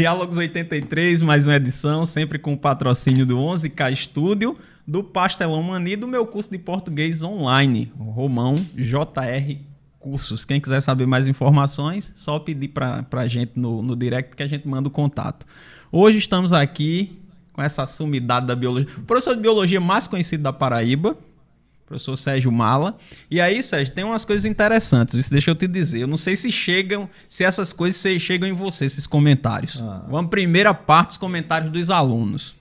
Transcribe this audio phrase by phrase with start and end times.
[0.00, 4.56] Diálogos 83, mais uma edição, sempre com o patrocínio do 11K Studio,
[4.88, 9.58] do Pastelão Mani do meu curso de português online, Romão JR
[9.98, 10.46] Cursos.
[10.46, 14.46] Quem quiser saber mais informações, só pedir para a gente no, no direct que a
[14.46, 15.44] gente manda o contato.
[15.92, 17.20] Hoje estamos aqui
[17.52, 18.88] com essa sumidade da biologia.
[18.96, 21.14] O professor de biologia mais conhecido da Paraíba,
[21.90, 22.96] professor Sérgio Mala.
[23.28, 25.16] E aí, Sérgio, tem umas coisas interessantes.
[25.16, 26.02] Isso deixa eu te dizer.
[26.02, 29.82] Eu não sei se chegam, se essas coisas chegam em você, esses comentários.
[29.82, 30.04] Ah.
[30.08, 32.54] Vamos primeira parte dos comentários dos alunos.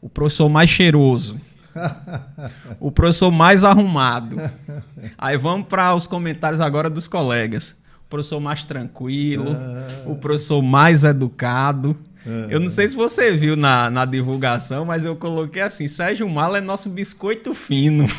[0.00, 1.40] O professor mais cheiroso.
[2.80, 4.36] o professor mais arrumado.
[5.16, 7.76] Aí vamos para os comentários agora dos colegas.
[8.06, 10.02] O professor mais tranquilo, ah.
[10.04, 11.96] o professor mais educado.
[12.50, 16.58] Eu não sei se você viu na, na divulgação, mas eu coloquei assim: Sérgio Mala
[16.58, 18.06] é nosso biscoito fino.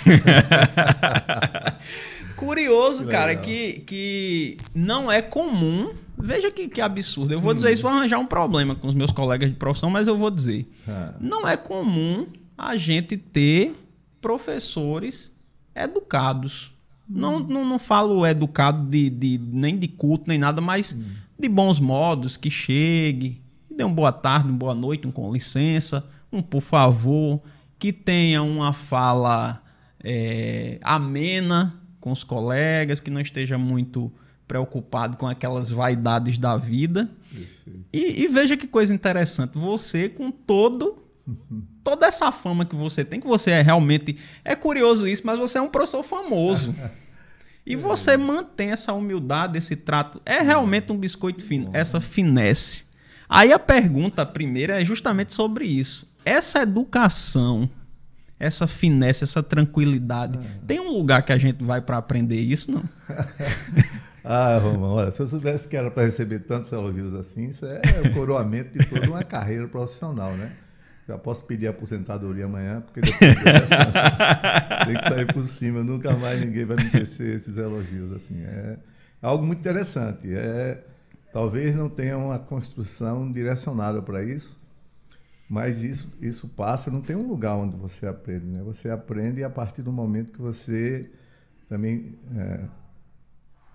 [2.36, 5.92] Curioso, que cara, que, que não é comum.
[6.18, 7.34] Veja que, que absurdo.
[7.34, 7.56] Eu vou hum.
[7.56, 10.30] dizer isso, vou arranjar um problema com os meus colegas de profissão, mas eu vou
[10.30, 10.68] dizer.
[10.88, 11.14] Ah.
[11.20, 13.76] Não é comum a gente ter
[14.22, 15.32] professores
[15.76, 16.72] educados.
[17.10, 17.20] Hum.
[17.20, 21.04] Não, não, não falo educado de, de, nem de culto, nem nada, mas hum.
[21.38, 23.42] de bons modos, que chegue,
[23.74, 27.42] dê uma boa tarde, uma boa noite, um com licença, um por favor,
[27.78, 29.60] que tenha uma fala
[30.04, 34.12] é, amena com os colegas, que não esteja muito
[34.48, 37.10] preocupado com aquelas vaidades da vida.
[37.92, 41.00] E, e, veja que coisa interessante, você com todo
[41.84, 45.58] toda essa fama que você tem, que você é realmente é curioso isso, mas você
[45.58, 46.76] é um professor famoso.
[47.66, 50.22] E você mantém essa humildade, esse trato.
[50.26, 52.86] É realmente um biscoito fino, essa finesse.
[53.28, 56.08] Aí a pergunta primeira é justamente sobre isso.
[56.26, 57.70] Essa educação,
[58.40, 60.60] essa finesse, essa tranquilidade, ah.
[60.66, 62.84] tem um lugar que a gente vai para aprender isso, não?
[64.24, 67.82] ah, Romão, olha, se eu soubesse que era para receber tantos elogios assim, isso é
[68.06, 70.52] o coroamento de toda uma carreira profissional, né?
[71.08, 76.40] Já posso pedir aposentadoria amanhã, porque depois dessa, tem que sair por cima, nunca mais
[76.40, 78.14] ninguém vai me tecer esses elogios.
[78.14, 78.42] Assim.
[78.42, 78.78] É
[79.22, 80.34] algo muito interessante.
[80.34, 80.82] É,
[81.34, 84.62] Talvez não tenha uma construção direcionada para isso,
[85.50, 88.46] mas isso, isso passa, não tem um lugar onde você aprende.
[88.46, 88.62] Né?
[88.62, 91.10] Você aprende a partir do momento que você
[91.68, 92.68] também é,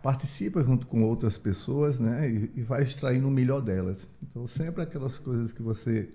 [0.00, 2.30] participa junto com outras pessoas né?
[2.30, 4.08] E, e, vai extraindo o melhor delas.
[4.22, 6.08] Então, sempre aquelas coisas que você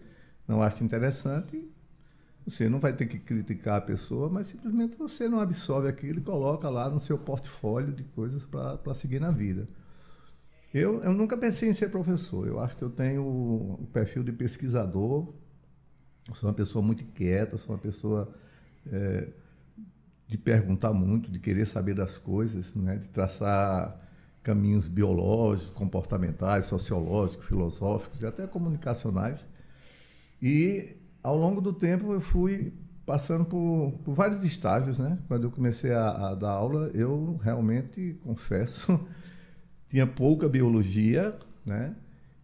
[0.47, 1.69] não acha interessante,
[2.47, 6.23] você não vai ter que criticar a pessoa, mas simplesmente você não absorve aquilo e
[6.23, 9.67] coloca lá no seu portfólio de coisas para seguir na vida.
[10.73, 12.47] Eu, eu nunca pensei em ser professor.
[12.47, 15.31] Eu acho que eu tenho o perfil de pesquisador.
[16.27, 18.33] Eu sou uma pessoa muito inquieta, sou uma pessoa
[18.91, 19.27] é,
[20.27, 22.97] de perguntar muito, de querer saber das coisas, né?
[22.97, 23.99] de traçar
[24.41, 29.45] caminhos biológicos, comportamentais, sociológicos, filosóficos e até comunicacionais.
[30.41, 32.73] E ao longo do tempo eu fui
[33.05, 35.19] passando por, por vários estágios, né?
[35.27, 38.99] Quando eu comecei a, a dar aula, eu realmente confesso
[39.93, 41.95] tinha pouca biologia, né?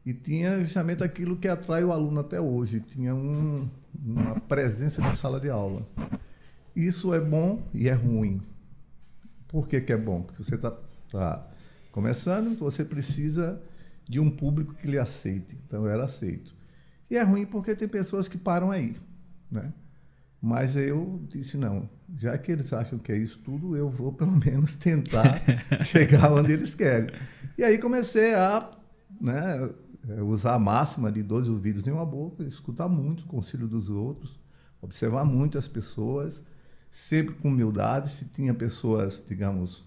[0.05, 3.67] E tinha justamente aquilo que atrai o aluno até hoje, tinha um,
[4.05, 5.83] uma presença de sala de aula.
[6.75, 8.39] Isso é bom e é ruim.
[9.47, 10.21] Por que, que é bom?
[10.21, 10.77] Porque você está
[11.11, 11.47] tá
[11.91, 13.59] começando, você precisa
[14.07, 15.57] de um público que lhe aceite.
[15.65, 16.55] Então eu era aceito.
[17.09, 18.95] E é ruim porque tem pessoas que param aí,
[19.49, 19.73] né?
[20.39, 24.31] Mas eu disse, não, já que eles acham que é isso tudo, eu vou pelo
[24.37, 25.41] menos tentar
[25.83, 27.09] chegar onde eles querem.
[27.59, 28.71] E aí comecei a
[29.19, 29.69] né,
[30.21, 34.39] usar a máxima de dois ouvidos em uma boca, escutar muito o conselho dos outros,
[34.81, 36.41] observar muito as pessoas,
[36.89, 38.11] sempre com humildade.
[38.11, 39.85] Se tinha pessoas, digamos,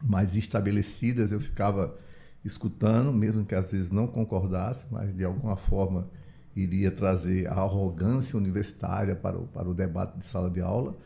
[0.00, 1.98] mais estabelecidas, eu ficava
[2.44, 6.08] escutando, mesmo que às vezes não concordasse, mas de alguma forma
[6.54, 10.96] iria trazer a arrogância universitária para o, para o debate de sala de aula,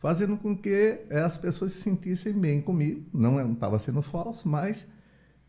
[0.00, 3.06] fazendo com que eh, as pessoas se sentissem bem comigo.
[3.14, 4.84] Não estava sendo falso, mas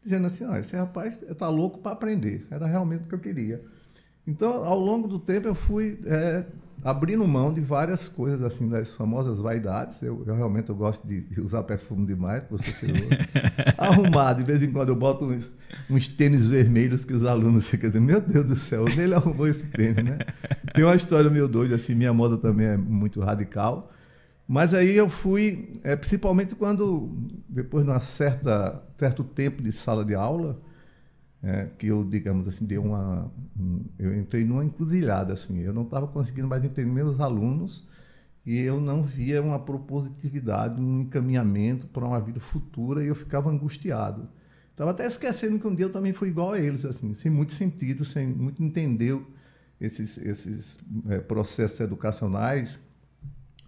[0.03, 2.45] dizendo assim: ah, esse rapaz está louco para aprender.
[2.50, 3.63] Era realmente o que eu queria.
[4.25, 6.45] Então, ao longo do tempo, eu fui é,
[6.83, 10.01] abrindo mão de várias coisas, assim, das famosas vaidades.
[10.01, 13.07] Eu, eu realmente eu gosto de, de, usar perfume demais, você tirou.
[13.77, 15.51] Arrumar, de vez em quando eu boto uns,
[15.89, 19.48] uns tênis vermelhos que os alunos ficam dizendo, meu Deus do céu, onde ele arrumou
[19.48, 20.19] esse tênis, né?
[20.74, 23.92] Tem uma história meio doida, assim, minha moda também é muito radical.
[24.51, 27.09] Mas aí eu fui, é, principalmente quando,
[27.48, 30.62] depois de um certo tempo de sala de aula,
[31.42, 33.31] é, que eu, digamos assim, dei uma.
[33.57, 35.59] Um, eu entrei numa encruzilhada, assim.
[35.59, 37.88] Eu não estava conseguindo mais entender meus alunos
[38.45, 43.50] e eu não via uma propositividade, um encaminhamento para uma vida futura e eu ficava
[43.50, 44.27] angustiado.
[44.71, 47.53] Estava até esquecendo que um dia eu também fui igual a eles, assim, sem muito
[47.53, 49.18] sentido, sem muito entender
[49.80, 50.77] esses, esses
[51.07, 52.90] é, processos educacionais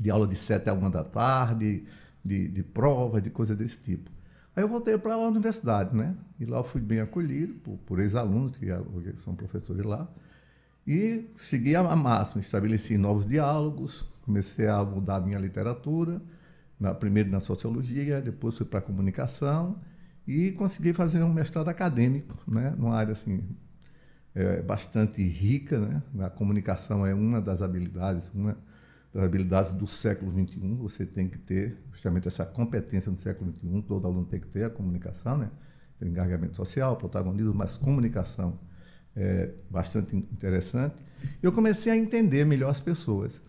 [0.03, 1.85] de aula de sete a uma da tarde,
[2.23, 4.11] de, de prova, de coisa desse tipo.
[4.53, 6.13] Aí eu voltei para a universidade, né?
[6.39, 10.07] E lá eu fui bem acolhido por, por ex-alunos, que hoje são professores lá.
[10.85, 16.21] E segui a máxima, estabeleci novos diálogos, comecei a mudar a minha literatura,
[16.77, 19.77] na, primeiro na sociologia, depois fui para a comunicação
[20.27, 22.75] e consegui fazer um mestrado acadêmico, né?
[22.77, 23.41] Numa área assim,
[24.35, 26.03] é, bastante rica, né?
[26.19, 28.57] A comunicação é uma das habilidades, uma
[29.13, 30.75] das habilidades do século XXI.
[30.75, 33.81] Você tem que ter justamente essa competência no século XXI.
[33.83, 35.51] Todo aluno tem que ter a comunicação, né?
[35.99, 38.59] Tem engajamento social, protagonismo, mas comunicação
[39.15, 40.95] é bastante interessante.
[41.41, 43.39] Eu comecei a entender melhor as pessoas.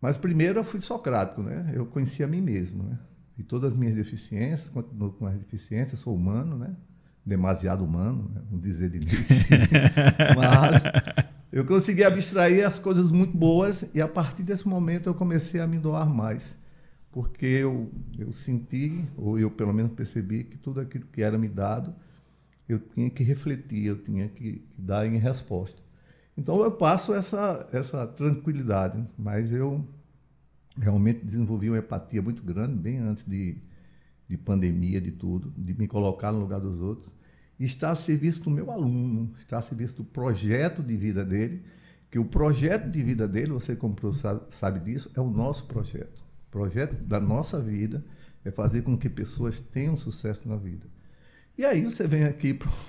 [0.00, 1.72] Mas primeiro eu fui socrático, né?
[1.74, 2.98] Eu conhecia a mim mesmo, né?
[3.36, 6.74] E todas as minhas deficiências, continuo com as deficiências, sou humano, né?
[7.26, 8.40] Demasiado humano, né?
[8.48, 9.34] Vamos dizer de Nietzsche.
[10.36, 10.82] Mas
[11.52, 15.66] eu consegui abstrair as coisas muito boas e a partir desse momento eu comecei a
[15.66, 16.56] me doar mais.
[17.10, 21.48] Porque eu, eu senti, ou eu pelo menos percebi, que tudo aquilo que era me
[21.48, 21.92] dado,
[22.68, 25.82] eu tinha que refletir, eu tinha que, dar em resposta.
[26.36, 29.84] Então eu passo essa, essa tranquilidade, mas eu
[30.78, 33.56] realmente desenvolvi uma empatia muito grande, bem antes de,
[34.28, 37.12] de pandemia, de tudo, de me colocar no lugar dos outros
[37.64, 41.62] está a serviço do meu aluno, está a serviço do projeto de vida dele,
[42.10, 46.24] que o projeto de vida dele, você como professor sabe disso, é o nosso projeto.
[46.48, 48.04] O projeto da nossa vida
[48.44, 50.86] é fazer com que pessoas tenham sucesso na vida.
[51.60, 52.70] E aí você vem aqui para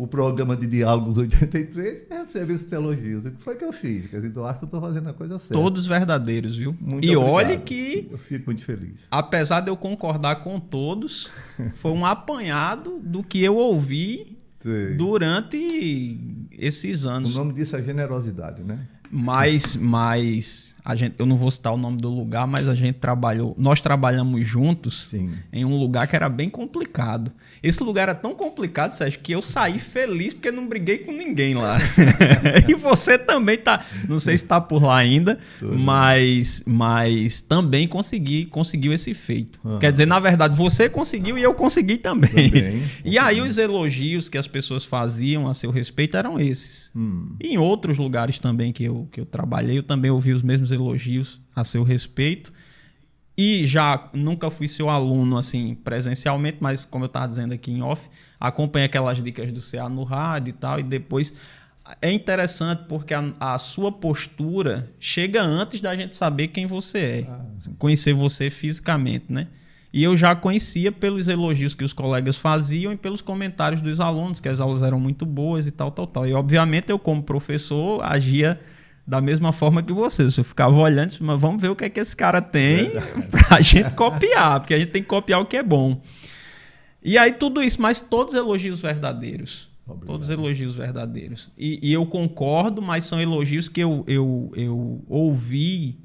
[0.00, 3.24] o programa de Diálogos 83 e recebe esses elogios.
[3.24, 4.06] O que foi que eu fiz?
[4.06, 5.54] Quer dizer, eu acho que eu estou fazendo a coisa certa.
[5.54, 6.76] Todos verdadeiros, viu?
[6.80, 7.34] Muito e obrigado.
[7.34, 8.06] olhe que...
[8.08, 9.00] Eu fico muito feliz.
[9.10, 11.28] Apesar de eu concordar com todos,
[11.74, 14.94] foi um apanhado do que eu ouvi Sei.
[14.94, 17.34] durante esses anos.
[17.34, 18.78] O nome disso é generosidade, né?
[19.10, 22.96] Mas, mas a gente, eu não vou citar o nome do lugar, mas a gente
[22.96, 25.32] trabalhou, nós trabalhamos juntos Sim.
[25.52, 27.30] em um lugar que era bem complicado.
[27.62, 31.54] Esse lugar era tão complicado, Sérgio, que eu saí feliz porque não briguei com ninguém
[31.54, 31.76] lá.
[32.66, 38.46] e você também tá, não sei se está por lá ainda, mas, mas também consegui,
[38.46, 39.60] conseguiu esse feito.
[39.62, 39.78] Uhum.
[39.78, 42.50] Quer dizer, na verdade, você conseguiu e eu consegui também.
[42.50, 46.90] Também, e aí os elogios que as pessoas faziam a seu respeito eram esses.
[46.96, 47.36] Hum.
[47.38, 50.72] E em outros lugares também que eu, que eu trabalhei, eu também ouvi os mesmos
[50.72, 50.77] elogios
[51.54, 52.52] a seu respeito.
[53.36, 57.82] E já nunca fui seu aluno assim presencialmente, mas como eu estava dizendo aqui em
[57.82, 58.08] off,
[58.40, 61.32] acompanhei aquelas dicas do CA no rádio e tal, e depois
[62.02, 67.26] é interessante porque a, a sua postura chega antes da gente saber quem você é,
[67.30, 67.40] Ah.
[67.78, 69.46] conhecer você fisicamente, né?
[69.92, 74.38] E eu já conhecia pelos elogios que os colegas faziam e pelos comentários dos alunos,
[74.38, 76.26] que as aulas eram muito boas e tal, tal, tal.
[76.26, 78.60] E obviamente eu, como professor, agia
[79.08, 80.24] da mesma forma que você.
[80.24, 82.90] Eu ficava olhando, disse, mas vamos ver o que é que esse cara tem
[83.30, 86.02] pra gente copiar, porque a gente tem que copiar o que é bom.
[87.02, 89.70] E aí tudo isso, mas todos elogios verdadeiros.
[89.86, 90.06] Obrigado.
[90.08, 91.50] Todos elogios verdadeiros.
[91.56, 95.98] E, e eu concordo, mas são elogios que eu, eu, eu ouvi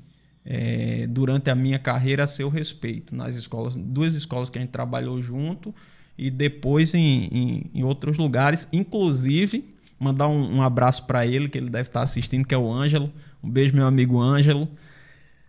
[0.45, 4.71] é, durante a minha carreira a seu respeito, nas escolas, duas escolas que a gente
[4.71, 5.75] trabalhou junto
[6.17, 9.72] e depois em, em, em outros lugares, inclusive
[10.03, 13.11] mandar um, um abraço para ele, que ele deve estar assistindo, que é o Ângelo.
[13.43, 14.67] Um beijo, meu amigo Ângelo.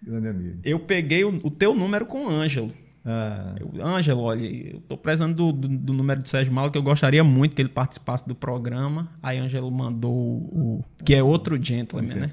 [0.02, 0.58] Grande amigo.
[0.62, 2.72] Eu peguei o, o teu número com o Ângelo.
[3.04, 6.78] Ah, Eu, Ângelo, olha, eu tô precisando do, do, do número de Sérgio Malo, que
[6.78, 9.10] eu gostaria muito que ele participasse do programa.
[9.22, 10.84] Aí Ângelo mandou o.
[11.04, 12.30] que é outro gentleman, né?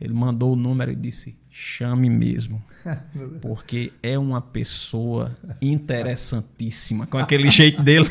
[0.00, 2.60] Ele mandou o número e disse: chame mesmo.
[3.40, 8.10] Porque é uma pessoa interessantíssima, com aquele jeito dele.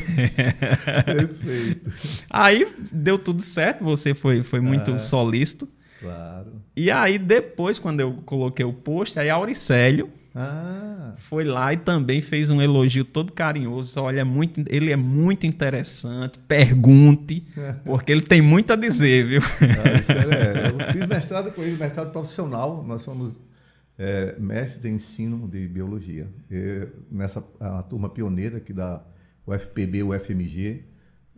[1.05, 1.91] Perfeito.
[2.29, 4.99] Aí deu tudo certo, você foi, foi muito Ah.
[4.99, 5.67] solícito.
[5.99, 6.61] Claro.
[6.75, 12.19] E aí depois, quando eu coloquei o post, aí Auricélio Ah, foi lá e também
[12.21, 14.01] fez um elogio todo carinhoso.
[14.01, 16.39] Olha, é muito, ele é muito interessante.
[16.39, 17.45] Pergunte,
[17.85, 19.41] porque ele tem muito a dizer, viu?
[19.41, 22.83] ah, isso é, eu fiz mestrado com ele, mestrado profissional.
[22.83, 23.39] Nós somos
[23.97, 26.27] é, mestres de ensino de biologia.
[26.49, 29.01] E nessa a turma pioneira aqui da
[29.45, 30.83] UFPB, UFMG,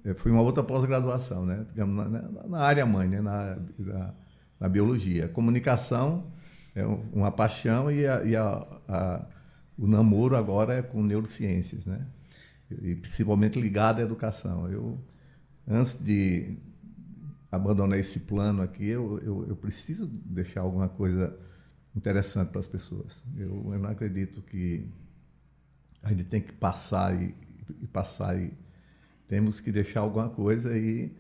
[0.06, 1.66] é, foi uma outra pós-graduação, né?
[1.74, 3.20] Digamos, na- na área mãe, né?
[3.20, 4.14] na, na,
[4.58, 5.28] na biologia.
[5.28, 6.28] Comunicação
[6.76, 9.26] é um- uma paixão e, a, e a- a-
[9.78, 12.06] o namoro agora é com neurociências, né?
[12.82, 14.70] E principalmente ligado à educação.
[14.72, 15.00] Eu,
[15.68, 16.58] antes de
[17.52, 21.38] abandonar esse plano aqui, eu, eu, eu preciso deixar alguma coisa
[21.96, 23.24] interessante para as pessoas.
[23.38, 24.88] Eu, eu não acredito que
[26.04, 27.34] a gente tem que passar e,
[27.82, 28.54] e passar e
[29.28, 31.12] temos que deixar alguma coisa e,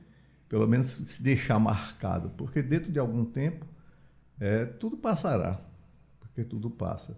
[0.49, 3.65] pelo menos, se deixar marcado, porque dentro de algum tempo,
[4.39, 5.59] é, tudo passará,
[6.19, 7.15] porque tudo passa.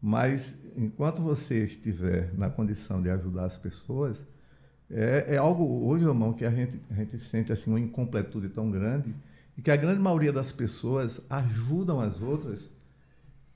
[0.00, 4.26] Mas, enquanto você estiver na condição de ajudar as pessoas,
[4.90, 8.70] é, é algo hoje, irmão, que a gente, a gente sente assim, uma incompletude tão
[8.70, 9.14] grande
[9.56, 12.68] e que a grande maioria das pessoas ajudam as outras,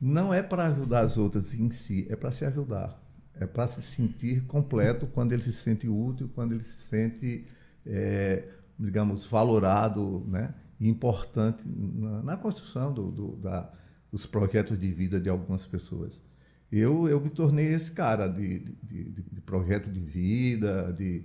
[0.00, 3.02] não é para ajudar as outras em si, é para se ajudar.
[3.38, 7.46] É para se sentir completo quando ele se sente útil, quando ele se sente,
[7.84, 10.54] é, digamos, valorado né?
[10.80, 13.70] Importante na, na construção do, do, da,
[14.10, 16.22] dos projetos de vida de algumas pessoas.
[16.70, 21.22] Eu, eu me tornei esse cara de, de, de, de projeto de vida, de,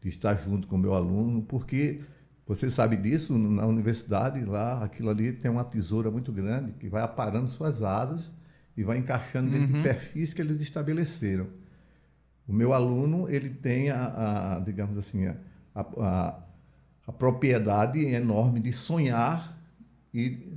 [0.00, 2.00] de estar junto com o meu aluno, porque
[2.46, 7.02] você sabe disso, na universidade, lá, aquilo ali tem uma tesoura muito grande que vai
[7.02, 8.30] aparando suas asas
[8.76, 9.82] e vai encaixando dentro uhum.
[9.82, 11.48] de perfis que eles estabeleceram.
[12.46, 15.36] O meu aluno, ele tem a, a digamos assim, a,
[15.74, 16.38] a,
[17.06, 19.56] a, propriedade enorme de sonhar
[20.12, 20.52] e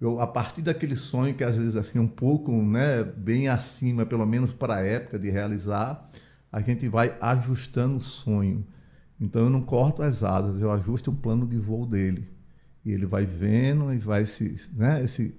[0.00, 4.26] eu, a partir daquele sonho que às vezes assim um pouco, né, bem acima, pelo
[4.26, 6.10] menos para a época de realizar,
[6.52, 8.66] a gente vai ajustando o sonho.
[9.18, 12.28] Então eu não corto as asas, eu ajusto o plano de voo dele.
[12.84, 15.34] E ele vai vendo e vai se, né, esse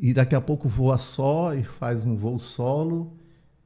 [0.00, 3.16] e daqui a pouco voa só e faz um voo solo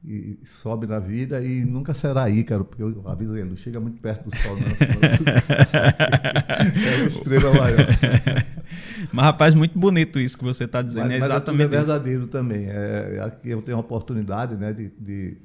[0.03, 4.01] e sobe na vida e nunca será Ícaro, porque eu aviso ele, não chega muito
[4.01, 4.65] perto do sol, não.
[6.83, 7.87] é o estrela maior.
[9.13, 11.03] Mas, rapaz, muito bonito isso que você está dizendo.
[11.03, 12.31] Mas, é exatamente mas é verdadeiro isso.
[12.31, 12.65] também.
[12.67, 15.37] É, aqui eu tenho a oportunidade né, de, de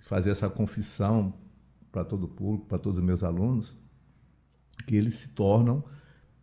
[0.00, 1.32] fazer essa confissão
[1.90, 3.74] para todo o público, para todos os meus alunos,
[4.86, 5.82] que eles se tornam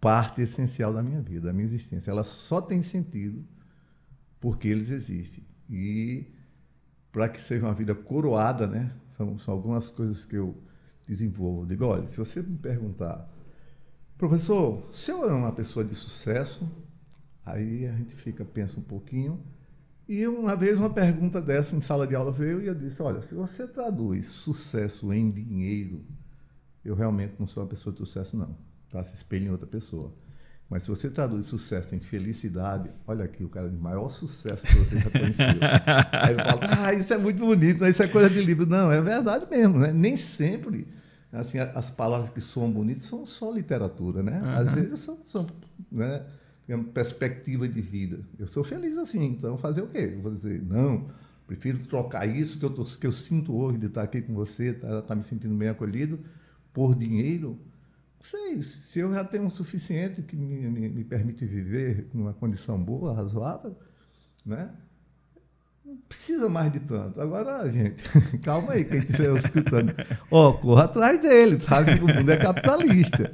[0.02, 2.10] parte essencial da minha vida, da minha existência.
[2.10, 3.46] Ela só tem sentido
[4.40, 5.46] porque eles existem.
[5.70, 6.34] E
[7.14, 8.92] para que seja uma vida coroada, né?
[9.16, 10.58] São, são algumas coisas que eu
[11.08, 11.66] desenvolvo.
[11.66, 13.30] Digo, olha, se você me perguntar,
[14.18, 16.68] professor, se eu é uma pessoa de sucesso,
[17.46, 19.40] aí a gente fica, pensa um pouquinho.
[20.10, 23.22] E uma vez uma pergunta dessa em sala de aula veio e eu disse, olha,
[23.22, 26.04] se você traduz sucesso em dinheiro,
[26.84, 28.58] eu realmente não sou uma pessoa de sucesso, não.
[28.90, 29.04] Tá?
[29.04, 30.12] Se espelha em outra pessoa.
[30.70, 34.74] Mas se você traduz sucesso em felicidade, olha aqui, o cara de maior sucesso que
[34.74, 35.46] você já conheceu.
[36.12, 38.66] Aí eu falo, ah, isso é muito bonito, isso é coisa de livro.
[38.66, 39.94] Não, é verdade mesmo, né?
[39.94, 40.88] Nem sempre
[41.40, 44.40] assim, as palavras que soam bonitas são só literatura, né?
[44.42, 44.56] Uhum.
[44.56, 45.48] Às vezes são, são
[45.92, 46.24] né,
[46.68, 48.20] digamos, perspectiva de vida.
[48.38, 50.14] Eu sou feliz assim, então fazer o quê?
[50.14, 51.08] Eu vou dizer, não,
[51.48, 54.74] prefiro trocar isso que eu, tô, que eu sinto hoje de estar aqui com você,
[54.74, 56.20] tá, tá me sentindo bem acolhido,
[56.72, 57.58] por dinheiro
[58.24, 62.82] sei, se eu já tenho o suficiente que me, me, me, permite viver numa condição
[62.82, 63.76] boa, razoável,
[64.46, 64.70] né?
[65.86, 67.20] Não precisa mais de tanto.
[67.20, 68.02] Agora, gente,
[68.42, 69.94] calma aí, quem estiver escutando.
[70.32, 72.00] Ó, oh, corra atrás dele, sabe?
[72.00, 73.30] O mundo é capitalista.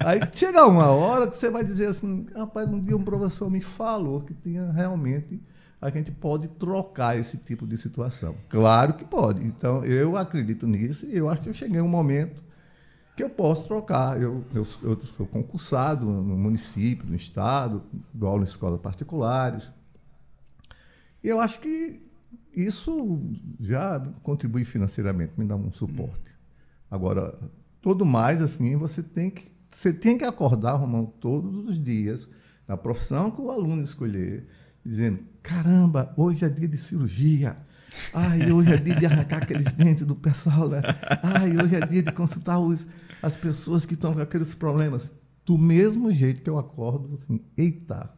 [0.00, 3.60] Aí chega uma hora que você vai dizer assim, rapaz, um dia um professor me
[3.60, 5.40] falou que tinha realmente
[5.80, 8.34] a gente pode trocar esse tipo de situação.
[8.48, 9.44] Claro que pode.
[9.44, 12.42] Então, eu acredito nisso e eu acho que eu cheguei um momento
[13.16, 14.20] que eu posso trocar.
[14.20, 19.70] Eu, eu, eu sou concursado no município, no estado, dou aula em escolas particulares.
[21.22, 22.00] Eu acho que
[22.54, 23.20] isso
[23.60, 26.34] já contribui financeiramente, me dá um suporte.
[26.90, 27.38] Agora,
[27.80, 32.28] todo mais, assim, você tem que, você tem que acordar, Romão, todos os dias,
[32.66, 34.46] na profissão que o aluno escolher,
[34.84, 37.56] dizendo, caramba, hoje é dia de cirurgia.
[38.14, 40.80] Ai, hoje é dia de arrancar aqueles dentes do pessoal, né?
[41.22, 42.86] Ai, hoje é dia de consultar os,
[43.22, 45.14] as pessoas que estão com aqueles problemas.
[45.44, 48.10] Do mesmo jeito que eu acordo, assim, eita,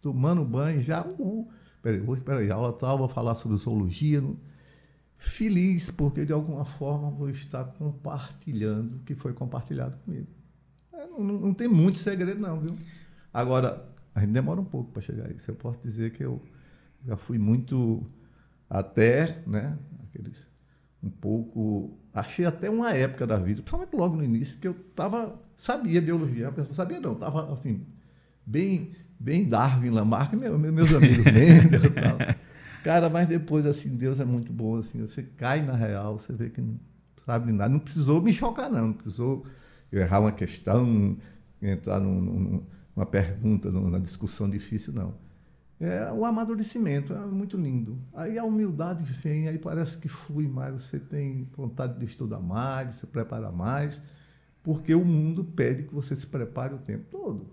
[0.00, 1.06] tomando banho, já.
[1.06, 1.48] Uh,
[1.80, 4.22] peraí, peraí, aula tal, vou falar sobre zoologia.
[5.16, 10.26] Feliz, porque de alguma forma vou estar compartilhando o que foi compartilhado comigo.
[10.92, 12.76] É, não, não, tem muito segredo, não, viu?
[13.32, 15.48] Agora, a gente demora um pouco para chegar a isso.
[15.48, 16.42] Eu posso dizer que eu
[17.06, 18.04] já fui muito
[18.68, 20.46] até, né, aqueles
[21.02, 21.98] um pouco.
[22.14, 26.48] Achei até uma época da vida, principalmente logo no início, que eu tava, sabia biologia,
[26.48, 27.86] a pessoa sabia não, estava assim,
[28.44, 32.18] bem, bem Darwin, Lamarck, meu, meus amigos Mendel e tal.
[32.84, 36.50] Cara, mas depois, assim, Deus é muito bom, assim, você cai na real, você vê
[36.50, 36.78] que não
[37.24, 37.72] sabe nada.
[37.72, 39.46] Não precisou me chocar, não, não precisou
[39.90, 41.16] eu errar uma questão,
[41.62, 42.62] entrar num,
[42.94, 45.14] numa pergunta, numa discussão difícil, não
[45.82, 47.98] é, o amadurecimento é muito lindo.
[48.14, 52.88] Aí a humildade vem, aí parece que flui mais, você tem vontade de estudar mais,
[52.88, 54.00] de se preparar mais,
[54.62, 57.46] porque o mundo pede que você se prepare o tempo todo.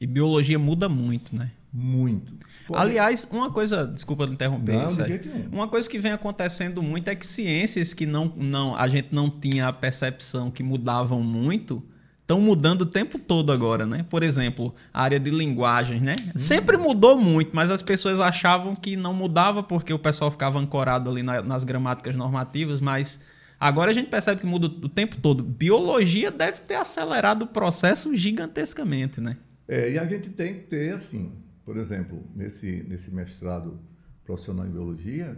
[0.00, 1.50] E biologia muda muito, né?
[1.72, 2.32] Muito.
[2.72, 5.02] Aliás, uma coisa, desculpa interromper, não, isso
[5.50, 9.28] uma coisa que vem acontecendo muito é que ciências que não, não a gente não
[9.28, 11.82] tinha a percepção que mudavam muito,
[12.28, 14.04] estão mudando o tempo todo agora, né?
[14.10, 16.14] Por exemplo, a área de linguagens, né?
[16.20, 16.38] Hum.
[16.38, 21.08] Sempre mudou muito, mas as pessoas achavam que não mudava porque o pessoal ficava ancorado
[21.08, 23.18] ali na, nas gramáticas normativas, mas
[23.58, 25.42] agora a gente percebe que muda o tempo todo.
[25.42, 29.38] Biologia deve ter acelerado o processo gigantescamente, né?
[29.66, 31.32] É, e a gente tem que ter, assim,
[31.64, 33.80] por exemplo, nesse, nesse mestrado
[34.22, 35.34] profissional em biologia,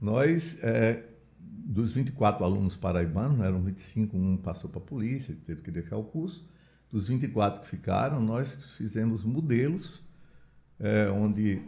[0.00, 1.02] nós, é,
[1.70, 5.98] dos 24 alunos paraibanos, né, eram 25, um passou para a polícia, teve que deixar
[5.98, 6.48] o curso.
[6.90, 10.02] Dos 24 que ficaram, nós fizemos modelos
[10.80, 11.60] é, onde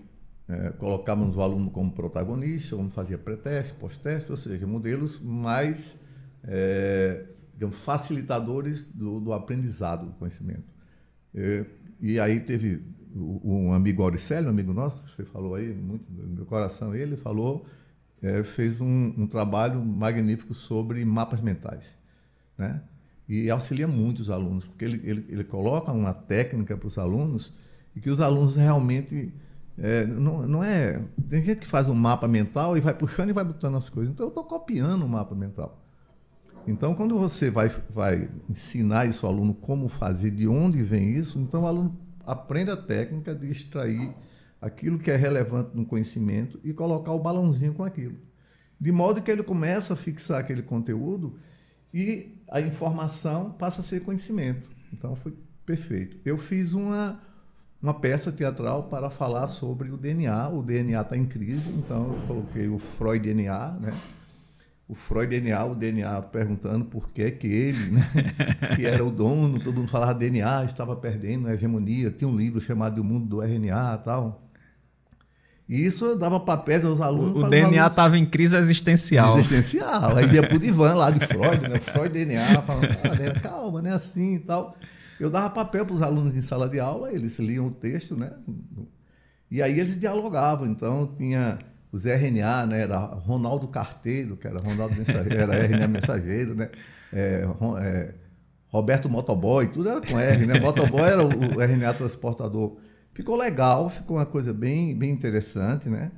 [0.48, 6.00] é, colocávamos o aluno como protagonista, onde fazia pré-teste, pós-teste, ou seja, modelos mais
[6.44, 10.64] é, digamos, facilitadores do, do aprendizado do conhecimento.
[11.34, 11.66] É,
[12.00, 12.82] e aí teve
[13.14, 17.18] um amigo Auricélio, um amigo nosso, que você falou aí, muito do meu coração, ele
[17.18, 17.66] falou,
[18.22, 21.84] é, fez um, um, trabalho magnífico sobre mapas mentais,
[22.56, 22.82] né?
[23.28, 27.52] E auxilia muito os alunos, porque ele, ele, ele coloca uma técnica para os alunos
[27.94, 29.32] e que os alunos realmente
[29.78, 31.00] é, não, não é.
[31.28, 34.12] Tem gente que faz um mapa mental e vai puxando e vai botando as coisas.
[34.12, 35.80] Então eu estou copiando o mapa mental.
[36.66, 41.38] Então, quando você vai, vai ensinar isso ao aluno como fazer, de onde vem isso,
[41.38, 44.12] então o aluno aprende a técnica de extrair
[44.60, 48.16] aquilo que é relevante no conhecimento e colocar o balãozinho com aquilo.
[48.78, 51.38] De modo que ele começa a fixar aquele conteúdo
[51.92, 54.68] e a informação passa a ser conhecimento.
[54.92, 56.16] Então, foi perfeito.
[56.24, 57.20] Eu fiz uma,
[57.82, 60.48] uma peça teatral para falar sobre o DNA.
[60.48, 64.00] O DNA está em crise, então eu coloquei o Freud DNA, né?
[64.90, 68.04] o Freud DNA, o DNA perguntando por que que ele, né,
[68.74, 72.60] que era o dono, todo mundo falava DNA, estava perdendo a hegemonia, tinha um livro
[72.60, 74.49] chamado O Mundo do RNA tal.
[75.70, 77.44] E isso dava papéis aos alunos.
[77.44, 79.38] O, DNA estava em crise existencial.
[79.38, 80.16] Existencial.
[80.16, 81.78] Aí ia para o divã lá de Freud, né?
[81.78, 84.76] Freud DNA, falando, ah, calma, não é assim e tal.
[85.20, 88.32] Eu dava papel para os alunos em sala de aula, eles liam o texto, né?
[89.48, 90.66] E aí eles dialogavam.
[90.66, 91.60] Então tinha
[91.92, 92.80] os RNA, né?
[92.80, 96.68] Era Ronaldo Carteiro, que era Ronaldo Mensageiro, era RNA Mensageiro, né?
[97.12, 97.46] É,
[97.80, 98.14] é,
[98.66, 100.58] Roberto Motoboy, tudo era com R, né?
[100.58, 102.76] Motoboy era o, RNA transportador.
[103.12, 106.10] Ficou legal, ficou uma coisa bem, bem interessante, né?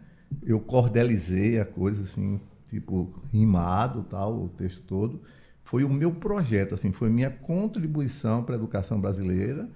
[0.42, 5.20] Eu cordelizei a coisa, assim, tipo, rimado, tal, o texto todo.
[5.62, 9.68] Foi o meu projeto, assim, foi minha contribuição para a educação brasileira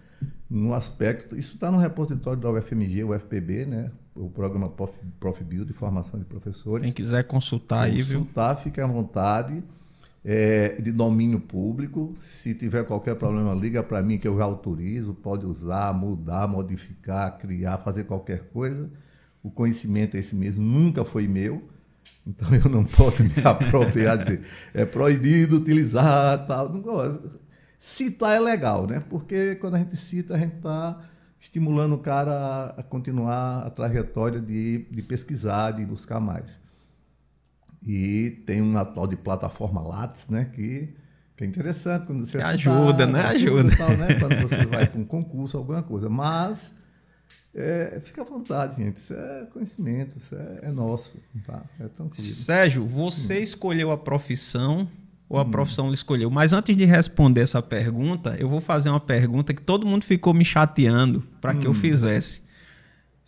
[0.48, 1.36] no aspecto...
[1.36, 3.90] Isso está no repositório da UFMG, UFPB, né?
[4.16, 6.84] o programa Prof, Prof Build, formação de professores.
[6.84, 8.20] Quem quiser consultar, aí, viu?
[8.20, 9.62] Consultar, fique à vontade.
[10.28, 12.16] É, de domínio público.
[12.20, 15.14] Se tiver qualquer problema, liga para mim que eu já autorizo.
[15.14, 18.90] Pode usar, mudar, modificar, criar, fazer qualquer coisa.
[19.40, 21.62] O conhecimento é esse mesmo, nunca foi meu.
[22.26, 24.42] Então eu não posso me apropriar dizer
[24.74, 26.72] é proibido utilizar tal.
[27.78, 29.00] Citar é legal, né?
[29.08, 31.00] Porque quando a gente cita, a gente está
[31.38, 36.58] estimulando o cara a, continuar a trajetória de, de pesquisar, de buscar mais.
[37.86, 40.92] E tem uma tal de plataforma Lattes, né, que,
[41.36, 43.20] que é interessante quando você ajuda, né?
[43.26, 43.76] Ajuda.
[43.76, 44.18] Tal, né?
[44.18, 46.08] Quando você vai para um concurso, alguma coisa.
[46.08, 46.74] Mas
[47.54, 48.96] é, fica à vontade, gente.
[48.96, 51.62] Isso é conhecimento, isso é, é nosso, tá?
[51.78, 52.14] É tranquilo.
[52.14, 53.42] Sérgio, você hum.
[53.42, 54.88] escolheu a profissão
[55.28, 55.50] ou a hum.
[55.50, 56.30] profissão ele escolheu.
[56.30, 60.34] Mas antes de responder essa pergunta, eu vou fazer uma pergunta que todo mundo ficou
[60.34, 61.60] me chateando para hum.
[61.60, 61.74] que eu hum.
[61.74, 62.45] fizesse.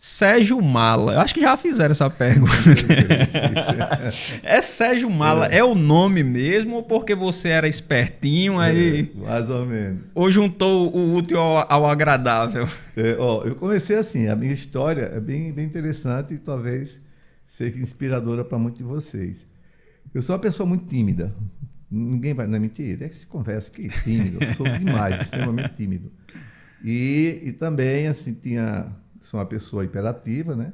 [0.01, 2.53] Sérgio Mala, eu acho que já fizeram essa pergunta.
[4.41, 5.57] é Sérgio Mala, é.
[5.57, 5.63] é.
[5.63, 9.11] o nome mesmo ou porque você era espertinho aí?
[9.13, 10.07] É, mais ou menos.
[10.15, 12.65] Ou juntou o útil ao, ao agradável?
[12.95, 16.97] É, ó, eu comecei assim, a minha história é bem, bem interessante e talvez
[17.45, 19.45] seja inspiradora para muitos de vocês.
[20.13, 21.35] Eu sou uma pessoa muito tímida,
[21.91, 25.75] Ninguém vai, não é mentira, é que se conversa, que tímido, eu sou demais, extremamente
[25.75, 26.11] tímido.
[26.83, 28.85] E, e também, assim, tinha,
[29.21, 30.73] sou uma pessoa hiperativa, né?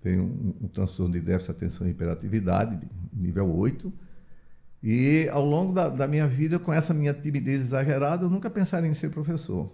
[0.00, 2.78] Tenho um, um transtorno de déficit atenção e hiperatividade,
[3.12, 3.92] nível 8.
[4.82, 8.90] E ao longo da, da, minha vida, com essa minha timidez exagerada, eu nunca pensaria
[8.90, 9.72] em ser professor.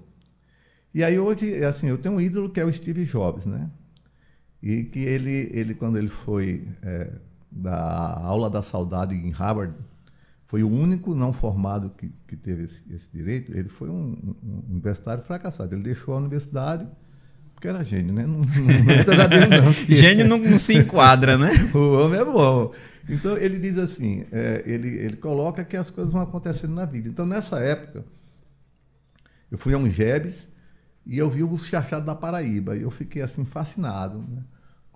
[0.93, 3.71] E aí hoje, assim, eu tenho um ídolo que é o Steve Jobs, né?
[4.63, 7.11] E que ele, ele quando ele foi é,
[7.51, 9.75] da aula da saudade em Harvard,
[10.47, 13.57] foi o único não formado que, que teve esse, esse direito.
[13.57, 15.75] Ele foi um, um, universitário fracassado.
[15.75, 16.87] Ele deixou a universidade
[17.59, 18.23] porque era gênio, né?
[18.25, 21.51] Não, não, não, não gênio não, não, se enquadra, né?
[21.75, 22.73] o homem é bom.
[23.09, 27.09] Então ele diz assim, é, ele, ele coloca que as coisas vão acontecendo na vida.
[27.09, 28.05] Então nessa época,
[29.51, 30.49] eu fui a um Jebs
[31.05, 32.77] E eu vi o Chachado da Paraíba.
[32.77, 34.19] E eu fiquei assim fascinado.
[34.19, 34.43] Né?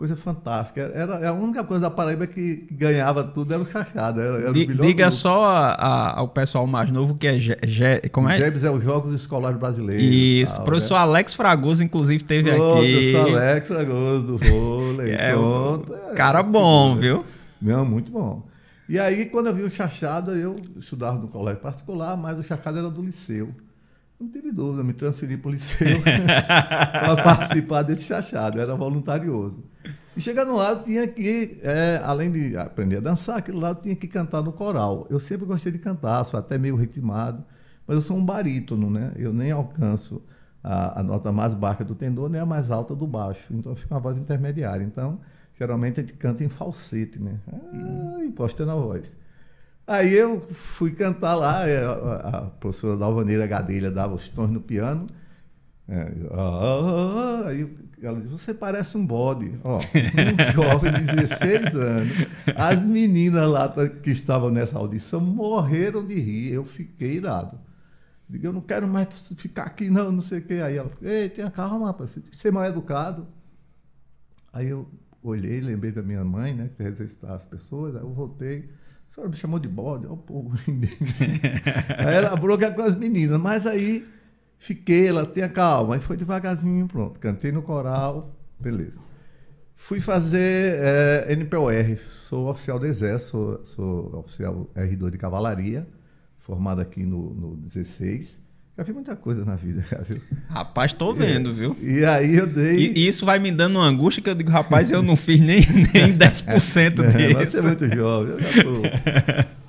[0.02, 0.90] Coisa fantástica.
[0.92, 4.20] Era, a única coisa da Paraíba que ganhava tudo era o Chachado.
[4.20, 5.10] Era, era D diga grupo.
[5.12, 7.38] só a, a, ao pessoal mais novo que é.
[7.38, 8.36] Ge, Ge, como é?
[8.36, 10.04] GEBS é os Jogos Escolares Brasileiros.
[10.04, 10.56] Isso.
[10.56, 11.00] Tal, professor né?
[11.02, 13.12] Alex Fragoso, inclusive, teve Pronto, aqui.
[13.12, 15.12] Professor Alex Fragoso do vôlei.
[15.14, 15.94] é, Pronto.
[15.94, 17.24] É, cara bom, viu?
[17.60, 18.44] Não, muito bom.
[18.88, 22.76] E aí, quando eu vi o Chachado, eu estudava no colégio particular, mas o Chachado
[22.76, 23.54] era do liceu.
[24.22, 29.64] Não tive dúvida, me transferi para o liceu para participar desse chachado, era voluntarioso.
[30.16, 33.74] E chegando lá, eu tinha que, é, além de aprender a dançar, aquilo lá eu
[33.74, 35.08] tinha que cantar no coral.
[35.10, 37.42] Eu sempre gostei de cantar, sou até meio ritmado,
[37.84, 39.12] mas eu sou um barítono, né?
[39.16, 40.22] Eu nem alcanço
[40.62, 43.52] a, a nota mais baixa do tendor, nem a mais alta do baixo.
[43.52, 44.84] Então fica uma voz intermediária.
[44.84, 45.18] Então,
[45.58, 47.40] geralmente a gente canta em falsete, né?
[47.52, 49.12] Ah, impostando a voz.
[49.86, 54.60] Aí eu fui cantar lá, é, a, a professora Dalvaneira Gadelha dava os tons no
[54.60, 55.06] piano.
[55.88, 56.10] É,
[57.46, 57.68] aí
[58.00, 59.58] ela disse, você parece um bode.
[59.64, 62.12] Ó, um jovem de 16 anos.
[62.56, 63.68] As meninas lá
[64.02, 66.52] que estavam nessa audição morreram de rir.
[66.52, 67.58] Eu fiquei irado.
[68.28, 70.54] Digo, eu não quero mais ficar aqui, não, não sei o quê.
[70.54, 73.26] Aí ela falou, ei, tenha calma, rapaz, você tem que ser mais educado.
[74.52, 74.88] Aí eu
[75.22, 78.70] olhei, lembrei da minha mãe, né, que resistar as pessoas, aí eu voltei.
[79.12, 80.56] A senhora me chamou de bode, ó, o povo.
[81.98, 84.08] aí ela broca com as meninas, mas aí
[84.58, 85.96] fiquei, ela tenha calma.
[85.96, 87.20] Aí foi devagarzinho, pronto.
[87.20, 88.98] Cantei no coral, beleza.
[89.76, 95.86] Fui fazer é, eh, NPOR, sou oficial do Exército, sou, sou oficial R2 de cavalaria,
[96.38, 98.40] formado aqui no, no 16.
[98.76, 100.18] Já vi muita coisa na vida, já viu?
[100.48, 101.76] Rapaz, tô vendo, é, viu?
[101.78, 102.76] E aí eu dei.
[102.76, 105.40] E, e, isso vai me dando uma angústia que eu digo, rapaz, eu não fiz
[105.42, 105.60] nem,
[105.92, 107.50] nem 10% é, disso.
[107.50, 108.82] Você é muito jovem, eu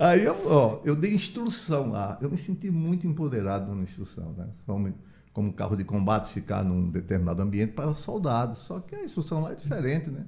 [0.00, 2.16] aí eu, ó, eu dei instrução lá.
[2.22, 4.46] Eu me senti muito empoderado na instrução, né?
[4.64, 4.94] Como,
[5.34, 8.60] como carro de combate ficar num determinado ambiente para soldados.
[8.60, 10.24] Só que a instrução lá é diferente, né?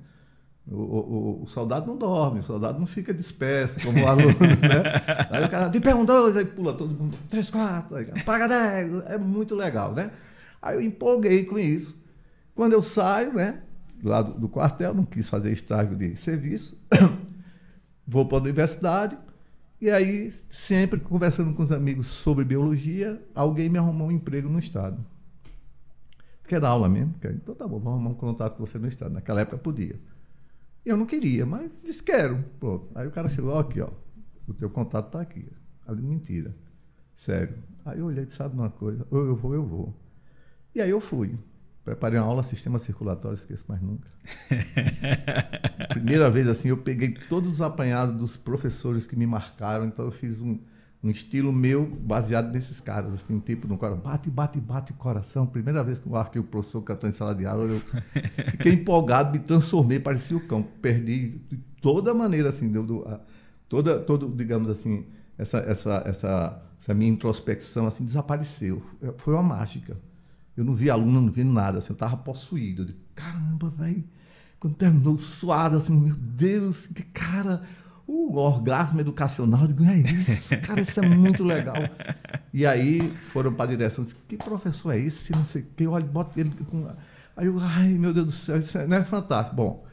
[0.68, 5.29] O, o, o, soldado não dorme, o soldado não fica disperso como o aluno, né?
[5.31, 8.48] Aí o cara, de pé um, dois, aí pula todo mundo, três, quatro, aí, paga
[8.48, 10.11] dez, é muito legal, né?
[10.61, 11.96] Aí eu empolguei com isso.
[12.52, 13.61] Quando eu saio, né,
[14.02, 16.76] lá do, do quartel, não quis fazer estágio de serviço,
[18.05, 19.16] vou para a universidade,
[19.81, 24.59] e aí, sempre conversando com os amigos sobre biologia, alguém me arrumou um emprego no
[24.59, 25.05] Estado.
[26.48, 27.14] Quer dar aula mesmo?
[27.22, 29.12] Então tá bom, vamos arrumar um contato com você no Estado.
[29.12, 30.00] Naquela época podia.
[30.87, 32.44] Eu não queria, mas disse quero.
[32.61, 32.88] Pronto.
[32.94, 33.90] Aí o cara chegou, aqui, ó.
[34.46, 35.51] O teu contato está aqui.
[35.85, 36.55] Ali, mentira.
[37.16, 37.57] Sério.
[37.85, 39.05] Aí eu olhei e sabe uma coisa?
[39.11, 39.92] Ou eu vou, eu vou.
[40.72, 41.37] E aí eu fui.
[41.85, 44.09] Preparei uma aula sistema circulatório, esqueço mais nunca.
[45.90, 50.12] Primeira vez assim, eu peguei todos os apanhados dos professores que me marcaram, então eu
[50.12, 50.61] fiz um,
[51.07, 55.47] um estilo meu baseado nesses caras, assim, um tipo no coração, bate, bate, bate coração.
[55.47, 57.81] Primeira vez que eu arquei o professor cantando em sala de aula, eu
[58.51, 60.64] fiquei empolgado, me transformei, parecia o cão.
[60.83, 63.21] Perdi de toda maneira, assim, do, a,
[63.69, 65.07] toda, todo, digamos assim,
[65.38, 68.83] essa, essa, essa, essa minha introspecção, assim, desapareceu.
[69.19, 69.97] Foi uma mágica.
[70.57, 72.83] Eu não vi aluno, não vi nada, assim, eu estava possuído.
[72.83, 74.03] Eu digo, caramba, velho.
[74.59, 77.62] Quando terminou suado, assim, meu Deus, que cara
[78.07, 79.62] o orgasmo educacional.
[79.62, 81.77] Eu digo, é isso, cara, isso é muito legal.
[82.53, 85.33] E aí foram para a direção, disse, que professor é esse?
[85.33, 86.88] Não sei o que, olha, bota ele com.
[87.37, 89.57] Aí eu, ai meu Deus do céu, isso é, não é fantástico.
[89.57, 89.85] Bom,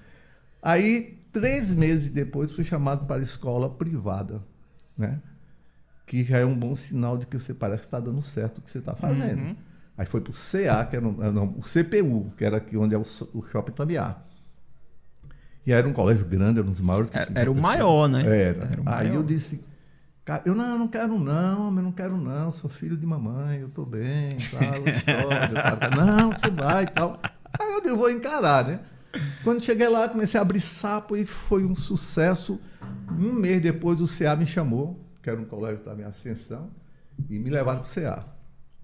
[0.62, 4.41] aí três meses depois fui chamado para a escola privada,
[4.97, 5.19] né?
[6.06, 8.62] Que já é um bom sinal de que você parece que está dando certo o
[8.62, 9.41] que você está fazendo.
[9.41, 9.56] Uhum.
[9.97, 12.93] Aí foi para o CA, que era um, não, o CPU, que era aqui onde
[12.93, 14.26] é o, o Shopping Tambiar.
[15.65, 17.10] E era um colégio grande, era um dos maiores.
[17.13, 18.21] Era, era o maior, né?
[18.21, 18.65] Era.
[18.65, 19.15] era Aí maior.
[19.15, 19.62] eu disse,
[20.45, 23.69] eu não, eu não quero não, eu não quero não, sou filho de mamãe, eu
[23.69, 27.19] tô bem, tal, história, tal, Não, você vai e tal.
[27.60, 28.80] Aí eu, eu vou encarar, né?
[29.43, 32.60] Quando cheguei lá, comecei a abrir sapo e foi um sucesso.
[33.12, 36.69] Um mês depois, o CA me chamou, que era um colégio que estava em ascensão,
[37.30, 38.26] e me levaram para o CA.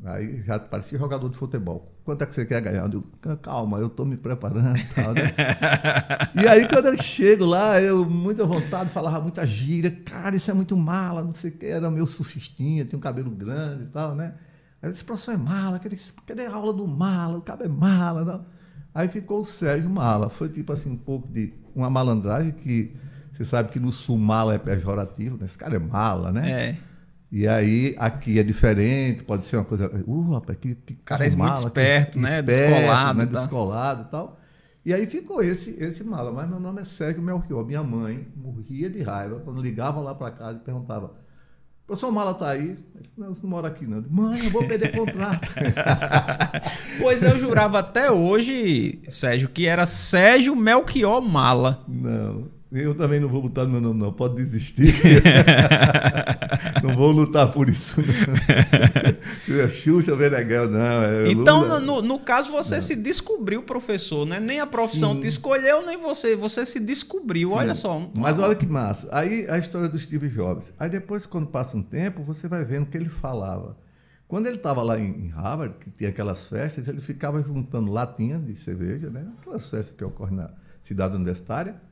[0.06, 1.94] Aí já parecia jogador de futebol.
[2.06, 2.84] Quanto é que você quer ganhar?
[2.84, 3.08] Eu digo,
[3.42, 5.34] calma, eu estou me preparando e tal, né?
[6.42, 9.92] e aí quando eu chego lá, eu, muita vontade, falava muita gíria.
[10.06, 11.66] Cara, isso é muito mala, não sei o que.
[11.66, 14.36] Era meu surfistinha, tinha um cabelo grande e tal, né?
[14.82, 17.38] Aí eu disse, professor, é mala, cadê, cadê a aula do mala?
[17.38, 18.46] O cabo é mala tal.
[18.96, 20.30] Aí ficou o Sérgio Mala.
[20.30, 22.96] Foi tipo assim, um pouco de uma malandragem que...
[23.34, 25.46] Você sabe que no sul mala é pejorativo, né?
[25.46, 26.52] Esse cara é mala, né?
[26.52, 26.78] É.
[27.32, 29.88] E aí, aqui é diferente, pode ser uma coisa.
[30.08, 32.40] Uh, rapaz, que, que cara é muito esperto, que, né?
[32.40, 33.20] Esperto, Descolado.
[33.20, 33.26] Né?
[33.28, 33.40] Tá.
[33.40, 34.40] Descolado e tal.
[34.84, 36.32] E aí ficou esse, esse mala.
[36.32, 37.66] Mas meu nome é Sérgio Melchior.
[37.66, 41.14] Minha mãe morria de raiva quando ligava lá para casa e perguntava:
[41.86, 42.78] professor Mala está aí?
[43.16, 44.04] Não, você não mora aqui, não.
[44.10, 45.52] Mãe, eu vou perder contrato.
[47.00, 51.84] pois eu jurava até hoje, Sérgio, que era Sérgio Melchior Mala.
[51.88, 52.59] Não.
[52.72, 54.14] Eu também não vou botar no meu nome, não.
[54.14, 54.94] Pode desistir.
[56.84, 57.96] não vou lutar por isso.
[58.00, 59.60] Não.
[59.60, 61.04] É Xuxa, Venegal, não.
[61.04, 62.82] É então, no, no, caso, você não.
[62.82, 64.40] se descobriu professor, né?
[64.40, 65.22] Nem a profissão Sim.
[65.22, 66.36] te escolheu, nem você.
[66.36, 67.50] Você se descobriu.
[67.50, 67.56] Sim.
[67.56, 68.08] Olha só.
[68.14, 69.10] Mas olha que massa.
[69.12, 70.72] Aí a história do Steve Jobs.
[70.78, 73.76] Aí depois, quando passa um tempo, você vai vendo o que ele falava.
[74.28, 78.56] Quando ele estava lá em Harvard, que tinha aquelas festas, ele ficava juntando latinhas de
[78.58, 79.26] cerveja, né?
[79.40, 80.52] Aquelas festas que ocorrem na
[80.84, 81.89] cidade universitária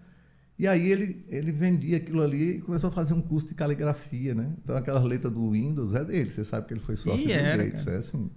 [0.59, 4.33] e aí ele, ele vendia aquilo ali e começou a fazer um curso de caligrafia,
[4.33, 4.55] né?
[4.63, 7.87] Então aquelas letras do Windows é dele, você sabe que ele foi sócio do Gates,
[7.87, 8.31] é assim.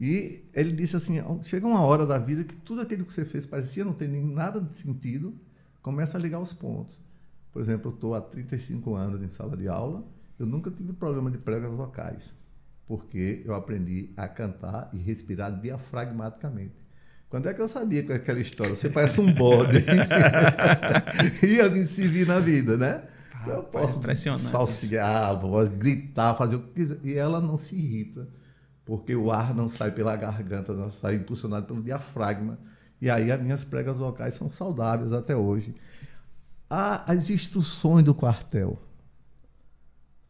[0.00, 3.44] E ele disse assim, chega uma hora da vida que tudo aquilo que você fez
[3.44, 5.34] parecia não ter nem nada de sentido,
[5.82, 7.02] começa a ligar os pontos.
[7.52, 10.06] Por exemplo, eu estou há 35 anos em sala de aula,
[10.38, 12.32] eu nunca tive problema de pregas vocais,
[12.86, 16.74] porque eu aprendi a cantar e respirar diafragmaticamente.
[17.28, 18.74] Quando é que eu sabia com aquela história?
[18.74, 19.84] Você parece um bode.
[21.46, 23.02] Ia me servir na vida, né?
[23.42, 24.00] Então, eu posso
[24.50, 26.98] falsear, posso gritar, fazer o que quiser.
[27.04, 28.28] E ela não se irrita,
[28.84, 32.58] porque o ar não sai pela garganta, não sai impulsionado pelo diafragma.
[33.00, 35.74] E aí as minhas pregas vocais são saudáveis até hoje.
[36.68, 38.78] Há as instruções do quartel.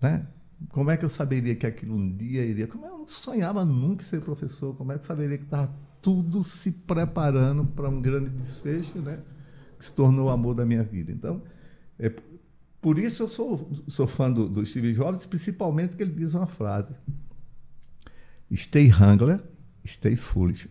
[0.00, 0.26] Né?
[0.70, 2.66] Como é que eu saberia que aquilo um dia iria?
[2.66, 4.74] Como eu não sonhava nunca ser professor?
[4.74, 9.20] Como é que eu saberia que estava tudo se preparando para um grande desfecho, né?
[9.78, 11.12] Que se tornou o amor da minha vida.
[11.12, 11.42] Então,
[11.98, 12.12] é,
[12.80, 16.46] por isso eu sou, sou fã do, do Steve Jobs, principalmente que ele diz uma
[16.46, 16.94] frase:
[18.54, 19.40] Stay hungry,
[19.87, 20.68] stay foolish.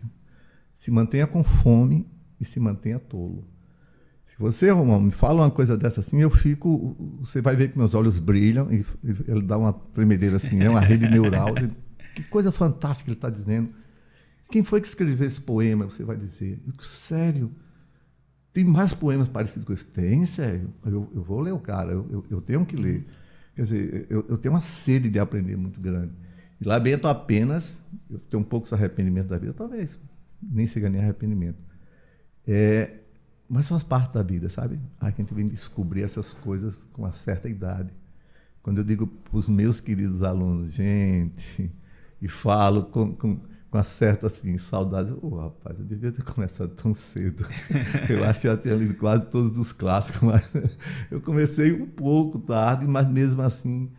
[0.74, 2.06] Se mantenha com fome
[2.40, 3.46] e se mantenha tolo.
[4.24, 6.96] Se você, Romão, me fala uma coisa dessa assim, eu fico.
[7.20, 8.84] Você vai ver que meus olhos brilham e,
[9.26, 11.54] ele dá uma tremedeira assim, é uma rede neural.
[12.14, 13.70] que coisa fantástica ele está dizendo.
[14.50, 15.84] Quem foi que escreveu esse poema?
[15.84, 16.60] Você vai dizer.
[16.66, 17.52] Eu, sério?
[18.52, 19.84] Tem mais poemas parecidos com esse?
[19.84, 20.72] Tem, sério.
[20.84, 23.06] Eu, eu vou ler o cara, eu, eu, eu tenho que ler.
[23.54, 26.12] Quer dizer, eu, eu, tenho uma sede de aprender muito grande.
[26.60, 27.80] E lamento apenas,
[28.10, 29.98] eu tenho um pouco de arrependimento da vida, talvez,
[30.42, 31.58] nem seja nem arrependimento.
[32.46, 33.00] É,
[33.48, 34.78] mas faz parte da vida, sabe?
[35.00, 37.92] A gente vem descobrir essas coisas com uma certa idade.
[38.62, 41.70] Quando eu digo para os meus queridos alunos, gente,
[42.20, 45.12] e falo com, com com uma certa assim, saudade.
[45.12, 47.46] Ô, oh, rapaz, eu devia ter começado tão cedo.
[48.08, 50.42] eu acho que já tinha lido quase todos os clássicos, mas
[51.10, 53.90] eu comecei um pouco tarde, mas mesmo assim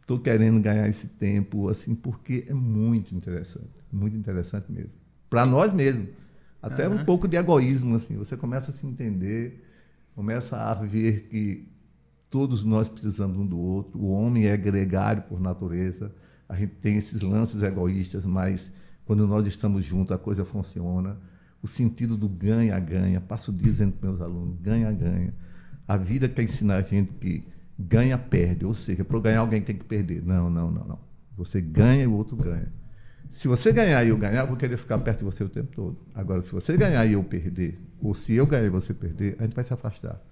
[0.00, 4.92] estou querendo ganhar esse tempo, assim, porque é muito interessante, muito interessante mesmo.
[5.30, 6.08] Para nós mesmos.
[6.60, 6.96] Até uhum.
[6.96, 8.16] um pouco de egoísmo, assim.
[8.16, 9.62] Você começa a se entender,
[10.14, 11.68] começa a ver que
[12.30, 13.98] todos nós precisamos um do outro.
[13.98, 16.14] O homem é gregário por natureza.
[16.48, 18.72] A gente tem esses lances egoístas, mas
[19.04, 21.16] quando nós estamos juntos, a coisa funciona.
[21.62, 23.20] O sentido do ganha-ganha.
[23.20, 25.34] Passo dizendo para meus alunos: ganha-ganha.
[25.86, 27.44] A vida quer ensinar a gente que
[27.78, 28.64] ganha-perde.
[28.64, 30.22] Ou seja, para ganhar, alguém tem que perder.
[30.22, 30.98] Não, não, não, não.
[31.36, 32.72] Você ganha e o outro ganha.
[33.30, 35.74] Se você ganhar e eu ganhar, eu vou querer ficar perto de você o tempo
[35.74, 35.98] todo.
[36.14, 39.42] Agora, se você ganhar e eu perder, ou se eu ganhar e você perder, a
[39.42, 40.22] gente vai se afastar.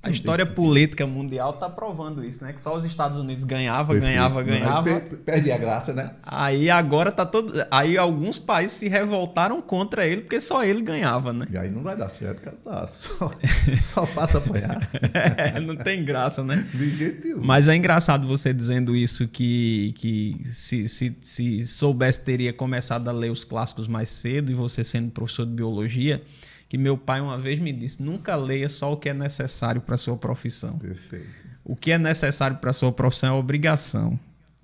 [0.00, 2.52] A história política mundial está provando isso, né?
[2.52, 4.12] Que só os Estados Unidos ganhava, Perfeito.
[4.12, 5.00] ganhava, ganhava.
[5.00, 6.12] Perde a graça, né?
[6.22, 7.52] Aí agora tá todo.
[7.68, 11.46] Aí alguns países se revoltaram contra ele porque só ele ganhava, né?
[11.50, 12.56] E aí não vai dar certo, cara.
[12.64, 13.32] Tá só,
[13.92, 14.88] só faça apanhar.
[15.36, 16.64] é, não tem graça, né?
[16.72, 17.44] De jeito nenhum.
[17.44, 23.12] Mas é engraçado você dizendo isso que, que se, se, se soubesse teria começado a
[23.12, 26.22] ler os clássicos mais cedo e você sendo professor de biologia
[26.68, 29.96] que meu pai uma vez me disse: nunca leia só o que é necessário para
[29.96, 30.78] sua profissão.
[30.78, 31.26] Perfeito.
[31.64, 34.18] O que é necessário para sua profissão é obrigação.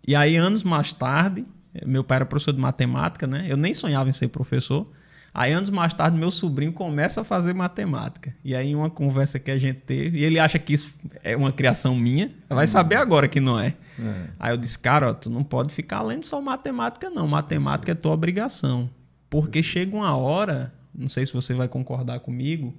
[0.07, 1.45] E aí, anos mais tarde,
[1.85, 3.47] meu pai era professor de matemática, né?
[3.49, 4.87] Eu nem sonhava em ser professor.
[5.33, 8.35] Aí, anos mais tarde, meu sobrinho começa a fazer matemática.
[8.45, 11.51] E aí, uma conversa que a gente teve, e ele acha que isso é uma
[11.51, 13.75] criação minha, vai saber agora que não é.
[13.99, 14.27] é.
[14.38, 17.27] Aí eu disse, cara, ó, tu não pode ficar lendo só matemática, não.
[17.27, 18.88] Matemática é tua obrigação.
[19.29, 22.74] Porque chega uma hora não sei se você vai concordar comigo,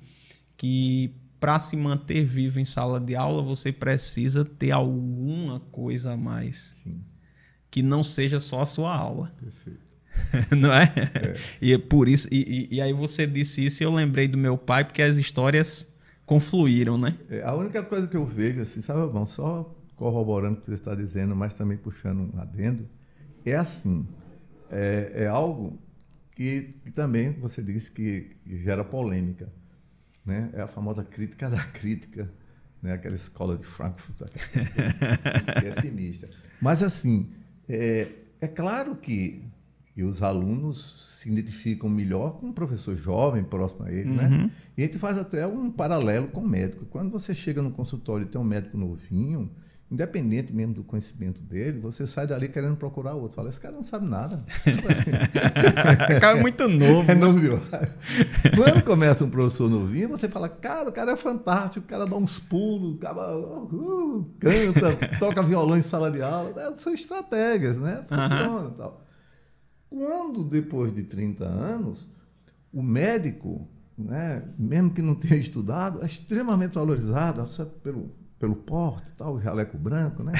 [0.57, 6.17] que para se manter vivo em sala de aula você precisa ter alguma coisa a
[6.17, 6.73] mais.
[6.83, 7.03] Sim.
[7.69, 9.33] Que não seja só a sua aula.
[9.39, 9.85] Perfeito.
[10.55, 10.91] não é?
[10.95, 11.37] é?
[11.61, 12.27] E é por isso.
[12.31, 15.17] E, e, e, aí você disse isso e eu lembrei do meu pai, porque as
[15.17, 15.87] histórias
[16.25, 17.17] confluíram, né?
[17.29, 20.73] É, a única coisa que eu vejo, assim, sabe, bom, só corroborando o que você
[20.73, 22.87] está dizendo, mas também puxando um adendo,
[23.45, 24.07] é assim.
[24.71, 25.77] É, é algo
[26.35, 29.51] que, que também você disse que, que, gera polêmica.
[30.25, 30.49] Né?
[30.53, 32.29] É a famosa crítica da crítica,
[32.83, 32.93] né?
[32.93, 34.17] aquela escola de Frankfurt,
[35.59, 36.29] que é sinistra.
[36.61, 37.31] Mas, assim,
[37.69, 38.07] é,
[38.41, 39.43] é claro que,
[39.93, 44.23] que os alunos se identificam melhor com um professor jovem, próximo a ele, né?
[44.23, 44.37] uhum.
[44.37, 44.51] né?
[44.77, 46.85] E a gente faz até um paralelo com o médico.
[46.85, 49.49] Quando você chega no consultório e tem um médico novinho,
[49.89, 53.35] independente mesmo do conhecimento dele, você sai dali querendo procurar outro.
[53.35, 54.43] Fala, esse cara não sabe nada.
[54.65, 57.11] o cara é muito novo.
[57.11, 57.39] É novo.
[58.55, 62.15] Quando começa um professor novinho, você fala, cara, o cara é fantástico, o cara dá
[62.15, 66.53] uns pulos, o cara uh, canta, toca violão em sala de aula.
[66.59, 68.05] É, são estratégias, né?
[68.09, 69.01] Funciona e tal.
[69.87, 72.09] Quando, depois de 30 anos,
[72.73, 77.47] o médico, né, mesmo que não tenha estudado, é extremamente valorizado
[77.83, 80.33] pelo pelo porte, tal, o jaleco branco, né?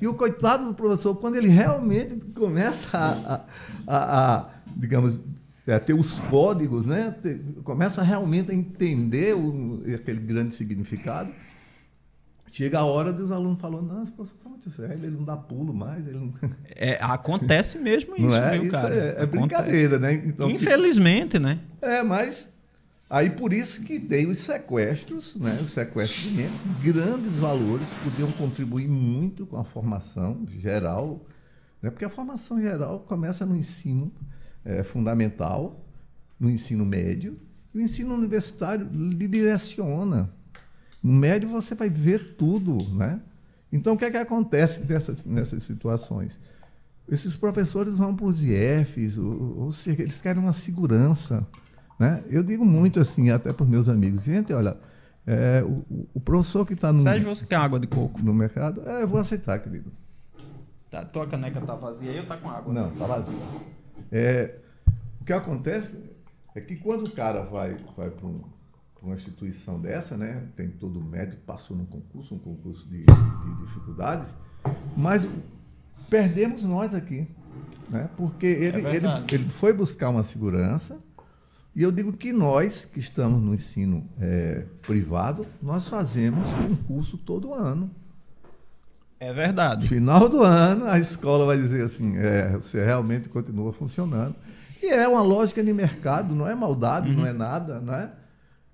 [0.00, 3.44] e o coitado do professor, quando ele realmente começa a,
[3.86, 5.20] a, a, digamos,
[5.66, 7.14] a ter os códigos, né?
[7.22, 11.30] Ter, começa realmente a entender o, aquele grande significado,
[12.52, 15.36] Chega a hora dos alunos falando, não, esse professor está muito velho, ele não dá
[15.36, 16.06] pulo mais.
[16.06, 16.34] Ele não...
[16.74, 18.50] É, acontece mesmo isso, é?
[18.52, 18.94] viu, isso cara?
[18.94, 20.14] É, é brincadeira, né?
[20.14, 21.38] Então, Infelizmente, que...
[21.38, 21.60] né?
[21.80, 22.50] É, mas
[23.10, 25.58] Aí por isso que tem os sequestros, né?
[25.60, 26.48] os sequestros de
[26.80, 31.26] grandes valores, podiam contribuir muito com a formação geral,
[31.82, 31.90] né?
[31.90, 34.12] porque a formação geral começa no ensino
[34.64, 35.84] é, fundamental,
[36.38, 37.36] no ensino médio,
[37.74, 40.30] e o ensino universitário lhe direciona.
[41.02, 43.20] No médio você vai ver tudo, né?
[43.72, 46.38] Então o que é que acontece nessas, nessas situações?
[47.08, 51.44] Esses professores vão para os IEFs, ou, ou seja, eles querem uma segurança.
[52.00, 52.24] Né?
[52.30, 54.74] Eu digo muito assim, até para os meus amigos, gente, olha,
[55.26, 57.00] é, o, o, professor que está no.
[57.00, 58.22] Sérgio, você quer água de coco?
[58.22, 58.80] No mercado?
[58.88, 59.92] É, eu vou aceitar, querido.
[60.90, 62.72] Tá, tua caneca tá vazia aí ou tá com água?
[62.72, 63.38] Não, tá vazia.
[64.10, 64.54] É,
[65.20, 65.94] o que acontece
[66.54, 68.40] é que quando o cara vai, vai para um,
[69.02, 70.48] uma instituição dessa, né?
[70.56, 74.34] Tem todo o médico, passou num concurso, um concurso de, de dificuldades,
[74.96, 75.28] mas
[76.08, 77.28] perdemos nós aqui.
[77.90, 78.08] Né?
[78.16, 80.98] Porque ele, é ele, ele foi buscar uma segurança
[81.74, 87.54] e eu digo que nós, que estamos no ensino é, privado, nós fazemos concurso todo
[87.54, 87.90] ano.
[89.20, 89.86] É verdade.
[89.86, 94.34] Final do ano, a escola vai dizer assim: é, você realmente continua funcionando.
[94.82, 97.18] E é uma lógica de mercado, não é maldade, uhum.
[97.18, 98.10] não é nada, não é?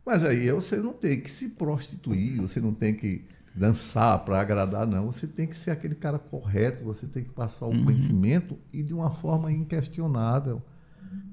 [0.05, 4.87] Mas aí você não tem que se prostituir, você não tem que dançar para agradar,
[4.87, 5.07] não.
[5.07, 7.85] Você tem que ser aquele cara correto, você tem que passar o uhum.
[7.85, 10.63] conhecimento e de uma forma inquestionável.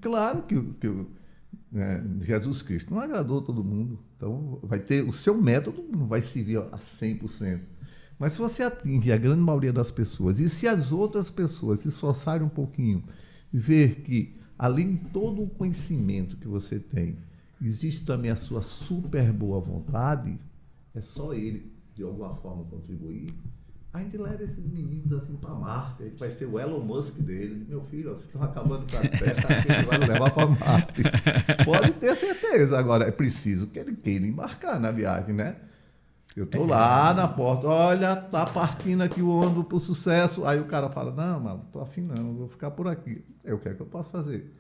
[0.02, 1.06] Claro que, que
[1.74, 4.00] né, Jesus Cristo não agradou todo mundo.
[4.16, 7.62] Então, vai ter o seu método não vai servir a 100%.
[8.20, 11.88] Mas se você atinge a grande maioria das pessoas, e se as outras pessoas se
[11.88, 13.04] esforçarem um pouquinho,
[13.52, 17.18] ver que, além de todo o conhecimento que você tem,
[17.60, 20.38] existe também a sua super boa vontade,
[20.94, 23.34] é só ele, de alguma forma, contribuir,
[23.94, 27.20] a gente leva esses meninos assim para Marte, a gente vai ser o Elon Musk
[27.20, 27.64] dele.
[27.70, 31.04] Meu filho, vocês estão acabando com a Terra, a gente vai levar para Marte.
[31.64, 32.80] Pode ter certeza.
[32.80, 35.58] Agora, é preciso que ele queira embarcar na viagem, né?
[36.36, 40.44] Eu tô lá na porta, olha, tá partindo aqui o ônibus pro sucesso.
[40.44, 43.24] Aí o cara fala, não, mano, tô afim não, vou ficar por aqui.
[43.44, 44.52] Eu quero que eu posso fazer.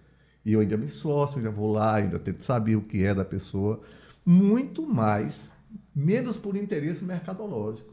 [0.45, 3.25] E eu ainda me eu já vou lá, ainda tento saber o que é da
[3.25, 3.81] pessoa.
[4.23, 5.49] Muito mais,
[5.95, 7.92] menos por interesse mercadológico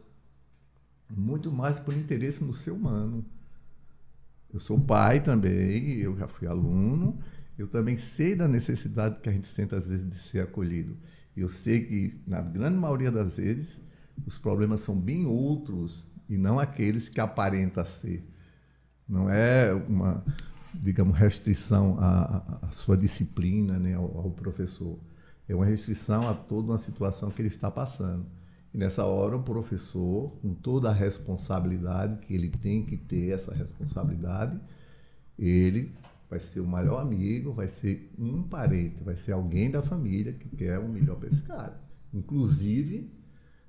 [1.16, 3.25] muito mais por interesse no ser humano.
[4.53, 7.18] Eu sou pai também, eu já fui aluno,
[7.59, 10.96] eu também sei da necessidade que a gente sente às vezes de ser acolhido.
[11.37, 13.81] Eu sei que, na grande maioria das vezes,
[14.27, 18.25] os problemas são bem outros e não aqueles que aparenta ser.
[19.08, 20.25] Não é uma,
[20.75, 24.98] digamos, restrição à, à sua disciplina, né, ao, ao professor.
[25.48, 28.25] É uma restrição a toda uma situação que ele está passando.
[28.73, 33.52] E nessa hora, o professor, com toda a responsabilidade que ele tem que ter, essa
[33.52, 34.58] responsabilidade,
[35.38, 35.92] ele
[36.29, 40.48] vai ser o melhor amigo, vai ser um parente, vai ser alguém da família que
[40.56, 41.81] quer o melhor para esse cara.
[42.14, 43.10] Inclusive,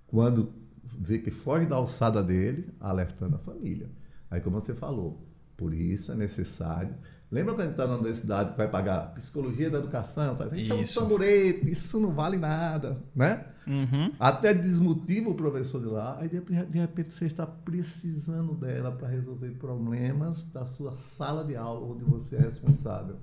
[0.06, 3.90] quando vê que foge da alçada dele, alertando a família.
[4.30, 5.28] Aí, como você falou,
[5.58, 6.96] por isso é necessário
[7.32, 10.36] Lembra quando a gente está na universidade que vai pagar psicologia da educação?
[10.36, 10.48] Tá?
[10.48, 13.46] Isso, isso é um tamborete, isso não vale nada, né?
[13.68, 14.12] Uhum.
[14.20, 19.52] Até desmotiva o professor de lá, aí de, repente você está precisando dela para resolver
[19.52, 23.18] problemas da sua sala de aula, onde você é responsável.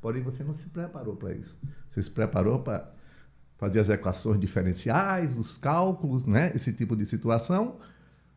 [0.00, 1.58] Porém, você não se preparou para isso.
[1.88, 2.90] Você se preparou para
[3.58, 6.52] fazer as equações diferenciais, os cálculos, né?
[6.54, 7.76] esse tipo de situação,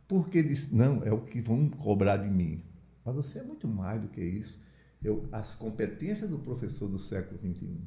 [0.07, 2.61] porque disse, não, é o que vão cobrar de mim.
[3.05, 4.61] Mas você é muito mais do que isso
[5.03, 7.77] eu, as competências do professor do século XXI.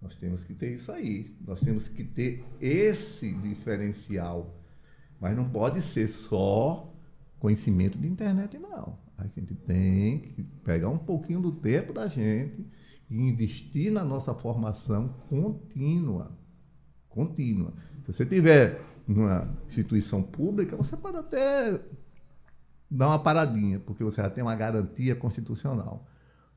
[0.00, 1.36] Nós temos que ter isso aí.
[1.46, 4.54] Nós temos que ter esse diferencial.
[5.20, 6.90] Mas não pode ser só
[7.38, 8.98] conhecimento de internet, não.
[9.18, 12.66] A gente tem que pegar um pouquinho do tempo da gente
[13.10, 16.38] e investir na nossa formação contínua.
[17.08, 17.74] Contínua.
[18.04, 21.78] Se você tiver numa instituição pública, você pode até
[22.90, 26.09] dar uma paradinha, porque você já tem uma garantia constitucional.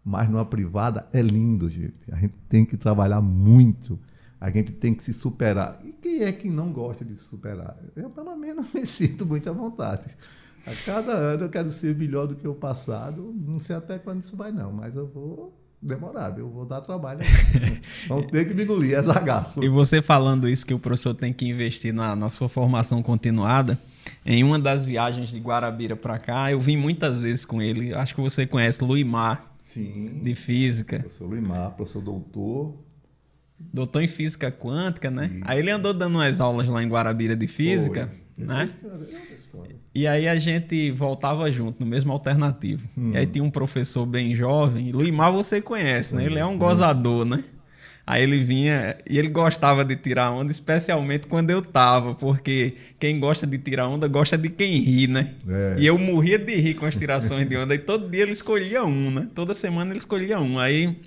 [0.04, 2.12] Mas numa privada é lindo, gente.
[2.12, 4.00] A gente tem que trabalhar muito.
[4.40, 5.80] A gente tem que se superar.
[5.86, 7.78] E quem é que não gosta de se superar?
[7.96, 10.08] Eu, pelo menos, me sinto muito à vontade.
[10.66, 13.34] A cada ano eu quero ser melhor do que o passado.
[13.34, 17.20] Não sei até quando isso vai, não, mas eu vou demorar, eu vou dar trabalho.
[18.08, 19.62] Vão ter que me engolir, é zagalo.
[19.62, 23.78] E você falando isso, que o professor tem que investir na, na sua formação continuada,
[24.26, 27.94] em uma das viagens de Guarabira para cá, eu vim muitas vezes com ele.
[27.94, 30.20] Acho que você conhece Luimar, Sim.
[30.22, 31.00] de física.
[31.00, 32.78] Professor Luimar, professor doutor.
[33.58, 35.32] Doutor em física quântica, né?
[35.34, 35.44] Isso.
[35.46, 38.46] Aí ele andou dando umas aulas lá em Guarabira de física, Foi.
[38.46, 38.70] né?
[39.96, 42.88] E aí a gente voltava junto, no mesmo alternativo.
[42.98, 43.12] Hum.
[43.14, 46.26] E aí tinha um professor bem jovem, Luimar você conhece, né?
[46.26, 47.44] Ele é um gozador, né?
[48.06, 53.18] Aí ele vinha e ele gostava de tirar onda, especialmente quando eu tava, porque quem
[53.18, 55.36] gosta de tirar onda gosta de quem ri, né?
[55.48, 55.76] É.
[55.80, 57.74] E eu morria de rir com as tirações de onda.
[57.74, 59.28] E todo dia ele escolhia um, né?
[59.34, 60.60] Toda semana ele escolhia um.
[60.60, 60.98] Aí,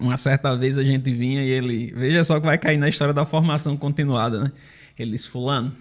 [0.00, 1.92] uma certa vez a gente vinha e ele.
[1.92, 4.52] Veja só que vai cair na história da formação continuada, né?
[4.96, 5.72] Ele disse: Fulano,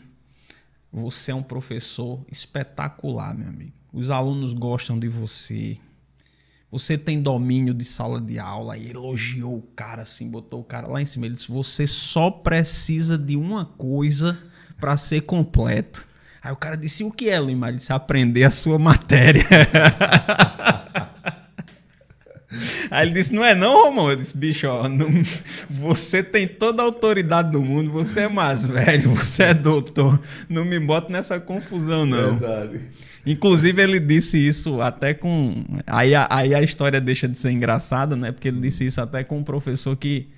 [0.91, 3.73] você é um professor espetacular, meu amigo.
[3.93, 5.77] Os alunos gostam de você.
[6.71, 8.77] Você tem domínio de sala de aula.
[8.77, 11.25] E elogiou o cara assim, botou o cara lá em cima.
[11.25, 14.37] Ele disse: Você só precisa de uma coisa
[14.79, 16.07] para ser completo.
[16.41, 17.67] Aí o cara disse: O que é, Lima?
[17.67, 19.45] Ele disse: Aprender a sua matéria.
[22.89, 24.09] Aí ele disse: Não é não, Romão?
[24.09, 25.09] Eu disse: Bicho, ó, não,
[25.69, 30.19] você tem toda a autoridade do mundo, você é mais velho, você é doutor.
[30.49, 32.37] Não me bota nessa confusão, não.
[32.37, 32.81] Verdade.
[33.25, 35.63] Inclusive, ele disse isso até com.
[35.85, 38.31] Aí, aí a história deixa de ser engraçada, né?
[38.31, 40.29] Porque ele disse isso até com um professor que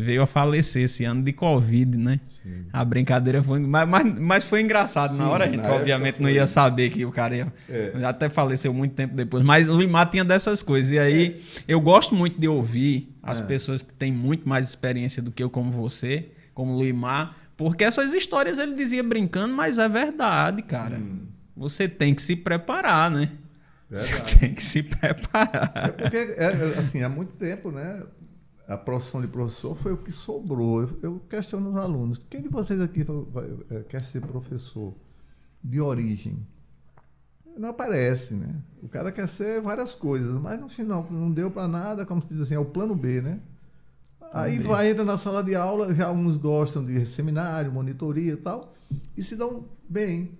[0.00, 2.20] veio a falecer esse ano de Covid, né?
[2.40, 2.66] Sim.
[2.72, 3.58] A brincadeira foi.
[3.58, 5.12] Mas, mas, mas foi engraçado.
[5.12, 7.52] Sim, na hora a gente, obviamente, não ia saber que o cara ia.
[7.68, 7.92] É.
[8.04, 9.44] Até faleceu muito tempo depois.
[9.44, 10.92] Mas o Limar tinha dessas coisas.
[10.92, 11.62] E aí, é.
[11.66, 13.42] eu gosto muito de ouvir as é.
[13.42, 17.36] pessoas que têm muito mais experiência do que eu, como você, como o Limar.
[17.56, 20.96] Porque essas histórias ele dizia brincando, mas é verdade, cara.
[20.96, 21.37] Hum.
[21.58, 23.32] Você tem que se preparar, né?
[23.90, 24.30] Verdade.
[24.30, 25.72] Você tem que se preparar.
[25.74, 28.02] É porque, é, assim, há muito tempo, né?
[28.68, 30.82] a profissão de professor foi o que sobrou.
[30.82, 34.94] Eu, eu questiono os alunos: quem de vocês aqui vai, é, quer ser professor
[35.64, 36.46] de origem?
[37.56, 38.54] Não aparece, né?
[38.82, 42.28] O cara quer ser várias coisas, mas no final não deu para nada, como se
[42.28, 43.40] diz assim, é o plano B, né?
[44.32, 48.74] Aí vai, entra na sala de aula, já uns gostam de seminário, monitoria e tal,
[49.16, 50.38] e se dão bem.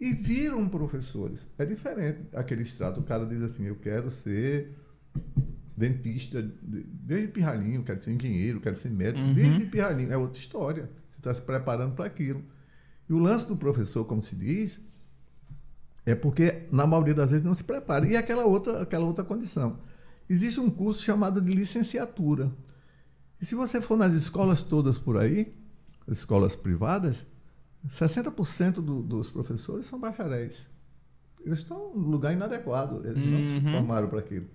[0.00, 1.48] E viram professores.
[1.58, 3.00] É diferente aquele extrato.
[3.00, 4.76] O cara diz assim: eu quero ser
[5.76, 9.34] dentista, desde pirralhinho, quero ser engenheiro, quero ser médico, uhum.
[9.34, 10.12] desde pirralhinho.
[10.12, 10.90] É outra história.
[11.10, 12.42] Você está se preparando para aquilo.
[13.08, 14.80] E o lance do professor, como se diz,
[16.04, 18.06] é porque, na maioria das vezes, não se prepara.
[18.06, 19.80] E aquela outra, aquela outra condição.
[20.28, 22.52] Existe um curso chamado de licenciatura.
[23.40, 25.54] E se você for nas escolas todas por aí,
[26.06, 27.26] as escolas privadas,
[27.86, 30.66] 60% do, dos professores são bacharéis.
[31.44, 33.30] Eles estão em lugar inadequado, eles uhum.
[33.30, 33.72] não se uhum.
[33.72, 34.46] formaram para aquilo.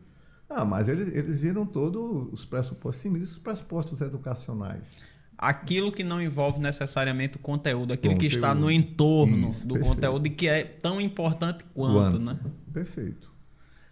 [0.50, 4.92] Ah, mas eles, eles viram todos os pressupostos, sim, os pressupostos educacionais.
[5.38, 8.30] Aquilo que não envolve necessariamente o conteúdo, aquilo conteúdo.
[8.30, 9.96] que está no entorno Isso, do perfeito.
[9.96, 12.40] conteúdo e que é tão importante quanto, quanto, né?
[12.72, 13.32] Perfeito.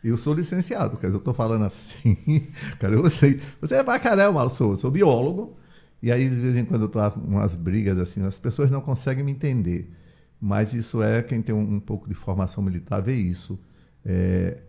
[0.03, 2.17] E eu sou licenciado, quer dizer, eu estou falando assim,
[2.81, 5.57] eu sei, você é bacharel, eu sou, sou biólogo,
[6.01, 9.23] e aí de vez em quando eu estou umas brigas assim, as pessoas não conseguem
[9.23, 9.91] me entender,
[10.39, 13.59] mas isso é, quem tem um, um pouco de formação militar vê isso,
[14.03, 14.59] é,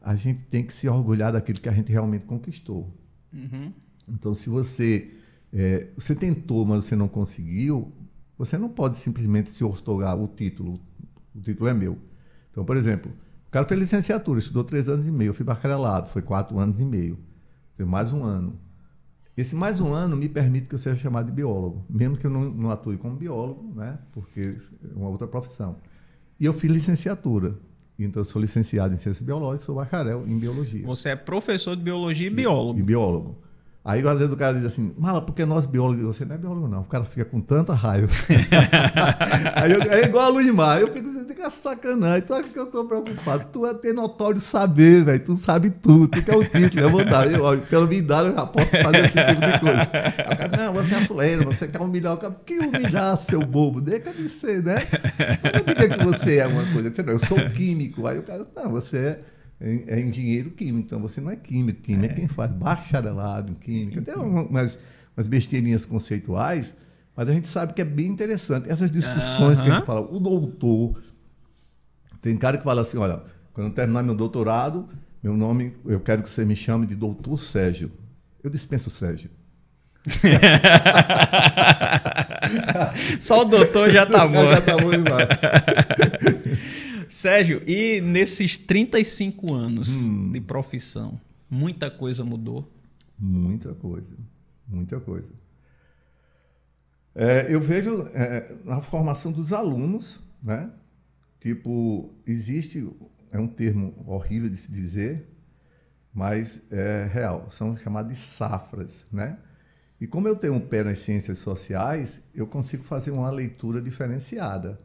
[0.00, 2.92] a gente tem que se orgulhar daquilo que a gente realmente conquistou.
[3.32, 3.72] Uhum.
[4.08, 5.10] Então, se você
[5.52, 7.92] é, você tentou, mas você não conseguiu,
[8.38, 10.80] você não pode simplesmente se ortogar o título.
[11.34, 11.98] O título é meu.
[12.50, 13.12] Então, por exemplo,
[13.46, 16.80] o cara fez licenciatura, estudou três anos e meio, eu fui bacharelado, foi quatro anos
[16.80, 17.18] e meio.
[17.76, 18.58] Foi mais um ano.
[19.40, 22.30] Esse mais um ano me permite que eu seja chamado de biólogo, mesmo que eu
[22.30, 23.98] não, não atue como biólogo, né?
[24.12, 25.76] porque é uma outra profissão.
[26.38, 27.54] E eu fiz licenciatura.
[27.98, 30.84] Então, eu sou licenciado em Ciências Biológicas, sou bacharel em Biologia.
[30.86, 32.78] Você é professor de Biologia Sim, e biólogo.
[32.78, 33.38] E biólogo.
[33.82, 36.68] Aí às vezes o cara diz assim, mala, porque nós biólogos, você não é biólogo
[36.68, 38.08] não, o cara fica com tanta raiva.
[39.56, 42.66] Aí eu, é igual a Luimar, eu fico assim, fica sacanagem, tu acha que eu
[42.66, 43.46] tô preocupado?
[43.50, 47.04] Tu é ter notório saber, velho, tu sabe tudo, tu quer o título, eu vou
[47.06, 49.90] dar, eu, pela minha idade eu já posso fazer esse tipo de coisa.
[50.26, 53.40] Aí o cara, não, você é fuleiro, você quer humilhar o cara, que humilhar, seu
[53.40, 54.86] bobo, deixa de ser, né?
[55.54, 56.92] Não diga que você é uma coisa?
[57.06, 59.20] Eu sou químico, aí o cara, não, você é
[59.60, 63.54] é engenheiro químico, então você não é químico, químico é, é quem faz bacharelado em
[63.54, 64.78] química, tem umas,
[65.16, 66.74] umas besteirinhas conceituais,
[67.14, 68.70] mas a gente sabe que é bem interessante.
[68.70, 69.64] Essas discussões uh -huh.
[69.64, 71.02] que a gente fala, o doutor,
[72.22, 73.20] tem cara que fala assim, olha,
[73.52, 74.88] quando eu terminar meu doutorado,
[75.22, 77.92] meu nome, eu quero que você me chame de doutor Sérgio.
[78.42, 79.28] Eu dispenso o Sérgio.
[83.20, 84.50] Só o doutor já tá bom.
[84.50, 85.28] já tá bom demais.
[87.10, 90.30] Sérgio, e nesses 35 anos hum.
[90.30, 92.72] de profissão, muita coisa mudou?
[93.18, 94.16] Muita coisa,
[94.66, 95.28] muita coisa.
[97.14, 100.70] É, eu vejo é, na formação dos alunos, né?
[101.40, 102.88] Tipo, existe,
[103.32, 105.26] é um termo horrível de se dizer,
[106.14, 109.36] mas é real, são chamadas de safras, né?
[110.00, 114.80] E como eu tenho um pé nas ciências sociais, eu consigo fazer uma leitura diferenciada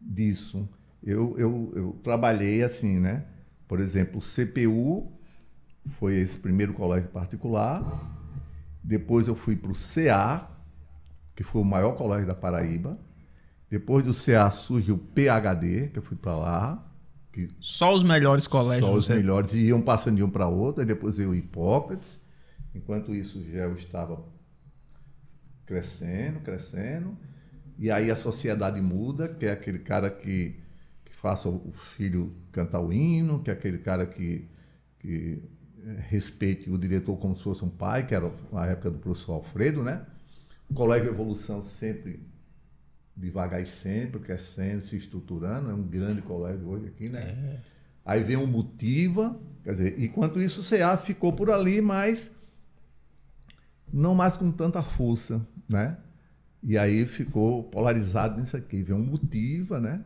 [0.00, 0.66] disso
[1.02, 3.24] eu, eu, eu trabalhei assim, né?
[3.66, 5.10] Por exemplo, o CPU
[5.86, 7.82] foi esse primeiro colégio particular.
[8.82, 10.50] Depois eu fui para o CA,
[11.34, 12.98] que foi o maior colégio da Paraíba.
[13.70, 16.86] Depois do CA surge o PHD, que eu fui para lá.
[17.32, 18.86] Que só os melhores colégios.
[18.86, 19.14] Só os você...
[19.14, 20.80] melhores iam passando de um para outro.
[20.80, 22.18] Aí depois veio o Hipócrates.
[22.74, 24.22] Enquanto isso, o GEL estava
[25.64, 27.16] crescendo, crescendo.
[27.78, 30.59] E aí a sociedade muda, que é aquele cara que
[31.20, 34.48] faça o filho cantar o hino, que é aquele cara que,
[34.98, 35.42] que
[35.84, 39.34] é, respeite o diretor como se fosse um pai, que era a época do professor
[39.34, 40.04] Alfredo, né?
[40.68, 42.20] O Colégio Evolução sempre
[43.14, 47.20] devagar e sempre, crescendo, se estruturando, é um grande colégio hoje aqui, né?
[47.22, 47.60] É.
[48.02, 52.34] Aí vem o Motiva, quer dizer, enquanto isso o CA ficou por ali, mas
[53.92, 55.98] não mais com tanta força, né?
[56.62, 58.82] E aí ficou polarizado nisso aqui.
[58.82, 60.02] Vem um Motiva, né?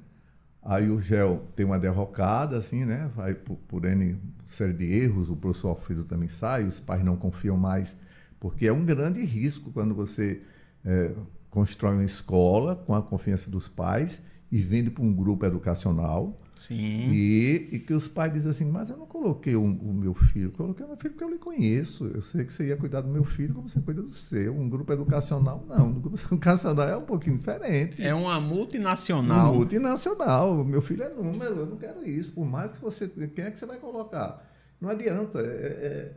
[0.64, 3.10] Aí o GEL tem uma derrocada, assim, né?
[3.14, 7.16] Vai por, por N série de erros, o professor Alfredo também sai, os pais não
[7.16, 7.96] confiam mais,
[8.40, 10.40] porque é um grande risco quando você
[10.84, 11.12] é,
[11.50, 14.22] constrói uma escola com a confiança dos pais
[14.55, 17.11] e vende para um grupo educacional Sim.
[17.12, 20.52] E, e, que os pais dizem assim, mas eu não coloquei o, o, meu filho,
[20.52, 22.07] coloquei o meu filho porque eu lhe conheço.
[22.07, 24.55] Eu sei que você ia cuidar do meu filho como você cuida do seu.
[24.55, 25.88] Um grupo educacional, não.
[25.88, 28.00] Um grupo educacional é um pouquinho diferente.
[28.00, 29.48] É uma multinacional.
[29.48, 30.64] Uma multinacional.
[30.64, 32.30] Meu filho é número, eu não quero isso.
[32.30, 33.09] Por mais que você.
[33.09, 34.48] Quem é que você vai colocar?
[34.80, 35.40] Não adianta.
[35.40, 36.12] É, é,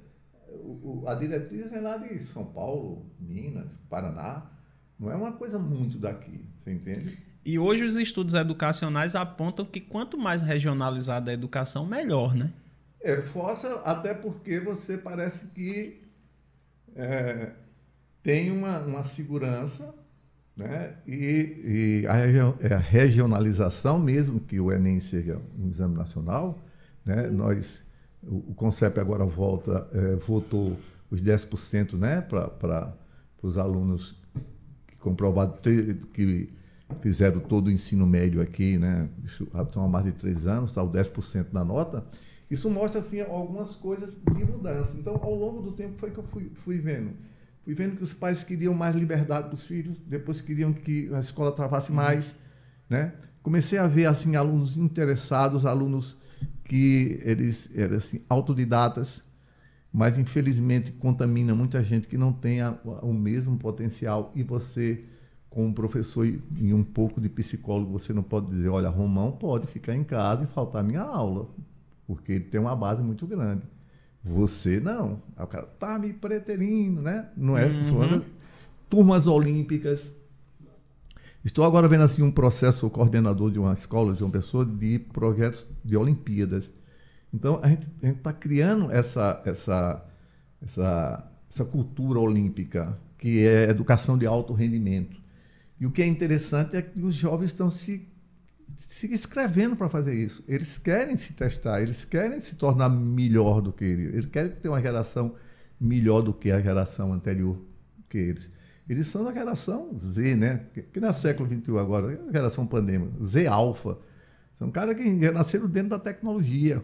[0.52, 4.52] o, a diretriz vem lá de São Paulo, Minas, Paraná.
[5.00, 7.27] Não é uma coisa muito daqui, você entende?
[7.48, 12.52] E hoje os estudos educacionais apontam que quanto mais regionalizada a educação, melhor, né?
[13.00, 16.02] É, força até porque você parece que
[16.94, 17.52] é,
[18.22, 19.96] tem uma, uma segurança,
[20.58, 20.96] né?
[21.08, 22.18] E, e a,
[22.68, 26.60] é, a, regionalização, mesmo que o Enem seja um exame nacional,
[27.06, 27.30] né?
[27.30, 27.82] Nós,
[28.24, 30.78] o, o CONCEP agora volta, é, votou
[31.10, 32.20] os 10% né?
[32.20, 32.94] para
[33.42, 34.22] os alunos
[34.86, 35.62] que comprovado
[36.14, 36.58] que
[37.02, 39.10] fizeram todo o ensino médio aqui, né?
[39.24, 42.04] Isso são há mais de três anos, está o 10% da nota.
[42.50, 44.96] Isso mostra assim algumas coisas de mudança.
[44.98, 47.12] Então, ao longo do tempo foi que eu fui, fui vendo.
[47.64, 51.20] Fui vendo que os pais queriam mais liberdade para os filhos, depois queriam que a
[51.20, 52.34] escola travasse mais,
[52.90, 53.14] né?
[53.44, 56.18] Comecei a ver assim alunos interessados, alunos
[56.64, 59.22] que eles eram assim autodidatas,
[59.92, 65.04] mas infelizmente contamina muita gente que não tem a, o mesmo potencial e você
[65.58, 69.66] com um professor e um pouco de psicólogo, você não pode dizer, olha, Romão pode
[69.66, 71.48] ficar em casa e faltar minha aula,
[72.06, 73.64] porque ele tem uma base muito grande.
[74.24, 75.20] Você não.
[75.36, 77.30] o cara tá me preterindo, né?
[77.36, 77.66] Não é?
[77.66, 78.22] Uhum.
[78.88, 80.14] Turmas olímpicas.
[81.44, 85.66] Estou agora vendo assim um processo coordenador de uma escola, de uma pessoa, de projetos
[85.84, 86.72] de Olimpíadas.
[87.34, 90.06] Então a gente está criando essa, essa,
[90.62, 95.26] essa, essa cultura olímpica, que é educação de alto rendimento.
[95.80, 98.08] E o que é interessante é que os jovens estão se,
[98.76, 100.44] se inscrevendo para fazer isso.
[100.48, 104.14] Eles querem se testar, eles querem se tornar melhor do que eles.
[104.14, 105.36] Eles querem ter uma geração
[105.80, 107.62] melhor do que a geração anterior
[108.10, 108.50] que eles.
[108.90, 110.66] Eles são da geração Z, né?
[110.74, 113.98] Que, que não é século XXI agora, é a geração pandêmica, Z alfa.
[114.56, 116.84] São caras que nasceram dentro da tecnologia.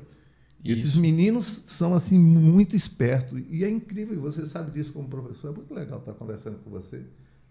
[0.64, 0.88] Isso.
[0.88, 5.56] Esses meninos são assim muito espertos e é incrível, você sabe disso como professor, é
[5.56, 7.04] muito legal estar conversando com você,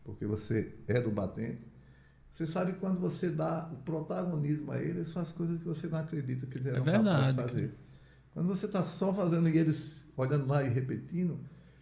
[0.05, 1.67] porque você é do batente.
[2.31, 5.99] Você sabe que quando você dá o protagonismo a eles, faz coisas que você não
[5.99, 7.37] acredita que eles é verdade.
[7.37, 7.75] fazer.
[8.33, 11.39] Quando você está só fazendo e eles olhando lá e repetindo,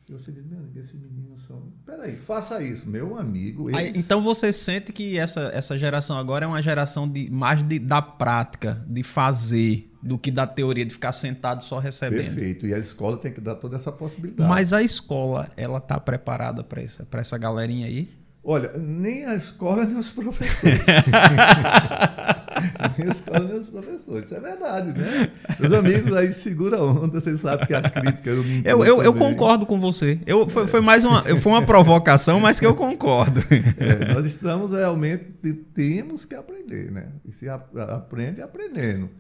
[0.09, 1.73] você diz, meu, esses meninos são.
[1.87, 3.71] Peraí, faça isso, meu amigo.
[3.71, 3.81] Eles...
[3.81, 7.79] Aí, então você sente que essa, essa geração agora é uma geração de mais de,
[7.79, 12.35] da prática, de fazer, do que da teoria, de ficar sentado só recebendo.
[12.35, 12.67] Perfeito.
[12.67, 14.49] E a escola tem que dar toda essa possibilidade.
[14.49, 18.09] Mas a escola, ela está preparada para essa, essa galerinha aí?
[18.43, 20.81] Olha, nem a escola, nem os professores.
[22.97, 24.25] nem a escola, nem os professores.
[24.25, 25.31] Isso é verdade, né?
[25.59, 29.03] Meus amigos aí segura a onda, vocês sabem que a crítica eu me Eu, eu,
[29.03, 30.19] eu concordo com você.
[30.27, 33.43] Eu, foi, foi mais uma, foi uma provocação, mas que eu concordo.
[33.77, 37.09] É, nós estamos realmente, temos que aprender, né?
[37.27, 39.11] E se aprende aprendendo.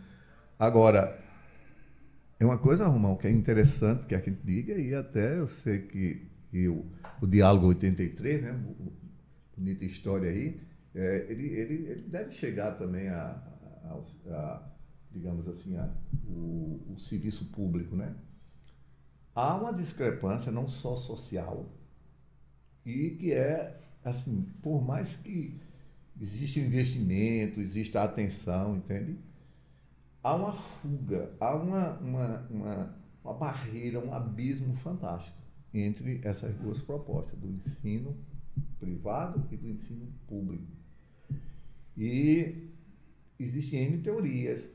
[0.61, 1.18] Agora,
[2.38, 5.86] é uma coisa, Romão, que é interessante que a gente diga, e até eu sei
[5.86, 6.28] que,
[6.68, 8.62] o, Diálogo 83, né?
[9.56, 10.61] bonita história aí,
[10.94, 13.42] é, ele, ele, ele deve chegar também a,
[13.84, 14.00] a,
[14.34, 14.70] a
[15.11, 15.88] digamos assim, a,
[16.28, 18.14] o, o serviço público, né?
[19.34, 21.66] Há uma discrepância não só social
[22.84, 25.58] e que é assim, por mais que
[26.20, 29.16] existe o investimento, existe a atenção, entende?
[30.23, 35.39] Há uma fuga, há uma, uma, uma, uma barreira, um abismo fantástico
[35.73, 38.16] entre essas duas propostas, do ensino
[38.79, 40.66] privado e do ensino público.
[41.97, 42.71] E
[43.39, 44.71] existem N teorias.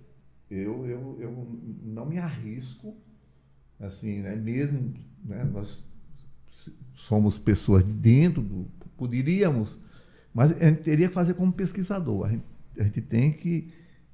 [0.49, 2.95] Eu, eu, eu não me arrisco,
[3.79, 4.35] assim, né?
[4.35, 4.93] mesmo
[5.23, 5.43] né?
[5.43, 5.83] nós
[6.93, 8.65] somos pessoas de dentro, do,
[8.95, 9.77] poderíamos,
[10.33, 12.25] mas a gente teria que fazer como pesquisador.
[12.25, 12.43] A gente,
[12.79, 13.67] a gente tem que,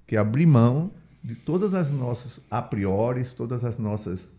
[0.08, 0.92] que abrir mão
[1.24, 4.32] de todas as nossas a priori, todas as nossas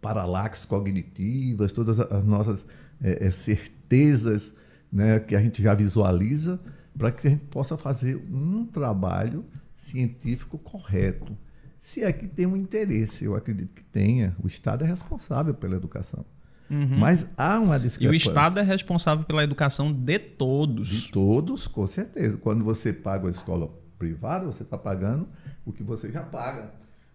[0.00, 2.64] paralaxes cognitivas, todas as nossas
[3.02, 4.54] é, é, certezas
[4.92, 6.60] né, que a gente já visualiza,
[6.96, 9.44] para que a gente possa fazer um trabalho
[9.76, 11.36] científico correto.
[11.78, 15.76] Se é que tem um interesse, eu acredito que tenha, o Estado é responsável pela
[15.76, 16.24] educação.
[16.68, 16.98] Uhum.
[16.98, 18.06] Mas há uma discrepância.
[18.06, 20.88] E o Estado é responsável pela educação de todos.
[20.88, 22.36] De todos, com certeza.
[22.36, 25.28] Quando você paga a escola privada, você está pagando
[25.66, 26.72] o que você já paga.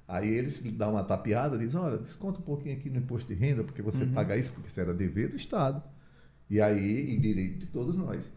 [0.08, 3.64] Aí eles dão uma tapeada, dizem, olha, desconta um pouquinho aqui no imposto de renda,
[3.64, 4.12] porque você uhum.
[4.12, 5.82] paga isso, porque isso era dever do Estado.
[6.50, 8.32] E aí, e direito de todos nós.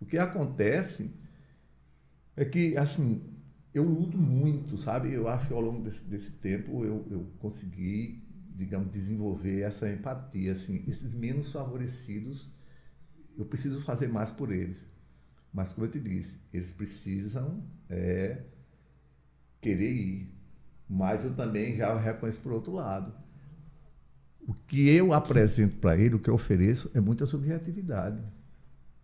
[0.00, 1.10] O que acontece
[2.36, 3.20] é que, assim,
[3.74, 5.12] eu luto muito, sabe?
[5.12, 8.22] Eu acho que ao longo desse, desse tempo eu, eu consegui,
[8.54, 10.84] digamos, desenvolver essa empatia, assim.
[10.86, 12.52] Esses menos favorecidos,
[13.36, 14.86] eu preciso fazer mais por eles.
[15.58, 18.42] Mas, como eu te disse, eles precisam é,
[19.60, 20.32] querer ir,
[20.88, 23.12] mas eu também já reconheço por outro lado.
[24.46, 28.22] O que eu apresento para ele, o que eu ofereço, é muita subjetividade.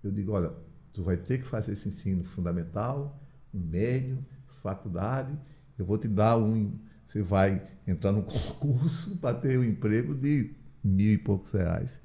[0.01, 0.53] Eu digo, olha,
[0.93, 3.21] tu vai ter que fazer esse ensino fundamental,
[3.53, 4.25] médio,
[4.63, 5.37] faculdade,
[5.77, 6.79] eu vou te dar um.
[7.05, 12.01] Você vai entrar num concurso para ter um emprego de mil e poucos reais.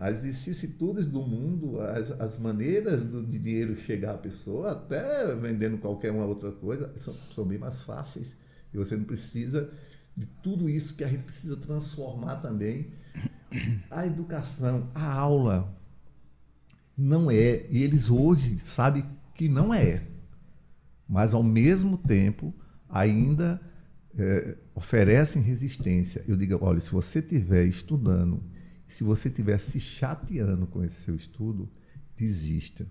[0.00, 5.76] As vicissitudes do mundo, as, as maneiras do, de dinheiro chegar à pessoa, até vendendo
[5.78, 8.34] qualquer uma outra coisa, são, são bem mais fáceis.
[8.72, 9.70] E você não precisa
[10.16, 12.92] de tudo isso que a gente precisa transformar também.
[13.90, 15.76] A educação, a aula,
[16.96, 17.66] não é.
[17.70, 20.02] E eles hoje sabem que não é.
[21.06, 22.54] Mas, ao mesmo tempo,
[22.88, 23.60] ainda
[24.18, 26.24] é, oferecem resistência.
[26.26, 28.42] Eu digo, olha, se você estiver estudando
[28.86, 31.68] se você estiver se chateando com esse seu estudo,
[32.16, 32.86] desista.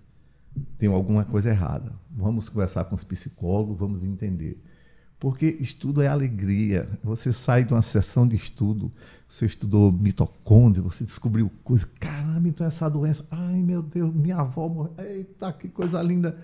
[0.78, 1.92] Tem alguma coisa errada.
[2.10, 4.62] Vamos conversar com os psicólogos, vamos entender.
[5.18, 6.88] Porque estudo é alegria.
[7.02, 8.92] Você sai de uma sessão de estudo,
[9.28, 11.86] você estudou mitocôndria, você descobriu coisa.
[11.98, 13.26] Caramba, então essa doença.
[13.30, 14.94] Ai, meu Deus, minha avó morreu.
[14.98, 16.38] Eita, que coisa linda.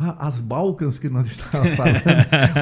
[0.00, 2.00] Ah, as Balcãs que nós estávamos falando,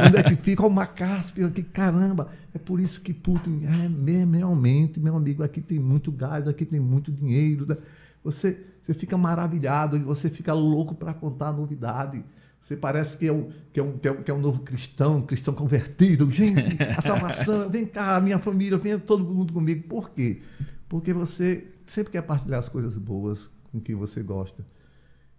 [0.07, 3.91] onde é que fica o Macáspio aqui, caramba, é por isso que Putin, é
[4.35, 7.77] realmente, meu amigo, aqui tem muito gás, aqui tem muito dinheiro, né?
[8.25, 12.25] você, você fica maravilhado, você fica louco para contar a novidade,
[12.59, 14.63] você parece que é, um, que, é um, que, é um, que é um novo
[14.63, 20.09] cristão, cristão convertido, gente, a salvação, vem cá, minha família, vem todo mundo comigo, por
[20.11, 20.41] quê?
[20.89, 24.65] Porque você sempre quer partilhar as coisas boas com quem você gosta.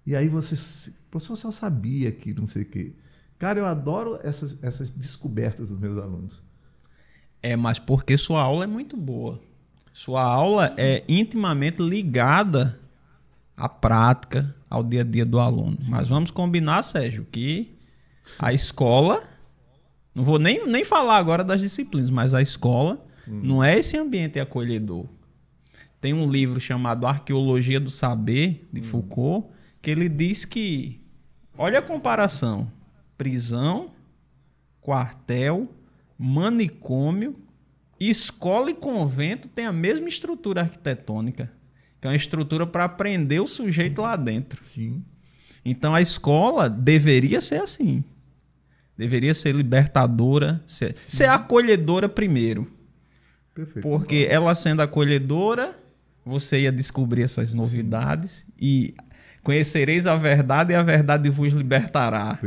[0.08, 0.56] E aí você,
[1.12, 2.94] professor, só sabia que não sei o quê.
[3.38, 6.42] Cara, eu adoro essas, essas descobertas dos meus alunos.
[7.44, 9.42] É, mas porque sua aula é muito boa.
[9.94, 12.80] Sua aula é intimamente ligada
[13.56, 15.78] à prática, ao dia a dia do aluno.
[15.90, 17.78] Mas vamos combinar, Sérgio, que
[18.40, 19.24] a escola
[20.16, 23.42] Não vou nem, nem falar agora das disciplinas, mas a escola hum.
[23.44, 25.06] não é esse ambiente acolhedor.
[26.00, 28.84] Tem um livro chamado Arqueologia do Saber, de hum.
[28.84, 29.57] Foucault,
[29.88, 31.00] que ele diz que,
[31.58, 32.70] olha a comparação,
[33.18, 33.92] prisão,
[34.82, 35.70] quartel,
[36.20, 37.38] manicômio,
[37.98, 41.50] escola e convento têm a mesma estrutura arquitetônica,
[42.02, 44.62] que é uma estrutura para aprender o sujeito lá dentro.
[44.66, 45.06] Sim.
[45.64, 48.04] Então a escola deveria ser assim.
[48.98, 52.70] Deveria ser libertadora, ser, ser acolhedora primeiro.
[53.56, 53.88] Perfeito.
[53.88, 55.80] Porque ela sendo acolhedora,
[56.26, 58.54] você ia descobrir essas novidades Sim.
[58.60, 58.96] e
[59.48, 62.38] conhecereis a verdade e a verdade vos libertará.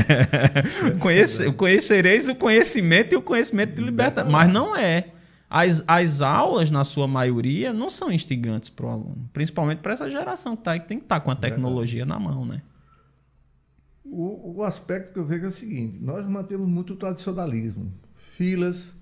[1.00, 4.28] Conhece, conhecereis o conhecimento e o conhecimento te libertará.
[4.28, 5.12] Mas não é.
[5.48, 9.30] As, as aulas, na sua maioria, não são instigantes para o aluno.
[9.32, 12.18] Principalmente para essa geração que, tá, que tem que estar tá com a tecnologia na
[12.18, 12.60] mão, né?
[14.04, 17.90] O, o aspecto que eu vejo é o seguinte: nós mantemos muito o tradicionalismo.
[18.36, 18.94] Filas.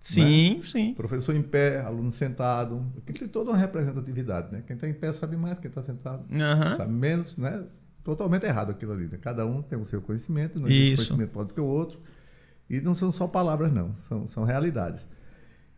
[0.00, 0.62] Sim, né?
[0.62, 0.94] sim.
[0.94, 2.90] Professor em pé, aluno sentado.
[2.96, 4.64] Aqui tem toda uma representatividade, né?
[4.66, 6.76] Quem está em pé sabe mais, quem está sentado uhum.
[6.76, 7.62] sabe menos, né?
[8.02, 9.06] Totalmente errado aquilo ali.
[9.06, 9.18] Né?
[9.20, 12.00] Cada um tem o seu conhecimento, não existe conhecimento pode que o outro.
[12.68, 15.06] E não são só palavras, não, são, são realidades.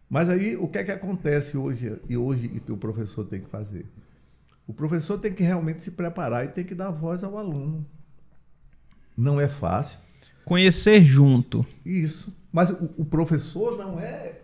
[0.08, 3.40] Mas aí, o que é que acontece hoje e hoje e que o professor tem
[3.40, 3.86] que fazer?
[4.66, 7.84] O professor tem que realmente se preparar e tem que dar voz ao aluno.
[9.16, 9.98] Não é fácil.
[10.44, 11.64] Conhecer junto.
[11.84, 12.36] Isso.
[12.52, 14.42] Mas o, o professor não é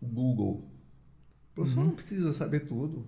[0.00, 0.70] o Google.
[1.52, 1.86] O professor uhum.
[1.86, 3.06] não precisa saber tudo.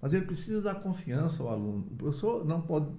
[0.00, 1.86] Mas ele precisa dar confiança ao aluno.
[1.90, 2.92] O professor não pode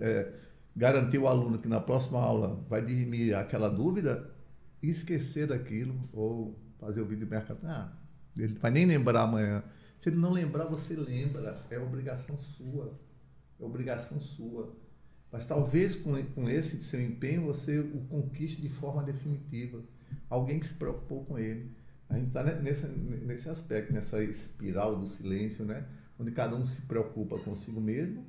[0.00, 0.32] é,
[0.74, 4.30] garantir ao aluno que na próxima aula vai dirimir aquela dúvida
[4.82, 7.60] e esquecer daquilo ou fazer o vídeo mercado.
[7.64, 7.92] Ah,
[8.36, 9.64] ele vai nem lembrar amanhã.
[9.98, 11.58] Se ele não lembrar, você lembra.
[11.70, 12.98] É obrigação sua.
[13.58, 14.76] É obrigação sua.
[15.36, 19.82] Mas talvez com, com esse seu empenho você o conquiste de forma definitiva.
[20.30, 21.70] Alguém que se preocupou com ele.
[22.08, 25.84] A gente está nesse, nesse aspecto, nessa espiral do silêncio, né?
[26.18, 28.24] onde cada um se preocupa consigo mesmo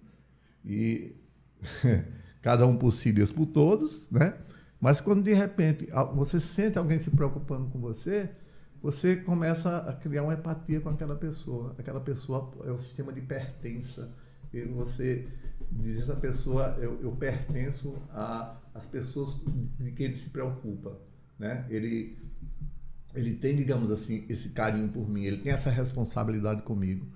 [0.66, 1.16] e
[2.44, 4.34] cada um por si, Deus por todos, né?
[4.78, 8.30] Mas quando de repente você sente alguém se preocupando com você,
[8.82, 11.74] você começa a criar uma empatia com aquela pessoa.
[11.78, 14.14] Aquela pessoa é o sistema de pertença.
[14.54, 15.26] E você
[15.72, 17.96] diz essa pessoa eu, eu pertenço
[18.74, 19.40] às pessoas
[19.80, 20.98] de que ele se preocupa,
[21.38, 21.66] né?
[21.70, 22.18] Ele
[23.14, 27.08] ele tem, digamos assim, esse carinho por mim, ele tem essa responsabilidade comigo.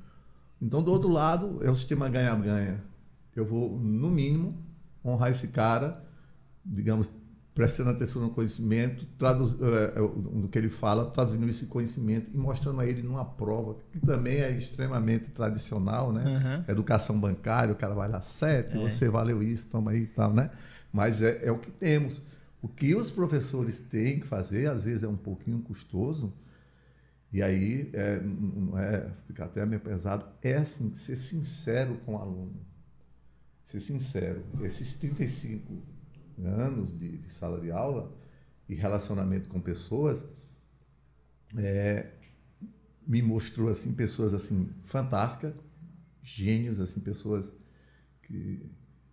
[0.60, 2.84] Então, do outro lado, é o sistema ganha-ganha.
[3.36, 4.56] Eu vou, no mínimo,
[5.06, 6.04] honrar esse cara,
[6.66, 7.10] digamos,
[7.54, 12.80] prestando atenção no conhecimento, traduz, é, no que ele fala, traduzindo esse conhecimento e mostrando
[12.80, 16.24] a ele numa prova, que também é extremamente tradicional, né?
[16.24, 16.72] Uhum.
[16.72, 18.80] Educação bancária, o cara vai lá sete, é.
[18.80, 20.50] você valeu isso, toma aí e tal, né?
[20.94, 22.22] Mas é, é o que temos.
[22.62, 26.32] O que os professores têm que fazer, às vezes é um pouquinho custoso,
[27.34, 28.22] e aí é,
[28.78, 32.54] é, fica até meio pesado, é assim, ser sincero com o aluno.
[33.66, 34.44] Ser sincero.
[34.62, 35.82] Esses 35
[36.38, 38.12] anos de, de sala de aula
[38.68, 40.26] e relacionamento com pessoas,
[41.58, 42.08] é,
[43.06, 45.54] me mostrou assim pessoas assim fantásticas,
[46.24, 47.54] gênios assim pessoas
[48.24, 48.70] que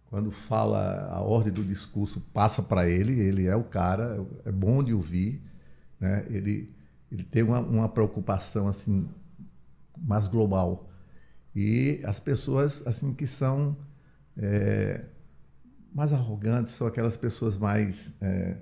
[0.07, 4.83] quando fala a ordem do discurso passa para ele, ele é o cara, é bom
[4.83, 5.43] de ouvir,
[6.01, 6.27] né?
[6.31, 6.73] Ele
[7.11, 9.09] ele tem uma, uma preocupação assim
[9.97, 10.91] mais global
[11.55, 13.77] e as pessoas assim que são
[14.37, 15.05] é,
[15.95, 18.57] mais arrogantes são aquelas pessoas mais, é,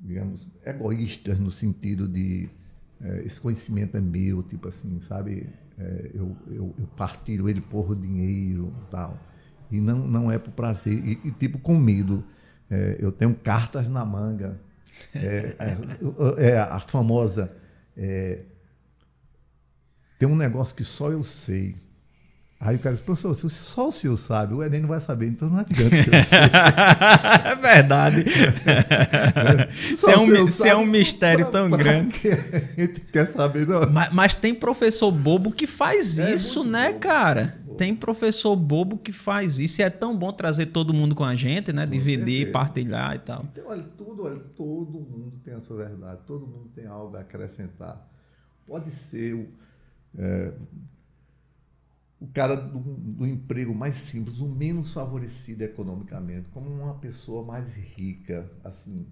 [0.00, 2.48] digamos, egoístas no sentido de
[3.00, 5.48] é, esse conhecimento é meu, tipo assim, sabe?
[5.78, 9.18] É, eu, eu, eu, partilho ele por dinheiro tal.
[9.70, 10.94] E não, não é por prazer.
[11.04, 12.24] E, e tipo, com medo.
[12.70, 14.60] É, eu tenho cartas na manga.
[15.14, 15.56] É,
[16.38, 17.50] é, é a famosa.
[20.18, 21.74] tem um negócio que só eu sei.
[22.64, 25.26] Aí o cara disse, professor, se só o senhor sabe, o Enem não vai saber,
[25.26, 25.96] então não adianta.
[27.44, 28.24] é verdade.
[29.96, 32.20] se, é um, se é um mistério pra, tão pra grande.
[32.20, 33.90] Que a gente quer saber, não.
[33.90, 37.60] Mas, mas tem professor bobo que faz é isso, né, cara?
[37.76, 39.82] Tem professor bobo que faz isso.
[39.82, 41.84] E é tão bom trazer todo mundo com a gente, né?
[41.84, 42.52] Com Dividir, certeza.
[42.52, 43.44] partilhar e tal.
[43.50, 47.20] Então, olha, tudo, olha, todo mundo tem a sua verdade, todo mundo tem algo a
[47.22, 48.08] acrescentar.
[48.68, 49.48] Pode ser o.
[50.16, 50.52] É,
[52.22, 57.74] o cara do, do, emprego mais simples, o menos favorecido economicamente, como uma pessoa mais
[57.74, 59.04] rica, assim,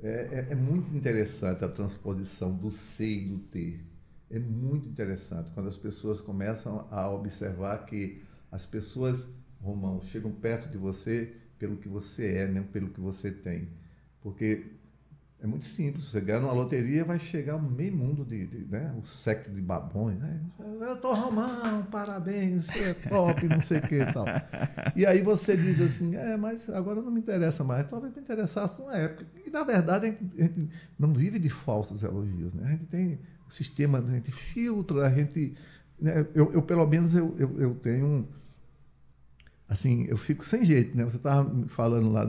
[0.00, 3.84] é, é, é, muito interessante a transposição do ser e do ter.
[4.30, 8.22] É muito interessante quando as pessoas começam a observar que
[8.52, 9.26] as pessoas,
[9.60, 13.68] Romão, chegam perto de você pelo que você é, não pelo que você tem.
[14.22, 14.66] Porque
[15.42, 16.06] é muito simples.
[16.06, 18.94] Você ganha numa loteria, vai chegar meio mundo de, de né?
[19.00, 20.40] o século de babões, né?
[20.80, 24.24] Eu tô Romão, parabéns, você é top, não sei o que e tal.
[24.96, 27.86] E aí você diz assim, é, mas agora não me interessa mais.
[27.88, 29.26] Talvez me interessasse numa época.
[29.46, 32.68] E na verdade a gente, a gente não vive de falsos elogios, né?
[32.68, 35.54] A gente tem o sistema, a gente filtra, a gente.
[36.00, 36.26] Né?
[36.34, 38.26] Eu, eu, pelo menos, eu, eu, eu tenho um
[39.68, 41.04] assim, eu fico sem jeito, né?
[41.04, 42.26] Você estava falando lá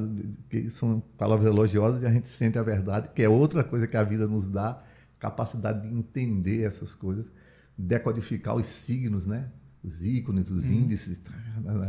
[0.50, 3.98] que são palavras elogiosas e a gente sente a verdade, que é outra coisa que
[3.98, 4.84] a vida nos dá,
[5.20, 7.32] capacidade de entender essas coisas,
[7.78, 9.52] decodificar os signos, né?
[9.88, 10.74] Os ícones, os hum.
[10.74, 11.20] índices.
[11.20, 11.32] Tá,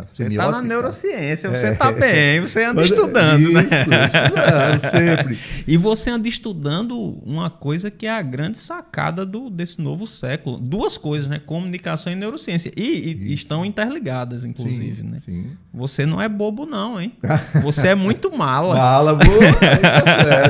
[0.07, 1.93] você está na neurociência, você está é.
[1.93, 3.63] bem, você anda estudando, né?
[3.65, 4.05] isso, né?
[4.07, 5.39] Estudando, sempre.
[5.67, 10.59] E você anda estudando uma coisa que é a grande sacada do, desse novo século.
[10.59, 11.39] Duas coisas, né?
[11.39, 12.73] Comunicação e neurociência.
[12.77, 15.21] E, e estão interligadas, inclusive, sim, né?
[15.25, 15.51] Sim.
[15.75, 17.13] Você não é bobo, não, hein?
[17.63, 18.77] Você é muito mala.
[18.77, 19.45] Mala, boa.
[19.45, 19.79] Aí,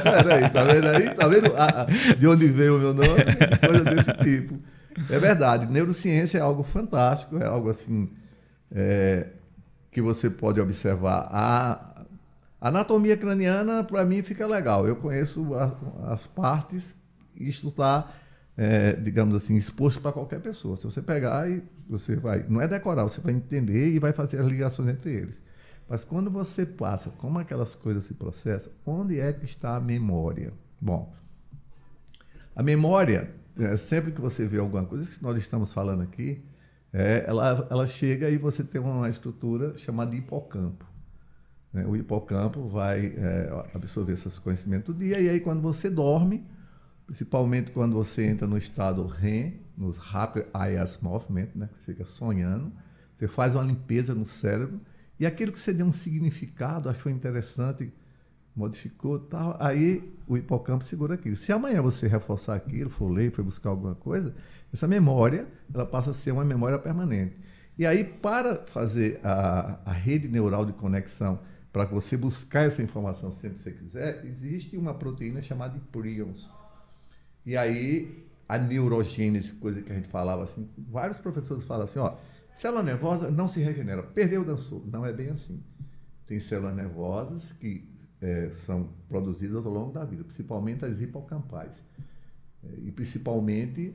[0.04, 1.14] tá certo, tá vendo aí?
[1.14, 3.24] Tá vendo ah, ah, de onde veio o meu nome?
[3.66, 4.58] Coisa desse tipo.
[5.10, 5.66] É verdade.
[5.66, 8.10] Neurociência é algo fantástico, é algo assim
[8.70, 9.28] é,
[9.90, 11.28] que você pode observar.
[11.30, 12.04] A,
[12.60, 14.86] anatomia craniana, para mim, fica legal.
[14.86, 16.94] Eu conheço a, as partes
[17.36, 18.12] e está,
[18.56, 20.76] é, digamos assim, exposto para qualquer pessoa.
[20.76, 24.40] Se você pegar e você vai, não é decorar, você vai entender e vai fazer
[24.40, 25.40] as ligações entre eles.
[25.88, 30.52] Mas quando você passa, como aquelas coisas se processam, onde é que está a memória?
[30.78, 31.12] Bom,
[32.54, 36.42] a memória é, sempre que você vê alguma coisa que nós estamos falando aqui,
[36.92, 40.86] é, ela, ela chega e você tem uma estrutura chamada hipocampo.
[41.72, 41.84] Né?
[41.86, 46.46] O hipocampo vai é, absorver esses conhecimentos do dia, e aí quando você dorme,
[47.06, 51.68] principalmente quando você entra no estado REM, nos Rapid Eye Movement, né?
[51.78, 52.72] você fica sonhando,
[53.16, 54.80] você faz uma limpeza no cérebro,
[55.20, 57.92] e aquilo que você deu um significado, acho que foi interessante,
[58.58, 59.56] modificou tal.
[59.60, 61.36] Aí o hipocampo segura aquilo.
[61.36, 64.34] Se amanhã você reforçar aquilo, for ler, for buscar alguma coisa,
[64.72, 67.36] essa memória ela passa a ser uma memória permanente.
[67.78, 71.38] E aí, para fazer a, a rede neural de conexão,
[71.72, 76.50] para você buscar essa informação sempre que você quiser, existe uma proteína chamada prions.
[77.46, 82.16] E aí, a neurogênese, coisa que a gente falava assim, vários professores falam assim, ó,
[82.56, 84.84] célula nervosa não se regenera, perdeu, dançou.
[84.86, 85.62] Não é bem assim.
[86.26, 87.88] Tem células nervosas que
[88.20, 91.82] é, são produzidas ao longo da vida, principalmente as hipocampais.
[92.64, 93.94] É, e principalmente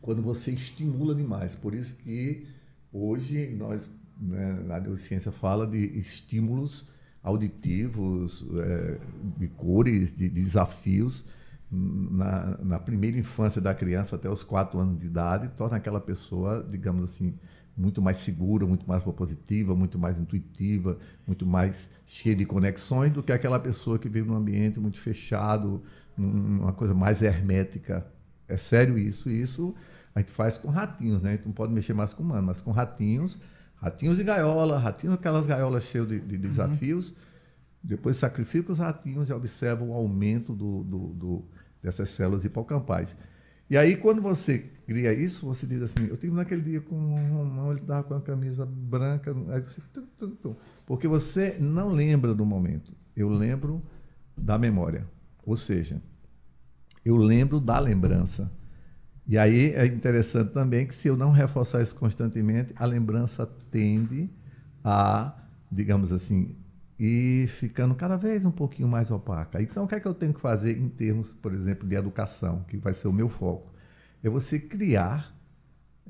[0.00, 1.54] quando você estimula demais.
[1.54, 2.46] Por isso que
[2.92, 3.88] hoje nós,
[4.20, 6.88] né, na neurociência, fala de estímulos
[7.22, 8.98] auditivos, é,
[9.36, 11.24] de cores, de, de desafios
[11.70, 16.64] na, na, primeira infância da criança até os quatro anos de idade, torna aquela pessoa,
[16.68, 17.34] digamos assim,
[17.76, 23.22] muito mais segura, muito mais propositiva, muito mais intuitiva, muito mais cheia de conexões do
[23.22, 25.82] que aquela pessoa que vive num ambiente muito fechado,
[26.16, 28.06] uma coisa mais hermética.
[28.48, 29.28] É sério isso.
[29.28, 29.74] Isso
[30.14, 31.30] a gente faz com ratinhos, né?
[31.30, 33.38] A gente não pode mexer mais com humanos, mas com ratinhos,
[33.76, 37.10] ratinhos de gaiola, ratinhos aquelas gaiolas cheias de, de desafios.
[37.10, 37.16] Uhum.
[37.84, 41.44] Depois sacrifica os ratinhos e observa o aumento do, do, do,
[41.82, 43.14] dessas células hipocampais.
[43.68, 47.36] E aí, quando você cria isso, você diz assim: eu tive naquele dia com um
[47.36, 49.32] Romão, ele estava com a camisa branca.
[49.32, 50.56] Você, tum, tum, tum.
[50.84, 52.92] Porque você não lembra do momento.
[53.16, 53.82] Eu lembro
[54.36, 55.06] da memória.
[55.44, 56.00] Ou seja,
[57.04, 58.50] eu lembro da lembrança.
[59.26, 64.30] E aí é interessante também que, se eu não reforçar isso constantemente, a lembrança tende
[64.84, 65.34] a,
[65.70, 66.54] digamos assim,
[66.98, 69.60] ir ficando cada vez um pouquinho mais opaca.
[69.62, 72.64] Então, o que é que eu tenho que fazer em termos, por exemplo, de educação,
[72.68, 73.76] que vai ser o meu foco?
[74.22, 75.34] é você criar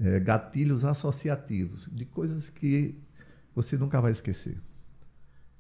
[0.01, 2.99] é, gatilhos associativos de coisas que
[3.55, 4.59] você nunca vai esquecer.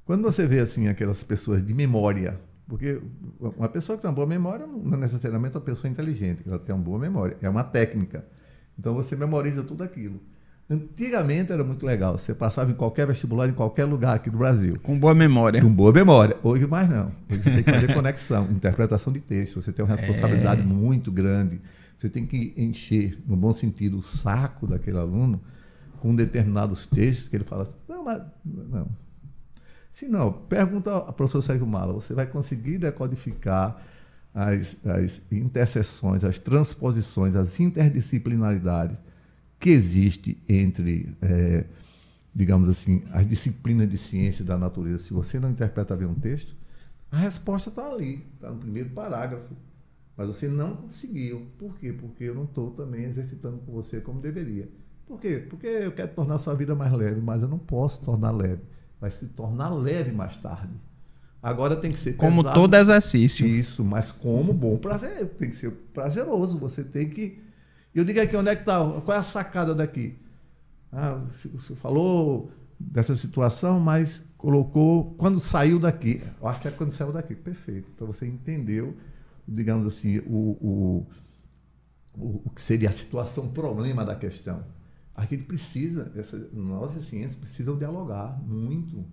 [0.04, 3.00] Quando você vê assim aquelas pessoas de memória, porque
[3.40, 6.74] uma pessoa que tem uma boa memória não é necessariamente uma pessoa inteligente, ela tem
[6.74, 8.24] uma boa memória, é uma técnica.
[8.78, 10.20] Então você memoriza tudo aquilo.
[10.68, 12.18] Antigamente era muito legal.
[12.18, 14.76] Você passava em qualquer vestibular, em qualquer lugar aqui do Brasil.
[14.82, 15.62] Com boa memória.
[15.62, 16.36] Com boa memória.
[16.42, 17.12] Hoje mais não.
[17.30, 19.62] Hoje você tem que fazer conexão, interpretação de texto.
[19.62, 20.64] Você tem uma responsabilidade é...
[20.64, 21.60] muito grande.
[21.96, 25.40] Você tem que encher, no bom sentido, o saco daquele aluno
[26.00, 28.88] com determinados textos que ele fala assim, não, mas não.
[29.92, 33.82] Se não, pergunta ao professor Sérgio Mala, você vai conseguir decodificar
[34.34, 39.00] as, as interseções, as transposições, as interdisciplinaridades
[39.58, 41.64] que existe entre, é,
[42.34, 45.04] digamos assim, as disciplinas de ciência da natureza.
[45.04, 46.54] Se você não interpreta bem um texto,
[47.10, 49.54] a resposta está ali, está no primeiro parágrafo.
[50.16, 51.46] Mas você não conseguiu.
[51.58, 51.92] Por quê?
[51.92, 54.68] Porque eu não estou também exercitando com você como deveria.
[55.06, 55.44] Por quê?
[55.48, 58.62] Porque eu quero tornar a sua vida mais leve, mas eu não posso tornar leve.
[59.00, 60.72] Vai se tornar leve mais tarde.
[61.42, 63.46] Agora tem que ser Como pesado, todo exercício.
[63.46, 65.28] Isso, mas como bom prazer.
[65.28, 66.58] Tem que ser prazeroso.
[66.58, 67.38] Você tem que.
[67.96, 68.78] Eu digo aqui, onde é que está?
[69.00, 70.18] Qual é a sacada daqui?
[70.92, 71.14] Ah,
[71.54, 76.22] você falou dessa situação, mas colocou quando saiu daqui.
[76.38, 77.34] Eu acho que é quando saiu daqui.
[77.34, 77.88] Perfeito.
[77.94, 78.94] Então você entendeu,
[79.48, 81.06] digamos assim, o, o,
[82.44, 84.62] o que seria a situação, o problema da questão.
[85.14, 89.06] Aqui precisa, essa, nós e ciências precisam dialogar muito.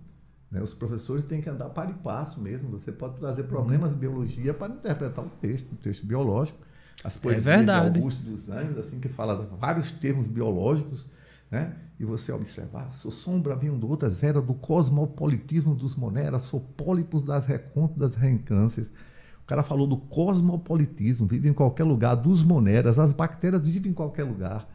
[0.50, 0.60] Né?
[0.60, 2.68] Os professores têm que andar para e passo mesmo.
[2.72, 6.58] Você pode trazer problemas de biologia para interpretar o texto, o texto biológico.
[7.02, 7.90] As poesias é verdade.
[7.92, 11.10] de Augusto dos Anjos, assim, que fala vários termos biológicos,
[11.50, 11.74] né?
[11.98, 17.24] E você observar, sou sombra vindo do outras era do cosmopolitismo dos moneras, sou pólipos
[17.24, 18.88] das recontas das reencâncias.
[19.42, 23.94] O cara falou do cosmopolitismo, vive em qualquer lugar, dos moneras, as bactérias vivem em
[23.94, 24.66] qualquer lugar.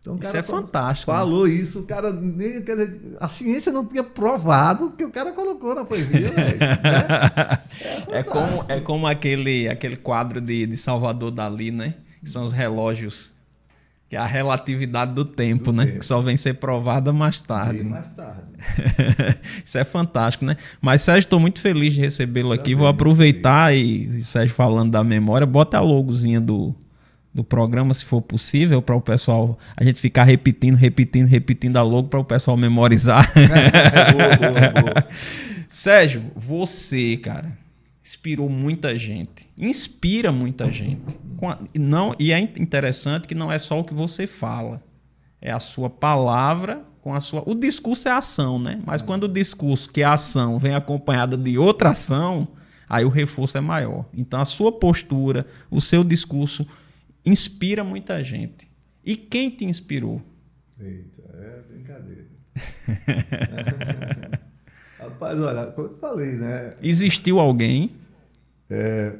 [0.00, 1.10] Então, isso é fantástico.
[1.10, 1.18] Né?
[1.18, 1.52] Falou né?
[1.52, 5.74] isso, o cara nem, quer dizer, a ciência não tinha provado que o cara colocou
[5.74, 6.30] na poesia.
[6.30, 6.58] né?
[8.08, 11.94] é, é, como, é como aquele, aquele quadro de, de Salvador Dali, né?
[12.22, 13.32] Que são os relógios
[14.08, 15.84] que é a relatividade do tempo, do né?
[15.84, 15.98] Tempo.
[15.98, 17.80] Que só vem ser provada mais tarde.
[17.80, 18.40] Bem mais tarde.
[19.62, 20.56] Isso é fantástico, né?
[20.80, 22.74] Mas, Sérgio, estou muito feliz de recebê-lo aqui.
[22.74, 26.74] Vou aproveitar e, Sérgio falando da memória, bota a logozinha do,
[27.32, 31.82] do programa, se for possível, para o pessoal, a gente ficar repetindo, repetindo, repetindo a
[31.82, 33.32] logo para o pessoal memorizar.
[33.36, 35.08] boa, boa, boa.
[35.68, 37.56] Sérgio, você, cara,
[38.02, 41.02] inspirou muita gente, inspira muita gente.
[41.78, 44.82] Não, e é interessante que não é só o que você fala,
[45.40, 47.42] é a sua palavra com a sua.
[47.46, 48.80] O discurso é ação, né?
[48.84, 52.48] Mas quando o discurso, que é ação, vem acompanhada de outra ação,
[52.88, 54.06] aí o reforço é maior.
[54.12, 56.66] Então a sua postura, o seu discurso
[57.28, 58.68] inspira muita gente.
[59.04, 60.22] E quem te inspirou?
[60.80, 62.26] Eita, é brincadeira.
[64.98, 66.74] Rapaz, olha, como eu falei, né?
[66.82, 67.92] Existiu alguém?
[68.68, 69.14] É...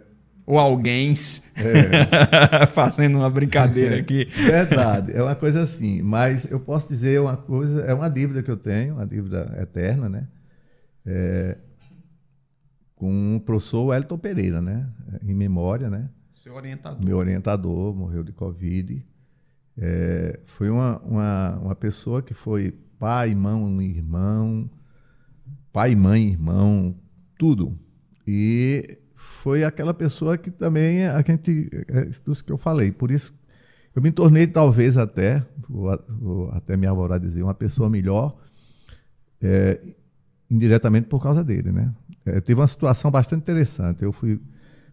[0.45, 1.13] Ou alguém
[1.57, 2.67] é...
[2.73, 4.25] fazendo uma brincadeira é, aqui.
[4.25, 6.01] Verdade, é uma coisa assim.
[6.01, 10.09] Mas eu posso dizer uma coisa, é uma dívida que eu tenho, uma dívida eterna,
[10.09, 10.27] né?
[11.05, 11.57] É,
[12.97, 14.87] com o professor Elton Pereira, né?
[15.23, 16.09] Em memória, né?
[16.39, 17.05] Seu orientador.
[17.05, 19.05] Meu orientador morreu de Covid.
[19.77, 24.71] É, foi uma, uma, uma pessoa que foi pai, mãe, irmão,
[25.73, 26.95] pai, mãe, irmão,
[27.37, 27.77] tudo.
[28.25, 33.37] E foi aquela pessoa que também a gente, é isso que eu falei, por isso
[33.93, 38.39] eu me tornei talvez até, vou, vou até me avorar dizer, uma pessoa melhor,
[39.43, 39.81] é,
[40.49, 41.93] indiretamente por causa dele, né?
[42.25, 44.05] É, teve uma situação bastante interessante.
[44.05, 44.41] Eu fui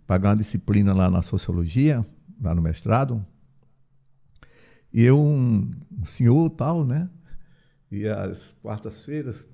[0.07, 2.05] pagar uma disciplina lá na sociologia,
[2.41, 3.25] lá no mestrado,
[4.93, 7.09] e eu, um, um senhor tal, né?
[7.91, 9.53] E às quartas-feiras,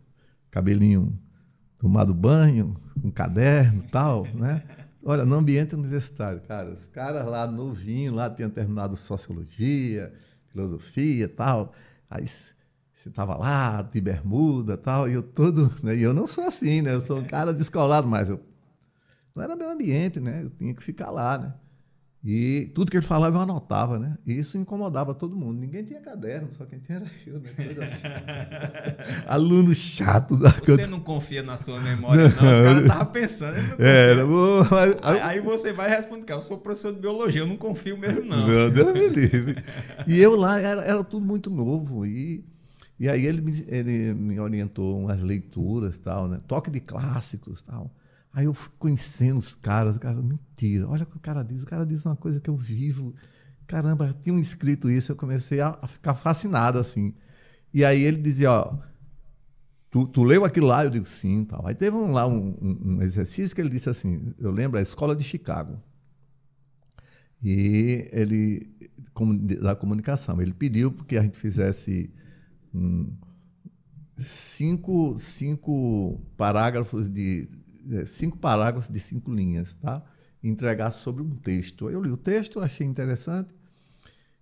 [0.51, 1.17] cabelinho
[1.79, 4.63] tomado banho, com caderno tal, né?
[5.03, 10.13] Olha, no ambiente universitário, cara, os caras lá novinhos, lá tinham terminado sociologia,
[10.49, 11.73] filosofia tal.
[12.07, 15.71] Aí você estava lá, de bermuda tal, e eu todo.
[15.81, 15.95] Né?
[15.95, 16.93] E eu não sou assim, né?
[16.93, 18.39] Eu sou um cara descolado, mas eu.
[19.35, 20.43] Não era meu ambiente, né?
[20.43, 21.53] Eu tinha que ficar lá, né?
[22.23, 24.15] E tudo que ele falava eu anotava, né?
[24.27, 25.59] E isso incomodava todo mundo.
[25.59, 27.49] Ninguém tinha caderno, só quem tinha era eu, né?
[27.49, 29.25] Assim.
[29.25, 30.37] Aluno chato.
[30.37, 32.29] Da você não confia na sua memória, não.
[32.29, 33.55] Os caras estavam pensando.
[33.81, 34.97] Era, mas...
[35.01, 38.23] aí, aí, você vai responder, cara, eu sou professor de biologia, eu não confio mesmo,
[38.23, 38.47] não.
[38.47, 39.55] Não, Deus me livre.
[40.05, 42.05] E eu lá, era, era tudo muito novo.
[42.05, 42.45] E,
[42.99, 46.39] e aí ele me, ele me orientou umas leituras, tal, né?
[46.47, 47.91] Toque de clássicos, tal.
[48.33, 51.65] Aí eu fui conhecendo os caras, cara, mentira, olha o que o cara diz, o
[51.65, 53.13] cara diz uma coisa que eu vivo.
[53.67, 57.13] Caramba, tinham escrito isso, eu comecei a, a ficar fascinado assim.
[57.73, 58.77] E aí ele dizia, ó,
[59.89, 60.83] tu, tu leu aquilo lá?
[60.85, 61.67] Eu digo, sim, tal.
[61.67, 65.15] Aí teve um, lá um, um, exercício que ele disse assim, eu lembro, a escola
[65.15, 65.81] de Chicago.
[67.43, 68.71] E ele,
[69.61, 72.13] da comunicação, ele pediu que a gente fizesse
[72.73, 73.11] um,
[74.17, 77.49] cinco, cinco parágrafos de
[78.05, 80.03] cinco parágrafos de cinco linhas, tá?
[80.43, 81.89] entregar sobre um texto.
[81.89, 83.53] Eu li o texto, achei interessante,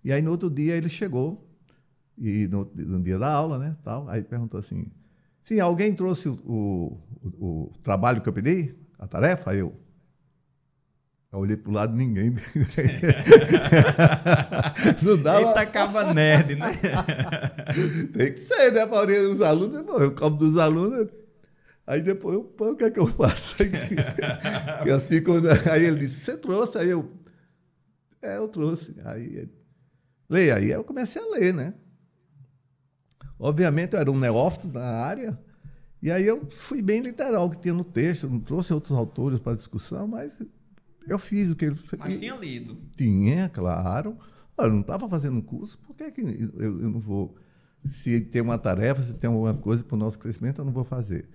[0.03, 1.47] e aí no outro dia ele chegou,
[2.17, 4.87] e no, no dia da aula, né, tal, aí perguntou assim,
[5.41, 9.51] sim, alguém trouxe o, o, o, trabalho que eu pedi, a tarefa?
[9.51, 9.73] Aí eu,
[11.31, 12.31] eu olhei para o lado, ninguém.
[15.01, 15.49] não dava.
[15.49, 16.71] Eita, acaba nerd, né?
[18.13, 19.33] Tem que ser, né, Paulinho?
[19.33, 21.07] Os alunos, eu como dos alunos,
[21.89, 23.55] Aí depois, eu, o que é que eu faço?
[24.83, 26.77] Aí, assim, quando, aí ele disse, você trouxe?
[26.77, 27.11] Aí eu,
[28.21, 28.95] é, eu trouxe.
[29.05, 29.53] Aí ele,
[30.29, 30.57] leia.
[30.57, 31.73] Aí eu comecei a ler, né?
[33.39, 35.39] Obviamente eu era um neófito na área,
[35.99, 39.55] E aí eu fui bem literal que tinha no texto, não trouxe outros autores para
[39.55, 40.39] discussão, mas
[41.07, 41.99] eu fiz o que ele fez.
[41.99, 42.77] Mas tinha lido.
[42.95, 44.15] Tinha, claro.
[44.59, 47.35] Eu não estava fazendo um curso, por que, que eu, eu não vou?
[47.83, 50.83] Se tem uma tarefa, se tem alguma coisa para o nosso crescimento, eu não vou
[50.83, 51.27] fazer.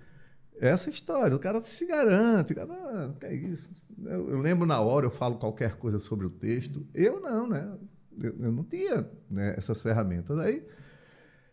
[0.59, 3.71] Essa história, o cara se garante, o cara, ah, que é isso.
[4.03, 6.85] Eu, eu, lembro na hora, eu falo qualquer coisa sobre o texto.
[6.93, 7.77] Eu não, né?
[8.21, 10.39] Eu, eu não tinha né, essas ferramentas.
[10.39, 10.65] Aí,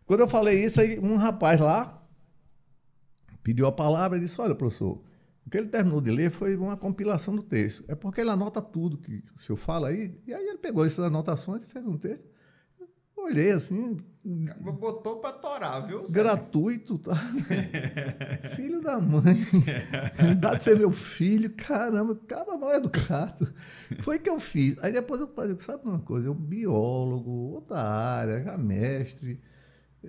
[0.07, 2.01] quando eu falei isso, aí um rapaz lá
[3.43, 5.03] pediu a palavra e disse: Olha, professor,
[5.45, 7.85] o que ele terminou de ler foi uma compilação do texto.
[7.89, 10.17] É porque ele anota tudo que o senhor fala aí.
[10.27, 12.25] E aí ele pegou essas anotações e fez um texto.
[13.23, 13.99] Olhei assim.
[14.25, 16.05] Botou para torar, viu?
[16.09, 17.17] Gratuito, tá?
[18.55, 19.45] filho da mãe.
[20.39, 23.53] Dá de ser meu filho, caramba, cara mal educado.
[24.01, 24.77] Foi que eu fiz.
[24.81, 26.29] Aí depois eu falei, sabe uma coisa?
[26.29, 29.41] Eu, biólogo, outra área, já mestre,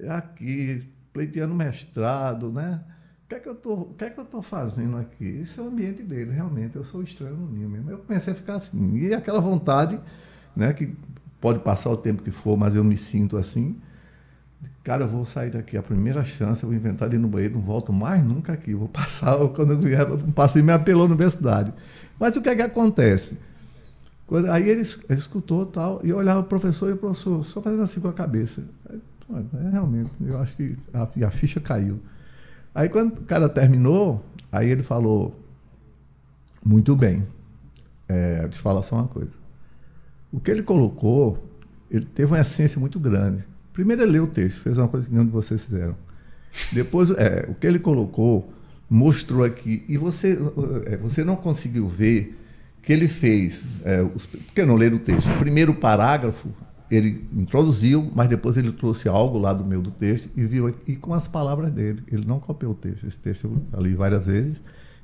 [0.10, 2.84] aqui, pleiteando mestrado, né?
[3.26, 5.26] O que é que eu tô, o que é que eu tô fazendo aqui?
[5.42, 6.76] Esse é o ambiente dele, realmente.
[6.76, 7.90] Eu sou estranho no ninho mesmo.
[7.90, 8.96] Eu comecei a ficar assim.
[8.98, 10.00] E aquela vontade,
[10.56, 10.96] né, que
[11.44, 13.76] pode passar o tempo que for, mas eu me sinto assim.
[14.82, 15.76] Cara, eu vou sair daqui.
[15.76, 18.74] A primeira chance, eu vou inventar ali no banheiro, não volto mais nunca aqui.
[18.74, 21.74] Vou passar, quando eu vier, passei me apelou na universidade.
[22.18, 23.38] Mas o que é que acontece?
[24.26, 27.62] Quando, aí ele, ele escutou tal, e eu olhava o professor e o professor só
[27.62, 28.64] fazendo assim com a cabeça.
[28.90, 29.02] Aí,
[29.66, 32.00] é, realmente, eu acho que a, a ficha caiu.
[32.74, 35.38] Aí quando o cara terminou, aí ele falou,
[36.64, 37.28] muito bem,
[38.08, 39.43] é, eu falar só uma coisa.
[40.34, 41.48] O que ele colocou,
[41.92, 43.46] ele teve uma essência muito grande.
[43.72, 45.96] Primeiro ele leu o texto, fez uma coisa que nenhum de vocês fizeram.
[46.72, 48.52] Depois, é, o que ele colocou,
[48.90, 50.38] mostrou aqui, e você,
[50.88, 52.36] é, você não conseguiu ver
[52.82, 56.50] que ele fez, é, os, porque não ler o texto, o primeiro parágrafo,
[56.90, 60.96] ele introduziu, mas depois ele trouxe algo lá do meio do texto e viu e
[60.96, 62.04] com as palavras dele.
[62.12, 63.08] Ele não copiou o texto.
[63.08, 64.62] Esse texto eu li várias vezes,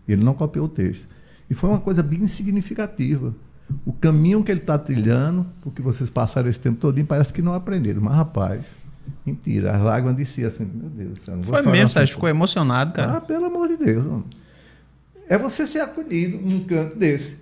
[0.07, 1.07] ele não copiou o texto.
[1.49, 3.33] E foi uma coisa bem significativa
[3.85, 7.53] o caminho que ele está trilhando, porque vocês passaram esse tempo todo, parece que não
[7.53, 8.01] aprenderam.
[8.01, 8.65] Mas, rapaz,
[9.25, 9.75] mentira.
[9.75, 11.19] As lágrimas desciam assim, meu Deus.
[11.23, 12.15] Céu, Foi mesmo, Sérgio?
[12.15, 13.17] Ficou emocionado, cara?
[13.17, 14.23] Ah, pelo amor de Deus.
[15.27, 17.37] É você ser acolhido num canto desse.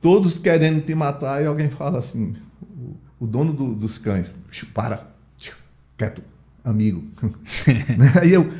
[0.00, 4.34] Todos querendo te matar e alguém fala assim, o, o dono do, dos cães,
[4.74, 5.06] para,
[5.96, 6.22] quieto,
[6.64, 7.04] amigo.
[8.20, 8.52] Aí eu,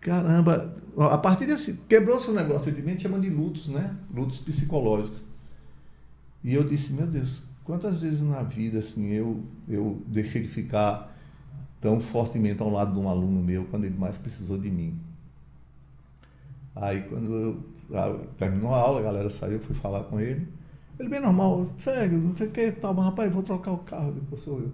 [0.00, 3.94] caramba, a partir desse, quebrou-se um negócio de mente, chamando de lutos, né?
[4.14, 5.21] Lutos psicológicos.
[6.44, 11.14] E eu disse, meu Deus, quantas vezes na vida assim eu, eu deixei de ficar
[11.80, 14.98] tão fortemente ao lado de um aluno meu quando ele mais precisou de mim.
[16.74, 17.64] Aí quando eu,
[17.96, 20.48] a, terminou a aula, a galera saiu, eu fui falar com ele.
[20.98, 24.12] Ele bem normal, sério, não sei o que, tal, mas rapaz, vou trocar o carro,
[24.12, 24.72] depois sou eu.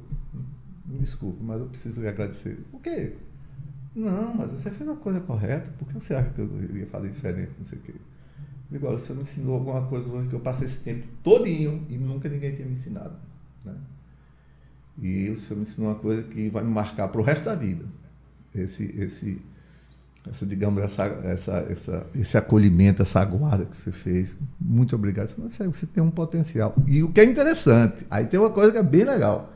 [0.87, 2.59] Me desculpe, mas eu preciso lhe agradecer.
[2.73, 3.15] O quê?
[3.95, 7.11] Não, mas você fez a coisa correta, por que você acha que eu iria fazer
[7.11, 7.95] diferente, não sei o quê?
[8.71, 11.97] Digo, o senhor me ensinou alguma coisa hoje que eu passei esse tempo todinho e
[11.97, 13.15] nunca ninguém tinha me ensinado.
[13.65, 13.75] Né?
[15.01, 17.55] E o senhor me ensinou uma coisa que vai me marcar para o resto da
[17.55, 17.87] vida.
[18.55, 19.41] Esse, esse,
[20.29, 24.37] essa, digamos, essa, essa, essa, esse acolhimento, essa guarda que você fez.
[24.61, 25.29] Muito obrigado.
[25.29, 26.75] Você, você tem um potencial.
[26.87, 29.53] E o que é interessante, aí tem uma coisa que é bem legal.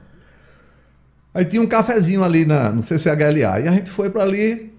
[1.35, 3.61] Aí tinha um cafezinho ali na, no CCHLA.
[3.61, 4.73] E a gente foi para ali,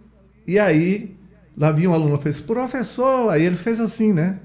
[0.48, 1.16] e aí
[1.56, 4.40] Lá vinha um aluno e fez, professor, aí ele fez assim, né?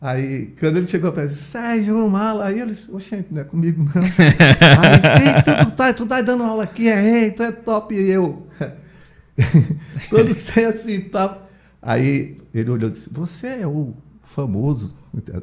[0.00, 3.84] Aí, quando ele chegou perto, disse, Sérgio Mala, aí ele disse, oxente, não é comigo
[3.84, 4.02] não.
[4.02, 8.46] aí, tu, tu, tá, tu tá dando aula aqui, é, tu é top, e eu.
[10.10, 11.38] Todo sem assim, tá.
[11.80, 14.92] Aí ele olhou e disse, você é o famoso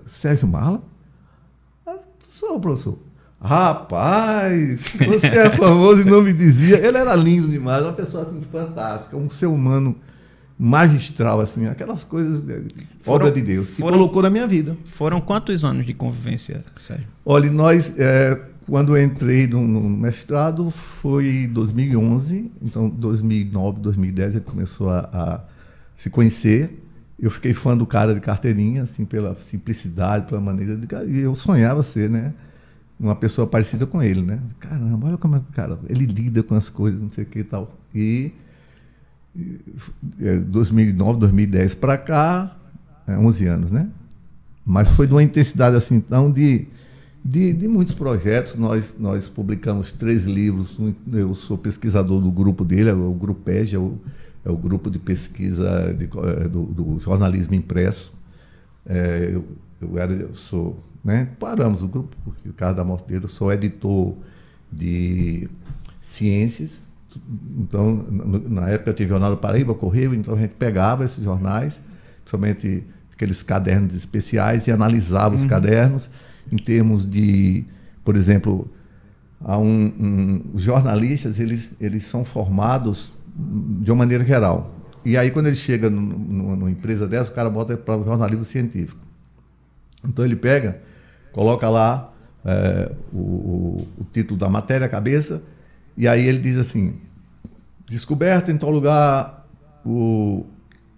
[0.08, 0.82] Sérgio Mala?
[1.88, 3.00] Eu sou, professor.
[3.42, 6.86] Rapaz, você é famoso e não me dizia.
[6.86, 9.96] Ele era lindo demais, uma pessoa assim fantástica, um ser humano
[10.62, 12.44] magistral, assim, aquelas coisas,
[13.00, 14.76] foram, obra de Deus, que foram, colocou na minha vida.
[14.84, 17.08] Foram quantos anos de convivência, Sérgio?
[17.26, 18.38] Olha, nós, é,
[18.68, 25.00] quando eu entrei no, no, mestrado, foi 2011, então 2009, 2010 a gente começou a,
[25.14, 25.40] a,
[25.96, 26.86] se conhecer.
[27.18, 30.88] Eu fiquei fã do cara de carteirinha, assim, pela simplicidade, pela maneira de...
[31.10, 32.34] E eu sonhava ser, né?
[33.00, 34.40] Uma pessoa parecida com ele, né?
[34.60, 35.80] Caramba, olha como é que o cara...
[35.88, 37.78] Ele lida com as coisas, não sei o que e tal.
[37.96, 38.32] E
[40.48, 42.56] 2009, 2010 para cá,
[43.08, 43.90] é, 11 anos, né?
[44.66, 46.68] Mas foi de uma intensidade assim, então, de,
[47.24, 48.56] de, de, muitos projetos.
[48.56, 50.78] Nós, nós publicamos três livros.
[51.12, 53.98] Eu sou pesquisador do grupo dele, é o Grupo EG, é o,
[54.46, 58.14] é o grupo de pesquisa de, é, do, do, jornalismo impresso.
[58.86, 59.46] É, eu,
[59.82, 61.30] eu, era, eu sou, né?
[61.40, 64.16] Paramos o grupo, porque o caso da morte dele, eu sou editor
[64.72, 65.50] de
[66.02, 66.89] ciências
[67.58, 68.06] então,
[68.48, 71.82] na época tinha Jornal do Paraíba, Correio, então a gente pegava esses jornais,
[72.22, 75.48] principalmente aqueles cadernos especiais, e analisava os uhum.
[75.48, 76.10] cadernos
[76.52, 77.66] em termos de,
[78.04, 78.70] por exemplo,
[79.42, 84.76] há um, um, os jornalistas eles, eles são formados de uma maneira geral.
[85.04, 89.00] E aí, quando ele chega numa empresa dessa, o cara bota para o jornalismo científico.
[90.04, 90.82] Então, ele pega,
[91.32, 92.14] coloca lá
[92.44, 95.42] é, o, o, o, título da matéria, a cabeça,
[96.00, 96.94] e aí ele diz assim:
[97.86, 99.46] descoberto em tal lugar
[99.86, 100.46] o,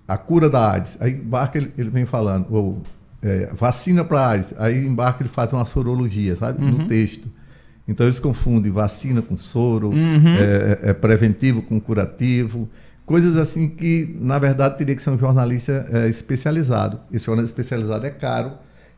[0.08, 0.96] a cura da AIDS.
[1.00, 2.84] Aí embarca ele, ele vem falando, ou
[3.20, 4.54] é, vacina para AIDS.
[4.60, 6.64] Aí embarca ele faz uma sorologia, sabe?
[6.64, 6.72] Uhum.
[6.72, 7.28] No texto.
[7.88, 10.36] Então eles confundem vacina com soro, uhum.
[10.36, 12.70] é, é, é, preventivo com curativo,
[13.04, 17.00] coisas assim que, na verdade, teria que ser um jornalista é, especializado.
[17.12, 18.54] Esse jornalista especializado é caro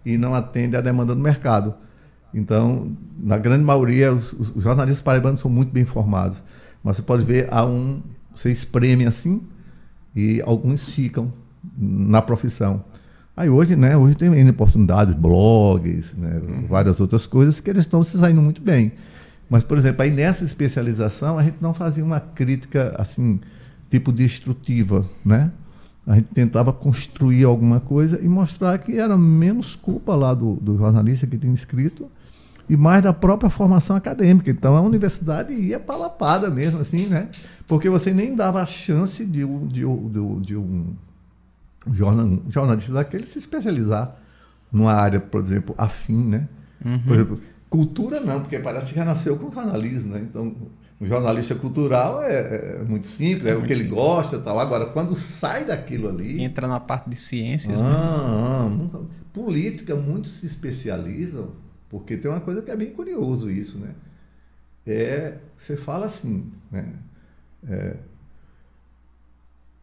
[0.05, 1.73] e não atende à demanda do mercado.
[2.33, 6.43] Então, na grande maioria, os, os jornalistas paraibanos são muito bem formados.
[6.83, 8.01] Mas você pode ver, há um,
[8.35, 9.41] você espreme assim
[10.15, 11.31] e alguns ficam
[11.77, 12.83] na profissão.
[13.35, 16.67] Aí hoje, né, hoje tem oportunidades, blogs, né, uhum.
[16.67, 18.91] várias outras coisas que eles estão se saindo muito bem.
[19.49, 23.39] Mas, por exemplo, aí nessa especialização a gente não fazia uma crítica assim,
[23.89, 25.51] tipo destrutiva, né?
[26.05, 30.77] A gente tentava construir alguma coisa e mostrar que era menos culpa lá do, do
[30.77, 32.09] jornalista que tinha escrito
[32.69, 34.49] e mais da própria formação acadêmica.
[34.49, 37.29] Então a universidade ia palapada mesmo, assim, né?
[37.67, 40.93] Porque você nem dava a chance de, de, de, de um
[42.49, 44.15] jornalista daquele se especializar
[44.71, 46.47] numa área, por exemplo, afim, né?
[46.83, 46.99] Uhum.
[46.99, 50.25] Por exemplo, cultura não, porque parece que já nasceu com jornalismo, né?
[50.29, 50.55] Então,
[50.99, 53.99] o jornalista cultural é, é muito simples, é, é muito o que ele simples.
[53.99, 54.59] gosta tal.
[54.59, 56.41] Agora, quando sai daquilo ali...
[56.41, 58.89] Entra na parte de ciências, ah, né?
[58.93, 58.99] ah,
[59.33, 61.49] política, muitos se especializam,
[61.93, 63.89] porque tem uma coisa que é bem curioso isso, né?
[64.85, 66.85] É, você fala assim, né?
[67.69, 67.93] É,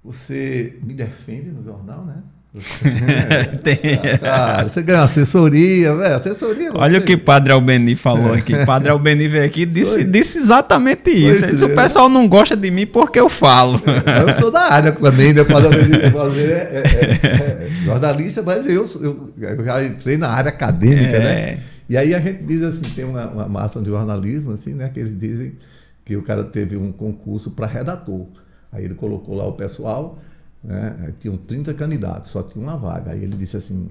[0.03, 2.17] você me defende no jornal, né?
[3.63, 3.79] Tem.
[4.21, 6.17] Cara, você ganha assessoria, velho.
[6.17, 6.73] Assessoria.
[6.73, 6.79] Você...
[6.79, 8.67] Olha o que Padre Albeni falou aqui.
[8.67, 11.47] Padre Albeni veio aqui e disse, disse exatamente isso.
[11.47, 11.75] Pois o é.
[11.77, 13.81] pessoal não gosta de mim porque eu falo.
[13.87, 15.45] É, eu sou da área também, né?
[15.45, 15.95] Padre Albeni
[16.43, 16.83] é, é,
[17.23, 21.61] é, é, jornalista, mas eu, eu, eu, já entrei na área acadêmica, né?
[21.91, 24.89] E aí a gente diz assim, tem uma, uma máxima de jornalismo, assim, né?
[24.89, 25.57] Que eles dizem
[26.05, 28.29] que o cara teve um concurso para redator.
[28.71, 30.17] Aí ele colocou lá o pessoal,
[30.63, 31.13] né?
[31.19, 33.11] tinham 30 candidatos, só tinha uma vaga.
[33.11, 33.89] Aí ele disse assim: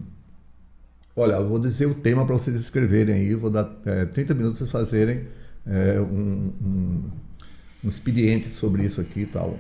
[1.13, 4.59] Olha, eu vou dizer o tema para vocês escreverem aí, vou dar é, 30 minutos
[4.59, 5.27] para vocês fazerem
[5.67, 7.03] é, um, um,
[7.83, 9.59] um expediente sobre isso aqui e tal.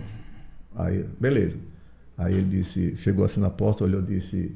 [0.77, 1.57] Aí, beleza.
[2.17, 4.55] Aí ele disse, chegou assim na porta, olhou e disse: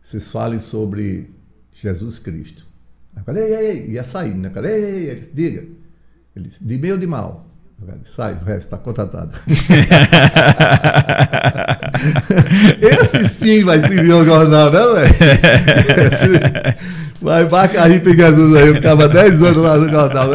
[0.00, 1.28] Vocês falem sobre
[1.72, 2.67] Jesus Cristo.
[3.18, 4.48] Eu falei, ei, ei, ia sair, né?
[4.48, 5.64] Eu falei, ei, ei, ele diga.
[6.36, 7.48] Ele disse, de bem ou de mal?
[8.04, 9.30] Sai, o resto está contratado.
[12.82, 15.14] Esse sim vai se vir ao jornal, né, velho?
[17.22, 20.28] Vai Bacarri Jesus aí, ficava 10 anos lá no jornal.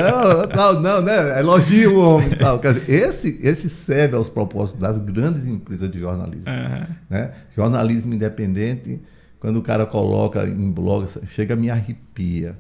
[0.54, 1.40] Não, não, né?
[1.40, 2.60] Elogia o homem e tal.
[2.60, 6.46] Quer dizer, esse, esse serve aos propósitos das grandes empresas de jornalismo.
[6.48, 6.86] Uhum.
[7.10, 7.32] Né?
[7.56, 9.02] Jornalismo independente,
[9.40, 12.56] quando o cara coloca em blog, chega a me arrepia.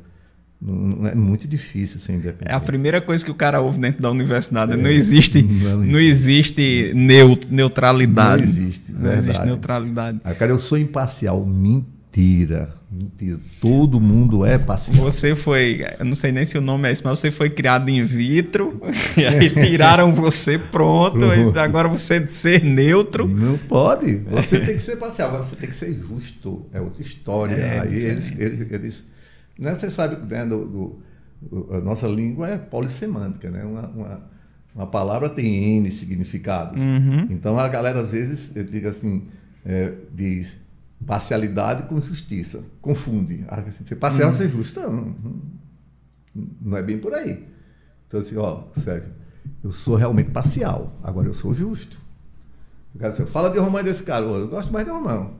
[1.11, 2.51] É muito difícil ser independente.
[2.51, 4.73] É a primeira coisa que o cara ouve dentro da universidade.
[4.73, 6.93] É, não existe, não, não existe
[7.49, 8.43] neutralidade.
[8.43, 8.91] Não existe.
[8.91, 9.19] Não verdade.
[9.19, 10.21] existe neutralidade.
[10.23, 11.45] Aí, cara, eu sou imparcial.
[11.45, 12.73] Mentira.
[12.89, 13.39] Mentira.
[13.59, 14.95] Todo mundo é parcial.
[14.97, 17.89] Você foi, eu não sei nem se o nome é esse, mas você foi criado
[17.89, 18.81] in vitro.
[19.17, 21.17] e aí tiraram você pronto.
[21.17, 21.59] pronto.
[21.59, 23.27] agora você é ser neutro.
[23.27, 24.15] Não pode.
[24.31, 25.27] Você tem que ser parcial.
[25.27, 26.65] Agora você tem que ser justo.
[26.71, 27.55] É outra história.
[27.55, 29.12] É, aí eles, eles, eles
[29.57, 29.75] né?
[29.75, 33.63] Você sabe, né, do, do, a nossa língua é polissemântica, né?
[33.63, 34.21] Uma, uma,
[34.75, 36.81] uma palavra tem N significados.
[36.81, 37.27] Uhum.
[37.29, 39.27] Então a galera às vezes diga assim,
[39.65, 40.57] é, diz
[41.05, 43.43] parcialidade com justiça, confunde.
[43.47, 44.35] Ah, assim, ser parcial uhum.
[44.35, 45.15] ser justo, não,
[46.61, 47.45] não é bem por aí.
[48.07, 49.11] Então assim, ó, Sérgio,
[49.63, 52.01] eu sou realmente parcial, agora eu sou justo.
[52.95, 55.33] Você fala de romão desse cara, eu gosto mais de romão,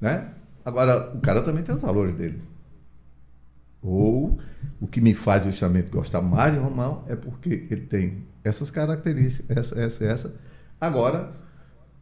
[0.00, 0.28] né?
[0.64, 2.42] Agora, o cara também tem os valores dele.
[3.82, 4.38] Ou
[4.80, 9.56] o que me faz justamente gostar mais de Romão é porque ele tem essas características,
[9.56, 10.34] essa, essa, essa.
[10.80, 11.32] Agora,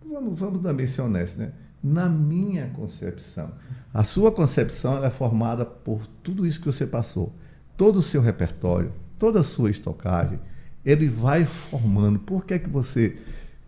[0.05, 1.53] vamos, vamos também ser honestos, né?
[1.83, 3.53] Na minha concepção,
[3.93, 7.33] a sua concepção é formada por tudo isso que você passou,
[7.77, 10.41] todo o seu repertório, toda a sua estocagem,
[10.85, 12.19] ele vai formando.
[12.19, 13.19] Por que é que você,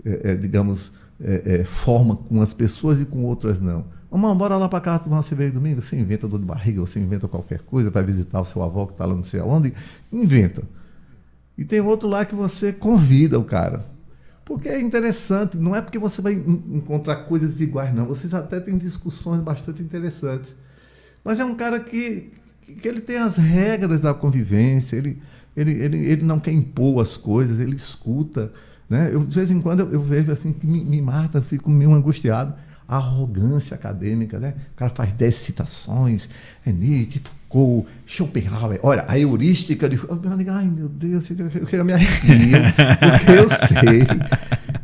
[0.05, 3.85] é, é, digamos, é, forma com as pessoas e com outras não?
[4.11, 5.83] Vamos, bora lá para casa tomar uma cerveja domingo.
[5.83, 8.93] Você inventa dor de barriga, você inventa qualquer coisa, vai visitar o seu avô que
[8.93, 9.75] está lá não sei aonde,
[10.11, 10.63] inventa.
[11.57, 13.85] E tem outro lá que você convida o cara.
[14.45, 18.07] Porque é interessante, não é porque você vai encontrar coisas iguais, não.
[18.07, 20.57] Vocês até têm discussões bastante interessantes.
[21.23, 22.31] Mas é um cara que,
[22.63, 25.21] que ele tem as regras da convivência, ele,
[25.55, 28.51] ele, ele, ele não quer impor as coisas, ele escuta.
[28.89, 29.11] Né?
[29.13, 31.93] Eu, de vez em quando eu, eu vejo assim que me, me mata, fico meio
[31.93, 32.55] angustiado.
[32.89, 34.55] A arrogância acadêmica, né?
[34.73, 36.27] O cara faz dez citações,
[36.65, 38.81] é Nietzsche, Foucault, Schopenhauer.
[38.82, 40.01] Olha, a heurística de.
[40.51, 41.27] Ai, meu Deus,
[41.70, 42.59] eu me arrepio,
[42.98, 44.06] porque eu sei.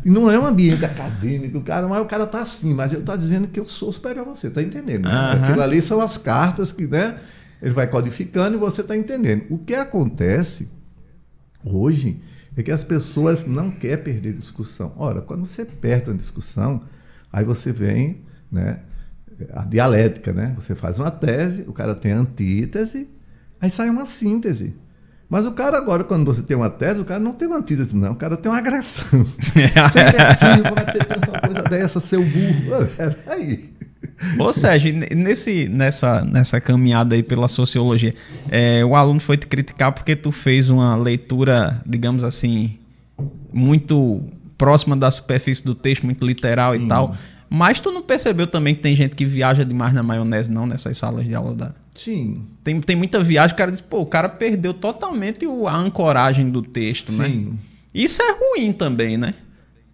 [0.05, 3.16] E não é um ambiente acadêmico, cara, mas o cara tá assim, mas ele tá
[3.16, 5.09] dizendo que eu sou superior a você, tá entendendo?
[5.09, 5.14] Né?
[5.14, 5.43] Uhum.
[5.43, 7.18] Aquilo ali são as cartas que, né?
[7.62, 9.44] Ele vai codificando e você tá entendendo.
[9.48, 10.68] O que acontece
[11.64, 12.20] hoje
[12.55, 14.93] é que as pessoas não querem perder discussão.
[14.97, 16.82] Ora, quando você perde uma discussão,
[17.35, 18.78] aí você vem, né?
[19.52, 20.55] A dialética, né?
[20.56, 23.09] Você faz uma tese, o cara tem antítese,
[23.61, 24.77] aí sai uma síntese.
[25.28, 27.97] Mas o cara agora, quando você tem uma tese, o cara não tem uma antítese,
[27.97, 28.12] não.
[28.12, 29.24] O cara tem uma agressão.
[29.27, 32.86] você é assim, como é que você pensa uma coisa dessa, seu burro?
[32.97, 33.74] Peraí.
[34.39, 38.15] Ô Sérgio, nesse, nessa, nessa caminhada aí pela sociologia,
[38.48, 42.78] é, o aluno foi te criticar porque tu fez uma leitura, digamos assim,
[43.52, 44.23] muito
[44.65, 46.86] próxima da superfície do texto, muito literal Sim.
[46.86, 47.15] e tal.
[47.51, 50.97] Mas tu não percebeu também que tem gente que viaja demais na maionese, não, nessas
[50.97, 51.74] salas de aula da.
[51.95, 52.43] Sim.
[52.65, 56.49] Tem, tem muita viagem, o cara diz, pô, o cara perdeu totalmente o, a ancoragem
[56.51, 57.19] do texto, Sim.
[57.19, 57.28] né?
[57.28, 57.59] Sim.
[57.93, 59.35] Isso é ruim também, né?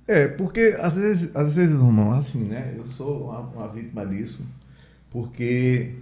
[0.06, 2.74] É, porque às vezes, às vezes, irmão, assim, né?
[2.76, 4.40] Eu sou uma, uma vítima disso,
[5.10, 5.94] porque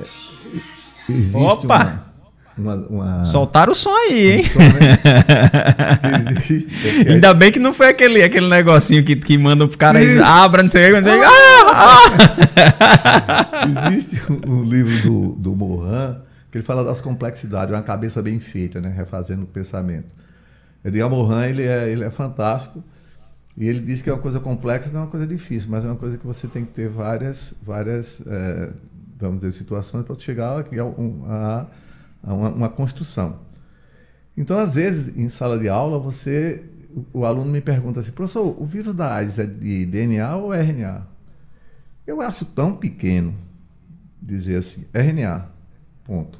[0.00, 1.84] é, existe Opa!
[1.84, 2.09] Uma,
[2.60, 3.24] uma, uma...
[3.24, 4.44] Soltaram o som aí, hein?
[4.56, 4.98] Né?
[7.12, 10.20] Ainda bem que não foi aquele, aquele negocinho que, que manda pro cara e...
[10.20, 11.08] abra, não sei o que.
[11.08, 12.06] Ah,
[13.64, 13.88] ah!
[13.90, 16.20] existe um, livro do, do Mohan
[16.50, 18.92] que ele fala das complexidades, uma cabeça bem feita, né?
[18.94, 20.14] Refazendo o pensamento.
[20.84, 22.82] Edgar Morin, ele é, ele é fantástico.
[23.56, 25.86] E ele diz que é uma coisa complexa, não é uma coisa difícil, mas é
[25.86, 28.70] uma coisa que você tem que ter várias, várias é,
[29.20, 30.64] vamos dizer, situações para chegar a,
[31.28, 31.66] a
[32.22, 33.40] uma, uma, construção.
[34.36, 36.62] Então, às vezes, em sala de aula, você,
[37.12, 41.06] o, aluno me pergunta assim, professor, o vírus da AIDS é de DNA ou RNA?
[42.06, 43.34] Eu acho tão pequeno
[44.20, 45.46] dizer assim, RNA,
[46.04, 46.38] ponto.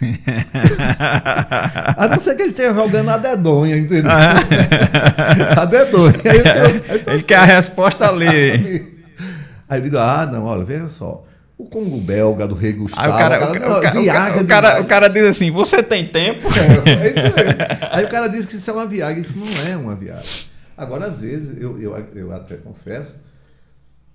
[1.96, 4.10] a não ser que ele esteja jogando a dedonha, entendeu?
[5.56, 6.14] a dedonha.
[6.24, 8.98] Eu, eu ele quer a resposta ali.
[9.68, 11.24] Aí eu digo, ah, não, olha, veja só.
[11.60, 13.06] O Congo belga do rei Gustavo.
[13.06, 16.06] Aí o cara, o, cara, o, cara, o, cara, o cara diz assim: você tem
[16.06, 16.48] tempo?
[16.48, 17.60] É, é isso mesmo.
[17.92, 19.20] Aí o cara diz que isso é uma viagem.
[19.20, 20.46] Isso não é uma viagem.
[20.74, 23.14] Agora, às vezes, eu, eu, eu até confesso,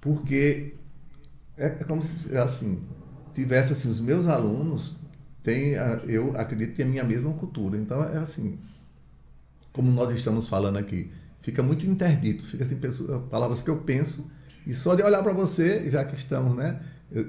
[0.02, 0.74] porque
[1.56, 2.80] é, é como se, assim,
[3.32, 4.96] tivesse assim, os meus alunos
[5.44, 5.74] tem,
[6.08, 7.78] eu acredito que é a minha mesma cultura.
[7.78, 8.58] Então, é assim,
[9.72, 11.12] como nós estamos falando aqui,
[11.44, 12.80] fica muito interdito, fica assim,
[13.30, 14.28] palavras que eu penso,
[14.66, 16.80] e só de olhar para você, já que estamos, né?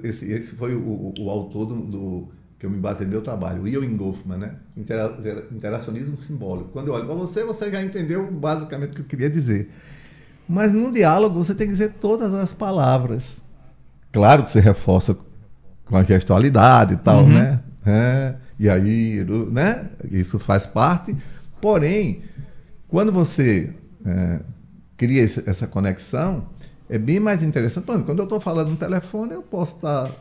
[0.03, 2.27] Esse, esse foi o, o, o autor do, do,
[2.59, 4.55] que eu me baseei no meu trabalho, o Ian Goffman, né?
[4.75, 5.15] Intera,
[5.51, 6.69] interacionismo simbólico.
[6.71, 9.69] Quando eu olho para você, você já entendeu basicamente o que eu queria dizer.
[10.49, 13.41] Mas no diálogo você tem que dizer todas as palavras.
[14.11, 15.15] Claro que você reforça
[15.85, 17.29] com a gestualidade e tal, uhum.
[17.29, 17.59] né?
[17.85, 19.89] É, e aí, né?
[20.11, 21.15] Isso faz parte.
[21.61, 22.23] Porém,
[22.87, 23.73] quando você
[24.05, 24.39] é,
[24.95, 26.47] cria essa conexão,
[26.89, 27.85] é bem mais interessante.
[27.85, 30.09] Quando eu estou falando no telefone, eu posso estar.
[30.09, 30.13] Tá,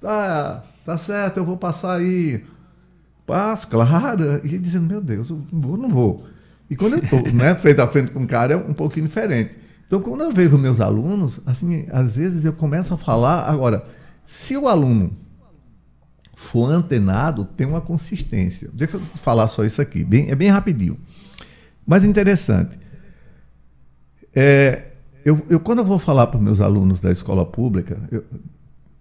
[0.00, 2.44] tá, tá certo, eu vou passar aí.
[3.26, 4.40] Passo, claro.
[4.44, 6.26] E dizendo, meu Deus, eu vou, não vou.
[6.68, 9.56] E quando eu estou né, frente a frente com um cara, é um pouquinho diferente.
[9.86, 13.42] Então, quando eu vejo meus alunos, assim, às vezes eu começo a falar.
[13.42, 13.84] Agora,
[14.24, 15.12] se o aluno
[16.34, 18.68] for antenado, tem uma consistência.
[18.72, 20.98] Deixa eu falar só isso aqui, bem, é bem rapidinho.
[21.86, 22.78] Mas interessante.
[24.34, 24.93] É,
[25.24, 28.24] eu, eu, quando eu vou falar para meus alunos da escola pública, eu,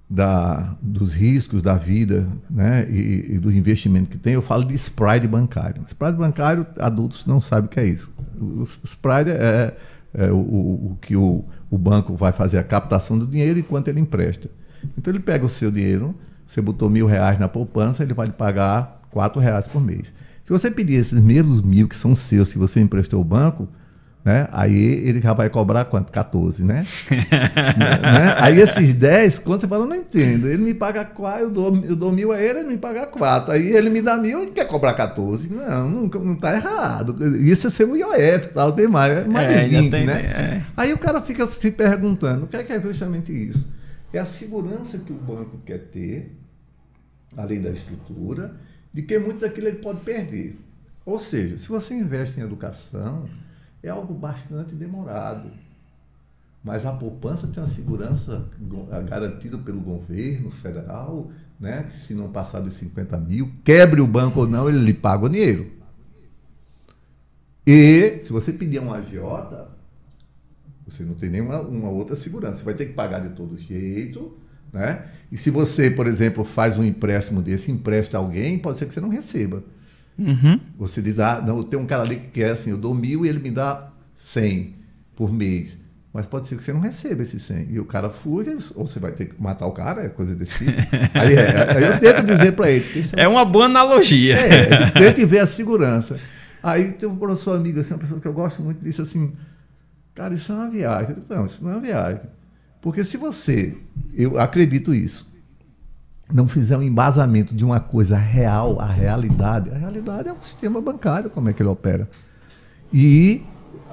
[0.10, 4.74] da, dos riscos da vida né, e, e, do investimento que tem, eu falo de
[4.76, 5.82] spread bancário.
[5.88, 8.12] Spread bancário, adultos não sabem o que é isso.
[8.40, 9.76] O, o spread é,
[10.14, 14.00] é o, o, que o, o banco vai fazer a captação do dinheiro enquanto ele
[14.00, 14.50] empresta.
[14.98, 16.14] Então ele pega o seu dinheiro,
[16.46, 20.14] você botou mil reais na poupança, ele vai lhe pagar quatro reais por mês.
[20.44, 23.68] Se você pedir esses mesmos mil que são seus, que você emprestou ao banco,
[24.24, 24.48] né?
[24.52, 26.12] Aí ele já vai cobrar quanto?
[26.12, 26.86] 14, né?
[27.12, 28.36] né?
[28.38, 30.48] Aí esses 10, quando você fala, eu não entendo.
[30.48, 33.54] Ele me paga 4, eu dou, eu dou mil a ele, ele me paga 4.
[33.54, 35.50] Aí ele me dá mil e quer cobrar 14.
[35.50, 37.16] Não, não, não tá errado.
[37.38, 40.22] Isso é ser o IOF, tal, tem mais, mais é, de 20, tem, né?
[40.22, 40.62] É.
[40.78, 43.68] Aí o cara fica se perguntando, o que é, que é justamente isso?
[44.14, 46.32] É a segurança que o banco quer ter,
[47.36, 48.56] além da estrutura,
[48.94, 50.58] de que muito daquilo ele pode perder.
[51.06, 53.28] Ou seja, se você investe em educação,
[53.84, 55.52] é algo bastante demorado.
[56.64, 58.46] Mas a poupança tem uma segurança
[59.10, 61.30] garantida pelo governo federal,
[61.60, 61.84] né?
[61.84, 65.26] que se não passar dos 50 mil, quebre o banco ou não, ele lhe paga
[65.26, 65.70] o dinheiro.
[67.68, 69.68] E se você pedir um agiota,
[70.88, 72.58] você não tem nenhuma uma outra segurança.
[72.58, 74.38] Você vai ter que pagar de todo jeito.
[74.72, 75.06] Né?
[75.32, 79.02] E se você, por exemplo, faz um empréstimo desse, empresta alguém, pode ser que você
[79.02, 79.64] não receba.
[80.18, 80.60] Uhum.
[80.78, 83.30] Você diz, ah, não, tem um cara ali que quer assim, eu dou mil e
[83.30, 84.76] ele me dá cem
[85.16, 85.78] por mês.
[86.14, 87.70] Mas pode ser que você não receba esse 100.
[87.72, 90.60] E o cara fuja, ou você vai ter que matar o cara, é coisa desse
[90.60, 90.72] tipo.
[91.18, 92.86] Aí, é, aí eu tento dizer para ele.
[93.18, 94.38] É, é uma boa analogia.
[94.38, 96.20] É, tente ver a segurança.
[96.62, 99.34] Aí tem um professor amigo, assim, uma pessoa que eu gosto muito, disse assim:
[100.14, 101.16] Cara, isso é uma viagem.
[101.16, 102.22] Digo, não, isso não é uma viagem.
[102.80, 103.76] Porque se você,
[104.14, 105.28] eu acredito isso,
[106.34, 110.82] não fizer um embasamento de uma coisa real, a realidade, a realidade é o sistema
[110.82, 112.10] bancário, como é que ele opera.
[112.92, 113.44] E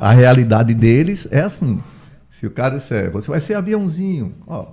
[0.01, 1.81] a realidade deles é assim
[2.41, 4.73] se o cara disser, você vai ser aviãozinho, ó,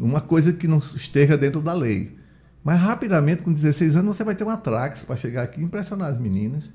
[0.00, 2.16] uma coisa que não esteja dentro da lei.
[2.64, 6.08] Mas rapidamente, com 16 anos, você vai ter um atrax para chegar aqui e impressionar
[6.08, 6.72] as meninas.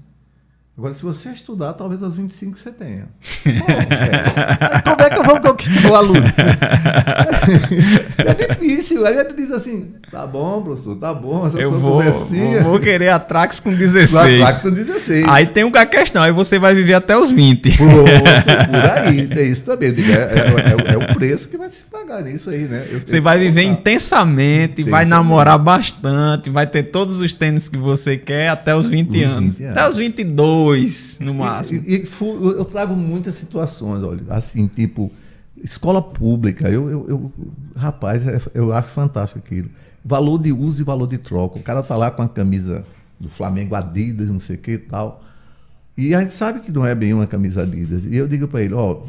[0.80, 3.10] Agora, se você estudar, talvez aos 25 você tenha.
[4.86, 6.24] Pô, como é que eu vou conquistar o aluno?
[8.18, 9.06] é difícil.
[9.06, 11.46] Aí ele diz assim: tá bom, professor, tá bom.
[11.46, 14.42] Essa eu vou, vou, vou querer Atrax com 16.
[14.42, 15.28] Atrax com 16.
[15.28, 17.76] Aí tem uma questão, aí você vai viver até os 20.
[17.76, 17.92] Pronto,
[18.70, 19.90] por aí, tem isso também.
[19.90, 22.86] É, é, é, é, o preço que vai se pagar nisso aí, né?
[23.06, 28.48] você vai viver intensamente, vai namorar bastante, vai ter todos os tênis que você quer
[28.48, 29.58] até os 20, os anos.
[29.58, 29.78] 20 anos.
[29.78, 31.84] Até os 22 dois, no máximo.
[31.86, 32.08] E, e,
[32.58, 35.12] eu trago muitas situações, olha, assim, tipo,
[35.64, 37.34] escola pública, eu, eu, eu
[37.76, 39.70] rapaz, é, eu acho fantástico aquilo.
[40.04, 41.60] Valor de uso e valor de troca.
[41.60, 42.86] O cara tá lá com a camisa
[43.20, 45.24] do Flamengo Adidas, não sei o que e tal.
[45.98, 48.06] E a gente sabe que não é bem uma camisa Adidas.
[48.06, 49.04] E eu digo para ele, ó,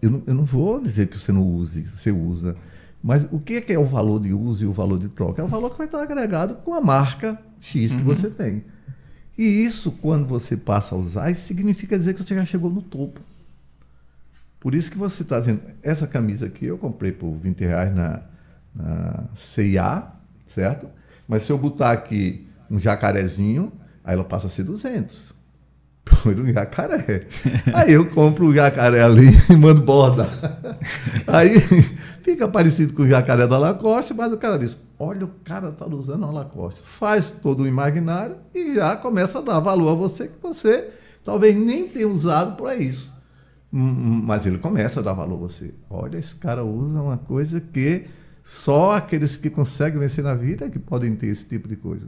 [0.00, 2.56] eu não, eu não vou dizer que você não use, você usa.
[3.02, 5.42] Mas o que é, que é o valor de uso e o valor de troca?
[5.42, 8.04] É o valor que vai estar agregado com a marca X que uhum.
[8.04, 8.64] você tem.
[9.40, 13.22] E isso, quando você passa a usar, significa dizer que você já chegou no topo.
[14.60, 18.20] Por isso que você está dizendo, essa camisa aqui eu comprei por 20 reais na,
[18.76, 20.08] na CIA,
[20.44, 20.90] certo?
[21.26, 23.72] Mas se eu botar aqui um jacarezinho,
[24.04, 25.32] aí ela passa a ser 200
[26.04, 27.26] por um jacaré.
[27.72, 30.28] Aí eu compro o jacaré ali e mando borda.
[31.26, 31.54] Aí
[32.40, 35.86] fica parecido com o jacaré da Lacoste, mas o cara diz: olha, o cara está
[35.86, 36.80] usando a Lacoste.
[36.82, 40.90] Faz todo o imaginário e já começa a dar valor a você que você
[41.22, 43.14] talvez nem tenha usado para isso.
[43.72, 45.74] Hum, hum, mas ele começa a dar valor a você.
[45.90, 48.06] Olha, esse cara usa uma coisa que
[48.42, 52.06] só aqueles que conseguem vencer na vida é que podem ter esse tipo de coisa.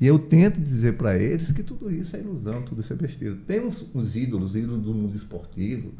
[0.00, 3.36] E eu tento dizer para eles que tudo isso é ilusão, tudo isso é besteira.
[3.46, 5.92] Tem uns, uns ídolos, ídolos do mundo esportivo,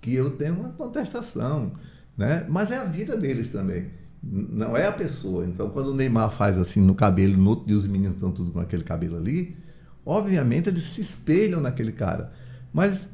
[0.00, 1.72] que eu tenho uma contestação,
[2.20, 2.44] né?
[2.50, 3.86] mas é a vida deles também.
[4.22, 5.46] Não é a pessoa.
[5.46, 8.50] Então, quando o Neymar faz assim no cabelo, no outro dia os meninos estão tudo
[8.50, 9.56] com aquele cabelo ali,
[10.04, 12.30] obviamente eles se espelham naquele cara.
[12.74, 13.08] Mas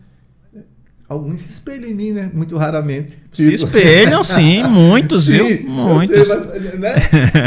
[1.08, 2.28] Alguns se espelham em mim, né?
[2.34, 3.16] Muito raramente.
[3.32, 5.68] Se espelham, sim, muitos, sim, viu?
[5.68, 6.26] Muitos.
[6.26, 6.94] Sei, mas, né?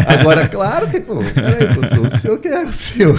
[0.07, 3.15] Agora, claro que, pô, peraí, professor, o senhor que é o seu.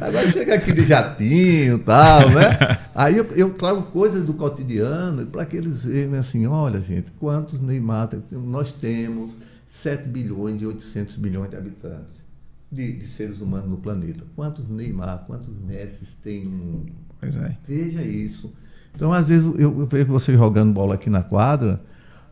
[0.00, 2.78] Agora chega aqui de jatinho e tal, né?
[2.94, 7.60] Aí eu, eu trago coisas do cotidiano para que eles vejam assim: olha, gente, quantos
[7.60, 9.36] Neymar nós temos
[9.66, 12.24] 7 bilhões e 800 milhões de habitantes.
[12.72, 14.24] De, de, seres humanos no planeta.
[14.34, 16.92] Quantos Neymar, quantos Messi tem no mundo?
[17.20, 17.56] Pois é.
[17.66, 18.52] Veja isso.
[18.96, 21.82] Então, às vezes, eu, vejo você jogando bola aqui na quadra,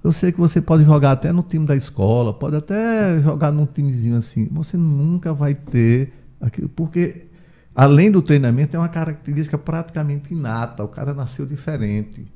[0.03, 3.67] eu sei que você pode jogar até no time da escola, pode até jogar num
[3.67, 4.49] timezinho assim.
[4.51, 7.27] Você nunca vai ter aquilo, porque
[7.75, 10.83] além do treinamento é uma característica praticamente inata.
[10.83, 12.27] O cara nasceu diferente.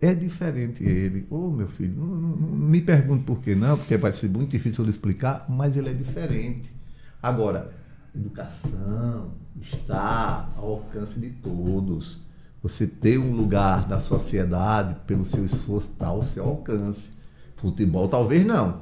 [0.00, 1.26] É diferente ele.
[1.28, 4.28] Ô, oh, meu filho, não, não, não, me pergunte por que não, porque vai ser
[4.28, 6.70] muito difícil de explicar, mas ele é diferente.
[7.20, 7.72] Agora,
[8.14, 12.23] educação está ao alcance de todos
[12.64, 17.10] você ter um lugar na sociedade pelo seu esforço tal, seu alcance.
[17.56, 18.80] Futebol talvez não.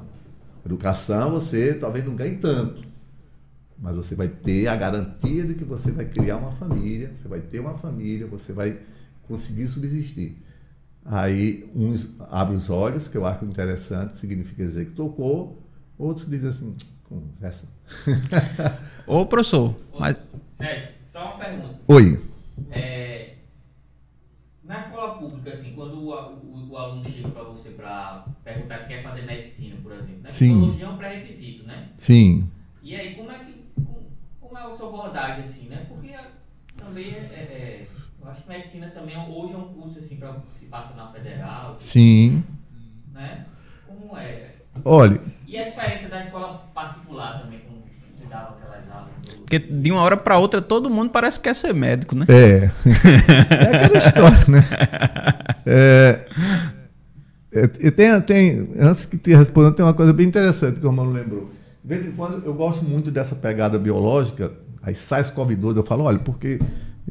[0.65, 2.81] Educação você talvez não ganhe tanto.
[3.77, 7.41] Mas você vai ter a garantia de que você vai criar uma família, você vai
[7.41, 8.79] ter uma família, você vai
[9.27, 10.41] conseguir subsistir.
[11.03, 15.61] Aí uns abrem os olhos, que eu acho interessante, significa dizer que tocou,
[15.97, 16.73] outros dizem assim,
[17.03, 17.65] conversa.
[19.05, 20.15] Ô professor, mas...
[20.51, 21.79] Sérgio, só uma pergunta.
[21.89, 22.17] Oi.
[22.71, 23.32] É,
[24.63, 28.87] na escola pública, assim, quando o, o, o aluno chega para você para perguntar que
[28.87, 30.29] quer fazer medicina, por exemplo, né?
[30.31, 30.53] Sim.
[30.53, 31.89] Psicologia é um pré-requisito, né?
[31.97, 32.49] Sim.
[32.81, 35.85] E aí, como é que, como, como é a sua abordagem, assim, né?
[35.89, 36.13] Porque
[36.77, 37.87] também é, é, é,
[38.21, 41.75] eu acho que medicina também hoje é um curso assim para se passa na federal.
[41.79, 42.43] Sim.
[43.11, 43.45] Né?
[43.85, 44.55] Como é?
[44.85, 45.21] Olha.
[45.45, 47.59] E a diferença da escola particular também,
[49.39, 52.25] Porque de uma hora para outra todo mundo parece que quer ser médico, né?
[52.27, 52.71] É.
[53.53, 54.63] é aquela história, né?
[55.65, 56.25] É,
[57.51, 61.11] é, tem, tem, antes que te respondendo, tem uma coisa bem interessante que o Romano
[61.11, 61.51] lembrou.
[61.83, 64.51] De vez em quando eu gosto muito dessa pegada biológica,
[64.81, 66.59] aí sai SCOV-2, eu falo, olha, porque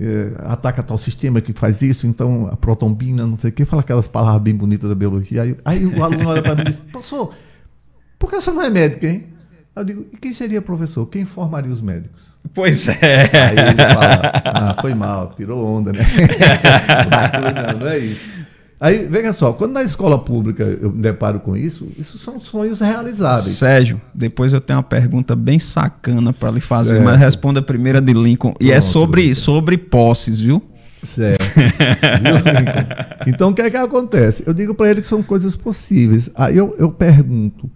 [0.00, 3.82] é, ataca tal sistema que faz isso, então a protombina, não sei o que, fala
[3.82, 5.42] aquelas palavras bem bonitas da biologia.
[5.42, 7.32] Aí, aí o aluno olha para mim e diz, professor,
[8.18, 9.31] por que você não é médico, hein?
[9.74, 11.06] Eu digo, e quem seria professor?
[11.06, 12.36] Quem formaria os médicos?
[12.52, 13.30] Pois é.
[13.32, 16.00] Aí ele fala, ah, foi mal, tirou onda, né?
[17.72, 18.20] não, não é isso.
[18.78, 22.80] Aí, veja só, quando na escola pública eu me deparo com isso, isso são sonhos
[22.80, 23.54] realizáveis.
[23.54, 27.04] Sérgio, depois eu tenho uma pergunta bem sacana para lhe fazer, certo.
[27.04, 28.50] mas responda a primeira de Lincoln.
[28.50, 30.60] Pronto, e é sobre, sobre posses, viu?
[31.04, 31.44] Certo.
[33.26, 34.42] então, o que é que acontece?
[34.44, 36.28] Eu digo para ele que são coisas possíveis.
[36.34, 37.70] Aí eu, eu pergunto,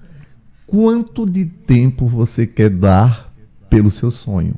[0.67, 3.33] quanto de tempo você quer dar
[3.71, 4.55] pelo seu sonho?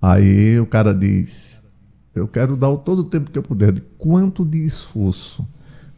[0.00, 1.62] Aí o cara diz,
[2.14, 3.72] eu quero dar todo o tempo que eu puder.
[3.72, 5.46] De quanto de esforço,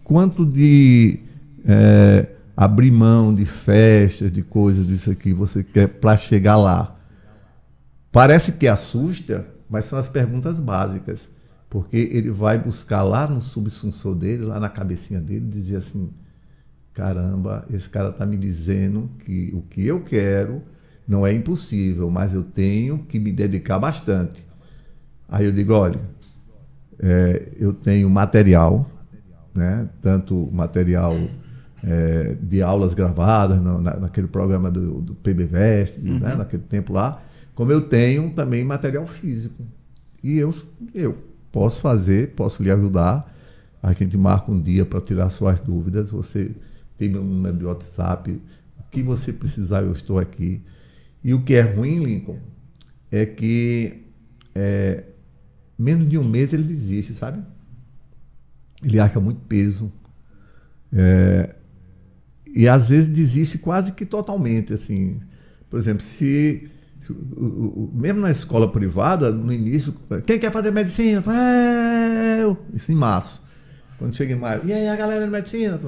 [0.02, 1.20] quanto de
[1.64, 6.96] é, abrir mão de festas, de coisas disso aqui você quer para chegar lá.
[8.12, 11.28] Parece que assusta, mas são as perguntas básicas.
[11.68, 16.08] Porque ele vai buscar lá no subsunsor dele, lá na cabecinha dele, dizer assim:
[16.94, 20.62] caramba, esse cara está me dizendo que o que eu quero
[21.06, 24.46] não é impossível, mas eu tenho que me dedicar bastante.
[25.28, 26.00] Aí eu digo, olha,
[26.98, 28.86] é, eu tenho material,
[29.52, 31.14] né, tanto material
[31.82, 36.18] é, de aulas gravadas no, na, naquele programa do, do PBVest, né, uhum.
[36.20, 37.22] né, naquele tempo lá,
[37.54, 39.62] como eu tenho também material físico.
[40.22, 40.54] E eu,
[40.94, 41.18] eu
[41.52, 43.30] posso fazer, posso lhe ajudar.
[43.82, 46.10] A gente marca um dia para tirar suas dúvidas.
[46.10, 46.50] Você
[47.04, 48.30] tem meu número de WhatsApp.
[48.78, 50.62] O que você precisar, eu estou aqui.
[51.22, 52.38] E o que é ruim, Lincoln,
[53.10, 54.04] é que
[54.54, 55.04] é,
[55.78, 57.42] menos de um mês ele desiste, sabe?
[58.82, 59.92] Ele acha muito peso.
[60.92, 61.54] É,
[62.46, 65.20] e às vezes desiste quase que totalmente, assim.
[65.68, 66.70] Por exemplo, se,
[67.92, 69.94] mesmo na escola privada, no início,
[70.26, 71.22] quem quer fazer medicina?
[71.32, 72.56] É, eu.
[72.72, 73.43] Isso em março.
[73.96, 75.78] Quando chega em maio, e aí a galera de medicina?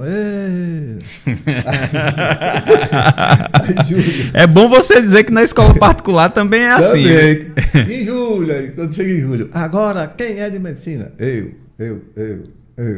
[4.33, 7.03] é bom você dizer que na escola particular também é assim.
[7.03, 7.53] Também.
[8.03, 11.11] Em julho, quando chega em julho, agora quem é de medicina?
[11.19, 12.45] Eu, eu, eu.
[12.77, 12.97] eu.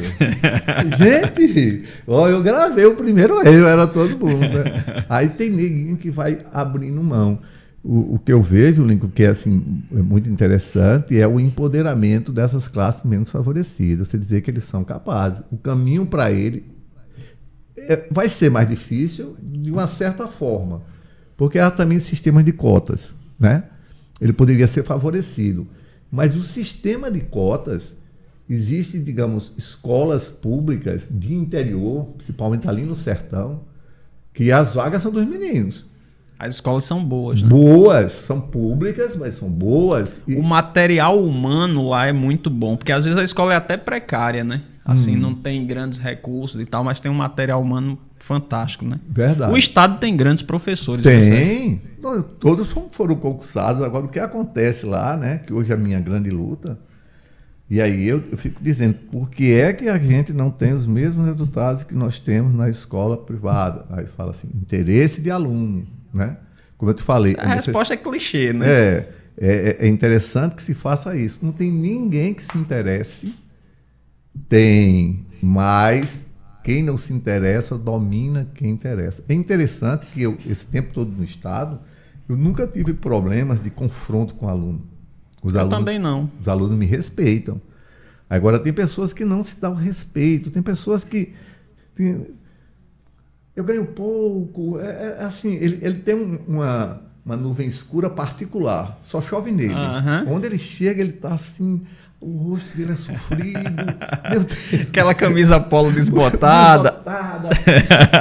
[0.98, 4.40] Gente, ó, eu gravei o primeiro eu, era todo mundo.
[4.40, 5.05] Né?
[5.09, 7.39] Aí tem ninguém que vai abrindo mão
[7.82, 12.32] o, o, que eu vejo, Lincoln, que é assim, é muito interessante, é o empoderamento
[12.32, 14.09] dessas classes menos favorecidas.
[14.09, 15.42] Você dizer que eles são capazes.
[15.50, 16.64] O caminho para ele
[17.76, 20.82] é, vai ser mais difícil de uma certa forma,
[21.36, 23.14] porque há também sistemas de cotas.
[23.38, 23.64] Né?
[24.20, 25.66] Ele poderia ser favorecido.
[26.10, 27.94] Mas o sistema de cotas,
[28.48, 33.62] existe, digamos, escolas públicas de interior, principalmente ali no sertão,
[34.32, 35.88] que as vagas são dos meninos.
[36.39, 37.48] As escolas são boas, né?
[37.48, 40.20] Boas, são públicas, mas são boas.
[40.27, 40.36] E...
[40.36, 44.44] O material humano lá é muito bom, porque às vezes a escola é até precária,
[44.44, 44.62] né?
[44.85, 45.20] Assim, hum.
[45.20, 49.01] não tem grandes recursos e tal, mas tem um material humano fantástico, né?
[49.09, 49.52] Verdade.
[49.52, 51.02] O Estado tem grandes professores.
[51.02, 51.82] Tem.
[52.39, 53.82] Todos foram concursados.
[53.82, 55.39] Agora, o que acontece lá, né?
[55.39, 56.78] Que hoje é a minha grande luta.
[57.69, 60.86] E aí eu, eu fico dizendo, por que é que a gente não tem os
[60.86, 63.85] mesmos resultados que nós temos na escola privada?
[63.90, 65.86] Aí fala assim, interesse de aluno
[66.19, 66.36] né?
[66.77, 67.35] Como eu te falei.
[67.39, 68.69] A resposta é clichê, né?
[68.69, 71.39] É, é, é interessante que se faça isso.
[71.43, 73.35] Não tem ninguém que se interesse.
[74.49, 76.20] Tem, mas
[76.62, 79.24] quem não se interessa domina quem interessa.
[79.28, 81.81] É interessante que eu, esse tempo todo no Estado,
[82.28, 84.82] eu nunca tive problemas de confronto com aluno.
[85.43, 86.31] Os eu alunos, também não.
[86.40, 87.61] Os alunos me respeitam.
[88.28, 91.35] Agora, tem pessoas que não se dão respeito, tem pessoas que.
[91.95, 92.27] Tem,
[93.59, 94.78] eu ganho pouco.
[94.78, 96.14] É, é assim, ele, ele tem
[96.47, 99.74] uma, uma nuvem escura particular, só chove nele.
[99.74, 100.35] Uhum.
[100.35, 101.82] Onde ele chega, ele está assim,
[102.20, 103.59] o rosto dele é sofrido.
[104.30, 104.89] Meu Deus.
[104.89, 106.93] Aquela camisa polo desbotada.
[106.93, 107.48] desbotada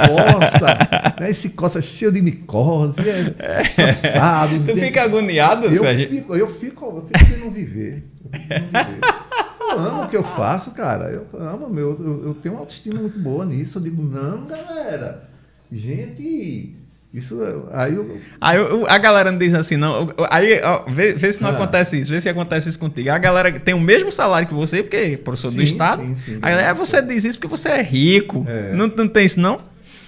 [0.08, 1.32] coça, né?
[1.32, 2.98] se coça cheio de micose,
[3.38, 4.58] é, cansado.
[4.66, 6.08] Tu fica agoniado, eu Sérgio?
[6.08, 8.10] Fico, eu fico, eu fico de não viver.
[8.24, 9.47] Eu fico de não viver.
[9.70, 11.10] Eu amo o que eu faço, cara.
[11.10, 11.90] Eu amo, meu.
[12.00, 13.78] Eu, eu tenho uma autoestima muito boa nisso.
[13.78, 15.28] Eu digo, não, galera.
[15.70, 16.74] Gente,
[17.12, 17.38] Isso,
[17.72, 18.20] aí, eu...
[18.40, 18.58] aí
[18.88, 20.10] a galera diz assim, não.
[20.30, 21.52] Aí, ó, vê, vê, se não ah.
[21.52, 23.10] acontece isso, vê se acontece isso contigo.
[23.10, 26.02] A galera tem o mesmo salário que você, porque é professor sim, do Estado.
[26.02, 28.44] Sim, sim, aí é, você diz isso porque você é rico.
[28.48, 28.72] É.
[28.72, 29.58] Não, não tem isso, não?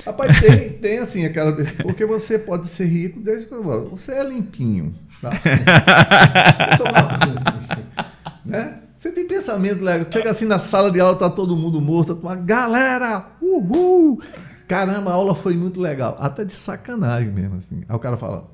[0.04, 1.52] Rapaz, tem, tem assim aquela.
[1.82, 3.54] Porque você pode ser rico desde que.
[3.54, 4.94] Você é limpinho.
[5.20, 5.30] Tá?
[8.44, 8.79] né?
[9.00, 10.06] Você tem pensamento legal.
[10.12, 14.20] Chega assim na sala de aula, tá todo mundo morto, tá uma galera, uhul!
[14.68, 16.18] Caramba, a aula foi muito legal.
[16.20, 17.82] Até de sacanagem mesmo, assim.
[17.88, 18.46] Aí o cara fala,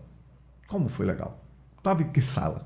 [0.69, 1.45] como foi legal?
[1.83, 2.65] Tava em que sala?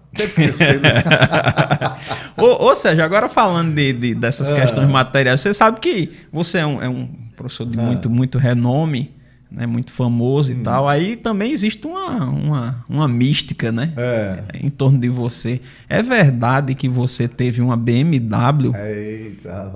[2.37, 4.57] Ou, ou seja, agora falando de, de dessas ah.
[4.57, 7.83] questões materiais, você sabe que você é um, é um professor de ah.
[7.83, 9.15] muito, muito renome
[9.51, 10.57] né, muito famoso hum.
[10.57, 13.93] e tal, aí também existe uma, uma, uma mística, né?
[13.97, 14.45] É.
[14.55, 15.61] Em torno de você.
[15.89, 18.73] É verdade que você teve uma BMW?
[18.77, 19.73] Eita,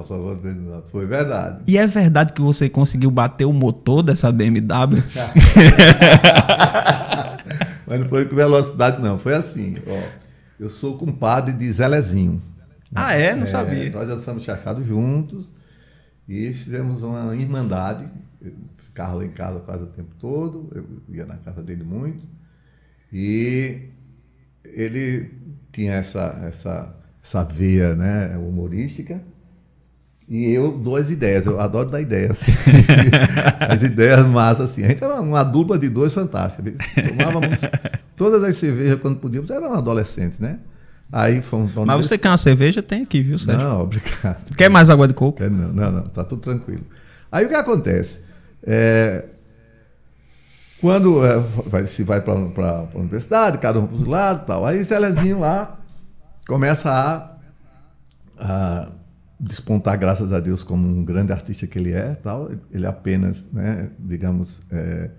[0.91, 1.59] foi verdade.
[1.67, 5.03] E é verdade que você conseguiu bater o motor dessa BMW?
[7.87, 9.19] Mas não foi com velocidade, não.
[9.19, 10.25] Foi assim, ó.
[10.59, 12.41] Eu sou compadre de Zelezinho.
[12.95, 13.35] Ah, é?
[13.35, 13.91] Não é, sabia.
[13.91, 15.51] Nós já estamos chachados juntos
[16.29, 18.07] e fizemos uma irmandade
[18.95, 22.25] ficava lá em casa quase o tempo todo, eu ia na casa dele muito.
[23.13, 23.89] E
[24.65, 25.31] ele
[25.73, 29.21] tinha essa, essa, essa veia né, humorística.
[30.29, 32.31] E eu dou as ideias, eu adoro dar ideias.
[32.31, 32.53] Assim.
[33.69, 34.85] as ideias massas assim.
[34.85, 36.73] A gente era uma dupla de dois fantásticos.
[36.95, 37.61] Tomávamos
[38.17, 40.61] todas as cervejas quando podíamos, eram adolescentes, né?
[41.13, 42.83] Aí fomos Mas você quer uma cerveja?
[42.83, 43.69] Tem aqui, viu, Sérgio?
[43.69, 44.57] Não, obrigado.
[44.57, 45.43] Quer mais água de coco?
[45.43, 46.85] Não, não, não, tá tudo tranquilo.
[47.31, 48.25] Aí o que acontece?
[48.67, 49.25] É,
[50.81, 54.85] quando é, vai, se vai para a universidade, cada um para o lado tal, aí
[54.85, 55.79] Celezinho lá
[56.47, 57.39] começa a,
[58.39, 58.93] a,
[59.39, 62.15] despontar, graças a Deus, como um grande artista que ele é.
[62.15, 62.51] tal.
[62.71, 65.11] Ele apenas, né, digamos, é,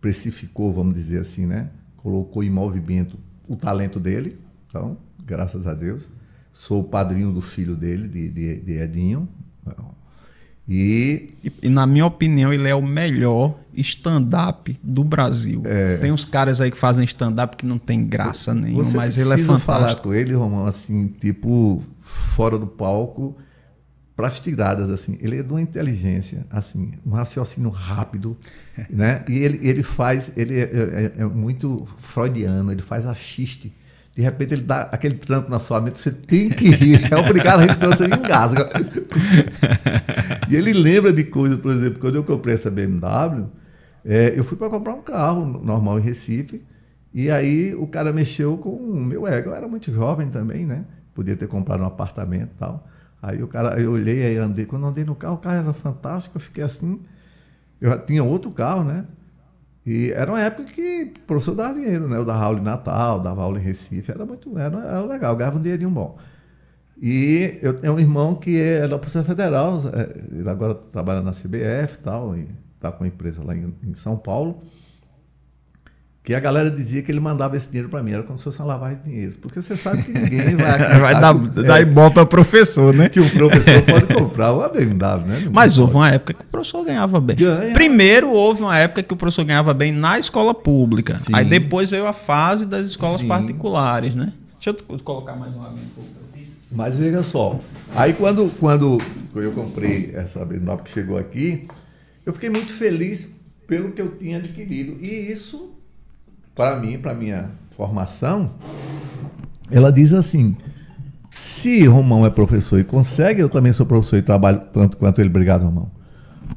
[0.00, 3.18] precificou, vamos dizer assim, né, colocou em movimento
[3.48, 4.38] o talento dele.
[4.68, 6.08] Então, graças a Deus.
[6.52, 9.26] Sou o padrinho do filho dele, de, de, de Edinho,
[10.74, 15.60] e, e, e, na minha opinião, ele é o melhor stand-up do Brasil.
[15.66, 19.34] É, tem uns caras aí que fazem stand-up que não tem graça nenhuma, mas ele
[19.34, 19.60] é fantástico.
[19.60, 23.36] falar com ele, Romão, assim, tipo, fora do palco,
[24.16, 25.18] para as tiradas, assim.
[25.20, 28.34] Ele é de uma inteligência, assim, um raciocínio rápido,
[28.88, 29.26] né?
[29.28, 33.70] E ele, ele faz, ele é, é, é muito freudiano, ele faz a xiste
[34.14, 37.60] de repente ele dá aquele trampo na sua mente, você tem que rir, é obrigado
[37.60, 38.68] a rir, senão você engasga.
[40.48, 43.46] e ele lembra de coisas, por exemplo, quando eu comprei essa BMW,
[44.04, 46.62] é, eu fui para comprar um carro normal em Recife,
[47.14, 49.50] e aí o cara mexeu com o meu ego.
[49.50, 50.84] Eu era muito jovem também, né?
[51.14, 52.88] Podia ter comprado um apartamento e tal.
[53.20, 54.64] Aí o cara, eu olhei, aí andei.
[54.64, 57.00] Quando andei no carro, o carro era fantástico, eu fiquei assim.
[57.80, 59.04] Eu tinha outro carro, né?
[59.84, 62.16] E era uma época que o professor dava dinheiro, né?
[62.16, 65.58] Eu dava aula em Natal, dava aula em Recife, era muito, era, era legal, ganhava
[65.58, 66.16] um dinheirinho bom.
[67.00, 71.98] E eu tenho um irmão que da Polícia Federal, é, ele agora trabalha na CBF
[71.98, 74.62] tal, e está com uma empresa lá em, em São Paulo
[76.24, 78.58] que a galera dizia que ele mandava esse dinheiro para mim, era como se fosse
[78.60, 79.34] uma lavagem de dinheiro.
[79.42, 83.08] Porque você sabe que ninguém vai Vai dar, que, dar é, ibope professor, né?
[83.08, 85.48] Que o professor pode comprar uma BMW, né?
[85.50, 87.34] Mas houve uma época que o professor ganhava bem.
[87.34, 87.72] Ganha.
[87.72, 91.18] Primeiro houve uma época que o professor ganhava bem na escola pública.
[91.18, 91.32] Sim.
[91.34, 93.26] Aí depois veio a fase das escolas Sim.
[93.26, 94.32] particulares, né?
[94.54, 95.82] Deixa eu colocar mais uma vez.
[96.70, 97.58] Mas veja só,
[97.94, 98.98] aí quando, quando
[99.34, 101.68] eu comprei essa BMW que chegou aqui,
[102.24, 103.28] eu fiquei muito feliz
[103.66, 104.96] pelo que eu tinha adquirido.
[104.98, 105.70] E isso
[106.54, 108.50] para mim, para minha formação,
[109.70, 110.56] ela diz assim:
[111.34, 115.30] se Romão é professor e consegue, eu também sou professor e trabalho tanto quanto ele,
[115.30, 115.90] obrigado, Romão.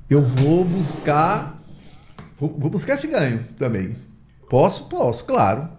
[0.09, 1.61] Eu vou buscar,
[2.37, 3.95] vou, vou buscar esse ganho também.
[4.49, 4.85] Posso?
[4.85, 5.69] Posso, claro.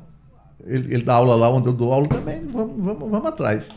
[0.64, 3.70] Ele, ele, dá aula lá onde eu dou aula também, vamos, vamos, vamos atrás.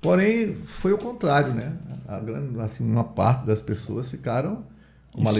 [0.00, 1.72] Porém, foi o contrário, né?
[2.08, 4.64] A grande, assim, uma parte das pessoas ficaram
[5.12, 5.30] com uma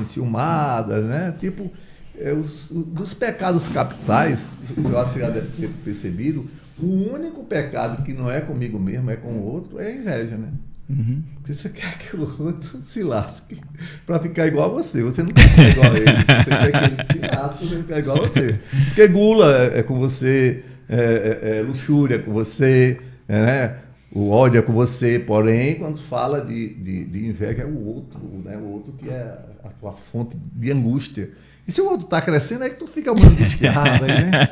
[0.00, 1.34] enciumadas, né?
[1.38, 1.70] Tipo,
[2.18, 6.46] é, os, dos pecados capitais, você já deve ter percebido,
[6.78, 10.36] o único pecado que não é comigo mesmo, é com o outro, é a inveja,
[10.36, 10.48] né?
[10.88, 11.22] Uhum.
[11.36, 13.60] Porque você quer que o outro se lasque
[14.04, 15.02] para ficar igual a você.
[15.02, 16.04] Você não quer ficar igual a ele.
[16.04, 18.60] Você quer que ele se lasque para ficar igual a você.
[18.86, 23.76] Porque gula é, é com você, é, é, é luxúria com você, é, né?
[24.12, 25.18] o ódio é com você.
[25.18, 28.56] Porém, quando fala de, de, de inveja, é o outro, né?
[28.56, 31.30] o outro que é a tua fonte de angústia.
[31.66, 34.48] E se o outro está crescendo, é que tu fica muito angustiado, aí, né?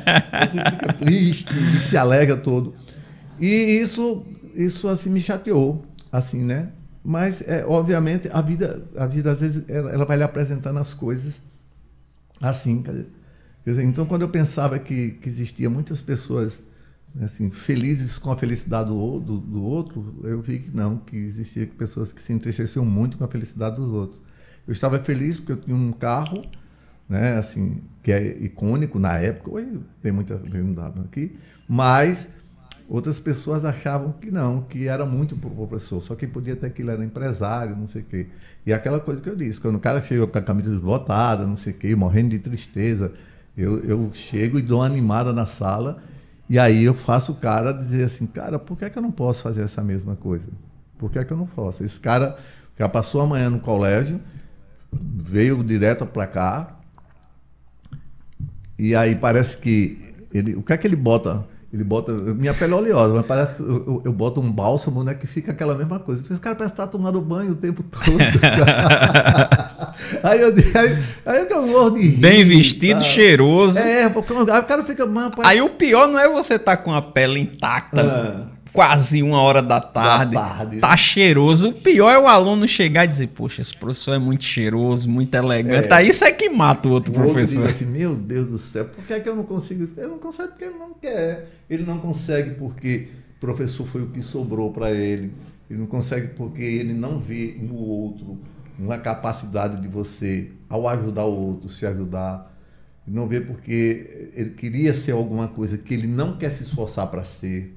[0.51, 2.75] Você fica triste e se alegra todo.
[3.39, 6.69] E isso, isso assim me chateou, assim, né?
[7.03, 10.93] Mas, é, obviamente, a vida, a vida às vezes, ela, ela vai lhe apresentando as
[10.93, 11.39] coisas
[12.41, 13.05] Assim, quer
[13.65, 16.61] dizer, então quando eu pensava que, que existia muitas pessoas
[17.21, 21.65] assim, felizes com a felicidade do, do, do, outro, eu vi que não, que existia
[21.65, 24.21] pessoas que se entristeciam muito com a felicidade dos outros.
[24.67, 26.43] Eu estava feliz porque eu tinha um carro,
[27.07, 30.41] né, assim, que é icônico na época, hoje tem muita
[31.05, 31.35] aqui,
[31.67, 32.29] mas
[32.87, 36.67] outras pessoas achavam que não, que era muito para o professor, só quem podia ter
[36.67, 38.27] aquilo era empresário, não sei o quê.
[38.65, 41.55] E aquela coisa que eu disse, quando o cara chega com a camisa desbotada, não
[41.55, 43.13] sei o quê, morrendo de tristeza,
[43.57, 46.01] eu, eu chego e dou uma animada na sala
[46.49, 49.11] e aí eu faço o cara dizer assim, cara, por que, é que eu não
[49.11, 50.47] posso fazer essa mesma coisa?
[50.97, 51.83] Por que, é que eu não posso?
[51.83, 52.37] Esse cara
[52.77, 54.19] já passou amanhã no colégio,
[54.91, 56.74] veio direto para cá,
[58.77, 59.97] e aí parece que
[60.33, 61.45] ele, o que é que ele bota?
[61.73, 62.13] Ele bota.
[62.13, 65.13] Minha pele é oleosa, mas parece que eu, eu, boto um bálsamo, né?
[65.13, 66.23] Que fica aquela mesma coisa.
[66.29, 68.17] Esse cara parece estar tomando banho o tempo todo.
[70.23, 72.17] aí eu aí, aí eu morro de rir.
[72.17, 73.01] Bem vestido, tá?
[73.01, 73.77] cheiroso.
[73.77, 75.03] É, porque o cara fica.
[75.43, 78.01] Aí o pior não é você estar tá com a pele intacta.
[78.01, 80.79] Ah quase uma hora da tarde, da tarde.
[80.79, 81.69] tá cheiroso.
[81.69, 85.33] O pior é o aluno chegar e dizer, poxa, esse professor é muito cheiroso, muito
[85.33, 85.87] elegante.
[85.87, 85.93] É.
[85.93, 87.61] Aí isso é que mata o outro o professor.
[87.61, 89.87] Outro assim, meu Deus do céu, por que é que eu não consigo?
[89.97, 91.49] Ele não consegue porque ele não quer.
[91.69, 93.07] Ele não consegue porque
[93.37, 95.31] o professor foi o que sobrou para ele.
[95.69, 98.37] Ele não consegue porque ele não vê no outro
[98.77, 102.53] uma capacidade de você, ao ajudar o outro, se ajudar.
[103.07, 107.07] Ele não vê porque ele queria ser alguma coisa que ele não quer se esforçar
[107.07, 107.74] para ser.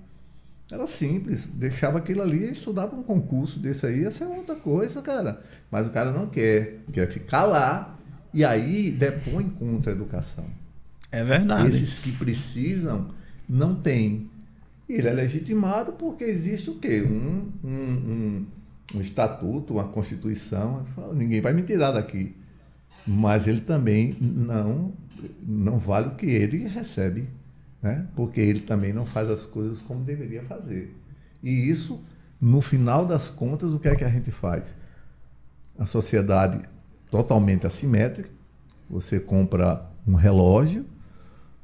[0.71, 5.01] Era simples, deixava aquilo ali e estudava um concurso desse aí, essa é outra coisa,
[5.01, 5.43] cara.
[5.71, 7.97] Mas o cara não quer, quer ficar lá
[8.35, 10.45] e aí depõe contra a educação.
[11.11, 11.69] É verdade.
[11.69, 13.09] Esses que precisam
[13.49, 14.29] não têm.
[14.87, 17.03] Ele é legitimado porque existe o quê?
[17.03, 18.47] Um, um, um,
[18.95, 20.85] um estatuto, uma constituição.
[21.15, 22.37] Ninguém vai me tirar daqui.
[23.07, 24.93] Mas ele também não,
[25.43, 27.27] não vale o que ele recebe
[27.83, 28.07] né?
[28.15, 30.97] porque ele também não faz as coisas como deveria fazer.
[31.43, 32.03] E isso,
[32.41, 34.75] no final das contas, o que é que a gente faz?
[35.79, 36.61] A sociedade
[37.11, 38.31] totalmente assimétrica,
[38.91, 40.85] você compra um relógio,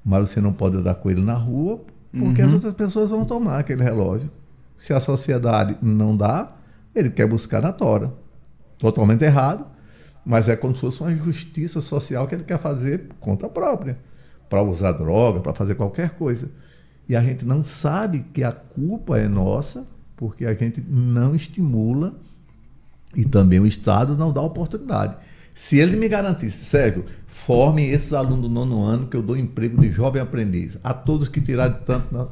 [0.04, 2.48] mas você não pode andar com ele na rua, porque uhum.
[2.48, 4.30] as outras pessoas vão tomar aquele relógio.
[4.76, 6.52] Se a sociedade não dá,
[6.94, 8.12] ele quer buscar na tora.
[8.78, 9.66] Totalmente errado,
[10.24, 13.98] mas é como se fosse uma justiça social que ele quer fazer por conta própria
[14.48, 16.50] para usar droga, para fazer qualquer coisa.
[17.08, 22.14] E a gente não sabe que a culpa é nossa, porque a gente não estimula
[23.14, 25.16] e também o Estado não dá oportunidade.
[25.52, 29.80] Se ele me garantisse, Sérgio, forme esses alunos do nono ano que eu dou emprego
[29.80, 32.28] de jovem aprendiz, a todos que tiraram tanto,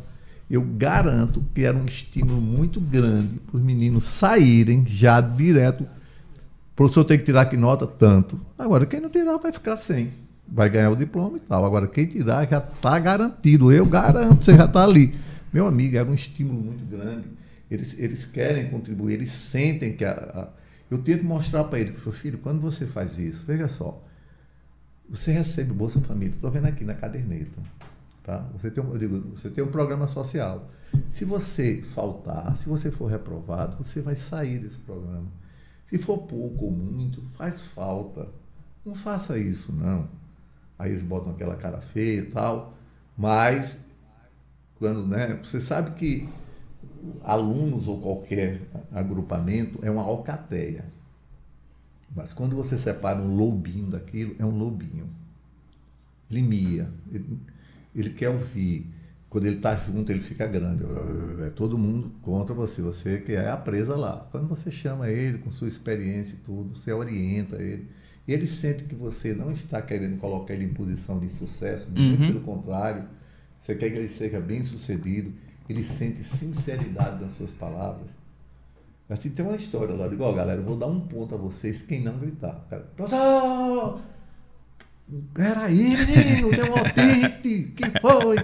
[0.51, 5.82] eu garanto que era um estímulo muito grande para os meninos saírem já direto.
[5.84, 8.40] O professor tem que tirar que nota tanto.
[8.59, 10.10] Agora, quem não tirar vai ficar sem
[10.53, 11.65] vai ganhar o diploma e tal.
[11.65, 13.73] Agora, quem tirar já está garantido.
[13.73, 15.19] Eu garanto, você já está ali.
[15.53, 17.27] Meu amigo, era um estímulo muito grande.
[17.70, 20.49] Eles, eles querem contribuir, eles sentem que a, a...
[20.91, 24.03] eu tento mostrar para ele, filho, quando você faz isso, veja só,
[25.09, 27.59] você recebe Bolsa Família, estou vendo aqui na caderneta,
[28.23, 28.47] tá?
[28.53, 30.70] Você tem, eu digo, você tem um programa social.
[31.09, 35.29] Se você faltar, se você for reprovado, você vai sair desse programa.
[35.87, 38.29] Se for pouco ou muito, faz falta.
[38.85, 40.07] Não faça isso, não
[40.82, 42.74] aí eles botam aquela cara feia e tal,
[43.16, 43.78] mas
[44.78, 46.28] quando, né, você sabe que
[47.22, 50.84] alunos ou qualquer agrupamento é uma alcateia.
[52.14, 55.09] Mas quando você separa um lobinho daquilo, é um lobinho.
[56.30, 57.38] Ele mia, ele,
[57.94, 58.86] ele quer ouvir.
[59.30, 60.84] Quando ele está junto, ele fica grande.
[61.46, 64.28] É todo mundo contra você, você que é a presa lá.
[64.30, 67.88] Quando você chama ele com sua experiência e tudo, você orienta ele
[68.28, 72.28] ele sente que você não está querendo colocar ele em posição de sucesso, muito uhum.
[72.28, 73.05] pelo contrário,
[73.61, 75.32] você quer que ele seja bem sucedido,
[75.69, 78.11] ele sente sinceridade nas suas palavras.
[79.09, 82.03] Assim, tem uma história lá, igual galera, eu vou dar um ponto a vocês, quem
[82.03, 82.65] não gritar.
[82.70, 84.01] Cara, professor!
[85.35, 88.36] Peraí, menino, deu um autente, que foi?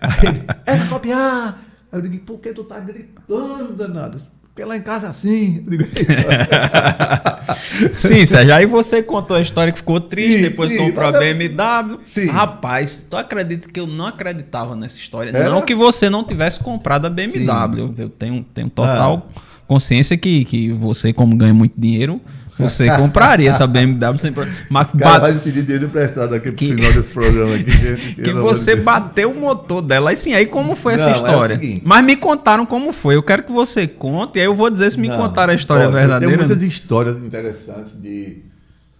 [0.00, 1.64] Aí ele, é copiar!
[1.90, 4.20] Aí eu digo, por que tu tá gritando, danado?
[4.58, 5.64] Porque lá em casa é assim.
[7.92, 8.52] sim, Sérgio.
[8.52, 12.00] Aí você contou a história que ficou triste, sim, depois sim, comprou a BMW.
[12.08, 12.26] Sim.
[12.26, 15.30] Rapaz, tu acredita que eu não acreditava nessa história?
[15.30, 15.48] Era?
[15.48, 17.86] Não que você não tivesse comprado a BMW.
[17.86, 17.94] Sim.
[17.98, 19.40] Eu tenho, tenho total ah.
[19.68, 22.20] consciência que, que você, como ganha muito dinheiro,
[22.58, 24.58] você compraria essa BMW sem problema.
[24.68, 26.68] Mas Cara, vai pedir dinheiro emprestado aqui que...
[26.68, 27.68] pro final desse programa aqui.
[28.18, 30.10] Que, que você bateu o motor dela.
[30.10, 31.54] Aí sim, aí como foi não, essa história?
[31.54, 33.14] É Mas me contaram como foi.
[33.14, 35.56] Eu quero que você conte, e aí eu vou dizer se me não, contaram a
[35.56, 36.36] história verdadeira.
[36.36, 38.42] Tem muitas histórias interessantes de,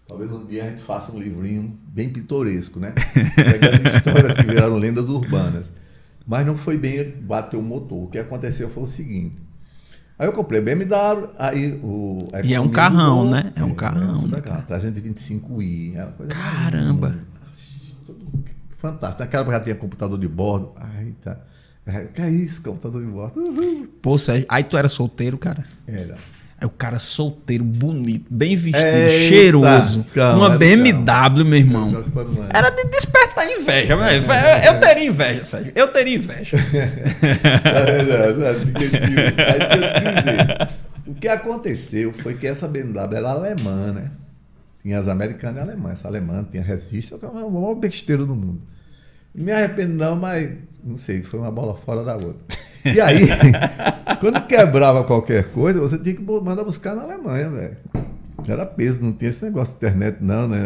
[0.09, 2.95] Talvez um dia a gente faça um livrinho bem pitoresco, né?
[3.37, 5.71] Pegando histórias que viraram lendas urbanas.
[6.27, 8.05] Mas não foi bem bater o motor.
[8.05, 9.37] O que aconteceu foi o seguinte.
[10.19, 12.27] Aí eu comprei BMW, aí o.
[12.43, 13.53] E é um carrão, mudou, né?
[13.55, 14.25] É um é, carrão.
[14.25, 14.65] É, né, cara?
[14.69, 15.95] 325i.
[15.95, 17.15] Era coisa Caramba!
[18.79, 19.23] fantástico.
[19.23, 20.73] Naquela época já tinha computador de bordo.
[20.77, 21.39] Ai, tá.
[22.13, 23.41] Que é isso, computador de bordo?
[23.41, 23.87] Uhum.
[24.03, 25.65] Pô, Sérgio, aí tu era solteiro, cara?
[25.87, 26.17] Era.
[26.61, 30.05] É o cara solteiro, bonito, bem vestido, Eita, cheiroso.
[30.13, 31.45] Calma, uma BMW, calma.
[31.45, 32.05] meu irmão.
[32.53, 33.95] Era de despertar inveja.
[33.95, 34.69] É.
[34.69, 35.73] Eu teria inveja, Sérgio.
[35.77, 36.57] Eu teria inveja.
[41.07, 44.11] o que aconteceu foi que essa BMW era alemã, né?
[44.83, 46.01] Tinha as americanas e alemãs.
[46.01, 48.61] Essa alemã tinha resistência, é o maior besteiro do mundo.
[49.33, 50.51] Não me arrependo não, mas
[50.83, 52.59] não sei, foi uma bola fora da outra.
[52.95, 53.29] E aí,
[54.21, 57.77] quando quebrava qualquer coisa, você tinha que mandar buscar na Alemanha, velho.
[58.47, 60.59] Era peso, não tinha esse negócio de internet, não, né?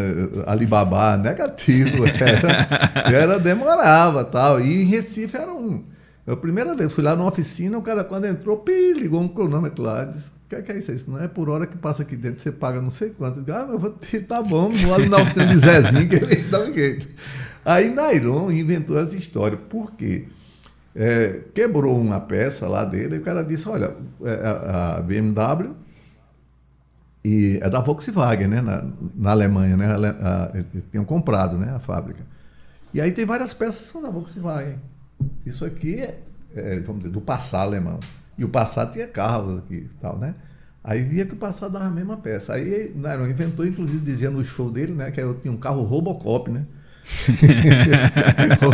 [0.47, 2.05] Alibaba, negativo.
[2.15, 4.61] Era, era demorava tal.
[4.61, 5.83] E em Recife era um.
[6.25, 9.83] A primeira vez, fui lá numa oficina, o cara, quando entrou, pi, ligou um cronômetro
[9.83, 10.93] lá, disse: O que, é que é isso?
[10.93, 13.41] Isso não é por hora que passa aqui dentro, você paga não sei quanto.
[13.41, 13.97] Eu disse, ah, mas vou
[14.29, 17.09] tá bom, vou ali na oficina de Zezinho, que ele dá um jeito.
[17.65, 19.57] Aí Nairon inventou essa história.
[19.57, 20.27] Por quê?
[20.95, 25.75] É, quebrou uma peça lá dele e o cara disse, olha, é, a, a BMW
[27.25, 29.87] e é da Volkswagen, né, na, na Alemanha, né,
[30.91, 32.25] tinham comprado, né, a fábrica.
[32.93, 34.79] E aí tem várias peças que são da Volkswagen.
[35.47, 36.21] Isso aqui é,
[36.55, 38.01] é vamos dizer, do passado alemão.
[38.37, 40.35] E o passado tinha carros aqui e tal, né?
[40.83, 42.55] Aí via que o passado dava a mesma peça.
[42.55, 46.51] Aí Nairon inventou, inclusive, dizendo no show dele, né, que eu tinha um carro Robocop,
[46.51, 46.65] né?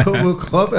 [0.05, 0.75] Robocop,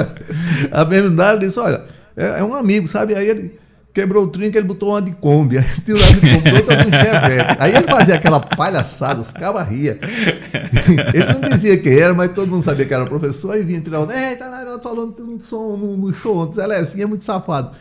[0.70, 1.84] a BMW disse, olha,
[2.16, 3.14] é, é, um amigo, sabe?
[3.14, 3.58] Aí ele
[3.92, 7.56] quebrou o trinco, ele botou uma de Kombi, aí tirou de Kombi, outra do Chevette.
[7.58, 9.98] Aí ele fazia aquela palhaçada, os cabas ria.
[11.12, 14.00] Ele não dizia quem era, mas todo mundo sabia que era professor, aí vinha tirar
[14.00, 14.10] o...
[14.10, 17.72] Eita, eu tô falando um som no, no show ontem, Zelezinho é muito safado.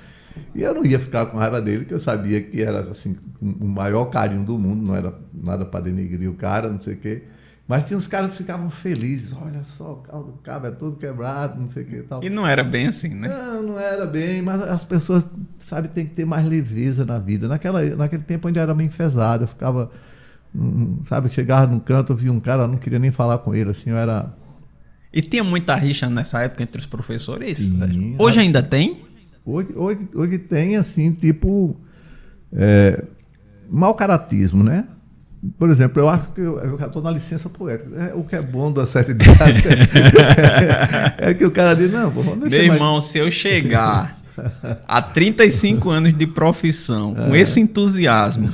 [0.56, 3.68] E eu não ia ficar com raiva dele, porque eu sabia que era assim, o
[3.68, 7.24] maior carinho do mundo, não era nada para denegrir o cara, não sei o quê.
[7.70, 10.96] Mas tinha uns caras que ficavam felizes, olha só, o carro do cabo é todo
[10.96, 12.24] quebrado, não sei o que e tal.
[12.24, 13.28] E não era bem assim, né?
[13.28, 15.28] Não, não era bem, mas as pessoas,
[15.60, 17.48] sabe, tem que ter mais leveza na vida.
[17.48, 19.91] Naquela, naquele tempo onde era meio enfesado, eu ficava,
[20.54, 23.54] hum, sabe, chegava num canto, eu via um cara, eu não queria nem falar com
[23.54, 24.34] ele, assim, eu era...
[25.14, 27.60] E tinha muita rixa nessa época entre os professores?
[27.60, 28.98] Sim, hoje ainda tem?
[29.46, 31.80] Hoje, hoje, hoje tem, assim, tipo,
[32.52, 33.06] é,
[33.70, 34.88] mau caratismo, né?
[35.57, 37.90] Por exemplo, eu acho que eu, eu já estou na licença poética.
[37.95, 39.64] É, o que é bom da certa idade
[41.18, 43.06] é, é, que o cara diz, não, pô, Meu irmão, mais...
[43.06, 44.20] se eu chegar
[44.88, 48.49] a 35 anos de profissão, com esse entusiasmo,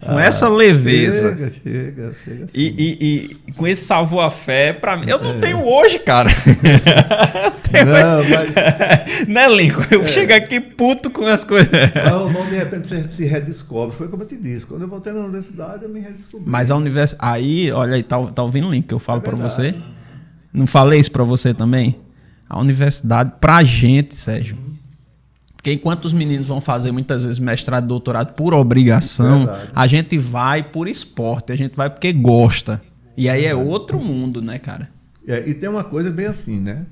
[0.00, 1.34] com ah, essa leveza.
[1.34, 5.08] Chega, chega, chega e, e, e, com esse salvou a fé, para mim.
[5.08, 5.38] Eu não é.
[5.40, 6.30] tenho hoje, cara.
[7.68, 7.86] tenho...
[7.86, 9.26] Não, mas.
[9.26, 9.84] né, Lincoln?
[9.90, 10.06] Eu é.
[10.06, 11.70] chego aqui puto com as coisas.
[11.94, 13.96] Não, não, de repente você se redescobre.
[13.96, 14.64] Foi como eu te disse.
[14.64, 16.48] Quando eu voltei na universidade, eu me redescobri.
[16.48, 17.32] Mas a universidade.
[17.32, 19.74] Aí, olha aí, tá, tá ouvindo o link que eu falo é para você?
[20.52, 21.98] Não falei isso para você também?
[22.48, 24.67] A universidade, pra gente, Sérgio
[25.68, 29.70] porque enquanto os meninos vão fazer muitas vezes mestrado e doutorado por obrigação, Verdade.
[29.74, 32.80] a gente vai por esporte, a gente vai porque gosta.
[33.16, 34.88] E aí é outro mundo, né, cara?
[35.26, 36.86] É, e tem uma coisa bem assim, né?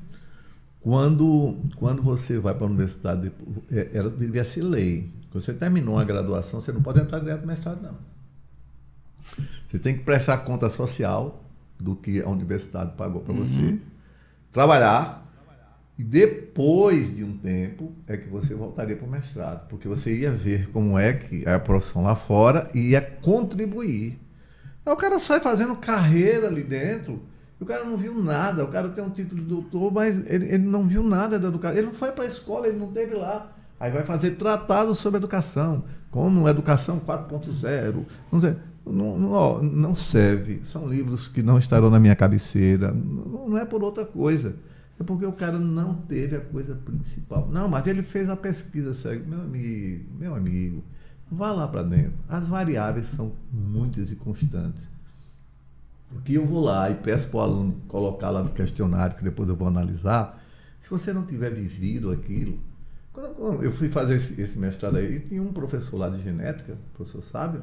[0.80, 3.32] Quando, quando você vai para a universidade,
[3.72, 5.10] é, ela devia ser lei.
[5.30, 7.94] Quando você terminou a graduação, você não pode entrar direto no mestrado, não.
[9.68, 11.42] Você tem que prestar conta social
[11.80, 13.44] do que a universidade pagou para uhum.
[13.44, 13.78] você,
[14.52, 15.25] trabalhar,
[15.98, 20.30] e depois de um tempo é que você voltaria para o mestrado, porque você ia
[20.30, 24.18] ver como é que é a profissão lá fora e ia contribuir.
[24.84, 27.22] Aí o cara sai fazendo carreira ali dentro,
[27.58, 28.62] e o cara não viu nada.
[28.64, 31.76] O cara tem um título de doutor, mas ele, ele não viu nada da educação.
[31.76, 33.52] Ele não foi para a escola, ele não teve lá.
[33.80, 38.04] Aí vai fazer tratado sobre educação, como educação 4.0.
[38.86, 40.60] Não, não, não serve.
[40.64, 42.92] São livros que não estarão na minha cabeceira.
[42.92, 44.54] Não, não é por outra coisa.
[44.98, 47.48] É porque o cara não teve a coisa principal.
[47.48, 49.26] Não, mas ele fez a pesquisa, sério.
[49.26, 50.82] Meu amigo, meu amigo,
[51.30, 52.14] vá lá para dentro.
[52.28, 54.88] As variáveis são muitas e constantes.
[56.14, 59.24] O que eu vou lá e peço para o aluno colocar lá no questionário, que
[59.24, 60.42] depois eu vou analisar,
[60.80, 62.58] se você não tiver vivido aquilo.
[63.12, 66.96] Quando eu fui fazer esse, esse mestrado aí, tinha um professor lá de genética, o
[66.96, 67.62] professor Sábio,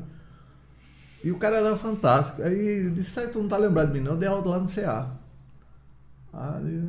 [1.24, 2.42] e o cara era fantástico.
[2.42, 5.10] Aí disse, tu não está lembrado de mim não, eu dei aula lá no CA.
[6.34, 6.84] Aí,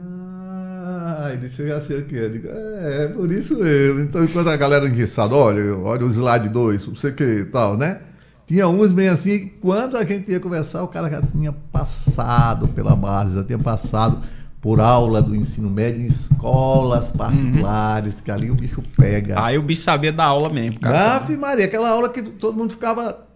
[1.34, 2.16] ele disse, já sei o que.
[2.16, 4.00] Eu digo, é, é por isso eu.
[4.00, 7.44] Então, enquanto a galera enguiçada, olha, olha o slide 2, não sei o que e
[7.44, 8.00] tal, né?
[8.46, 12.94] Tinha uns bem assim, quando a gente ia conversar, o cara já tinha passado pela
[12.94, 14.20] base, já tinha passado
[14.60, 18.20] por aula do ensino médio em escolas particulares, uhum.
[18.22, 19.42] que ali o bicho pega.
[19.42, 21.16] Aí o bicho sabia da aula mesmo, cara.
[21.16, 23.26] Ave Maria, aquela aula que todo mundo ficava.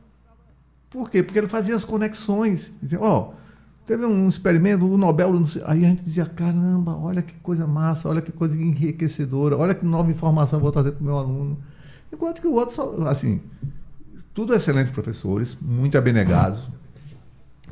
[0.91, 1.23] Por quê?
[1.23, 2.73] Porque ele fazia as conexões.
[2.83, 3.35] Dizia, ó, oh,
[3.89, 5.33] teve um experimento, o Nobel,
[5.65, 9.83] aí a gente dizia, caramba, olha que coisa massa, olha que coisa enriquecedora, olha que
[9.83, 11.59] nova informação eu vou trazer para o meu aluno.
[12.13, 13.41] Enquanto que o outro, só, assim,
[14.35, 16.61] tudo excelentes professores, muito abnegados.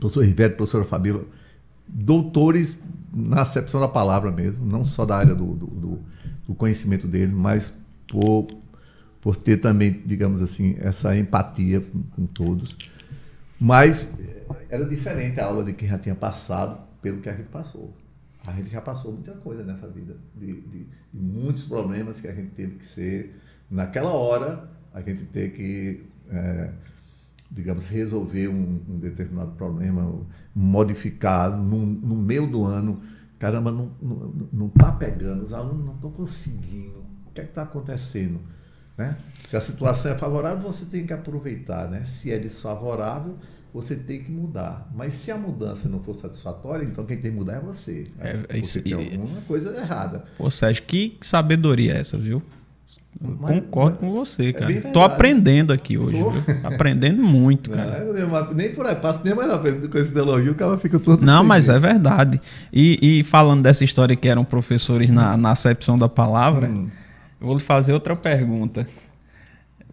[0.00, 1.22] Professor Ribeiro, professora Fabíola,
[1.86, 2.74] doutores
[3.12, 6.00] na acepção da palavra mesmo, não só da área do, do,
[6.48, 7.70] do, conhecimento dele, mas
[8.08, 8.46] por,
[9.20, 12.74] por ter também, digamos assim, essa empatia com, com, todos.
[13.60, 14.08] Mas
[14.76, 17.94] era diferente a aula de quem já tinha passado pelo que a gente passou.
[18.46, 22.32] A gente já passou muita coisa nessa vida, de, de, de muitos problemas que a
[22.32, 23.34] gente teve que ser,
[23.70, 26.04] naquela hora, a gente ter que.
[26.30, 26.70] É,
[27.50, 30.20] digamos, resolver um, um determinado problema,
[30.54, 33.00] modificar no, no meio do ano.
[33.38, 37.04] Caramba, não não, não tá pegando, os alunos não estão conseguindo.
[37.26, 38.40] O que é está acontecendo?
[38.96, 39.16] Né?
[39.48, 41.88] Se a situação é favorável, você tem que aproveitar.
[41.88, 42.04] Né?
[42.04, 43.36] Se é desfavorável,
[43.72, 44.90] você tem que mudar.
[44.94, 48.04] Mas se a mudança não for satisfatória, então quem tem que mudar é você.
[48.20, 50.24] É, é você tem alguma coisa errada.
[50.38, 52.42] Pô, Sérgio, que sabedoria é essa, viu?
[53.20, 54.72] Mas, Concordo com você, é cara.
[54.72, 56.18] É Tô aprendendo aqui hoje.
[56.62, 58.04] aprendendo muito, cara.
[58.04, 61.24] Não, nem por aí, passo nem mais aprendendo com esse elogio, o cara fica todo
[61.24, 62.40] Não, mas é verdade.
[62.72, 66.88] E, e, falando dessa história que eram professores na, na acepção da palavra, hum.
[67.40, 68.86] eu vou lhe fazer outra pergunta.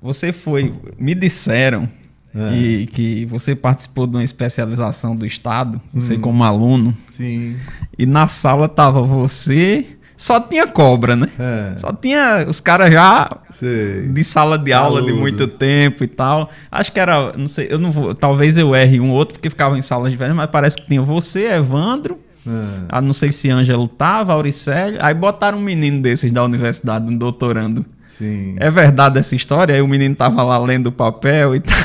[0.02, 0.74] Você foi.
[1.00, 1.90] Me disseram
[2.36, 2.50] é.
[2.50, 6.22] que, que você participou de uma especialização do Estado, você hum.
[6.22, 6.96] como aluno.
[7.16, 7.56] Sim.
[7.98, 9.86] E na sala tava você
[10.18, 11.28] só tinha cobra, né?
[11.38, 11.78] É.
[11.78, 14.08] Só tinha os caras já sei.
[14.08, 15.14] de sala de aula Aludo.
[15.14, 16.50] de muito tempo e tal.
[16.72, 19.78] Acho que era, não sei, eu não vou, talvez eu erre um outro porque ficava
[19.78, 22.86] em salas diferentes, mas parece que tinha você, Evandro, é.
[22.90, 25.00] Ah, não sei se Ângelo tava, Auricélio.
[25.02, 27.86] Aí botaram um menino desses da universidade, um doutorando.
[28.24, 28.56] Sim.
[28.58, 29.76] É verdade essa história?
[29.76, 31.76] Aí o menino tava lá lendo o papel e tal.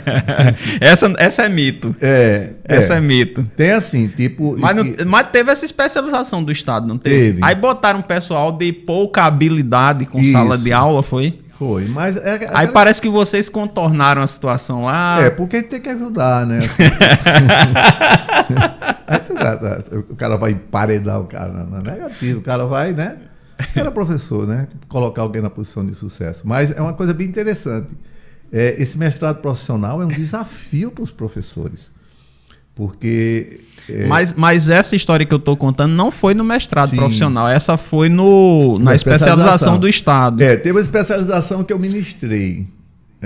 [0.80, 1.94] essa, essa é mito.
[2.00, 2.52] É.
[2.64, 3.44] Essa é, é mito.
[3.54, 4.56] Tem assim, tipo.
[4.58, 7.32] Mas, não, mas teve essa especialização do Estado, não teve?
[7.32, 7.40] teve.
[7.42, 10.32] Aí botaram um pessoal de pouca habilidade com Isso.
[10.32, 11.38] sala de aula, foi?
[11.58, 12.16] Foi, mas.
[12.16, 15.18] É, é, Aí parece que vocês contornaram a situação lá.
[15.20, 16.58] É, porque tem que ajudar, né?
[20.08, 22.40] o cara vai emparedar o cara, não é negativo.
[22.40, 23.16] O cara vai, né?
[23.74, 24.68] Era professor, né?
[24.88, 26.42] Colocar alguém na posição de sucesso.
[26.44, 27.92] Mas é uma coisa bem interessante.
[28.52, 31.90] É, esse mestrado profissional é um desafio para os professores.
[32.74, 33.60] Porque.
[33.88, 34.06] É...
[34.06, 36.96] Mas, mas essa história que eu estou contando não foi no mestrado Sim.
[36.96, 38.94] profissional, essa foi no, na, na especialização.
[38.94, 40.42] especialização do Estado.
[40.42, 42.66] É, teve uma especialização que eu ministrei.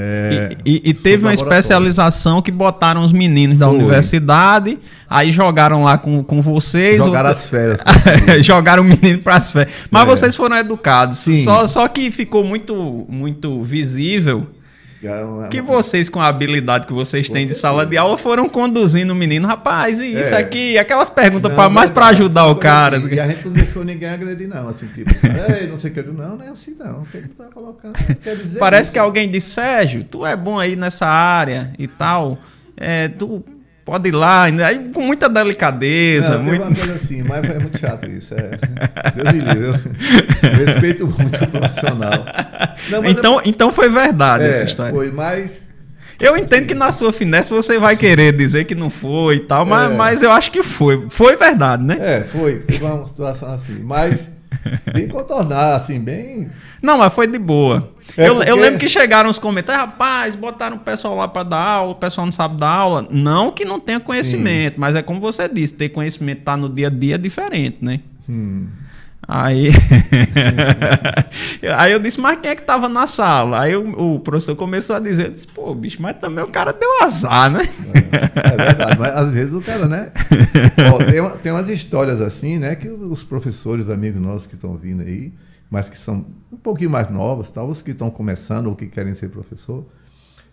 [0.00, 3.78] É, e, e, e, teve uma especialização que botaram os meninos da Foi.
[3.78, 4.78] universidade,
[5.10, 7.02] aí jogaram lá com, com vocês.
[7.02, 7.80] Jogaram as férias.
[8.40, 9.74] jogaram o menino para as férias.
[9.90, 10.06] Mas é.
[10.06, 11.18] vocês foram educados.
[11.18, 11.38] Sim.
[11.38, 14.57] Só, só que ficou muito, muito visível é
[15.50, 19.14] que vocês, com a habilidade que vocês têm de sala de aula, foram conduzindo o
[19.14, 20.38] menino, rapaz, e isso é.
[20.38, 22.98] aqui, aquelas perguntas não, pra, mais para ajudar o cara.
[22.98, 24.68] E a gente não deixou ninguém agredir, não.
[24.68, 25.10] Assim, tipo,
[25.70, 27.04] não sei o que, não, não é assim, não.
[27.12, 27.94] Tem que tá colocando.
[28.58, 28.92] Parece isso.
[28.92, 32.38] que alguém disse, Sérgio, tu é bom aí nessa área e tal.
[32.76, 33.44] É, tu
[33.88, 36.36] pode ir lá, aí com muita delicadeza.
[36.36, 36.62] Não, muito...
[36.62, 38.34] uma coisa assim, mas é muito chato isso.
[38.34, 38.50] É.
[39.14, 39.72] Deus me livre, eu
[40.66, 42.26] respeito muito o profissional.
[42.90, 43.42] Não, então, é...
[43.46, 44.92] então foi verdade é, essa história.
[44.92, 45.66] Foi, mas.
[46.20, 49.64] Eu entendo que na sua finesse você vai querer dizer que não foi e tal,
[49.64, 49.94] mas, é.
[49.94, 51.06] mas eu acho que foi.
[51.08, 51.96] Foi verdade, né?
[51.98, 52.58] É, foi.
[52.58, 53.80] Teve uma situação assim.
[53.82, 54.28] Mas
[54.92, 56.50] bem contornar, assim, bem.
[56.82, 57.92] Não, mas foi de boa.
[58.16, 58.50] É eu, porque...
[58.50, 61.94] eu, lembro que chegaram os comentários, rapaz, botaram o pessoal lá para dar aula, o
[61.94, 63.06] pessoal não sabe dar aula.
[63.10, 64.80] Não que não tenha conhecimento, Sim.
[64.80, 68.00] mas é como você disse, ter conhecimento tá no dia a dia é diferente, né?
[68.28, 68.66] Hum.
[69.30, 69.68] Aí,
[71.76, 73.60] aí eu disse, mas quem é que tava na sala?
[73.60, 77.02] Aí o, o professor começou a dizer, disse, pô, bicho, mas também o cara deu
[77.02, 77.60] azar, né?
[77.94, 80.10] É, é verdade, mas às vezes o cara, né?
[80.90, 85.02] Ó, tem, tem umas histórias assim, né, que os professores, amigos nossos que estão vindo
[85.02, 85.30] aí,
[85.70, 87.62] mas que são um pouquinho mais novos, tá?
[87.62, 89.84] os que estão começando ou que querem ser professor,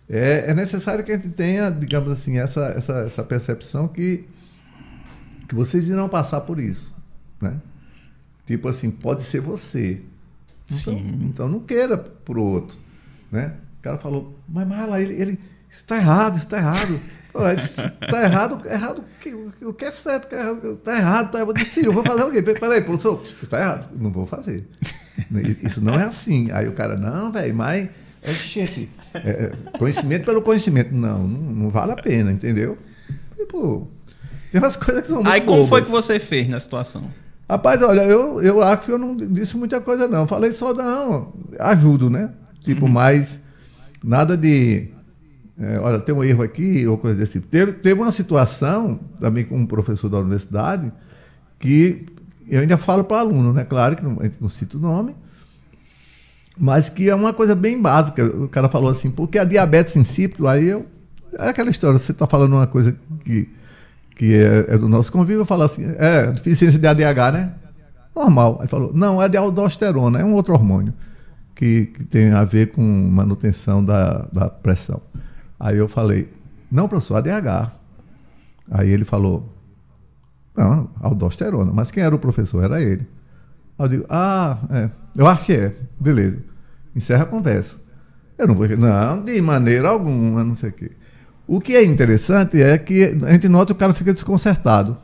[0.06, 4.26] é, é necessário que a gente tenha, digamos assim, essa, essa, essa percepção que,
[5.48, 6.94] que vocês irão passar por isso,
[7.40, 7.54] né?
[8.46, 10.00] Tipo assim, pode ser você.
[10.70, 12.76] Então, então não queira pro outro,
[13.30, 13.54] né?
[13.78, 15.38] O cara falou, mas Mala, ele, ele
[15.70, 17.00] está errado, está errado.
[18.00, 19.04] Está errado, errado,
[19.60, 21.32] o que é certo, está errado, está errado.
[21.32, 22.40] Tá, eu disse, eu vou fazer o quê?
[22.40, 23.90] Peraí, professor, está errado.
[23.94, 24.66] Não vou fazer.
[25.62, 26.50] Isso não é assim.
[26.50, 27.90] Aí o cara, não, velho, mas
[28.22, 30.94] É, gente, é, é, conhecimento pelo conhecimento.
[30.94, 32.78] Não, não, não, vale a pena, entendeu?
[33.36, 33.86] Tipo,
[34.50, 35.68] tem umas coisas que são muito Aí como bobas.
[35.68, 37.10] foi que você fez na situação?
[37.48, 40.26] Rapaz, olha, eu, eu acho que eu não disse muita coisa, não.
[40.26, 42.30] Falei só, não, ajudo, né?
[42.60, 42.92] Tipo, uhum.
[42.92, 43.38] mas
[44.02, 44.88] nada de.
[45.58, 47.46] É, olha, tem um erro aqui, ou coisa desse tipo.
[47.46, 50.92] Teve, teve uma situação, também com um professor da universidade,
[51.58, 52.06] que
[52.48, 53.64] eu ainda falo para aluno, né?
[53.64, 55.14] Claro que não, a gente não cita o nome,
[56.58, 58.24] mas que é uma coisa bem básica.
[58.24, 60.86] O cara falou assim, porque a diabetes insípido, aí eu.
[61.38, 63.48] É aquela história, você está falando uma coisa que
[64.16, 67.52] que é, é do nosso convívio, fala assim, é deficiência de ADH, né?
[68.14, 68.58] Normal.
[68.62, 70.92] Aí falou, não, é de aldosterona, é um outro hormônio
[71.54, 75.02] que, que tem a ver com manutenção da, da pressão.
[75.60, 76.32] Aí eu falei,
[76.72, 77.72] não, professor, ADH.
[78.70, 79.46] Aí ele falou,
[80.56, 81.70] não, aldosterona.
[81.72, 82.64] Mas quem era o professor?
[82.64, 83.06] Era ele.
[83.78, 85.76] Aí eu digo, ah, é, eu acho que é.
[86.00, 86.42] Beleza.
[86.94, 87.76] Encerra a conversa.
[88.38, 90.92] Eu não vou, não, de maneira alguma, não sei o quê.
[91.46, 94.96] O que é interessante é que a gente nota que o cara fica desconcertado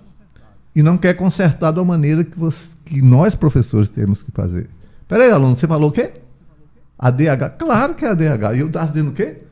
[0.75, 4.69] e não quer consertar da maneira que, você, que nós, professores, temos que fazer.
[5.07, 6.13] Peraí, aluno, você falou o quê?
[6.99, 7.59] ADH?
[7.59, 8.57] Claro que é ADH.
[8.57, 9.43] E eu estava dizendo o quê?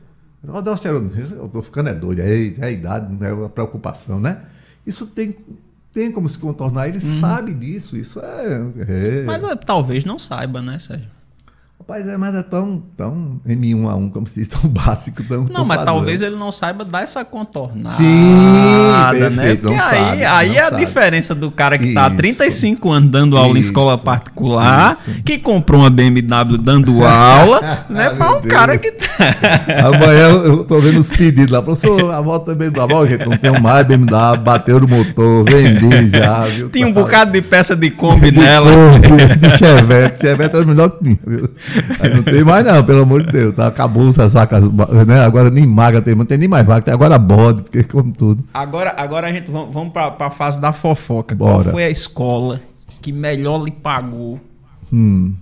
[0.43, 4.39] Eu estou ficando é doido, é, é a idade, é a preocupação, né?
[4.85, 5.35] Isso tem,
[5.93, 7.19] tem como se contornar, ele hum.
[7.19, 8.61] sabe disso, isso é...
[8.87, 9.23] é...
[9.23, 11.07] Mas é, talvez não saiba, né, Sérgio?
[11.81, 15.39] Rapaz, é, mas é tão, tão M1 a 1, como se diz, tão básico, tão.
[15.39, 15.95] Não, tão mas padrão.
[15.95, 17.89] talvez ele não saiba dar essa contornada.
[17.97, 19.55] Sim, perfeito, né?
[19.55, 20.85] Porque aí, sabe, aí é a sabe.
[20.85, 25.23] diferença do cara que está há 35 anos dando aula isso, em escola particular, isso.
[25.23, 28.11] que comprou uma BMW dando aula, né?
[28.11, 28.53] para um Deus.
[28.53, 29.07] cara que tá.
[29.87, 31.63] Amanhã eu tô vendo os pedidos lá.
[31.63, 36.45] Professor, a volta da BMW, gente, não tenho mais BMW, bateu no motor, vendi já.
[36.45, 36.69] Viu?
[36.69, 38.69] Tinha um bocado de peça de Kombi de nela.
[38.69, 40.21] Kombi, de Chevette.
[40.21, 41.49] Chevette era o melhor que tinha, viu?
[41.99, 43.53] Aí não tem mais, não, pelo amor de Deus.
[43.53, 43.67] Tá?
[43.67, 44.63] Acabou as vacas,
[45.07, 45.21] né?
[45.21, 48.43] Agora nem maga tem, não tem nem mais vaca, tem agora bode, porque como tudo.
[48.53, 51.35] Agora, agora a gente vamos, vamos para a fase da fofoca.
[51.35, 51.63] Bora.
[51.63, 52.61] Qual foi a escola
[53.01, 54.39] que melhor lhe pagou?
[54.91, 55.33] Hum.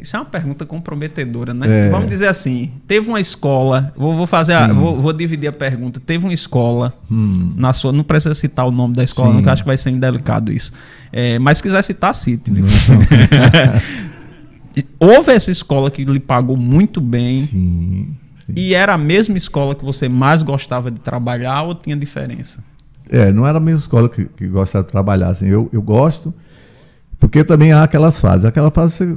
[0.00, 1.86] Isso é uma pergunta comprometedora, né?
[1.86, 1.90] É.
[1.90, 6.00] Vamos dizer assim: teve uma escola, vou, vou fazer, a, vou, vou, dividir a pergunta.
[6.00, 7.52] Teve uma escola hum.
[7.56, 9.90] na sua, não precisa citar o nome da escola, não, que acho que vai ser
[9.90, 10.72] indelicado isso.
[11.12, 12.50] É, mas se quiser citar, cite.
[12.50, 12.64] Viu?
[14.98, 17.40] houve essa escola que lhe pagou muito bem.
[17.40, 18.14] Sim,
[18.46, 18.52] sim.
[18.56, 22.62] E era a mesma escola que você mais gostava de trabalhar ou tinha diferença?
[23.10, 25.28] É, não era a mesma escola que, que gostava de trabalhar.
[25.28, 26.32] Assim, eu, eu gosto,
[27.20, 28.44] porque também há aquelas fases.
[28.44, 29.16] Aquela fase você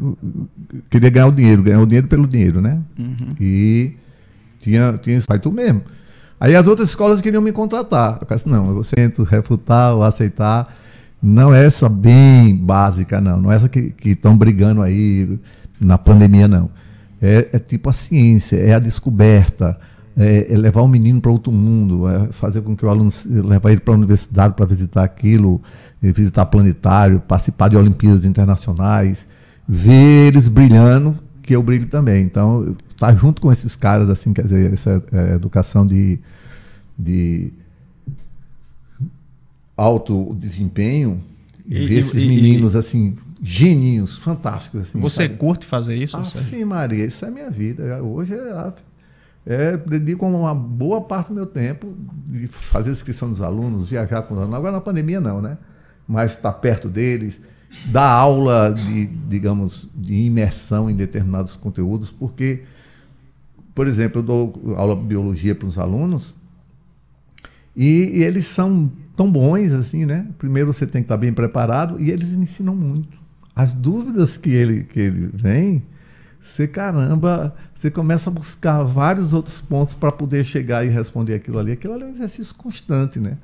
[0.90, 2.80] queria ganhar o dinheiro, ganhar o dinheiro pelo dinheiro, né?
[3.00, 3.36] Uhum.
[3.40, 3.94] E
[4.60, 5.82] tinha, tinha isso, tu mesmo.
[6.40, 8.20] Aí as outras escolas queriam me contratar.
[8.22, 10.76] Eu disse, não, eu tento refutar ou aceitar
[11.22, 13.42] não é essa bem básica, não.
[13.42, 15.40] Não é essa que estão brigando aí
[15.80, 16.70] na pandemia, não.
[17.22, 19.78] É, é, tipo a ciência, é a descoberta,
[20.18, 23.72] é, é levar o menino para outro mundo, é fazer com que o aluno levar
[23.72, 25.62] ele para a universidade para visitar aquilo,
[26.02, 29.26] visitar planetário, participar de Olimpíadas internacionais,
[29.68, 32.24] ver eles brilhando, que eu brilho também.
[32.24, 36.20] Então, estar tá junto com esses caras, assim, quer dizer, essa é, educação de,
[36.98, 37.52] de
[39.76, 41.22] alto desempenho
[41.66, 44.82] e, e ver esses e, meninos e, assim, geninhos, fantásticos.
[44.82, 45.38] Assim, você sabe?
[45.38, 46.24] curte fazer isso?
[46.26, 48.02] Sim, Maria, isso é minha vida.
[48.02, 48.74] Hoje é,
[49.46, 51.94] é, dedico uma boa parte do meu tempo
[52.28, 54.58] de fazer inscrição dos alunos, viajar com os alunos.
[54.58, 55.58] Agora na pandemia não, né?
[56.08, 57.42] Mas estar tá perto deles,
[57.88, 62.64] dar aula de, digamos, de imersão em determinados conteúdos, porque,
[63.74, 66.34] por exemplo, eu dou aula de biologia para os alunos
[67.76, 70.28] e, e eles são tão bons assim, né?
[70.38, 73.18] Primeiro você tem que estar bem preparado e eles ensinam muito.
[73.56, 75.84] As dúvidas que ele, que ele vem,
[76.40, 81.60] você caramba, você começa a buscar vários outros pontos para poder chegar e responder aquilo
[81.60, 81.72] ali.
[81.72, 83.38] Aquilo ali é um exercício constante, né?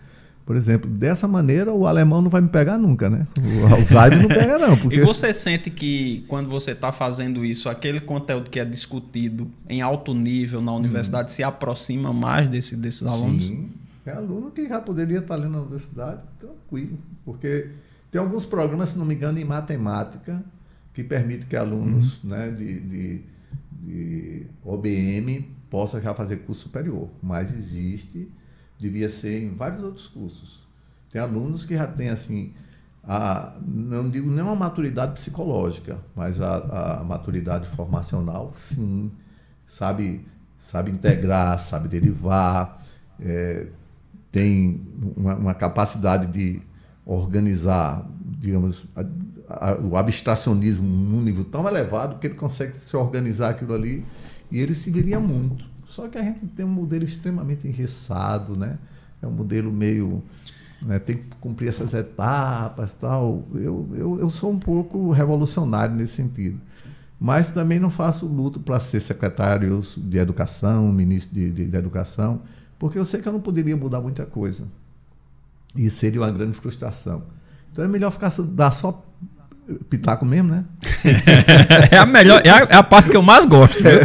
[0.46, 3.26] Por exemplo, dessa maneira o alemão não vai me pegar nunca, né?
[3.40, 4.76] O Alzheimer não pega não.
[4.76, 4.98] Porque...
[4.98, 9.82] E você sente que quando você está fazendo isso, aquele conteúdo que é discutido em
[9.82, 11.36] alto nível na universidade hum.
[11.36, 13.46] se aproxima mais desse, desses alunos?
[13.46, 13.70] Sim.
[14.06, 17.70] É aluno que já poderia estar ali na universidade tranquilo, porque
[18.10, 20.44] tem alguns programas, se não me engano, em matemática,
[20.94, 22.30] que permitem que alunos uhum.
[22.32, 23.22] né, de, de,
[23.72, 27.08] de OBM possam já fazer curso superior.
[27.22, 28.30] Mas existe,
[28.78, 30.68] devia ser em vários outros cursos.
[31.10, 32.54] Tem alunos que já têm assim,
[33.04, 39.12] a, não digo nem uma maturidade psicológica, mas a, a maturidade formacional, sim.
[39.68, 40.26] Sabe,
[40.60, 42.84] sabe integrar, sabe derivar,
[43.20, 43.68] é,
[44.32, 44.82] tem
[45.16, 46.62] uma, uma capacidade de
[47.06, 48.08] organizar,
[48.40, 49.04] digamos, a,
[49.50, 54.06] a, o abstracionismo num nível tão elevado que ele consegue se organizar aquilo ali
[54.50, 55.66] e ele se viria muito.
[55.88, 58.78] Só que a gente tem um modelo extremamente engessado, né?
[59.22, 60.24] É um modelo meio.
[60.82, 63.46] Né, tem que cumprir essas etapas tal.
[63.54, 66.60] Eu, eu, eu sou um pouco revolucionário nesse sentido.
[67.20, 72.42] Mas também não faço luto para ser secretário de educação, ministro de, de, de educação,
[72.82, 74.64] porque eu sei que eu não poderia mudar muita coisa.
[75.76, 77.22] E seria uma grande frustração.
[77.72, 79.06] Então é melhor ficar dar só
[79.88, 80.66] pitaco mesmo, né?
[81.92, 83.88] é a melhor, é a, é a, parte que eu mais gosto.
[83.88, 84.00] É,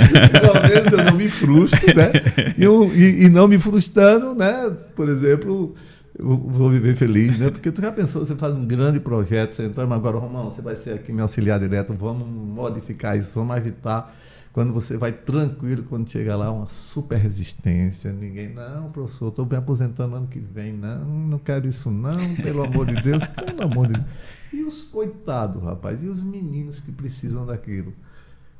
[0.40, 2.10] pelo menos eu não me frustro, né?
[2.56, 4.74] E, e, e, não me frustrando, né?
[4.96, 5.74] Por exemplo,
[6.18, 7.50] eu vou viver feliz, né?
[7.50, 10.62] Porque tu já pensou, você faz um grande projeto, você entra, mas agora, Romão, você
[10.62, 14.10] vai ser aqui meu auxiliar direto, vamos modificar isso, vamos agitar
[14.52, 18.12] quando você vai tranquilo, quando chega lá, uma super resistência.
[18.12, 20.72] Ninguém, não, professor, estou me aposentando ano que vem.
[20.72, 24.06] Não, não quero isso, não, pelo amor de Deus, pelo amor de Deus.
[24.52, 27.94] E os coitados, rapaz, e os meninos que precisam daquilo?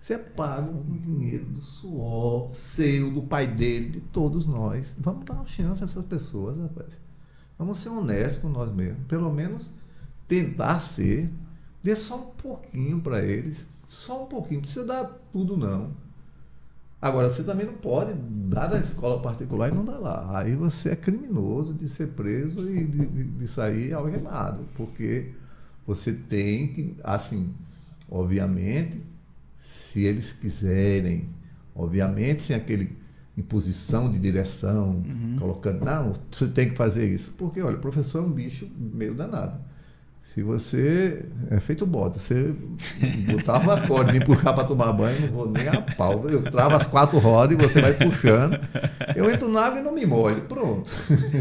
[0.00, 4.92] Você paga com dinheiro do suor seu, do pai dele, de todos nós.
[4.98, 6.98] Vamos dar uma chance a essas pessoas, rapaz.
[7.58, 9.04] Vamos ser honestos com nós mesmos.
[9.06, 9.70] Pelo menos
[10.26, 11.30] tentar ser.
[11.82, 15.90] Dê só um pouquinho para eles só um pouquinho, não precisa dar tudo não.
[17.00, 20.38] Agora, você também não pode dar da escola particular e não dar lá.
[20.38, 25.32] Aí você é criminoso de ser preso e de, de, de sair algemado, porque
[25.84, 27.52] você tem que, assim,
[28.08, 29.02] obviamente,
[29.56, 31.28] se eles quiserem,
[31.74, 32.96] obviamente, sem aquele
[33.36, 35.36] imposição de direção, uhum.
[35.38, 37.32] colocando, não, você tem que fazer isso.
[37.36, 39.58] Porque, olha, o professor é um bicho meio danado.
[40.22, 42.54] Se você é feito bota, você
[43.30, 46.26] botava a corda, me empurrar para tomar banho, não vou nem a pau.
[46.30, 48.58] Eu travo as quatro rodas e você vai puxando.
[49.14, 50.42] Eu entro na água e não me molho.
[50.42, 50.90] Pronto.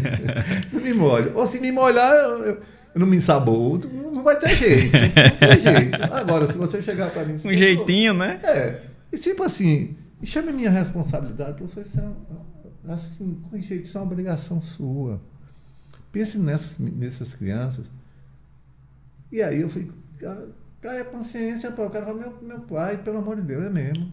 [0.74, 1.32] não me molho.
[1.36, 2.62] Ou se me molhar, eu,
[2.94, 3.80] não me ensabou,
[4.12, 4.92] não vai ter jeito.
[4.92, 6.04] Não tem jeito.
[6.12, 7.36] Agora, se você chegar para mim.
[7.46, 8.42] Um jeitinho, né?
[8.44, 8.82] É.
[9.14, 12.02] E tipo assim, chame a minha responsabilidade, professor, isso
[12.90, 15.22] é assim, com jeito, isso é uma obrigação sua.
[16.12, 17.86] Pense nessas, nessas crianças
[19.32, 19.90] e aí eu fui,
[20.82, 23.70] cai a consciência, pô, eu quero falar, meu, meu pai, pelo amor de Deus, é
[23.70, 24.12] mesmo.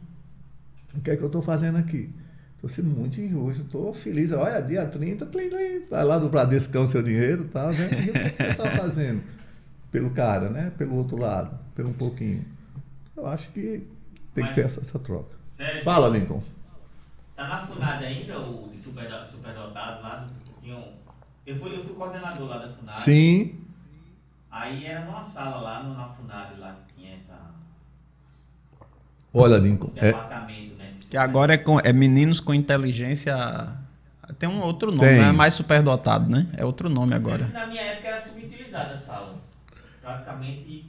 [0.94, 2.10] O que é que eu estou fazendo aqui?
[2.54, 4.32] Estou sendo muito injusto, estou feliz.
[4.32, 7.88] Olha, dia 30, tlim, tlim, tá lá no Bradescão seu dinheiro e tal, né?
[8.06, 9.22] E o que, é que você está fazendo?
[9.92, 10.72] Pelo cara, né?
[10.76, 12.44] Pelo outro lado, pelo um pouquinho.
[13.16, 13.86] Eu acho que
[14.34, 15.36] tem Mas, que ter essa, essa troca.
[15.46, 16.42] Sérgio, Fala, Linton.
[17.36, 20.28] Tá na FUNAD ainda, o de superdotados super lá?
[20.60, 20.84] Tinham,
[21.46, 22.96] eu, fui, eu fui coordenador lá da FUNAD.
[22.96, 23.56] Sim.
[24.50, 27.34] Aí era numa sala lá no, na FUNAD lá que tinha essa.
[29.32, 29.90] Olha, Lincoln.
[29.96, 30.12] É...
[30.12, 33.34] Né, que agora é, com, é meninos com inteligência.
[34.38, 35.20] Tem um outro nome, Tem.
[35.20, 36.46] não é mais superdotado, né?
[36.56, 37.48] É outro nome agora.
[37.52, 39.36] Na minha época era subutilizada a sala.
[40.02, 40.84] Praticamente.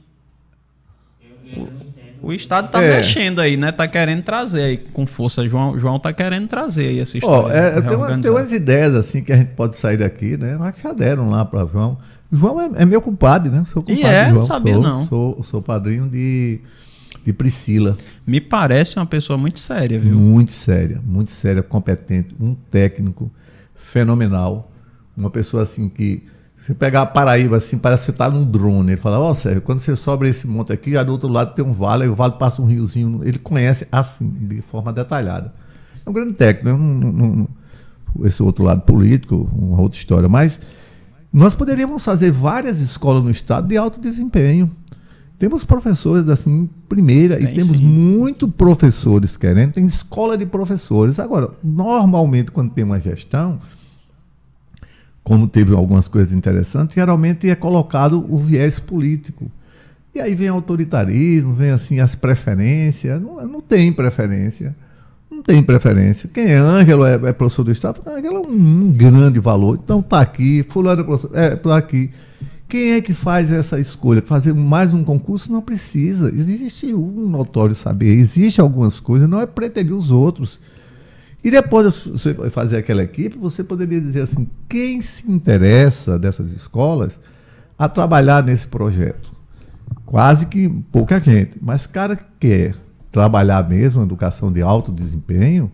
[1.22, 2.00] Eu, eu não entendo.
[2.22, 2.96] O Estado está é.
[2.96, 3.72] mexendo aí, né?
[3.72, 5.46] Tá querendo trazer aí com força.
[5.48, 7.48] João, João tá querendo trazer aí essa história.
[7.48, 10.56] Oh, é, tem, uma, tem umas ideias assim que a gente pode sair daqui, né?
[10.58, 11.98] Mas já deram lá para João.
[12.32, 13.64] João é, é, meu compadre, né?
[13.72, 14.34] Sou compadre e é, João.
[14.34, 15.06] não sabia sou, não.
[15.06, 16.60] Sou, sou padrinho de,
[17.24, 17.96] de Priscila.
[18.26, 20.16] Me parece uma pessoa muito séria, viu?
[20.16, 23.30] Muito séria, muito séria, competente, um técnico
[23.74, 24.70] fenomenal.
[25.16, 26.22] Uma pessoa assim que
[26.60, 28.92] você pegar a Paraíba assim, parece que você está num drone.
[28.92, 31.64] Ele fala, ó, oh, Sérgio, quando você sobe esse monte aqui, do outro lado tem
[31.64, 33.20] um vale, aí o vale passa um riozinho.
[33.24, 35.52] Ele conhece assim, de forma detalhada.
[36.04, 37.46] É um grande técnico, né?
[38.24, 40.28] esse outro lado político, uma outra história.
[40.28, 40.60] Mas
[41.32, 44.70] nós poderíamos fazer várias escolas no estado de alto desempenho.
[45.38, 47.84] Temos professores assim, primeira, tem, e temos sim.
[47.84, 51.18] muito professores querendo, tem escola de professores.
[51.18, 53.58] Agora, normalmente, quando tem uma gestão,
[55.22, 59.50] como teve algumas coisas interessantes, geralmente é colocado o viés político.
[60.14, 63.22] E aí vem autoritarismo, vem assim as preferências.
[63.22, 64.74] Não, não tem preferência
[65.30, 66.28] não tem preferência.
[66.32, 69.78] Quem é Ângelo é, é professor do Estado, Ângelo é um, grande valor.
[69.82, 72.10] Então está aqui, fulano é professor, é, tá aqui.
[72.68, 74.22] Quem é que faz essa escolha?
[74.22, 75.52] Fazer mais um concurso?
[75.52, 76.28] Não precisa.
[76.28, 80.60] Existe um notório saber, existe algumas coisas, não é preterir os outros.
[81.42, 86.52] E depois de você fazer aquela equipe, você poderia dizer assim: quem se interessa dessas
[86.52, 87.18] escolas
[87.78, 89.32] a trabalhar nesse projeto?
[90.04, 92.74] Quase que pouca gente, mas cara que quer
[93.10, 95.70] trabalhar mesmo educação de alto desempenho,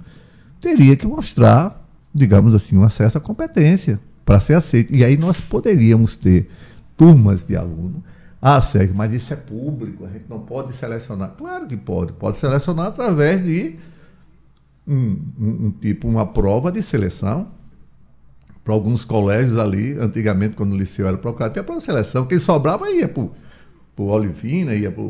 [0.61, 4.95] teria que mostrar, digamos assim, um acesso à competência para ser aceito.
[4.95, 6.49] E aí nós poderíamos ter
[6.97, 8.03] turmas de aluno.
[8.41, 11.35] Ah, Sérgio, mas isso é público, a gente não pode selecionar.
[11.37, 13.77] Claro que pode, pode selecionar através de
[14.87, 17.49] um, um, um tipo, uma prova de seleção.
[18.65, 22.27] Para alguns colégios ali, antigamente, quando o liceu era procurado, tinha prova de seleção.
[22.27, 23.29] Quem sobrava ia para
[23.97, 25.03] para o Olivina, ia para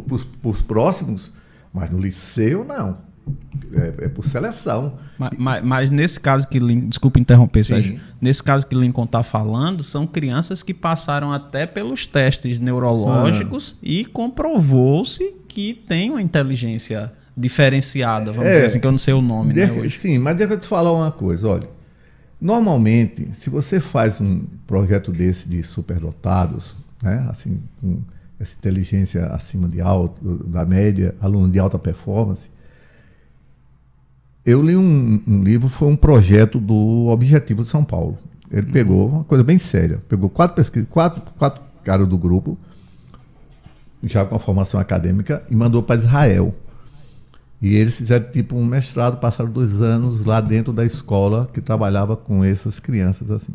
[0.44, 1.32] os próximos,
[1.77, 2.97] mas no liceu não.
[3.74, 4.98] É, é por seleção.
[5.19, 8.01] Mas, mas, mas, nesse caso que desculpa interromper, Sérgio.
[8.20, 13.78] Nesse caso que Lincoln está falando, são crianças que passaram até pelos testes neurológicos ah.
[13.82, 19.12] e comprovou-se que tem uma inteligência diferenciada, vamos é, dizer assim, que eu não sei
[19.12, 19.98] o nome, né, hoje.
[19.98, 21.69] Sim, mas deixa eu te falar uma coisa, olha.
[22.40, 28.01] Normalmente, se você faz um projeto desse de superdotados, né, assim, com
[28.38, 32.50] essa inteligência acima de alto, da média, aluno de alta performance,
[34.44, 38.16] eu li um, um livro, foi um projeto do Objetivo de São Paulo.
[38.50, 38.72] Ele uhum.
[38.72, 42.56] pegou uma coisa bem séria, pegou quatro pesquisas, quatro, quatro caras do grupo,
[44.04, 46.54] já com a formação acadêmica, e mandou para Israel.
[47.60, 52.16] E eles fizeram tipo um mestrado, passaram dois anos lá dentro da escola que trabalhava
[52.16, 53.54] com essas crianças assim.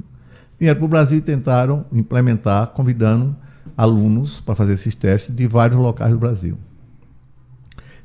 [0.60, 3.36] Vieram para o Brasil e tentaram implementar, convidando
[3.78, 6.58] alunos para fazer esses testes de vários locais do Brasil.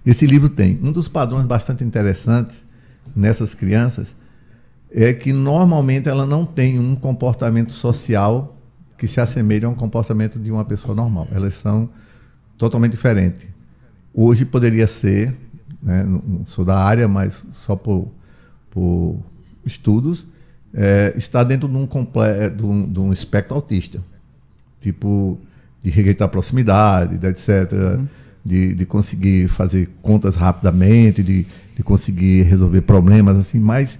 [0.05, 2.65] Esse livro tem um dos padrões bastante interessantes
[3.15, 4.15] nessas crianças
[4.91, 8.57] é que normalmente ela não tem um comportamento social
[8.97, 11.29] que se assemelhe a um comportamento de uma pessoa normal.
[11.33, 11.89] Elas são
[12.57, 13.47] totalmente diferentes.
[14.15, 15.37] Hoje poderia ser
[15.83, 16.03] né?
[16.05, 18.11] não sou da área, mas só por,
[18.71, 19.21] por
[19.65, 20.27] estudos,
[20.75, 24.01] é, está dentro de um, comple de, um, de um espectro autista.
[24.81, 25.39] Tipo,
[25.87, 27.73] de rejeitar proximidade, etc.
[27.73, 28.07] Uhum.
[28.45, 31.47] De, de conseguir fazer contas rapidamente, de,
[31.77, 33.97] de conseguir resolver problemas, assim, mas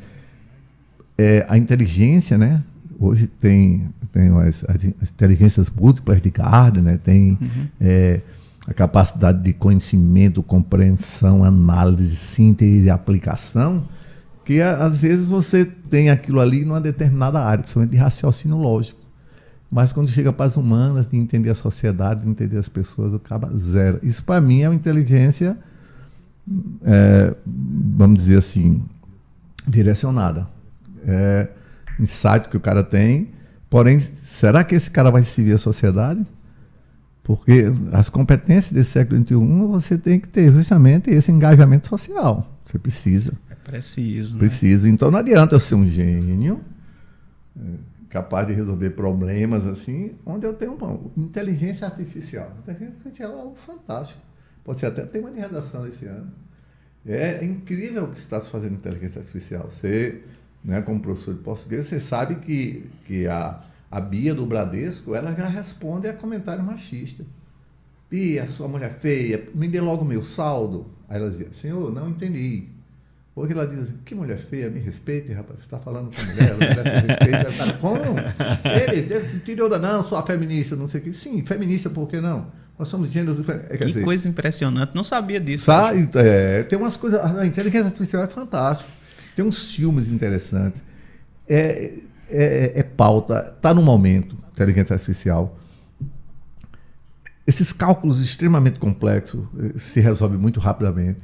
[1.17, 2.61] é, a inteligência, né?
[2.99, 6.99] Hoje tem, tem as, as inteligências múltiplas de Gardner, né?
[7.01, 7.69] tem uhum.
[7.81, 8.21] é,
[8.67, 13.85] a capacidade de conhecimento, compreensão, análise, síntese e aplicação,
[14.45, 19.06] que às vezes você tem aquilo ali numa determinada área, principalmente de raciocínio lógico.
[19.71, 23.51] Mas quando chega para as humanas, de entender a sociedade, de entender as pessoas, acaba
[23.57, 23.99] zero.
[24.03, 25.59] Isso para mim é uma inteligência,
[26.85, 28.83] é, vamos dizer assim,
[29.67, 30.47] direcionada.
[31.07, 31.49] É
[31.99, 33.29] insight que o cara tem,
[33.71, 36.25] porém, será que esse cara vai servir a sociedade?
[37.23, 39.35] Porque as competências desse século XXI
[39.67, 42.47] você tem que ter justamente esse engajamento social.
[42.65, 43.33] Você precisa.
[43.51, 44.35] É preciso.
[44.35, 44.39] Né?
[44.39, 44.87] Precisa.
[44.87, 44.93] Né?
[44.93, 46.61] Então não adianta eu ser um gênio
[48.09, 52.53] capaz de resolver problemas assim, onde eu tenho bom, inteligência artificial.
[52.61, 54.21] Inteligência artificial é algo fantástico.
[54.65, 56.31] Pode ser até tema de redação esse ano.
[57.05, 59.71] É incrível o que está se fazendo em inteligência artificial.
[59.71, 60.23] Você,
[60.65, 65.35] né, como professor de português, você sabe que, que a a Bia do Bradesco, ela
[65.35, 67.25] já responde a comentário machista.
[68.11, 70.87] Bia, sua mulher feia, me dê logo meu saldo.
[71.09, 72.69] Aí ela dizia, senhor, não entendi.
[73.37, 76.53] Hoje ela diz assim, que mulher feia, me respeite, rapaz, você está falando com mulher,
[76.53, 77.79] ela merece respeito.
[77.81, 78.19] Como?
[78.65, 81.13] Ele, ele tirou da não, sou a feminista, não sei o que.
[81.13, 82.47] Sim, feminista, por que não?
[82.79, 83.71] Nós somos gêneros diferentes.
[83.71, 85.67] É, que dizer, coisa impressionante, não sabia disso.
[85.67, 88.89] Sabe, é, tem umas coisas, a inteligência artificial é fantástica.
[89.37, 90.83] Tem uns filmes interessantes.
[91.47, 91.93] É,
[92.31, 95.59] é, é pauta, está no momento, inteligência artificial.
[97.47, 101.23] Esses cálculos extremamente complexos eh, se resolvem muito rapidamente.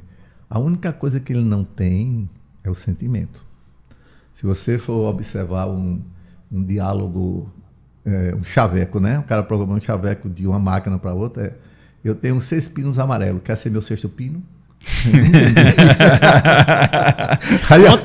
[0.53, 2.29] A única coisa que ele não tem
[2.63, 3.43] é o sentimento.
[4.35, 5.99] Se você for observar um,
[6.51, 7.51] um diálogo,
[8.05, 9.17] é, um chaveco, né?
[9.17, 11.47] O cara programou um chaveco de uma máquina para outra.
[11.47, 11.53] É,
[12.03, 13.41] eu tenho seis pinos amarelos.
[13.41, 14.43] Quer ser meu sexto pino?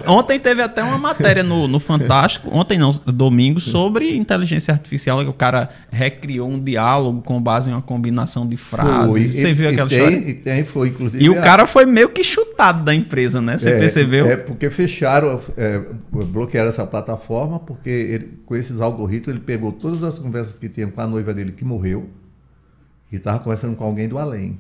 [0.07, 5.29] Ontem teve até uma matéria no, no Fantástico, ontem não, domingo, sobre inteligência artificial, que
[5.31, 9.13] o cara recriou um diálogo com base em uma combinação de frases.
[9.13, 9.29] Foi.
[9.29, 10.31] Você e, viu aquela tem, história?
[10.31, 11.25] E tem, foi, inclusive.
[11.25, 13.59] E o cara foi meio que chutado da empresa, né?
[13.59, 14.27] Você é, percebeu?
[14.27, 15.81] É, porque fecharam, é,
[16.11, 20.87] bloquearam essa plataforma, porque ele, com esses algoritmos ele pegou todas as conversas que tinha
[20.87, 22.09] com a noiva dele que morreu
[23.11, 24.59] e estava conversando com alguém do além.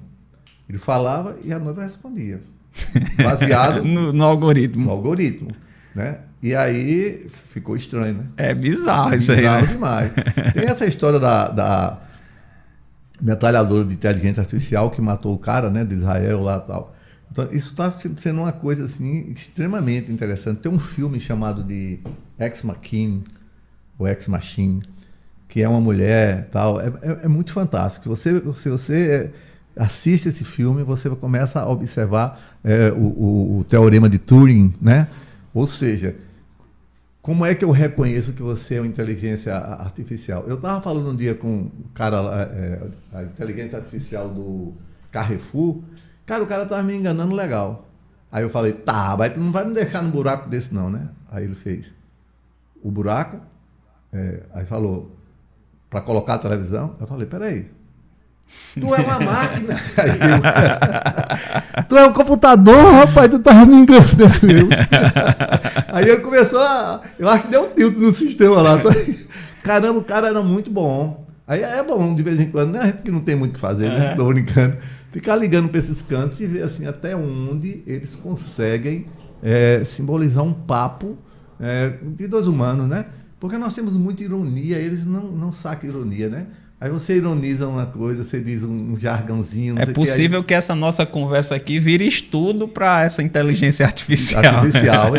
[0.68, 2.40] Ele falava e a noiva respondia.
[3.22, 4.84] Baseado no, no, algoritmo.
[4.84, 5.50] No algoritmo.
[5.94, 6.18] Né?
[6.42, 8.24] E aí ficou estranho, né?
[8.36, 9.62] É bizarro isso bizarro aí.
[9.62, 9.72] Bizarro né?
[9.72, 10.52] demais.
[10.52, 11.98] Tem essa história da, da
[13.20, 15.84] metralhadora de inteligência artificial que matou o cara, né?
[15.84, 16.94] De Israel lá e tal.
[17.30, 20.60] Então, isso está sendo uma coisa assim extremamente interessante.
[20.60, 21.98] Tem um filme chamado de
[22.38, 23.24] Ex Machine,
[23.98, 24.82] ou Ex Machine,
[25.48, 26.80] que é uma mulher tal.
[26.80, 28.08] É, é, é muito fantástico.
[28.08, 29.32] Você, se você
[29.78, 35.08] assiste esse filme, você começa a observar é, o, o, o, teorema de Turing, né?
[35.54, 36.16] Ou seja,
[37.22, 40.44] como é que eu reconheço que você é uma inteligência artificial?
[40.46, 42.80] Eu estava falando um dia com o cara, é,
[43.12, 44.74] a inteligência artificial do
[45.10, 45.82] Carrefour,
[46.26, 47.88] cara, o cara estava me enganando legal.
[48.30, 51.08] Aí eu falei, tá, mas tu não vai me deixar num buraco desse não, né?
[51.30, 51.92] Aí ele fez
[52.82, 53.40] o buraco,
[54.12, 55.16] é, aí falou,
[55.88, 57.70] para colocar a televisão, eu falei, peraí,
[58.74, 59.76] Tu é uma máquina.
[61.76, 64.08] Eu, tu é um computador, rapaz, tu tava me enganando.
[65.88, 67.02] Aí ele começou a.
[67.18, 68.80] Eu acho que deu um tilt no sistema lá.
[68.80, 68.90] Só,
[69.62, 71.26] caramba, o cara era muito bom.
[71.46, 72.80] Aí é bom, de vez em quando, né?
[72.80, 74.14] A gente que não tem muito o que fazer, né?
[74.14, 74.76] Tô brincando.
[75.10, 79.06] Ficar ligando para esses cantos e ver assim até onde eles conseguem
[79.42, 81.16] é, simbolizar um papo
[81.58, 83.06] é, de dois humanos, né?
[83.40, 86.46] Porque nós temos muita ironia, eles não, não sacam ironia, né?
[86.80, 89.76] Aí você ironiza uma coisa, você diz um jargãozinho.
[89.80, 90.58] é possível que, aí...
[90.60, 94.44] que, essa nossa conversa aqui vire estudo para essa inteligência artificial.
[94.44, 95.12] Artificial.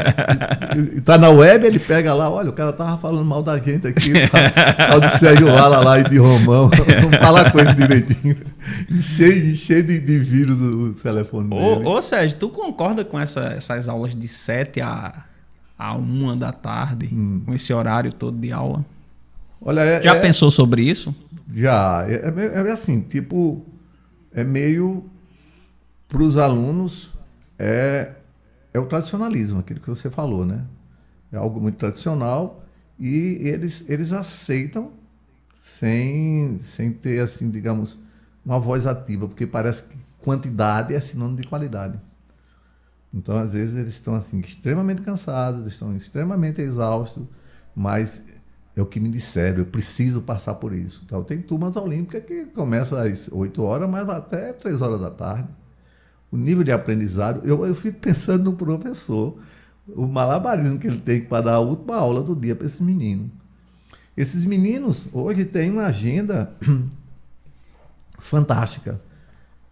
[0.95, 4.13] Está na web, ele pega lá, olha, o cara tava falando mal da gente aqui,
[4.77, 6.69] tal de Sérgio Lala lá e de Romão.
[7.01, 8.37] Vamos falar com ele direitinho.
[9.01, 11.61] Cheio, cheio de, de vírus o telefone dele.
[11.61, 15.25] Ô, ô Sérgio, tu concorda com essa, essas aulas de 7 a,
[15.77, 17.41] a 1 da tarde, hum.
[17.45, 18.85] com esse horário todo de aula?
[19.61, 20.19] Olha, é, Já é...
[20.19, 21.13] pensou sobre isso?
[21.53, 22.05] Já.
[22.07, 23.65] É, é, é assim, tipo,
[24.31, 25.09] é meio
[26.07, 27.11] para os alunos
[27.57, 28.13] é,
[28.73, 30.65] é o tradicionalismo, aquilo que você falou, né?
[31.31, 32.63] É algo muito tradicional
[32.99, 34.91] e eles, eles aceitam
[35.59, 37.97] sem, sem ter, assim, digamos,
[38.43, 41.99] uma voz ativa, porque parece que quantidade é sinônimo de qualidade.
[43.13, 47.23] Então, às vezes, eles estão assim, extremamente cansados, estão extremamente exaustos,
[47.75, 48.21] mas
[48.79, 51.01] é o que me disseram, eu preciso passar por isso.
[51.05, 55.09] Então, tem turmas olímpicas que começa às 8 horas, mas vai até 3 horas da
[55.09, 55.49] tarde.
[56.31, 59.37] O nível de aprendizado, eu, eu fico pensando no professor,
[59.87, 63.29] o malabarismo que ele tem para dar a última aula do dia para esses meninos.
[64.15, 66.53] Esses meninos hoje têm uma agenda
[68.19, 69.01] fantástica.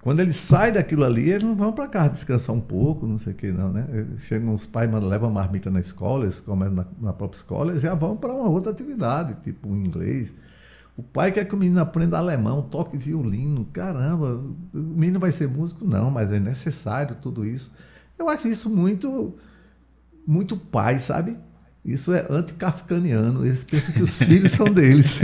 [0.02, 3.34] Quando eles saem daquilo ali, eles não vão para casa descansar um pouco, não sei
[3.34, 4.08] o que, não, né?
[4.20, 7.94] Chegam os pais, levam marmita na escola, eles comem na, na própria escola, eles já
[7.96, 10.32] vão para uma outra atividade, tipo inglês.
[10.96, 13.66] O pai quer que o menino aprenda alemão, toque violino.
[13.72, 14.42] Caramba,
[14.74, 15.86] o menino vai ser músico?
[15.86, 17.72] Não, mas é necessário tudo isso.
[18.18, 19.36] Eu acho isso muito,
[20.26, 21.38] muito pai, sabe?
[21.88, 23.46] Isso é anticafcaniano.
[23.46, 25.18] Eles pensam que os filhos são deles.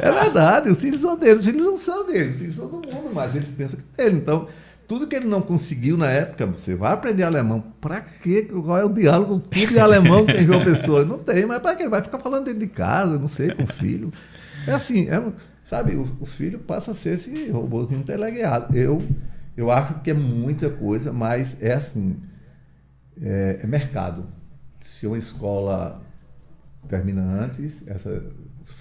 [0.00, 1.38] é verdade, os filhos são deles.
[1.38, 4.06] Os filhos não são deles, os filhos são do mundo, mas eles pensam que é
[4.06, 4.16] dele.
[4.16, 4.48] Então,
[4.88, 7.62] tudo que ele não conseguiu na época, você vai aprender alemão.
[7.80, 8.42] Para quê?
[8.42, 11.04] Qual é o diálogo tudo de alemão que tem João Pessoa?
[11.04, 11.88] Não tem, mas para quê?
[11.88, 14.12] Vai ficar falando dentro de casa, não sei, com o filho.
[14.66, 15.22] É assim, é,
[15.62, 18.76] sabe, o, o filho passa a ser esse robôzinho teleguiado.
[18.76, 19.00] Eu,
[19.56, 22.16] eu acho que é muita coisa, mas é assim
[23.20, 24.26] é, é mercado.
[24.84, 26.02] Se uma escola
[26.88, 28.22] termina antes, essa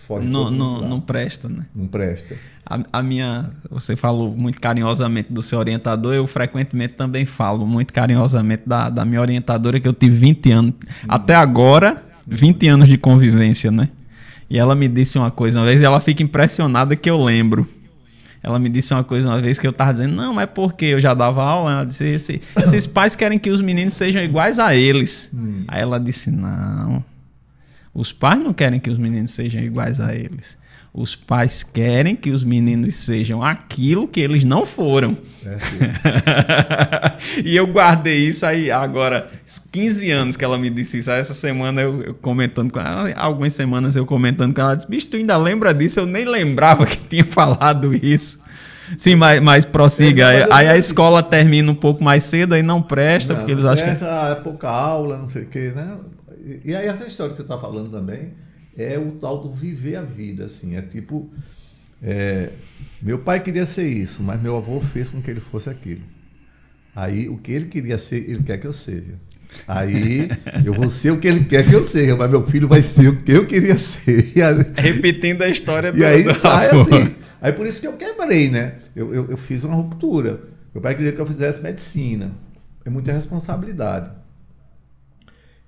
[0.08, 1.66] fora não, não, não presta, né?
[1.74, 2.36] Não presta.
[2.66, 7.94] A, a, minha, você falou muito carinhosamente do seu orientador, eu frequentemente também falo muito
[7.94, 10.74] carinhosamente da, da minha orientadora, que eu tive 20 anos,
[11.08, 13.90] até agora, 20 anos de convivência, né?
[14.50, 17.68] E ela me disse uma coisa uma vez, e ela fica impressionada que eu lembro.
[18.44, 21.00] Ela me disse uma coisa uma vez que eu tava dizendo, não, é porque eu
[21.00, 21.72] já dava aula.
[21.72, 25.30] Ela disse, Esse, esses pais querem que os meninos sejam iguais a eles.
[25.34, 25.64] Hum.
[25.66, 27.04] Aí ela disse, não.
[27.94, 30.58] Os pais não querem que os meninos sejam iguais a eles.
[30.96, 35.18] Os pais querem que os meninos sejam aquilo que eles não foram.
[35.44, 35.58] É,
[37.44, 39.28] e eu guardei isso aí agora,
[39.72, 41.10] 15 anos que ela me disse isso.
[41.10, 44.88] Aí essa semana eu, eu, comentando com ela, algumas semanas eu comentando com ela, disse,
[44.88, 46.00] bicho, tu ainda lembra disso?
[46.00, 48.40] Eu nem lembrava que tinha falado isso.
[48.96, 50.32] Sim, mas, mas prossiga.
[50.32, 53.66] É, aí, a escola termina um pouco mais cedo, aí não presta, não, porque eles
[53.66, 54.04] acham que.
[54.04, 55.98] É pouca aula, não sei o quê, né?
[56.46, 58.43] E, e aí essa história que você está falando também
[58.78, 60.76] é o tal do viver a vida, assim.
[60.76, 61.30] É tipo,
[62.02, 62.52] é,
[63.02, 66.02] meu pai queria ser isso, mas meu avô fez com que ele fosse aquilo.
[66.96, 69.14] Aí o que ele queria ser, ele quer que eu seja.
[69.68, 70.28] Aí
[70.66, 73.08] eu vou ser o que ele quer que eu seja, mas meu filho vai ser
[73.08, 74.34] o que eu queria ser.
[74.76, 77.16] Repetindo a história do E aí sai assim.
[77.42, 78.76] Aí por isso que eu quebrei, né?
[78.96, 80.42] Eu, eu, eu fiz uma ruptura.
[80.74, 82.32] Meu pai queria que eu fizesse medicina.
[82.86, 84.10] É muita responsabilidade.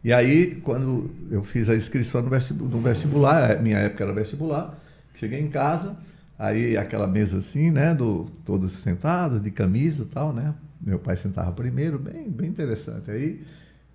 [0.06, 4.14] E aí, quando eu fiz a inscrição no vestibular, no vestibular, é, minha época era
[4.14, 4.80] vestibular,
[5.15, 5.98] cheguei em casa,
[6.38, 10.53] aí aquela mesa assim, né, do, todos sentados, de camisa e tal, né?
[10.80, 13.10] Meu pai sentava primeiro, bem, bem interessante.
[13.10, 13.41] Aí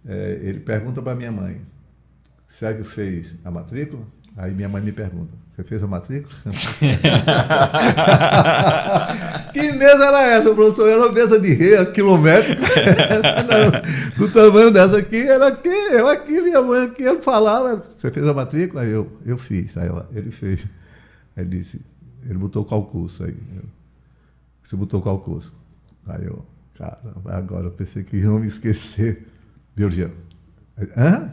[0.04, 1.60] é, ele pergunta para minha mãe,
[2.44, 4.02] Sérgio fez a matrícula?
[4.36, 6.34] Aí minha mãe me pergunta, você fez a matrícula?
[9.52, 10.88] que mesa era essa, professor?
[10.88, 12.62] Era uma mesa de rei, quilométrica.
[14.16, 18.26] do tamanho dessa aqui, era aqui, eu aqui, minha mãe aqui, ele falava, você fez
[18.26, 18.82] a matrícula?
[18.82, 19.76] Aí eu, eu fiz.
[19.76, 20.64] Aí ela, ele fez.
[21.36, 21.80] Aí ele disse,
[22.24, 23.36] ele botou qual curso aí?
[23.56, 23.64] Eu,
[24.62, 25.54] você botou qual curso?
[26.06, 26.44] Aí eu,
[26.78, 29.26] cara, agora eu pensei que iam me esquecer.
[29.74, 30.10] Biologia.
[30.96, 31.30] Hã?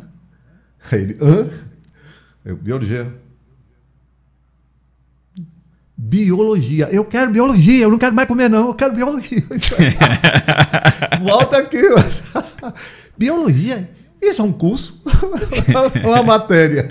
[0.92, 1.48] Aí ele, hã?
[2.56, 3.28] Biologia.
[5.98, 6.88] biologia.
[6.92, 9.44] Eu quero biologia, eu não quero mais comer, não, eu quero biologia.
[11.20, 11.82] Volta aqui.
[13.18, 13.90] biologia?
[14.22, 15.02] Isso é um curso?
[16.04, 16.90] Uma matéria.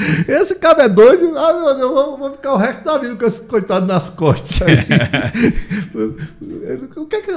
[0.26, 1.36] Esse cara é doido.
[1.36, 4.08] Ah, meu Deus, eu vou, vou, ficar o resto da vida com esse coitado nas
[4.08, 4.58] costas.
[6.96, 7.32] o que é que.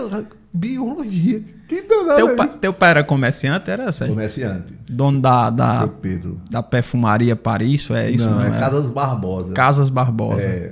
[0.53, 1.43] Biologia.
[1.67, 3.69] Que danado teu, é pa, teu pai era comerciante?
[3.69, 4.15] Era, Sérgio?
[4.15, 4.73] Comerciante.
[4.87, 5.49] Dono da.
[5.49, 6.39] da Pedro.
[6.49, 8.29] Da perfumaria Paris, é isso?
[8.29, 9.53] Não, não é, é Casas Barbosa.
[9.53, 10.47] Casas Barbosa.
[10.47, 10.71] É.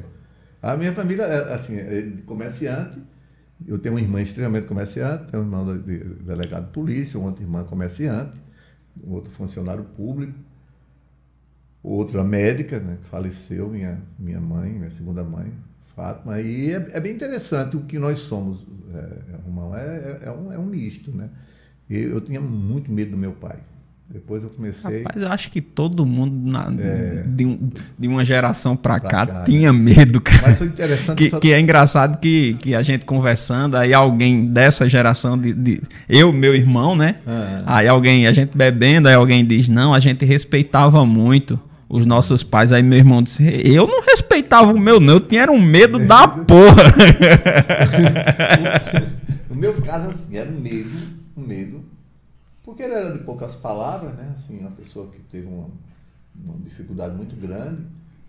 [0.61, 3.01] A minha família, é, assim, é comerciante
[3.67, 7.43] eu tenho uma irmã extremamente comerciante, tenho um irmão de, de, delegado de polícia, outra
[7.43, 8.37] irmã comerciante,
[9.05, 10.33] outro funcionário público,
[11.83, 15.51] outra médica, né, que faleceu, minha, minha mãe, minha segunda mãe,
[15.95, 16.39] Fátima.
[16.39, 20.57] E é, é bem interessante o que nós somos, é, é, é, é, um, é
[20.57, 21.11] um misto.
[21.11, 21.29] Né?
[21.89, 23.59] E eu tinha muito medo do meu pai.
[24.13, 25.03] Depois eu comecei.
[25.03, 27.23] Rapaz, eu acho que todo mundo na, é...
[27.25, 29.79] de, um, de, uma geração para cá, cá, tinha né?
[29.79, 30.41] medo, cara.
[30.47, 31.17] Mas foi interessante.
[31.17, 35.81] Que, que, é engraçado que, que a gente conversando, aí alguém dessa geração, de, de
[36.09, 37.15] eu, meu irmão, né?
[37.25, 37.77] Ah.
[37.77, 41.57] Aí alguém, a gente bebendo, aí alguém diz: não, a gente respeitava muito
[41.87, 42.73] os nossos pais.
[42.73, 46.27] Aí meu irmão disse: Eu não respeitava o meu, não, eu tinha um medo da
[46.27, 46.83] porra.
[49.49, 50.89] no meu caso, assim, era um medo,
[51.37, 51.90] um medo
[52.71, 54.31] porque ele era de poucas palavras, né?
[54.33, 55.67] Assim, uma pessoa que teve uma,
[56.33, 57.85] uma dificuldade muito grande,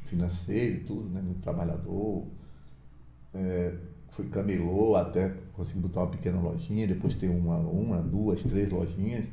[0.06, 1.20] financeira e tudo, né?
[1.22, 2.26] Muito trabalhador.
[3.32, 3.72] É,
[4.10, 9.30] foi camelô até conseguir botar uma pequena lojinha, depois ter uma, uma, duas, três lojinhas.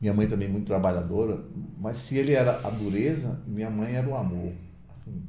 [0.00, 1.42] Minha mãe também muito trabalhadora,
[1.78, 4.52] mas se ele era a dureza, minha mãe era o amor,
[4.96, 5.22] assim,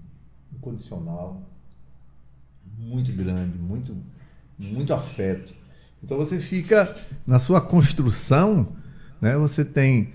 [0.56, 1.41] incondicional,
[2.78, 3.98] muito grande, muito,
[4.60, 5.53] muito afeto.
[6.03, 6.95] Então você fica
[7.26, 8.80] na sua construção
[9.22, 9.38] né?
[9.38, 10.14] Você tem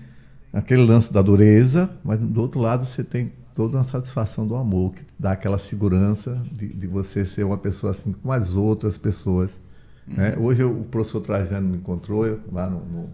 [0.51, 4.93] aquele lance da dureza, mas do outro lado você tem toda uma satisfação do amor,
[4.93, 9.57] que dá aquela segurança de, de você ser uma pessoa assim como as outras pessoas.
[10.05, 10.35] Né?
[10.35, 10.45] Uhum.
[10.45, 13.09] Hoje eu, o professor Trajano me encontrou eu, lá no, no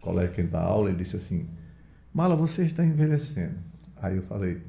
[0.00, 1.46] colégio que da aula, ele disse assim,
[2.12, 3.56] Mala, você está envelhecendo.
[4.00, 4.62] Aí eu falei,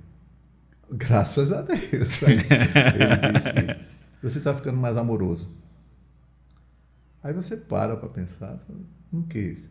[0.91, 1.81] graças a Deus.
[2.23, 2.43] ele
[3.34, 3.85] disse,
[4.22, 5.49] você está ficando mais amoroso.
[7.23, 8.60] Aí você para para pensar,
[9.11, 9.69] o que é isso?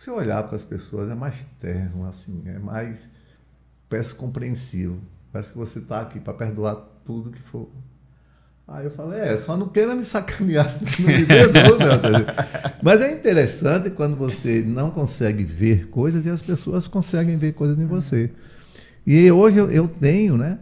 [0.00, 3.06] Você olhar para as pessoas é mais terno, assim, é mais,
[3.86, 4.98] parece compreensivo.
[5.30, 7.68] Parece que você está aqui para perdoar tudo que for.
[8.66, 12.24] Aí eu falei, é, só não queira me sacanear, não me perdoa, meu
[12.82, 17.78] Mas é interessante quando você não consegue ver coisas e as pessoas conseguem ver coisas
[17.78, 18.32] em você.
[19.06, 20.60] E hoje eu, eu tenho, né,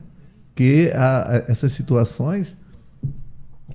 [0.53, 2.57] que a, a, essas situações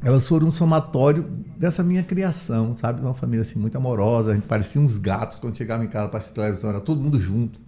[0.04, 1.24] elas foram um somatório
[1.58, 3.02] dessa minha criação, sabe?
[3.02, 6.18] Uma família assim muito amorosa, a gente parecia uns gatos quando chegava em casa para
[6.18, 7.60] assistir televisão, era todo mundo junto.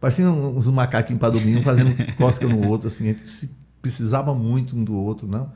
[0.00, 3.50] Parecia uns macaquinhos para dormir, um fazendo cosca no outro, assim, a gente
[3.80, 5.52] precisava muito um do outro, não?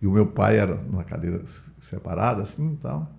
[0.00, 1.42] E o meu pai era numa cadeira
[1.80, 3.10] separada, assim, e tal.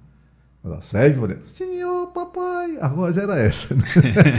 [0.64, 2.78] Ela, Sérgio, falei, senhor, papai.
[2.80, 3.74] A voz era essa.
[3.74, 3.82] Né?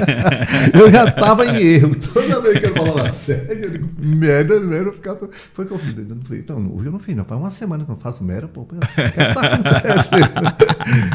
[0.73, 1.97] eu já estava em erro.
[1.97, 5.29] Toda vez que ele falava Sérgio, eu digo, merda, merda, eu ficava.
[5.53, 5.99] Foi que eu fiz.
[5.99, 6.39] Eu não fiz.
[6.39, 7.25] Então, não, eu não fiz, não.
[7.25, 8.61] Faz uma semana que eu não faço merda, pô.
[8.61, 10.55] O que tá acontecendo?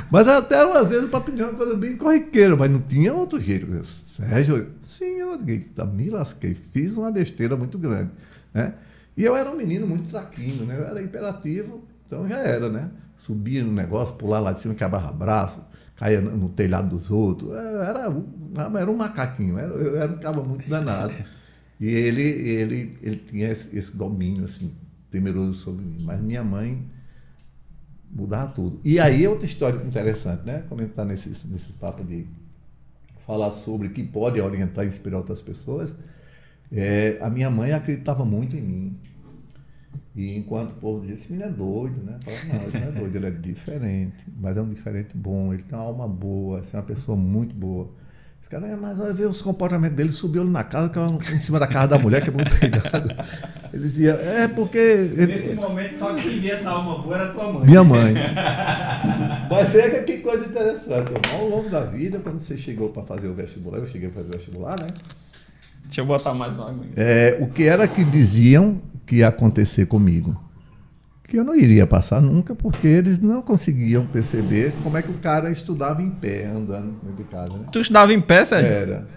[0.12, 3.66] mas até às vezes para pedir uma coisa bem corriqueira, mas não tinha outro jeito.
[3.74, 5.40] Eu, Sérgio, senhor,
[5.78, 6.54] eu me lasquei.
[6.54, 8.12] Fiz uma besteira muito grande.
[8.54, 8.74] Né?
[9.16, 10.78] E eu era um menino muito traquino, né?
[10.78, 12.90] Eu era imperativo, então já era, né?
[13.18, 15.64] Subia no negócio, pular lá de cima, quebrava braço,
[15.96, 17.52] caía no telhado dos outros.
[17.52, 21.14] É, era, era um macaquinho, era, eu era um muito danado.
[21.80, 24.74] E ele, ele, ele tinha esse, esse domínio, assim,
[25.12, 25.98] temeroso sobre mim.
[26.02, 26.84] Mas minha mãe
[28.12, 28.80] mudava tudo.
[28.84, 30.64] E aí outra história interessante, né?
[30.68, 32.26] Comentar nesse, nesse papo de
[33.26, 35.94] falar sobre que pode orientar e inspirar outras pessoas.
[36.72, 38.98] É, a minha mãe acreditava muito em mim.
[40.16, 42.18] E enquanto o povo dizia, esse menino é doido, né?
[42.24, 45.64] Falava, não, ele não é doido, ele é diferente, mas é um diferente bom, ele
[45.64, 47.90] tem uma alma boa, assim, é uma pessoa muito boa.
[48.42, 51.40] Esse cara, é, mas olha, ver os comportamentos dele, subiu ele na casa, que em
[51.42, 53.10] cima da casa da mulher, que é muito ligado.
[53.74, 55.12] Ele dizia, é porque.
[55.18, 57.66] Nesse momento, só quem via essa alma boa era tua mãe.
[57.66, 58.14] Minha mãe.
[59.52, 61.12] mas veja que coisa interessante.
[61.32, 64.36] Ao longo da vida, quando você chegou para fazer o vestibular, eu cheguei para fazer
[64.36, 64.94] o vestibular, né?
[65.84, 66.86] Deixa eu botar mais água.
[66.96, 70.40] É, o que era que diziam que ia acontecer comigo?
[71.28, 75.16] Que eu não iria passar nunca, porque eles não conseguiam perceber como é que o
[75.16, 77.54] cara estudava em pé, andando dentro de casa.
[77.54, 77.66] Né?
[77.70, 78.72] Tu estudava em pé, Sérgio?
[78.72, 79.08] Era.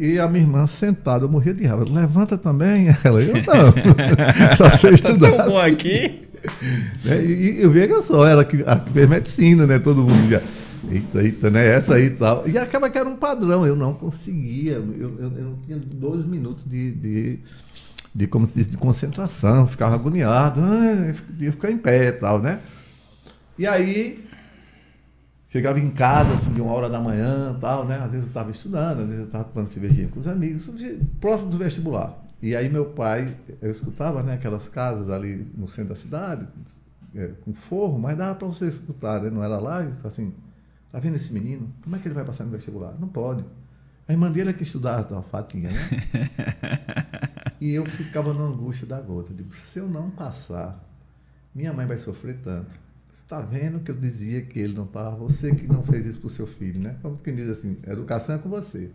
[0.00, 1.84] E a minha irmã sentada, eu morria de raiva.
[1.84, 2.88] Levanta também?
[3.04, 3.72] Ela, eu não.
[4.56, 5.30] só sei estudar.
[5.30, 6.28] Tão bom aqui.
[7.04, 7.24] Né?
[7.24, 9.78] E, eu vejo só, ela que, que fez medicina, né?
[9.78, 10.40] Todo mundo já
[10.90, 11.66] Eita, eita, né?
[11.66, 12.48] Essa aí e tal.
[12.48, 16.24] E acaba que era um padrão, eu não conseguia, eu, eu, eu não tinha dois
[16.24, 17.38] minutos de, de,
[18.18, 22.40] de, como se diz, de concentração, ficava agoniado, ah, ia ficar em pé e tal,
[22.40, 22.60] né?
[23.56, 24.28] E aí,
[25.48, 27.94] chegava em casa, assim, de uma hora da manhã tal, né?
[27.94, 30.64] Às vezes eu estava estudando, às vezes eu estava tomando cervejinha com os amigos,
[31.20, 32.18] próximo do vestibular.
[32.42, 36.44] E aí meu pai, eu escutava, né, aquelas casas ali no centro da cidade,
[37.14, 39.30] é, com forro, mas dava para você escutar, né?
[39.30, 40.34] Não era lá, assim,
[40.90, 41.72] tá vendo esse menino?
[41.84, 42.94] Como é que ele vai passar no vestibular?
[42.98, 43.44] Não pode.
[44.08, 45.78] A irmã dele é que estudava, uma fatinha, né?
[47.60, 49.34] e eu ficava na angústia da gota.
[49.34, 50.84] Digo, se eu não passar,
[51.54, 52.74] minha mãe vai sofrer tanto.
[53.06, 55.16] Você está vendo que eu dizia que ele não estava?
[55.16, 56.96] Você que não fez isso para o seu filho, né?
[57.02, 58.90] Como quem diz assim, educação é com você.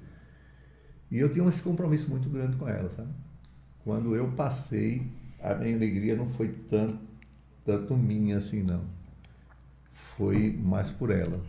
[1.11, 3.10] E eu tinha esse compromisso muito grande com ela, sabe?
[3.84, 5.06] Quando eu passei,
[5.41, 6.99] a minha alegria não foi tanto,
[7.65, 8.84] tanto minha assim, não.
[10.15, 11.41] Foi mais por ela.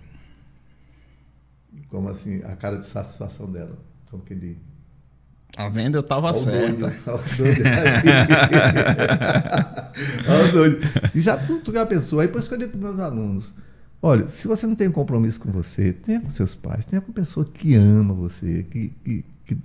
[1.88, 3.78] Como assim, a cara de satisfação dela.
[4.10, 4.73] Como que diz?
[5.54, 5.96] Tá vendo?
[5.96, 6.86] Eu tava Olha certa.
[10.26, 10.78] Olha o doido.
[11.14, 13.54] E já tu, tu já pensou, aí depois que eu digo para meus alunos,
[14.02, 17.46] olha, se você não tem compromisso com você, tenha com seus pais, tenha com pessoa
[17.46, 19.56] que ama você, que, que, que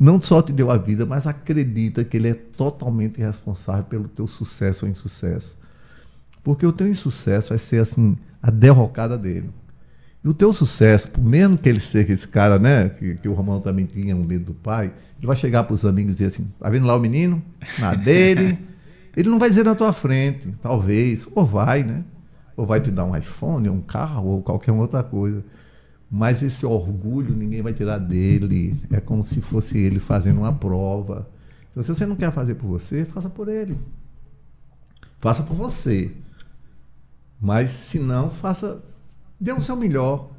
[0.00, 4.26] não só te deu a vida, mas acredita que ele é totalmente responsável pelo teu
[4.26, 5.58] sucesso ou insucesso.
[6.42, 9.50] Porque o teu insucesso vai ser assim, a derrocada dele.
[10.22, 13.34] E o teu sucesso, por menos que ele seja esse cara, né, que, que o
[13.34, 16.26] Romão também tinha um medo do pai, ele vai chegar para os amigos e dizer
[16.26, 17.42] assim, tá vendo lá o menino?
[17.78, 18.58] Na dele.
[19.16, 22.04] ele não vai dizer na tua frente, talvez, ou vai, né?
[22.56, 25.44] Ou vai te dar um iPhone, um carro, ou qualquer outra coisa.
[26.10, 28.76] Mas esse orgulho ninguém vai tirar dele.
[28.90, 31.28] É como se fosse ele fazendo uma prova.
[31.70, 33.78] Então, se você não quer fazer por você, faça por ele.
[35.20, 36.12] Faça por você.
[37.40, 38.78] Mas se não, faça.
[39.40, 40.30] Dê o seu melhor.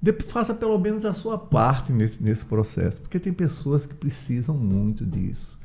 [0.00, 3.00] Dê, faça pelo menos a sua parte nesse, nesse processo.
[3.00, 5.58] Porque tem pessoas que precisam muito disso.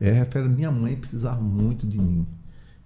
[0.00, 2.26] É, refere minha mãe precisar muito de mim.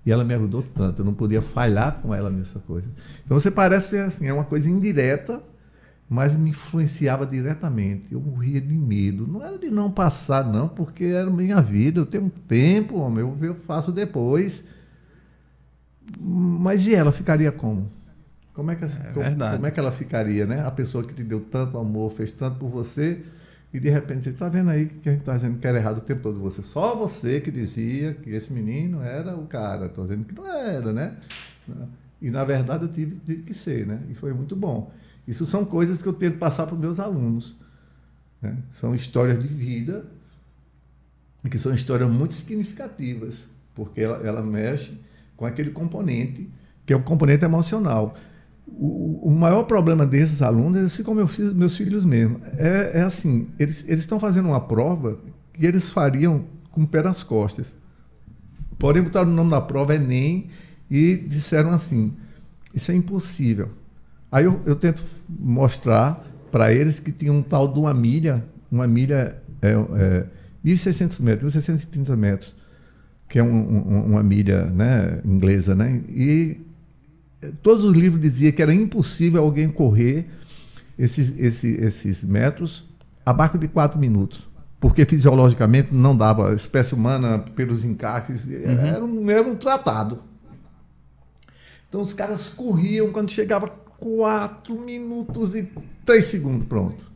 [0.05, 2.89] E ela me ajudou tanto, eu não podia falhar com ela nessa coisa.
[3.25, 5.41] Então você parece assim, é uma coisa indireta,
[6.09, 8.13] mas me influenciava diretamente.
[8.13, 9.27] Eu morria de medo.
[9.27, 12.01] Não era de não passar, não, porque era minha vida.
[12.01, 14.65] Eu tenho um tempo, homem, eu faço depois.
[16.21, 17.89] Mas e ela ficaria como?
[18.53, 20.65] Como é, que, é como, como, é que ela ficaria, né?
[20.67, 23.23] A pessoa que te deu tanto amor, fez tanto por você,
[23.73, 25.99] e de repente você está vendo aí que a gente está dizendo que era errado
[25.99, 26.39] o tempo todo.
[26.41, 29.87] Você, só você que dizia que esse menino era o cara.
[29.87, 31.17] Estou dizendo que não era, né?
[32.21, 34.03] E na verdade eu tive, tive que ser, né?
[34.11, 34.93] E foi muito bom.
[35.27, 37.57] Isso são coisas que eu tento passar para os meus alunos.
[38.43, 38.59] Né?
[38.73, 40.05] São histórias de vida,
[41.51, 45.01] que são histórias muito significativas, porque ela, ela mexe
[45.37, 46.49] com aquele componente,
[46.85, 48.17] que é o componente emocional.
[48.79, 52.41] O, maior problema desses alunos é assim como meus meus filhos mesmo.
[52.57, 55.19] É, é assim, eles estão fazendo uma prova
[55.53, 57.75] que eles fariam com o pé nas costas.
[58.79, 60.49] Porém, botaram o nome da prova Enem
[60.91, 62.13] e disseram assim,
[62.75, 63.69] isso é impossível.
[64.31, 68.87] Aí eu, eu tento mostrar para eles que tinha um tal de uma milha, uma
[68.87, 70.27] milha é, é
[70.65, 72.55] 1.600 metros, 1.630 metros,
[73.29, 76.03] que é um, um, uma milha né, inglesa, né?
[76.09, 76.61] E
[77.63, 80.29] todos os livros diziam que era impossível alguém correr
[80.99, 82.85] esses, esses, esses metros
[83.25, 84.49] abaixo de quatro minutos.
[84.81, 88.87] Porque fisiologicamente não dava, a espécie humana, pelos encaixes, uhum.
[88.87, 90.19] era, um, era um tratado.
[91.89, 95.69] Então os caras corriam, quando chegava 4 minutos e
[96.05, 97.13] 3 segundos, pronto.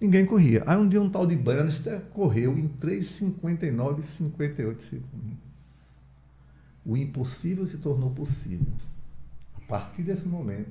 [0.00, 0.62] Ninguém corria.
[0.66, 5.38] Aí um dia um tal de Bannister correu em 3,59 e 58 segundos.
[6.84, 8.66] O impossível se tornou possível.
[9.66, 10.70] A partir desse momento,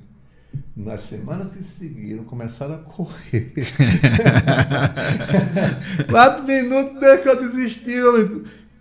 [0.76, 3.54] nas semanas que se seguiram, começaram a correr.
[6.10, 7.94] Quatro minutos desde que eu desisti.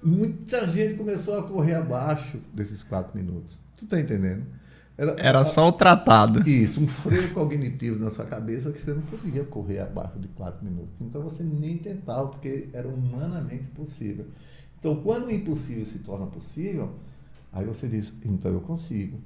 [0.02, 3.58] Muita gente começou a correr abaixo desses quatro minutos.
[3.76, 4.44] Tu tá entendendo?
[4.96, 6.48] Era, Era só o tratado.
[6.48, 10.64] Isso, um freio cognitivo na sua cabeça que você não podia correr abaixo de quatro
[10.64, 11.00] minutos.
[11.00, 14.26] Então você nem tentava, porque era humanamente possível.
[14.78, 16.92] Então, quando o impossível se torna possível,
[17.52, 19.18] aí você diz, então eu consigo.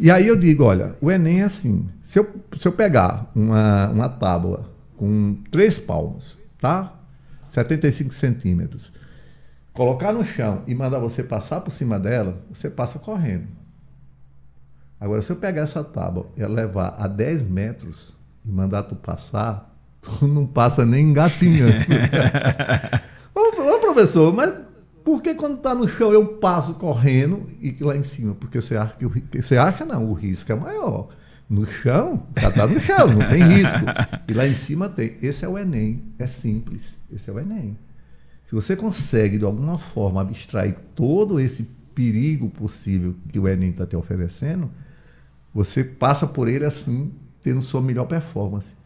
[0.00, 3.88] E aí eu digo, olha, o Enem é assim, se eu, se eu pegar uma,
[3.88, 6.94] uma tábua com três palmos, tá?
[7.50, 8.92] 75 centímetros,
[9.72, 13.48] colocar no chão e mandar você passar por cima dela, você passa correndo.
[15.00, 19.74] Agora, se eu pegar essa tábua e levar a 10 metros e mandar tu passar,
[20.00, 21.74] tu não passa nem engatinhando.
[23.34, 24.60] ô, ô, professor, mas
[25.08, 28.34] por que quando está no chão eu passo correndo e lá em cima?
[28.34, 31.08] Porque você acha que o, você acha não, o risco é maior.
[31.48, 33.86] No chão, já está no chão, não tem risco.
[34.28, 35.16] E lá em cima tem.
[35.22, 36.12] Esse é o Enem.
[36.18, 36.94] É simples.
[37.10, 37.78] Esse é o Enem.
[38.44, 41.62] Se você consegue, de alguma forma, abstrair todo esse
[41.94, 44.70] perigo possível que o Enem está te oferecendo,
[45.54, 47.10] você passa por ele assim,
[47.42, 48.76] tendo sua melhor performance.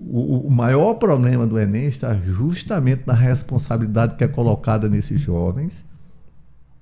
[0.00, 5.72] O, o, maior problema do Enem está justamente na responsabilidade que é colocada nesses jovens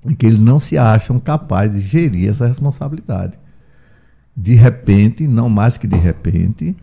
[0.07, 3.37] e que eles não se acham capazes de gerir essa responsabilidade.
[4.37, 6.77] De repente, não mais que de repente,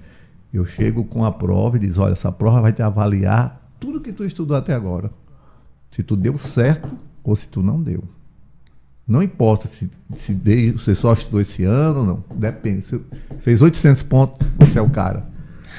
[0.53, 4.11] eu chego com a prova e diz: olha, essa prova vai te avaliar tudo que
[4.11, 5.09] tu estudou até agora.
[5.89, 8.03] Se tu deu certo ou se tu não deu.
[9.07, 12.23] Não importa se, se dei, você só estudou esse ano ou não.
[12.35, 12.81] Depende.
[12.81, 12.99] Se
[13.39, 15.34] fez 800 pontos, você é o cara.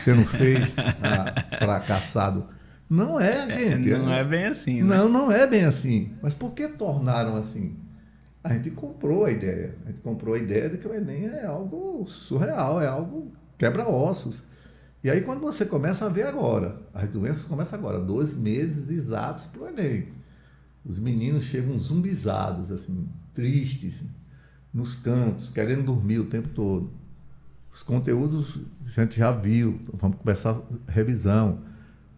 [0.06, 2.46] Você não fez, ah, fracassado.
[2.88, 3.92] Não é, gente.
[3.92, 4.80] É, não é bem assim.
[4.80, 4.96] Né?
[4.96, 6.12] Não, não é bem assim.
[6.22, 7.74] Mas por que tornaram assim?
[8.44, 9.74] A gente comprou a ideia.
[9.84, 14.44] A gente comprou a ideia de que o Enem é algo surreal, é algo quebra-ossos.
[15.02, 19.46] E aí, quando você começa a ver agora, as doenças começam agora, dois meses exatos
[19.46, 20.06] para o Enem.
[20.84, 24.04] Os meninos chegam zumbizados, assim, tristes,
[24.72, 26.92] nos cantos, querendo dormir o tempo todo.
[27.76, 31.58] Os conteúdos a gente já viu, vamos começar a revisão.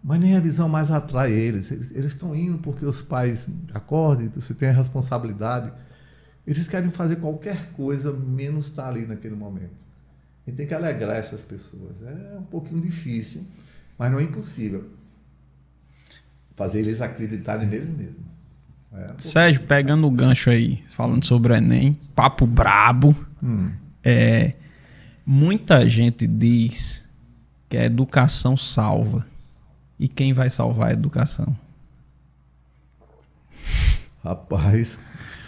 [0.05, 1.73] Mas nem a revisão mais atrai eles.
[1.73, 5.73] Eles, estão indo porque os pais acordem, você tem a responsabilidade.
[6.47, 9.73] Eles querem fazer qualquer coisa menos estar ali naquele momento.
[10.47, 11.97] E tem que alegrar essas pessoas.
[12.07, 13.45] É um pouquinho difícil,
[13.99, 14.89] mas não é impossível.
[16.55, 18.29] Fazer eles acreditarem neles mesmos.
[18.93, 23.13] É, Sérgio, pegando o gancho aí, falando sobre o Enem, papo brabo.
[23.43, 23.73] Hum.
[24.05, 24.55] É,
[25.31, 27.05] muita gente diz
[27.69, 29.27] que a educação salva.
[29.99, 31.55] E quem vai salvar a educação?
[34.25, 34.99] Rapaz,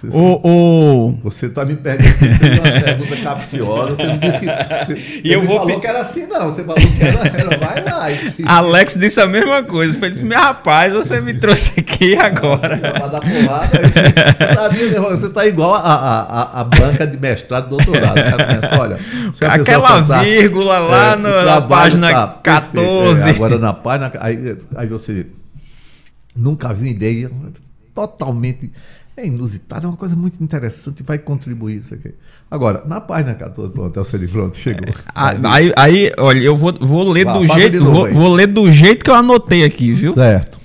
[0.08, 1.18] o, o...
[1.24, 3.96] Você está me perguntando uma pergunta capciosa.
[3.96, 4.46] Você não disse.
[4.46, 5.80] Você, e eu vou falou pe...
[5.80, 6.50] que era assim, não.
[6.50, 7.26] Você falou que era.
[7.26, 8.06] era vai lá.
[8.56, 9.96] Alex disse a mesma coisa.
[9.98, 12.76] Ele disse: Meu rapaz, você me trouxe aqui agora.
[12.78, 13.80] Dar porrada.
[15.10, 18.14] Você está igual a, a, a, banca de mestrado e doutorado.
[18.14, 18.98] Pensa, olha,
[19.48, 23.22] Aquela vírgula lá é, no, na página tá 14.
[23.22, 24.10] É, agora na página.
[24.20, 25.26] Aí, aí você
[26.34, 27.30] nunca viu ideia
[27.94, 28.70] totalmente
[29.20, 32.14] é inusitado, é uma coisa muito interessante, vai contribuir isso aqui.
[32.50, 34.88] Agora, na página 14, pronto, é o CD pronto, chegou.
[34.88, 38.72] É, aí, aí, olha, eu vou, vou ler Vá, do jeito, vou, vou, ler do
[38.72, 40.14] jeito que eu anotei aqui, viu?
[40.14, 40.58] Certo.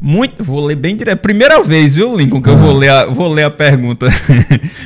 [0.00, 1.20] Muito, vou ler bem direto.
[1.20, 2.52] Primeira vez, viu, Lincoln, que ah.
[2.52, 4.06] eu vou ler a, vou ler a pergunta.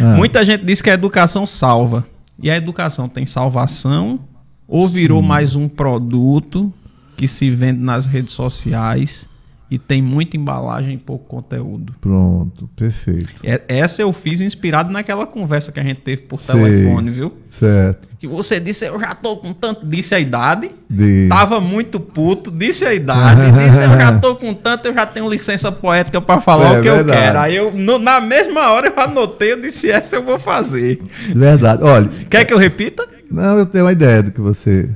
[0.00, 0.16] Ah.
[0.16, 2.04] Muita gente diz que a educação salva.
[2.42, 4.18] E a educação tem salvação
[4.66, 5.28] ou virou Sim.
[5.28, 6.72] mais um produto
[7.16, 9.28] que se vende nas redes sociais?
[9.74, 11.96] E tem muita embalagem e pouco conteúdo.
[12.00, 13.28] Pronto, perfeito.
[13.42, 17.32] É, essa eu fiz inspirado naquela conversa que a gente teve por Sei, telefone, viu?
[17.50, 18.08] Certo.
[18.16, 21.26] Que você disse, eu já tô com tanto, disse a idade, de...
[21.28, 25.28] tava muito puto, disse a idade, disse, eu já tô com tanto, eu já tenho
[25.28, 27.18] licença poética para falar é, o que verdade.
[27.18, 27.38] eu quero.
[27.40, 31.02] Aí eu, no, na mesma hora eu anotei, eu disse, essa eu vou fazer.
[31.34, 32.08] Verdade, olha...
[32.30, 33.04] Quer que eu repita?
[33.28, 34.88] Não, eu tenho uma ideia do que você...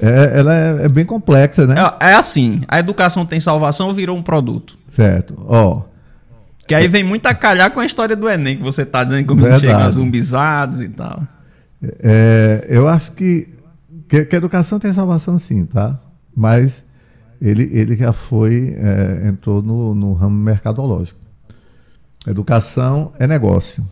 [0.00, 1.74] É, ela é, é, bem complexa, né?
[2.00, 4.78] É, é, assim, a educação tem salvação virou um produto.
[4.88, 5.34] Certo.
[5.46, 5.82] Ó.
[6.66, 9.26] Que aí vem muito a calhar com a história do Enem, que você está dizendo
[9.26, 11.22] como chega zumbizados e tal.
[11.82, 13.48] É, eu acho que,
[14.08, 15.98] que, que, a educação tem salvação sim, tá?
[16.36, 16.84] Mas
[17.40, 21.18] ele, ele já foi, é, entrou no, no ramo mercadológico.
[22.26, 23.86] Educação é negócio.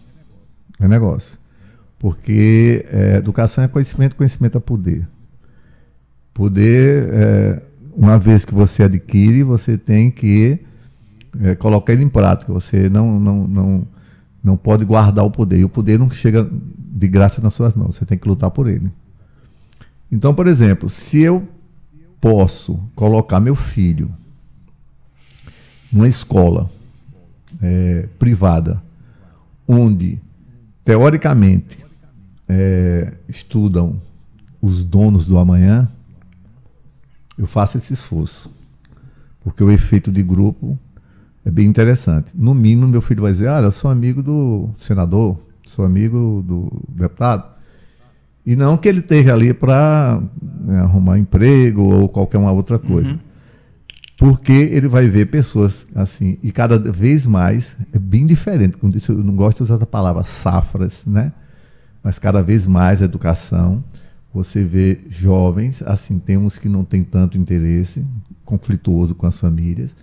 [0.78, 1.38] É negócio.
[1.98, 5.08] Porque é, educação é conhecimento, conhecimento é poder.
[6.36, 7.62] Poder, é,
[7.96, 10.58] uma vez que você adquire, você tem que
[11.40, 12.52] é, colocar ele em prática.
[12.52, 13.86] Você não, não, não,
[14.44, 15.60] não pode guardar o poder.
[15.60, 17.96] E o poder não chega de graça nas suas mãos.
[17.96, 18.92] Você tem que lutar por ele.
[20.12, 21.48] Então, por exemplo, se eu
[22.20, 24.10] posso colocar meu filho
[25.90, 26.70] numa escola
[27.62, 28.82] é, privada,
[29.66, 30.20] onde,
[30.84, 31.82] teoricamente,
[32.46, 33.98] é, estudam
[34.60, 35.90] os donos do amanhã,
[37.38, 38.50] eu faço esse esforço.
[39.42, 40.78] Porque o efeito de grupo
[41.44, 42.30] é bem interessante.
[42.34, 46.70] No mínimo, meu filho vai dizer: Ah, eu sou amigo do senador, sou amigo do
[46.88, 47.56] deputado.
[48.44, 53.10] E não que ele esteja ali para né, arrumar emprego ou qualquer uma outra coisa.
[53.10, 53.18] Uhum.
[54.16, 58.76] Porque ele vai ver pessoas assim, e cada vez mais é bem diferente.
[58.76, 61.32] Como disse, eu não gosto de usar a palavra safras, né?
[62.02, 63.84] Mas cada vez mais educação
[64.36, 68.04] você vê jovens, assim, tem uns que não têm tanto interesse,
[68.44, 69.96] conflituoso com as famílias,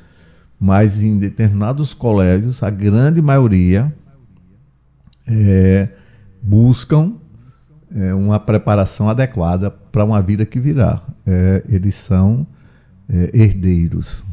[0.59, 3.93] mas em determinados colégios, a grande maioria
[5.27, 5.87] é,
[6.41, 7.13] buscam
[7.95, 10.99] é, uma preparação adequada para uma vida que virá.
[11.27, 12.47] É, eles são
[13.07, 14.23] é, herdeiros.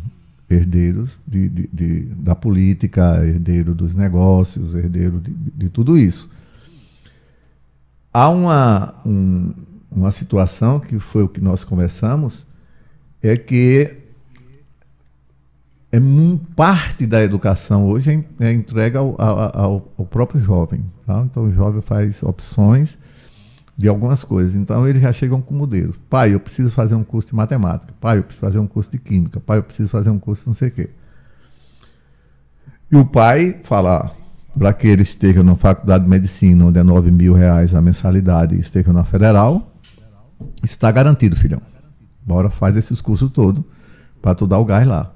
[0.48, 6.30] herdeiros de, de, de, da política, herdeiro dos negócios, herdeiro de, de tudo isso.
[8.12, 9.52] Há uma, um,
[9.90, 12.46] uma situação que foi o que nós conversamos,
[13.22, 13.96] é que
[15.92, 15.98] é
[16.54, 20.84] parte da educação hoje é, é entrega ao, ao, ao próprio jovem.
[21.04, 21.20] Tá?
[21.28, 22.96] Então o jovem faz opções
[23.76, 24.54] de algumas coisas.
[24.54, 25.94] Então eles já chegam com modelo.
[26.08, 27.92] Pai, eu preciso fazer um curso de matemática.
[28.00, 29.40] Pai, eu preciso fazer um curso de química.
[29.40, 30.90] Pai, eu preciso fazer um curso de não sei o quê.
[32.92, 34.12] E o pai fala,
[34.56, 38.54] para que ele esteja na faculdade de medicina, onde é 9 mil reais a mensalidade,
[38.54, 39.72] e esteja na federal,
[40.62, 41.60] está garantido, filhão.
[42.24, 43.62] Bora, faz esses cursos todos
[44.20, 45.12] para tu dar o gás lá.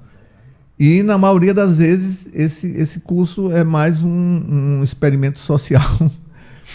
[0.77, 5.81] E na maioria das vezes esse, esse curso é mais um, um experimento social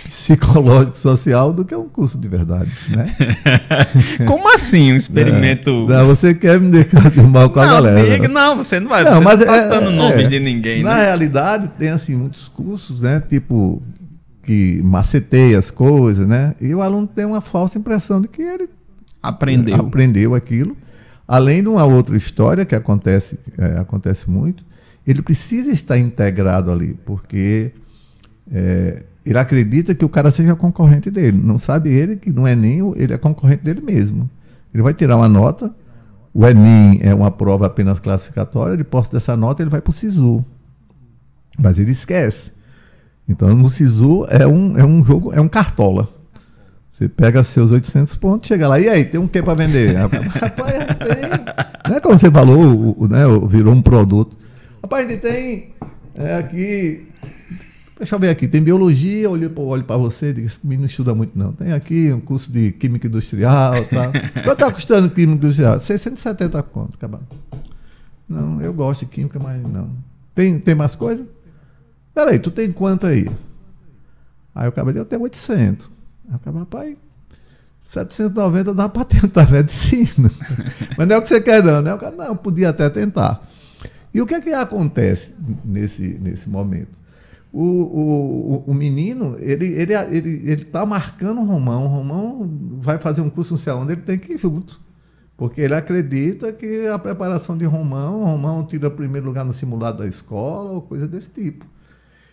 [0.04, 3.14] psicológico social do que um curso de verdade, né?
[4.26, 5.86] Como assim um experimento?
[5.90, 5.94] É.
[5.94, 8.10] Não, você quer me deixar de mal com a galera?
[8.10, 9.04] Diga, não, você não vai.
[9.04, 10.82] Não, você mas não está é, nomes é, de ninguém.
[10.82, 11.04] Na né?
[11.04, 13.20] realidade tem assim muitos cursos, né?
[13.28, 13.82] Tipo
[14.50, 16.56] que maceteia as coisas, né?
[16.60, 18.68] E o aluno tem uma falsa impressão de que ele
[19.22, 20.76] aprendeu, aprendeu aquilo.
[21.28, 24.64] Além de uma outra história que acontece, é, acontece muito,
[25.06, 27.70] ele precisa estar integrado ali, porque
[28.52, 31.40] é, ele acredita que o cara seja concorrente dele.
[31.40, 34.28] Não sabe ele que não é nem ele é concorrente dele mesmo.
[34.74, 35.72] Ele vai tirar uma nota.
[36.34, 38.74] O Enem é uma prova apenas classificatória.
[38.74, 40.44] Ele posta dessa nota, ele vai para o SISU.
[41.56, 42.50] Mas ele esquece.
[43.28, 46.08] Então, no SISU é um, é um jogo, é um cartola.
[46.90, 49.94] Você pega seus 800 pontos, chega lá, e aí, tem um que para vender?
[49.97, 50.18] Rapaz,
[50.99, 51.89] tem.
[51.89, 54.36] Não é como você falou, o, né, virou um produto.
[54.82, 55.73] Rapaz, ele tem
[56.15, 57.07] é, aqui
[58.00, 61.39] Deixa eu ver aqui, tem biologia, olho, olho para você, diz que não estuda muito
[61.39, 61.52] não.
[61.52, 63.74] Tem aqui um curso de química industrial?
[64.42, 65.78] Quanto está custando química industrial?
[65.78, 67.20] 670 conto, acabou.
[68.26, 69.90] Não, eu gosto de química, mas não.
[70.34, 71.26] Tem, tem mais coisa?
[72.14, 73.30] Peraí, tu tem quanto aí?
[74.55, 75.90] Aí acabei de eu tenho 800.
[76.26, 76.97] Aí eu acabei, pai,
[77.82, 80.30] 790 dá para tentar medicina.
[80.97, 81.90] mas não é o que você quer não, né?
[82.16, 83.47] Não, podia até tentar.
[84.12, 85.32] E o que é que acontece
[85.64, 87.00] nesse, nesse momento?
[87.52, 91.84] o, o, o menino, ele ele ele ele está marcando o Romão.
[91.84, 94.80] O Romão vai fazer um curso não sei onde, ele tem que ir junto.
[95.36, 100.06] Porque ele acredita que a preparação de Romão, Romão tira primeiro lugar no simulado da
[100.06, 101.64] escola, ou coisa desse tipo.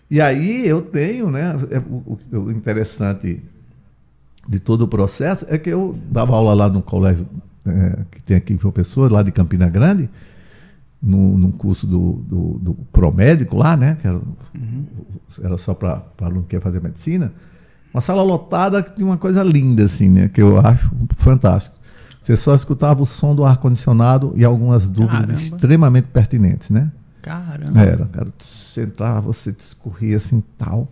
[0.10, 1.56] E aí eu tenho, né?
[1.70, 3.42] É, o, o interessante
[4.48, 7.28] de todo o processo é que eu dava aula lá no colégio
[7.68, 10.10] é, que tem aqui em João Pessoa, lá de Campina Grande,
[11.02, 13.98] no, num curso do, do, do promédico lá, né?
[14.00, 14.86] Que era, uhum.
[15.44, 17.34] era só para aluno que quer fazer medicina.
[17.94, 20.30] Uma sala lotada que tinha uma coisa linda, assim, né?
[20.30, 21.76] Que eu acho fantástico.
[22.22, 25.42] Você só escutava o som do ar-condicionado e algumas dúvidas Caramba.
[25.42, 26.92] extremamente pertinentes, né?
[27.28, 27.82] Caramba.
[27.82, 30.92] Era, cara, você entrava, você discorria assim tal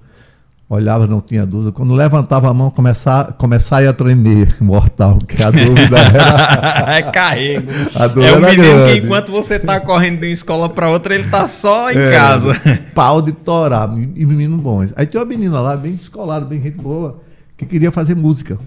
[0.70, 1.72] olhava, não tinha dúvida.
[1.72, 6.98] Quando levantava a mão, começar, começar a tremer, mortal, que a dúvida era.
[6.98, 7.72] é carrego.
[7.94, 9.00] A dúvida é o menino grande.
[9.00, 12.12] que enquanto você está correndo de uma escola para outra, ele está só em é,
[12.12, 12.60] casa.
[12.94, 14.92] Pau de torar, e menino bons.
[14.96, 17.22] Aí tinha uma menina lá, bem descolada, bem gente boa,
[17.56, 18.58] que queria fazer música.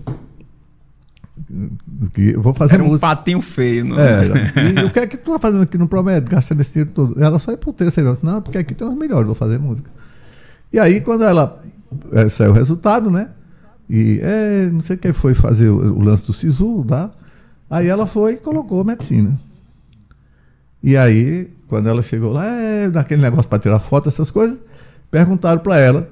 [2.37, 3.07] Vou fazer Era um música.
[3.07, 4.27] patinho feio, não é?
[4.27, 6.91] E, e o que é que tu tá fazendo aqui no Promédio, gastando esse dinheiro
[6.93, 7.23] todo?
[7.23, 8.19] Ela só ia pro terceiro.
[8.23, 9.91] Não, porque aqui tem os melhores, vou fazer música.
[10.73, 11.63] E aí, quando ela
[12.13, 13.31] é, saiu o resultado, né?
[13.89, 17.11] E é, não sei quem foi fazer o, o, lance do SISU, tá?
[17.71, 19.39] Aí ela foi e colocou medicina.
[20.83, 24.59] E aí, quando ela chegou lá, é, naquele negócio para tirar foto, essas coisas,
[25.11, 26.09] perguntaram para ela.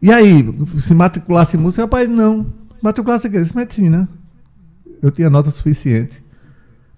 [0.00, 1.82] E aí, se matriculasse em música?
[1.82, 2.46] Rapaz, não.
[2.82, 4.08] Matriculasse disse medicina.
[5.02, 6.22] Eu tinha nota suficiente.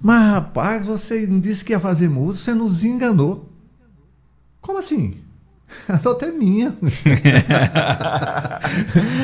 [0.00, 3.48] Mas, rapaz, você não disse que ia fazer música, você nos enganou.
[4.60, 5.24] Como assim?
[5.88, 6.74] A nota é minha.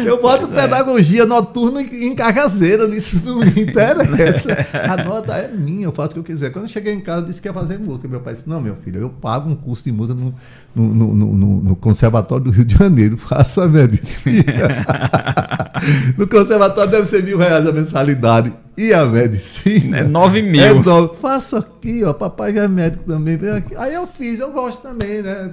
[0.05, 0.63] eu boto pois é.
[0.63, 1.27] pedagogia é.
[1.27, 4.57] noturna em cagazeira, isso não me interessa.
[4.73, 6.51] A nota é minha, eu faço o que eu quiser.
[6.51, 8.09] Quando eu cheguei em casa, eu disse que ia fazer música.
[8.09, 10.35] Meu pai disse: Não, meu filho, eu pago um curso de música no,
[10.75, 14.45] no, no, no Conservatório do Rio de Janeiro, faça a medicina.
[16.17, 18.53] no Conservatório deve ser mil reais a mensalidade.
[18.77, 19.99] E a medicina?
[19.99, 20.63] É 9 mil.
[20.63, 21.17] É nove.
[21.17, 22.13] Faço aqui, ó.
[22.13, 23.39] Papai já é médico também.
[23.77, 25.51] Aí eu fiz, eu gosto também, né?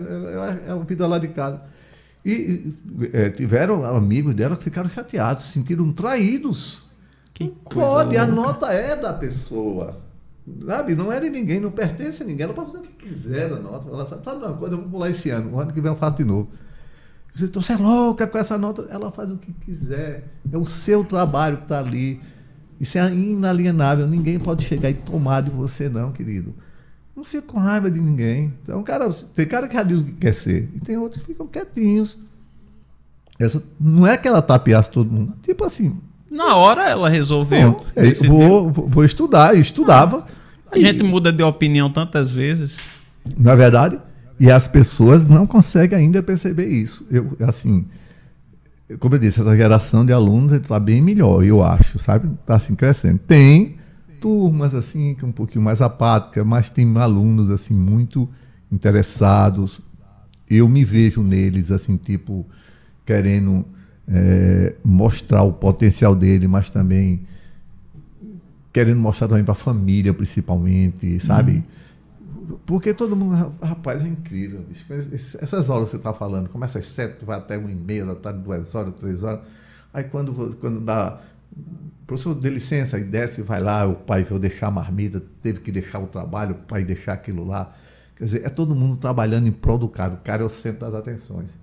[0.68, 1.62] É a vida lá de casa.
[2.26, 2.74] E
[3.14, 6.84] é, tiveram amigos dela que ficaram chateados, se sentiram traídos.
[7.34, 8.24] Que coisa Pode, louca.
[8.24, 9.98] a nota é da pessoa.
[10.66, 10.96] Sabe?
[10.96, 12.46] Não é de ninguém, não pertence a ninguém.
[12.46, 13.90] Ela pode fazer o que quiser a nota.
[13.90, 15.54] Ela sabe, sabe uma coisa, eu vou pular esse ano.
[15.56, 16.50] O ano que vem eu faço de novo.
[17.54, 18.88] Você é louca com essa nota.
[18.90, 20.28] Ela faz o que quiser.
[20.52, 22.20] É o seu trabalho que está ali.
[22.80, 24.08] Isso é inalienável.
[24.08, 26.54] Ninguém pode chegar e tomar de você, não, querido.
[27.16, 28.54] não fica com raiva de ninguém.
[28.62, 31.32] Então, cara, tem cara que já diz o que quer ser, e tem outros que
[31.32, 32.18] ficam quietinhos.
[33.40, 35.34] Essa, não é que ela tapeasse todo mundo.
[35.42, 35.96] Tipo assim.
[36.30, 37.86] Na hora ela resolveu.
[37.96, 40.26] É, vou, vou, estudar, e estudava.
[40.72, 42.80] A e, gente muda de opinião tantas vezes.
[43.38, 44.00] Não é verdade?
[44.40, 47.06] E as pessoas não conseguem ainda perceber isso.
[47.10, 47.86] Eu, assim,
[49.00, 52.34] como eu disse, essa geração de alunos está bem melhor, eu acho, sabe?
[52.40, 53.20] Está assim crescendo.
[53.20, 53.76] Tem
[54.22, 58.30] turmas assim que é um pouquinho mais apáticas, mas tem alunos assim muito
[58.72, 59.82] interessados.
[60.50, 62.46] Eu me vejo neles assim, tipo,
[63.06, 63.66] querendo
[64.08, 67.22] é, mostrar o potencial dele, mas também
[68.72, 71.54] querendo mostrar também para a família, principalmente, sabe?
[71.54, 71.64] Uhum.
[72.66, 74.62] Porque todo mundo, rapaz, é incrível.
[74.62, 74.86] Bicho.
[75.42, 78.16] Essas horas que você está falando, começa às sete, vai até uma e meia da
[78.16, 79.42] tarde, duas horas, três horas.
[79.94, 81.22] Aí quando, quando dá.
[82.06, 85.60] Professor, dê licença, aí desce e vai lá, o pai veio deixar a marmita, teve
[85.60, 87.76] que deixar o trabalho, o pai deixar aquilo lá.
[88.16, 90.14] Quer dizer, é todo mundo trabalhando em prol do cara.
[90.14, 91.58] O cara é o centro das atenções.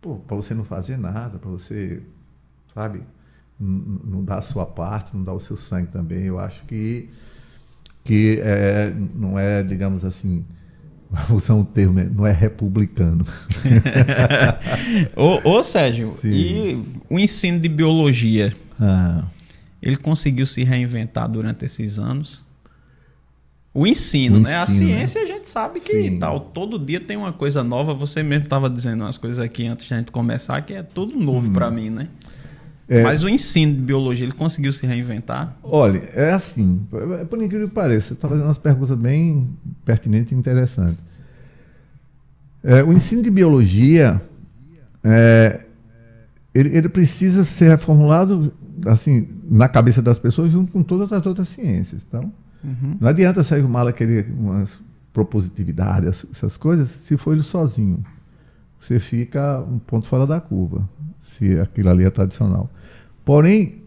[0.00, 2.02] Pô, para você não fazer nada, para você,
[2.74, 3.02] sabe,
[3.58, 7.10] não dar a sua parte, não dar o seu sangue também, eu acho que
[8.04, 10.44] que é, não é, digamos assim,
[11.28, 13.24] vou usar um termo, né, não é republicano.
[15.16, 16.28] ô, ô, Sérgio, Sim.
[16.28, 18.54] e o ensino de biologia?
[18.78, 19.24] Ah.
[19.82, 22.42] Ele conseguiu se reinventar durante esses anos?
[23.72, 24.62] O ensino, o né?
[24.62, 25.30] Ensino, a ciência né?
[25.30, 26.18] a gente sabe que Sim.
[26.18, 26.40] tal.
[26.40, 27.94] Todo dia tem uma coisa nova.
[27.94, 31.16] Você mesmo estava dizendo umas coisas aqui antes de a gente começar que é tudo
[31.16, 31.52] novo hum.
[31.52, 32.08] para mim, né?
[32.90, 35.56] É, Mas o ensino de biologia, ele conseguiu se reinventar?
[35.62, 36.84] Olha, é assim,
[37.30, 39.48] por incrível que pareça, você está fazendo umas perguntas bem
[39.84, 40.98] pertinentes e interessantes.
[42.64, 44.20] É, o ensino de biologia,
[45.04, 45.64] é,
[46.52, 48.52] ele, ele, precisa ser reformulado
[48.84, 52.02] assim, na cabeça das pessoas junto com todas as outras ciências.
[52.08, 52.32] Então,
[52.64, 52.96] uhum.
[53.00, 54.80] não adianta sair mal aquele, umas
[55.12, 58.04] propositividade, essas coisas, se for ele sozinho.
[58.80, 60.88] Você fica um ponto fora da curva,
[61.18, 62.68] se aquilo ali é tradicional.
[63.24, 63.82] Porém,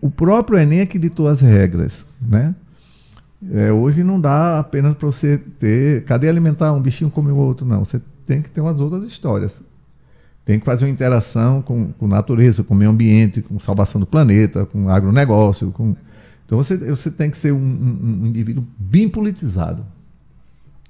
[0.00, 2.54] o próprio Enem é que ditou as regras, né?
[3.52, 6.04] É, hoje não dá apenas para você ter.
[6.04, 7.66] Cadê alimentar um bichinho como o outro?
[7.66, 7.84] Não.
[7.84, 9.62] Você tem que ter umas outras histórias.
[10.44, 14.06] Tem que fazer uma interação com, com natureza, com o meio ambiente, com salvação do
[14.06, 15.70] planeta, com agronegócio.
[15.72, 15.96] Com...
[16.44, 19.84] Então você, você tem que ser um, um, um indivíduo bem politizado.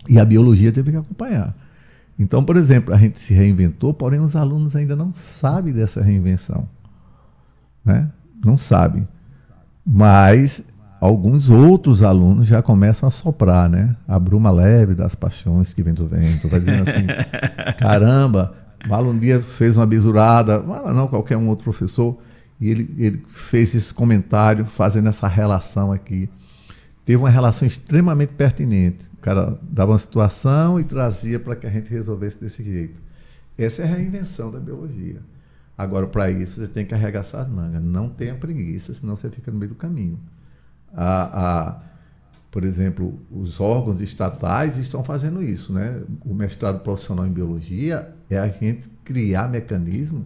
[0.09, 1.57] E a biologia teve que acompanhar.
[2.19, 6.69] Então, por exemplo, a gente se reinventou, porém os alunos ainda não sabem dessa reinvenção
[7.85, 8.11] né?
[8.45, 9.07] não sabem.
[9.85, 10.63] Mas
[11.01, 13.95] alguns outros alunos já começam a soprar, né?
[14.09, 17.07] A bruma leve das paixões que vem do vento, vai dizendo assim,
[17.79, 18.55] caramba,
[18.87, 22.19] Malo um dia fez uma bisurada, não qualquer um outro professor,
[22.61, 26.29] e ele, ele fez esse comentário fazendo essa relação aqui.
[27.05, 29.05] Teve uma relação extremamente pertinente.
[29.15, 33.01] O cara dava uma situação e trazia para que a gente resolvesse desse jeito.
[33.57, 35.21] Essa é a reinvenção da biologia.
[35.77, 37.83] Agora, para isso, você tem que arregaçar as mangas.
[37.83, 40.19] Não tenha preguiça, senão você fica no meio do caminho.
[40.93, 41.83] A, a,
[42.51, 45.73] por exemplo, os órgãos estatais estão fazendo isso.
[45.73, 46.03] Né?
[46.25, 50.25] O mestrado profissional em biologia é a gente criar mecanismo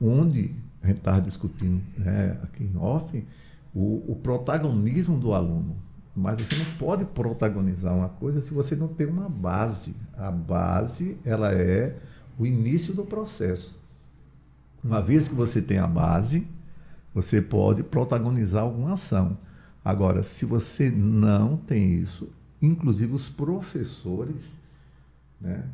[0.00, 3.24] onde a gente estava discutindo né, aqui em off
[3.74, 5.76] o, o protagonismo do aluno.
[6.14, 9.94] Mas você não pode protagonizar uma coisa se você não tem uma base.
[10.16, 11.94] A base ela é
[12.38, 13.78] o início do processo.
[14.86, 16.46] Uma vez que você tem a base,
[17.12, 19.36] você pode protagonizar alguma ação.
[19.84, 22.32] Agora, se você não tem isso,
[22.62, 24.56] inclusive os professores
[25.40, 25.64] né,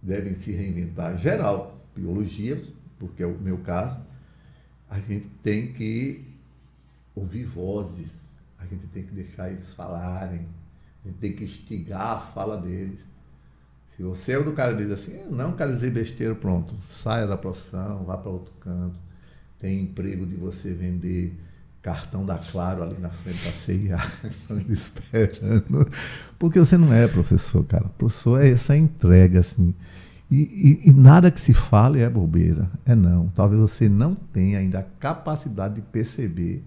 [0.00, 1.18] devem se reinventar.
[1.18, 2.64] Geral, biologia,
[2.98, 4.00] porque é o meu caso,
[4.88, 6.24] a gente tem que
[7.14, 8.16] ouvir vozes,
[8.58, 10.46] a gente tem que deixar eles falarem,
[11.04, 13.00] a gente tem que instigar a fala deles.
[13.96, 17.36] Se você é o do cara diz assim, não, cara dizer besteira, pronto, saia da
[17.36, 18.98] profissão, vá para outro canto.
[19.58, 21.34] Tem emprego de você vender
[21.80, 23.98] cartão da Claro ali na frente da CIA,
[24.68, 25.88] esperando.
[26.38, 27.84] Porque você não é professor, cara.
[27.96, 29.72] Professor é essa entrega, assim.
[30.30, 32.68] E, e, e, nada que se fale é bobeira.
[32.84, 33.28] É não.
[33.28, 36.62] Talvez você não tenha ainda a capacidade de perceber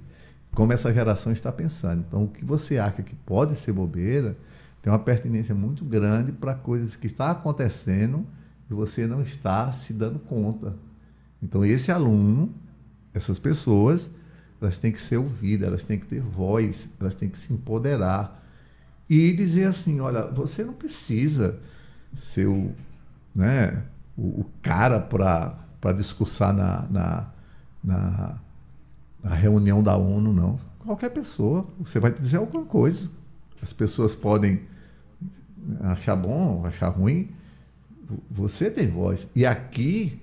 [0.55, 2.05] como essa geração está pensando.
[2.07, 4.35] Então, o que você acha que pode ser bobeira
[4.81, 8.25] tem uma pertinência muito grande para coisas que estão acontecendo
[8.69, 10.75] e você não está se dando conta.
[11.41, 12.53] Então, esse aluno,
[13.13, 14.09] essas pessoas,
[14.61, 18.43] elas têm que ser ouvidas, elas têm que ter voz, elas têm que se empoderar
[19.09, 21.59] e dizer assim: olha, você não precisa
[22.15, 22.71] ser o,
[23.33, 23.83] né,
[24.17, 27.27] o, o cara para discursar na, na,
[27.83, 28.35] na,
[29.23, 30.57] na reunião da ONU, não.
[30.79, 33.09] Qualquer pessoa, você vai dizer alguma coisa.
[33.61, 34.61] As pessoas podem
[35.81, 37.29] achar bom, achar ruim,
[38.29, 39.27] você tem voz.
[39.35, 40.21] E aqui,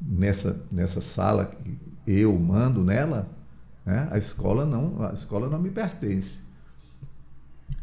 [0.00, 3.28] nessa, nessa sala que eu mando nela,
[3.84, 6.38] né, a escola não, a escola não me pertence.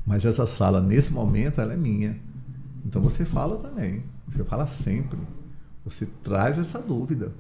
[0.06, 2.18] Mas essa sala, nesse momento, ela é minha.
[2.86, 4.04] Então você fala também.
[4.28, 5.18] Você fala sempre.
[5.84, 7.32] Você traz essa dúvida.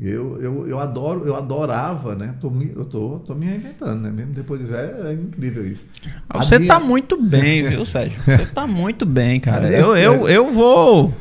[0.00, 2.34] Eu, eu, eu adoro, eu adorava, né?
[2.40, 4.10] Tô, eu tô, tô me reinventando, né?
[4.10, 5.84] Mesmo depois de velho, é incrível isso.
[6.34, 6.74] Você minha...
[6.74, 8.18] tá muito bem, viu, Sérgio?
[8.26, 9.70] Você tá muito bem, cara.
[9.70, 11.14] eu, eu, eu vou.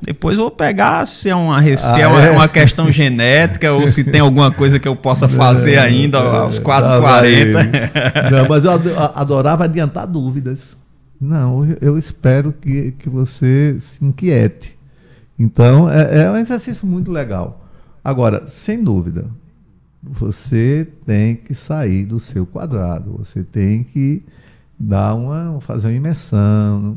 [0.00, 4.02] Depois vou pegar se é uma, se é, uma, é uma, questão genética ou se
[4.02, 7.62] tem alguma coisa que eu possa fazer ainda aos quase tá 40.
[8.30, 8.72] Não, mas eu
[9.14, 10.76] adorava adiantar dúvidas.
[11.20, 14.76] Não, eu espero que, que você se inquiete.
[15.38, 17.61] Então, é, é um exercício muito legal.
[18.04, 19.30] Agora, sem dúvida,
[20.02, 24.24] você tem que sair do seu quadrado, você tem que
[24.76, 26.96] dar uma, fazer uma imersão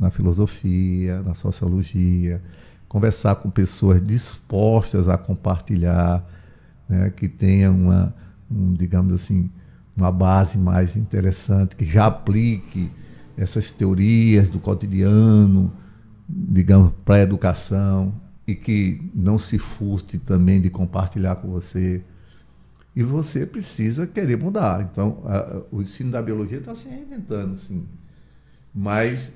[0.00, 2.42] na filosofia, na sociologia,
[2.88, 6.26] conversar com pessoas dispostas a compartilhar,
[6.88, 8.14] né, que tenham uma,
[8.50, 9.48] um, digamos assim,
[9.96, 12.90] uma base mais interessante, que já aplique
[13.36, 15.72] essas teorias do cotidiano,
[16.28, 18.12] digamos, para a educação
[18.46, 22.02] e que não se furte também de compartilhar com você.
[22.94, 24.82] E você precisa querer mudar.
[24.90, 27.86] Então, a, o ensino da biologia está se reinventando, sim.
[28.74, 29.32] Mas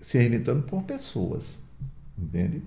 [0.00, 1.58] se reinventando por pessoas,
[2.18, 2.62] entende?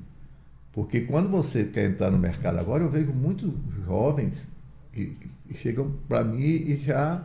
[0.71, 3.51] Porque quando você quer entrar no mercado agora, eu vejo muitos
[3.85, 4.45] jovens
[4.91, 7.23] que, que chegam para mim e já,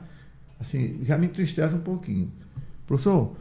[0.59, 2.31] assim, já me entristece um pouquinho.
[2.86, 3.36] Professor,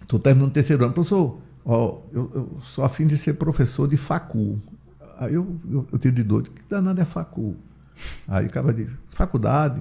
[0.00, 0.92] estou terminando o terceiro ano.
[0.92, 1.40] Professor,
[1.72, 4.58] Ó, eu, eu, sou afim de ser professor de facul.
[5.20, 7.56] Aí eu, eu, eu tenho de dor, que danado é facul?
[8.26, 9.80] Aí o cara diz, faculdade?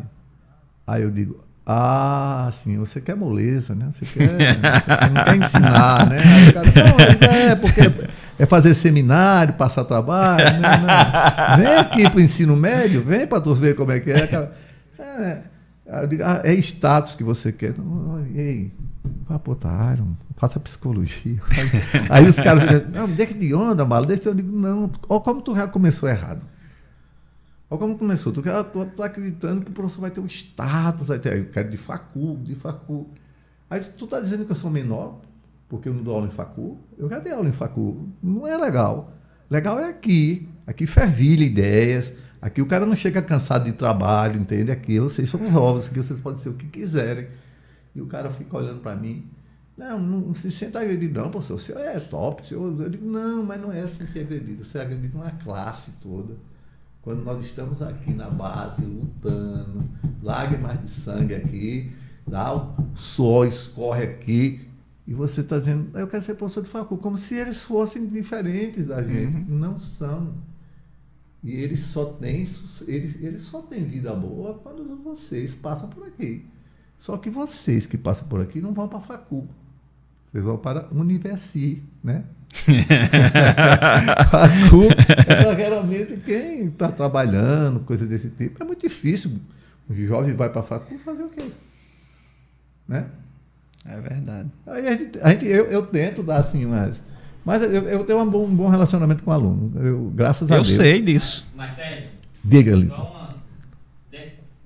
[0.86, 3.90] Aí eu digo, ah, sim, você quer moleza, né?
[3.92, 6.20] Você, quer, você não quer ensinar, né?
[6.24, 7.82] Aí o cara, não, é, é porque
[8.38, 10.46] é fazer seminário, passar trabalho.
[10.46, 10.60] Né?
[10.62, 11.58] não.
[11.58, 14.52] Vem aqui para o ensino médio, vem para tu ver como é que é.
[15.88, 17.74] É, digo, ah, é status que você quer.
[17.76, 18.72] Não, ei,
[19.28, 20.06] vá para outra área,
[20.36, 21.40] faça psicologia.
[22.10, 25.42] Aí os caras ficam, não, deixa de onda, malo, deixa eu digo, não, olha como
[25.42, 26.42] tu já começou errado.
[27.70, 28.34] Olha como começou.
[28.34, 31.78] Tu está acreditando que o professor vai ter um status, vai ter, eu quero de
[31.78, 33.10] facul, de facul.
[33.70, 35.22] Aí tu está dizendo que eu sou menor,
[35.68, 36.80] porque eu não dou aula em facul.
[36.98, 38.10] Eu já dei aula em facul.
[38.24, 39.14] Não é legal.
[39.50, 40.50] Legal é aqui.
[40.66, 42.12] Aqui fervilha ideias.
[42.42, 44.72] Aqui o cara não chega cansado de trabalho, entende?
[44.72, 47.28] Aqui vocês são jovens, aqui vocês podem ser o que quiserem.
[47.96, 49.26] E o cara fica olhando para mim.
[49.78, 51.56] Não, não se senta agredido, não, professor.
[51.56, 52.46] O senhor é top.
[52.46, 52.82] Senhor...
[52.82, 54.64] Eu digo, não, mas não é assim que é agredido.
[54.64, 56.36] Você é agredido uma classe toda.
[57.02, 59.84] Quando nós estamos aqui na base, lutando,
[60.22, 61.92] lágrimas de sangue aqui,
[62.30, 62.54] tá?
[62.54, 64.70] o suor escorre aqui,
[65.10, 68.86] e você está dizendo, eu quero ser professor de faculdade, como se eles fossem diferentes
[68.86, 69.38] da gente.
[69.38, 69.58] Uhum.
[69.58, 70.36] Não são.
[71.44, 72.46] E eles só têm
[72.88, 76.46] eles, eles só têm vida boa quando vocês passam por aqui.
[77.00, 79.48] Só que vocês que passam por aqui não vão para a facul.
[80.32, 82.26] Vocês vão para a Universi, né?
[84.30, 84.90] facul
[85.28, 88.62] é para geralmente quem está trabalhando, coisa desse tipo.
[88.62, 89.40] É muito difícil.
[89.90, 91.50] O jovem vai para a facul fazer o quê?
[92.88, 93.08] Né?
[93.86, 94.50] É verdade.
[94.68, 97.02] Aí a gente, a gente eu, eu, tento dar assim umas
[97.46, 99.72] mas eu, eu tenho um bom, um bom, relacionamento com o aluno.
[99.82, 100.76] Eu, graças a eu Deus.
[100.76, 101.48] Eu sei disso.
[101.56, 102.10] Mas, Sérgio,
[102.44, 102.92] diga ali.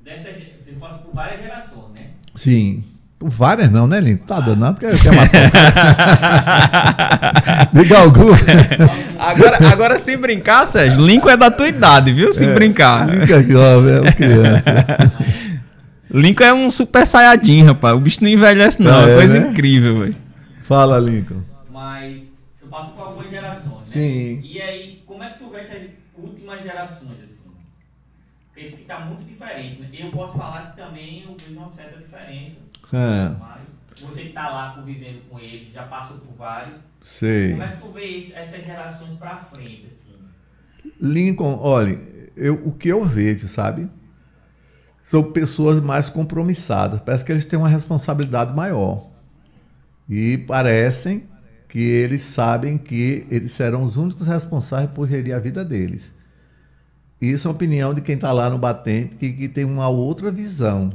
[0.04, 2.10] Dessa, você passa por várias gerações, né?
[2.44, 2.84] Sim.
[3.18, 4.26] Por várias não, né, Lincoln?
[4.26, 5.50] Tá danado que quer matar.
[7.72, 8.34] Diga algum.
[9.18, 12.34] agora, agora, se brincar, Sérgio, Lincoln é da tua idade, viu?
[12.34, 13.08] Se é, brincar.
[13.08, 14.86] Lincoln é jovem, é uma criança.
[16.12, 17.96] Lincoln é um super saiyajin, rapaz.
[17.96, 19.08] O bicho não envelhece, não.
[19.08, 19.48] É, é coisa né?
[19.48, 20.16] incrível, velho.
[20.68, 21.54] Fala, Lincoln.
[23.94, 24.42] Sim.
[24.44, 25.84] E aí, como é que tu vê essas
[26.18, 27.33] últimas gerações,
[28.56, 29.90] diz que tá muito diferente, né?
[29.98, 32.58] Eu posso falar que também eu vejo uma certa diferença.
[32.92, 33.36] É.
[33.40, 36.80] Mas você que tá lá convivendo com eles, já passou por vários.
[37.02, 37.52] Sei.
[37.54, 40.94] Como é que tu vê essas gerações pra frente, assim?
[41.02, 42.00] Lincoln, olha,
[42.36, 43.90] eu, o que eu vejo, sabe?
[45.04, 47.02] São pessoas mais compromissadas.
[47.02, 49.10] Parece que eles têm uma responsabilidade maior.
[50.10, 51.28] E parecem
[51.68, 56.14] que eles sabem que eles serão os únicos responsáveis por gerir a vida deles.
[57.26, 60.32] Isso é a opinião de quem está lá no batente, que, que, tem uma outra
[60.32, 60.90] visão.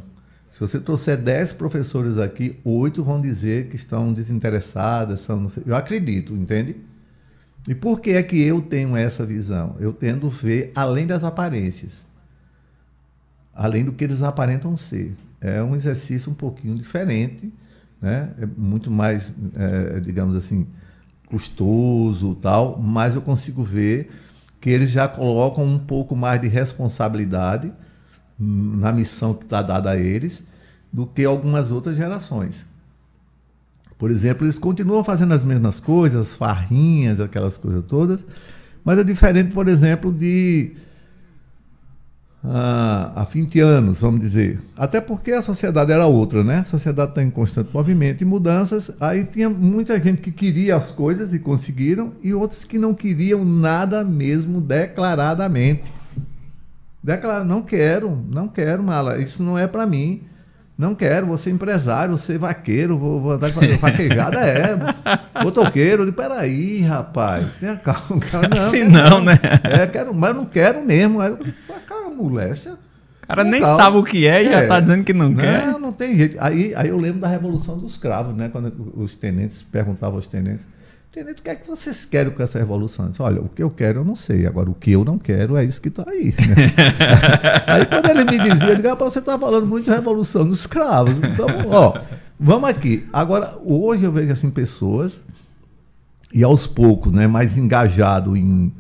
[0.50, 6.32] Se você trouxer 10 professores aqui, oito vão dizer que estão desinteressadas, são, eu acredito,
[6.34, 6.76] entende?
[7.66, 9.76] E por que é que eu tenho essa visão?
[9.78, 12.04] Eu tendo ver além das aparências,
[13.54, 15.14] além do que eles aparentam ser.
[15.40, 17.52] É um exercício um pouquinho diferente
[18.00, 18.30] né?
[18.40, 20.66] É muito mais, é, digamos assim,
[21.26, 24.10] custoso tal, mas eu consigo ver
[24.60, 27.72] que eles já colocam um pouco mais de responsabilidade
[28.38, 30.42] na missão que está dada a eles
[30.92, 32.64] do que algumas outras gerações.
[33.98, 38.24] Por exemplo, eles continuam fazendo as mesmas coisas, farrinhas, aquelas coisas todas,
[38.84, 40.76] mas é diferente, por exemplo, de
[42.44, 44.60] há 20 anos, vamos dizer.
[44.76, 46.58] Até porque a sociedade era outra, né?
[46.60, 48.90] A sociedade está em constante movimento e mudanças.
[49.00, 53.44] Aí tinha muita gente que queria as coisas e conseguiram, e outros que não queriam
[53.44, 55.92] nada mesmo declaradamente.
[57.02, 60.22] Declarar, não quero, não quero, mala, isso não é para mim.
[60.78, 64.78] Não quero, vou ser empresário, vou ser vaqueiro, vou, vou andar com vaquejada, é.
[65.42, 68.20] Motoqueiro, de peraí, rapaz, tenha calma.
[68.30, 69.40] calma não, assim não, né?
[69.64, 71.20] É, quero, mas não quero mesmo.
[71.20, 71.36] Aí,
[71.84, 72.74] cara, moléstia.
[73.24, 73.76] O cara nem calma.
[73.76, 74.52] sabe o que é e é.
[74.52, 75.66] já tá dizendo que não, não quer.
[75.66, 76.36] Não, não tem jeito.
[76.38, 78.48] Aí, aí eu lembro da Revolução dos Cravos, né?
[78.48, 80.64] Quando os tenentes perguntavam aos tenentes
[81.18, 83.10] Tenente, o que é que vocês querem com essa revolução?
[83.10, 84.46] Disse, Olha, o que eu quero eu não sei.
[84.46, 86.26] Agora, o que eu não quero é isso que está aí.
[86.26, 86.72] Né?
[87.66, 91.16] aí quando ele me dizia, eu digo, você está falando muito de revolução dos escravos.
[91.16, 92.00] Então, ó,
[92.38, 93.08] vamos aqui.
[93.12, 95.24] Agora, hoje eu vejo assim pessoas,
[96.32, 98.72] e aos poucos, né, mais engajado em.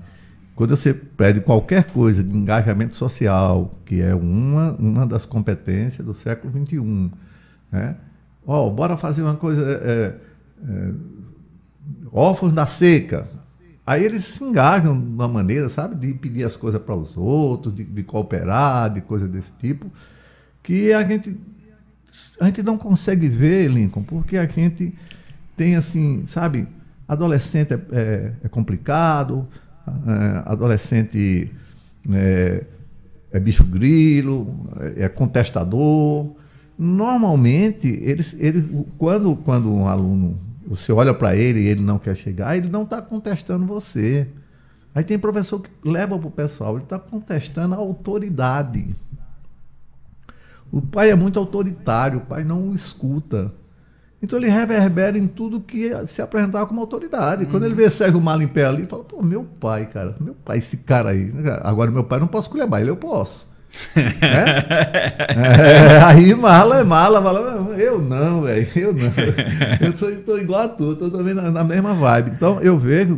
[0.54, 6.14] Quando você pede qualquer coisa de engajamento social, que é uma, uma das competências do
[6.14, 7.10] século XXI,
[7.72, 7.96] né?
[8.46, 9.62] Ó, bora fazer uma coisa.
[9.82, 10.14] É,
[10.68, 10.92] é,
[12.12, 13.28] órfãos da seca.
[13.86, 17.74] Aí eles se engajam de uma maneira, sabe, de pedir as coisas para os outros,
[17.74, 19.90] de, de, cooperar, de coisas desse tipo,
[20.62, 21.34] que a gente,
[22.38, 24.94] a gente não consegue ver, Lincoln, porque a gente
[25.56, 26.68] tem assim, sabe,
[27.08, 29.48] adolescente é, é, é complicado,
[29.86, 31.50] é, adolescente
[32.12, 32.64] é,
[33.32, 36.34] é, bicho grilo, é, é contestador.
[36.78, 40.38] Normalmente, eles, eles, quando, quando um aluno
[40.68, 44.28] você olha para ele e ele não quer chegar, ele não está contestando você.
[44.94, 48.94] Aí tem professor que leva para o pessoal, ele está contestando a autoridade.
[50.70, 53.50] O pai é muito autoritário, o pai não o escuta.
[54.20, 57.44] Então ele reverbera em tudo que se apresentar como autoridade.
[57.44, 57.50] Uhum.
[57.50, 60.34] Quando ele vê Sérgio Malo em pé ali, ele fala, pô, meu pai, cara, meu
[60.34, 61.32] pai, esse cara aí.
[61.62, 63.47] Agora meu pai não posso colher mais, ele eu posso.
[63.96, 65.96] É?
[65.96, 69.12] é, aí mala é mala, fala, eu não, velho, eu não.
[69.80, 72.30] Eu sou, tô igual a tu, tô também na, na, mesma vibe.
[72.30, 73.16] Então eu vejo,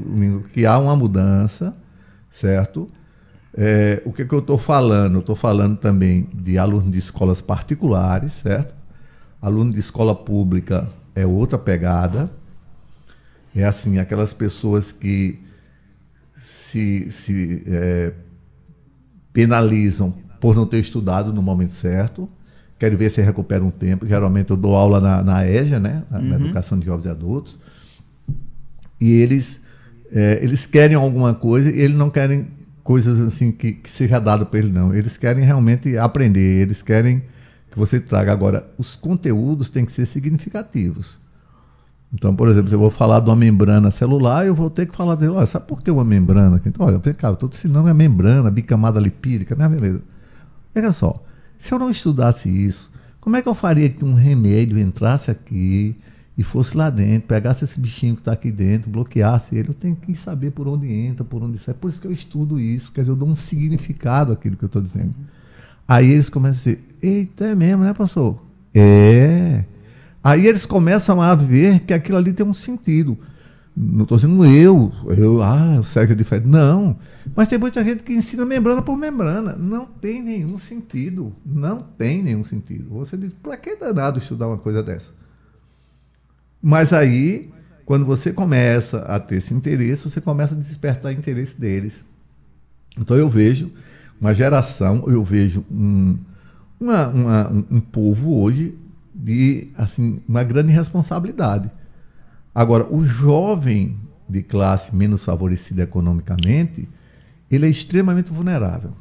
[0.52, 1.74] que há uma mudança,
[2.30, 2.88] certo?
[3.56, 5.16] É, o que, que eu estou falando?
[5.16, 8.74] Eu estou falando também de alunos de escolas particulares, certo?
[9.40, 12.30] Aluno de escola pública é outra pegada.
[13.54, 15.40] É assim, aquelas pessoas que
[16.36, 18.12] se, se é,
[19.32, 22.28] penalizam por não ter estudado no momento certo.
[22.78, 24.06] Quero ver se recupera um tempo.
[24.06, 26.02] Geralmente eu dou aula na, na EJA, né?
[26.10, 26.34] na, uhum.
[26.34, 27.58] Educação de Jovens e Adultos.
[28.98, 29.60] E eles,
[30.10, 32.48] é, eles querem alguma coisa e eles não querem
[32.82, 34.94] coisas assim que, que seja dado para eles, não.
[34.94, 37.22] Eles querem realmente aprender, eles querem
[37.70, 38.32] que você traga.
[38.32, 41.20] Agora, os conteúdos têm que ser significativos.
[42.12, 45.16] Então, por exemplo, eu vou falar de uma membrana celular, eu vou ter que falar,
[45.22, 46.60] olha, sabe por que uma membrana?
[46.66, 50.02] Então, olha, cara, eu estou te ensinando a membrana, bicamada lipídica, né, beleza?
[50.74, 51.22] Veja só,
[51.58, 52.90] se eu não estudasse isso,
[53.20, 55.96] como é que eu faria que um remédio entrasse aqui
[56.38, 59.68] e fosse lá dentro, pegasse esse bichinho que está aqui dentro, bloqueasse ele?
[59.68, 61.74] Eu tenho que saber por onde entra, por onde sai.
[61.74, 64.68] Por isso que eu estudo isso, quer dizer, eu dou um significado àquilo que eu
[64.68, 65.14] estou dizendo.
[65.86, 68.40] Aí eles começam a dizer, eita, é mesmo, né, pastor?
[68.74, 69.64] É.
[70.22, 73.18] Aí eles começam a ver que aquilo ali tem um sentido.
[73.76, 76.46] Não estou dizendo eu, eu, ah, o sexo é diferente.
[76.46, 76.98] Não.
[77.34, 79.54] Mas tem muita gente que ensina membrana por membrana.
[79.56, 81.34] Não tem nenhum sentido.
[81.46, 82.90] Não tem nenhum sentido.
[82.90, 85.10] Você diz, para que danado estudar uma coisa dessa?
[86.62, 87.50] Mas aí,
[87.86, 92.04] quando você começa a ter esse interesse, você começa a despertar interesse deles.
[92.98, 93.72] Então eu vejo
[94.20, 96.18] uma geração, eu vejo um,
[96.78, 98.76] uma, uma, um, um povo hoje
[99.14, 101.70] de assim uma grande responsabilidade.
[102.54, 103.96] Agora, o jovem
[104.28, 106.88] de classe menos favorecida economicamente,
[107.50, 108.92] ele é extremamente vulnerável.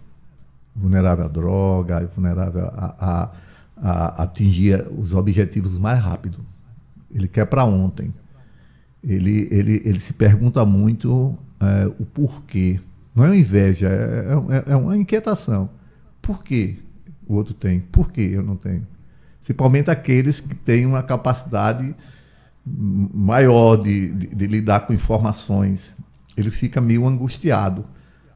[0.76, 3.32] Vulnerável à droga, vulnerável a, a,
[3.78, 6.40] a atingir os objetivos mais rápido.
[7.12, 8.14] Ele quer para ontem.
[9.04, 12.80] Ele, ele, ele se pergunta muito é, o porquê.
[13.16, 15.70] Não é uma inveja, é, é, é uma inquietação.
[16.22, 16.80] Por que
[17.28, 17.80] o outro tem?
[17.80, 18.86] Por que eu não tenho?
[19.40, 21.96] Principalmente aqueles que têm uma capacidade
[22.70, 25.96] maior de, de, de, lidar com informações.
[26.36, 27.86] Ele fica meio angustiado.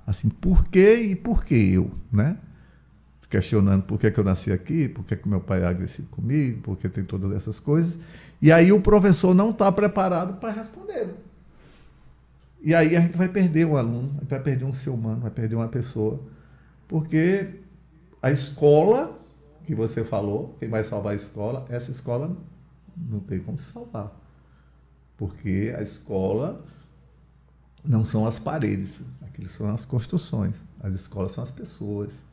[0.05, 1.91] Assim, por que e por que eu?
[2.11, 2.37] Né?
[3.33, 6.61] questionando por que, que eu nasci aqui, por que, que meu pai é agressivo comigo,
[6.61, 7.97] por que tem todas essas coisas.
[8.39, 11.15] E aí o professor não está preparado para responder.
[12.61, 15.55] E aí a gente vai perder um aluno, vai perder um ser humano, vai perder
[15.55, 16.19] uma pessoa.
[16.87, 17.49] Porque
[18.21, 19.19] a escola,
[19.63, 22.37] que você falou, quem vai salvar a escola, essa escola
[22.95, 24.11] não tem como se salvar.
[25.17, 26.65] Porque a escola
[27.83, 30.61] não são as paredes, aquilo são as construções.
[30.79, 32.23] As escolas são as pessoas.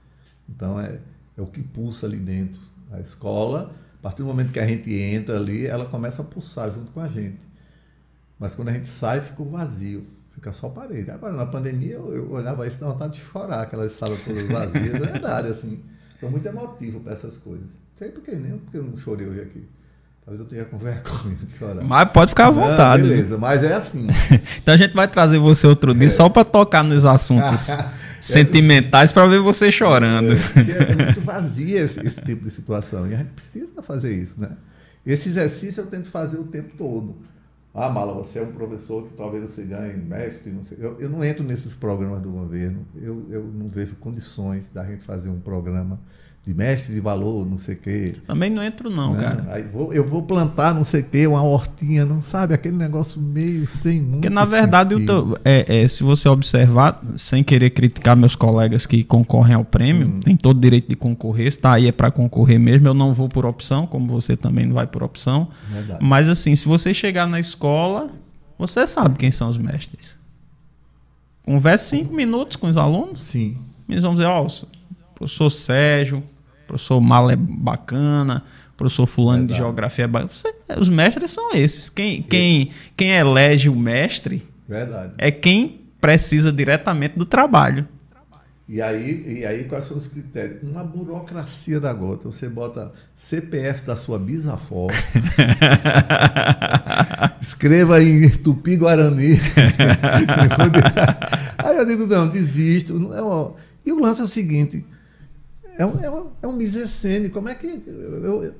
[0.48, 0.98] Então é,
[1.36, 2.60] é o que pulsa ali dentro.
[2.90, 6.70] A escola, a partir do momento que a gente entra ali, ela começa a pulsar
[6.72, 7.46] junto com a gente.
[8.38, 11.10] Mas quando a gente sai, fica vazio, fica só parede.
[11.10, 14.44] Agora, na pandemia, eu, eu olhava isso e dava vontade de chorar, aquelas salas todas
[14.44, 14.94] vazias.
[14.94, 15.84] É verdade, assim.
[16.18, 17.66] Sou muito emotivo para essas coisas.
[17.96, 19.68] Sei por que nem porque eu não chorei hoje aqui.
[20.30, 21.84] Talvez eu tenha com vergonha de chorar.
[21.84, 23.02] Mas pode ficar à vontade.
[23.02, 24.06] Não, beleza, mas é assim.
[24.62, 26.10] então a gente vai trazer você outro dia é.
[26.10, 27.76] só para tocar nos assuntos
[28.20, 30.34] sentimentais para ver você chorando.
[30.34, 33.08] É, é muito vazia esse, esse, tipo de situação.
[33.08, 34.50] E a gente precisa fazer isso, né?
[35.04, 37.16] Esse exercício eu tento fazer o tempo todo.
[37.74, 40.78] Ah, Mala, você é um professor que talvez você ganhe mestre, não sei.
[40.80, 42.86] Eu, eu não entro nesses programas do governo.
[42.94, 45.98] Eu, eu não vejo condições da gente fazer um programa
[46.46, 48.14] de mestre de valor, não sei o quê.
[48.26, 49.20] Também não entro não, né?
[49.20, 49.46] cara.
[49.50, 52.54] Aí vou, eu vou plantar não sei o quê, uma hortinha, não sabe?
[52.54, 57.44] Aquele negócio meio sem muito Porque na verdade, tô, é, é, se você observar, sem
[57.44, 60.20] querer criticar meus colegas que concorrem ao prêmio, hum.
[60.20, 63.44] tem todo direito de concorrer, está aí é para concorrer mesmo, eu não vou por
[63.44, 65.48] opção, como você também não vai por opção.
[65.70, 66.02] Verdade.
[66.02, 68.10] Mas assim, se você chegar na escola,
[68.58, 70.18] você sabe quem são os mestres.
[71.44, 73.20] Converse cinco minutos com os alunos.
[73.20, 73.56] Sim.
[73.88, 74.79] Eles vão dizer, ó, oh,
[75.20, 76.22] professor Sérgio,
[76.66, 78.42] professor Mala é bacana,
[78.74, 79.52] professor fulano Verdade.
[79.52, 80.30] de geografia é bacana.
[80.78, 81.90] Os mestres são esses.
[81.90, 85.12] Quem, quem, quem elege o mestre Verdade.
[85.18, 87.86] é quem precisa diretamente do trabalho.
[88.66, 90.62] E aí, e aí, quais são os critérios?
[90.62, 92.30] Uma burocracia da gota.
[92.30, 94.86] Você bota CPF da sua bisavó.
[97.42, 99.40] escreva em Tupi-Guarani.
[101.58, 103.10] aí eu digo, não, desisto.
[103.84, 104.84] E o lance é o seguinte:
[105.80, 107.66] é um, é um, é um mise Como é que.
[107.66, 108.54] Eu, eu,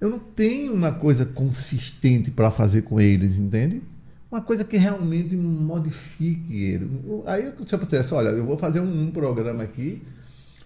[0.00, 3.82] eu não tenho uma coisa consistente para fazer com eles, entende?
[4.30, 6.88] Uma coisa que realmente modifique ele.
[7.26, 10.00] Aí se eu dissesse, olha, eu vou fazer um, um programa aqui,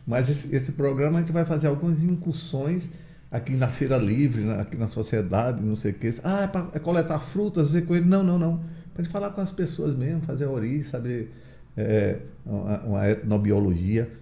[0.06, 2.88] mas esse, esse, programa a gente vai fazer algumas incursões
[3.30, 6.12] aqui na Feira Livre, na, aqui na sociedade, não sei o quê.
[6.22, 8.04] Ah, é para é coletar frutas, ver com ele.
[8.04, 8.62] Não, não, não.
[8.92, 11.32] Para gente falar com as pessoas mesmo, fazer a origem, saber
[11.74, 14.20] é, uma, uma etnobiologia.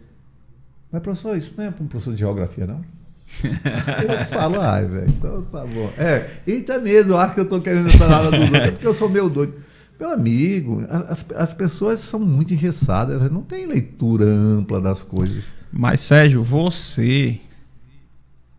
[0.92, 2.84] Mas, professor, isso não é para um professor de geografia, não?
[3.44, 5.90] eu falo, ai, velho, então tá bom.
[5.96, 8.94] É, eita mesmo, acho que eu estou querendo essa nada dos outros, é porque eu
[8.94, 9.54] sou meio doido.
[9.98, 15.44] Meu amigo, as, as pessoas são muito engessadas, não tem leitura ampla das coisas.
[15.70, 17.38] Mas, Sérgio, você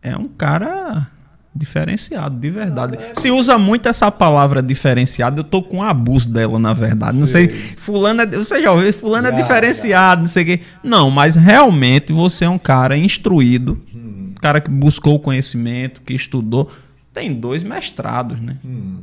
[0.00, 1.10] é um cara
[1.54, 2.98] Diferenciado, de verdade.
[3.12, 7.18] Se usa muito essa palavra diferenciado, eu tô com um abuso dela, na verdade.
[7.18, 10.60] Não sei, fulano é, você já ouviu, fulano é diferenciado, não sei o quê.
[10.82, 14.32] Não, mas realmente você é um cara instruído, hum.
[14.40, 16.70] cara que buscou conhecimento, que estudou.
[17.12, 18.56] Tem dois mestrados, né?
[18.64, 19.00] Hum.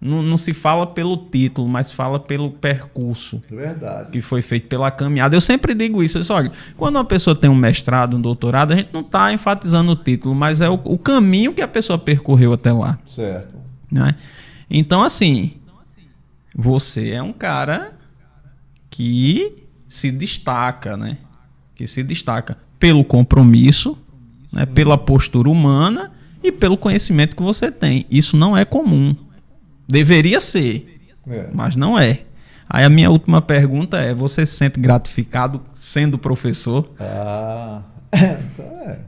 [0.00, 4.12] Não, não, se fala pelo título, mas fala pelo percurso Verdade.
[4.12, 5.34] que foi feito pela caminhada.
[5.34, 6.18] Eu sempre digo isso.
[6.18, 9.32] Eu disse, olha, quando uma pessoa tem um mestrado, um doutorado, a gente não está
[9.32, 12.96] enfatizando o título, mas é o, o, caminho que a pessoa percorreu até lá.
[13.08, 13.56] Certo.
[13.90, 14.14] Né?
[14.70, 15.54] Então, assim,
[16.54, 17.92] você é um cara
[18.88, 21.18] que se destaca, né?
[21.74, 23.98] Que se destaca pelo compromisso,
[24.52, 24.64] né?
[24.64, 26.12] pela postura humana
[26.42, 28.06] e pelo conhecimento que você tem.
[28.08, 29.16] Isso não é comum.
[29.88, 31.48] Deveria ser, é.
[31.52, 32.22] mas não é.
[32.68, 36.90] Aí a minha última pergunta é: você se sente gratificado sendo professor?
[37.00, 38.98] Ah, é.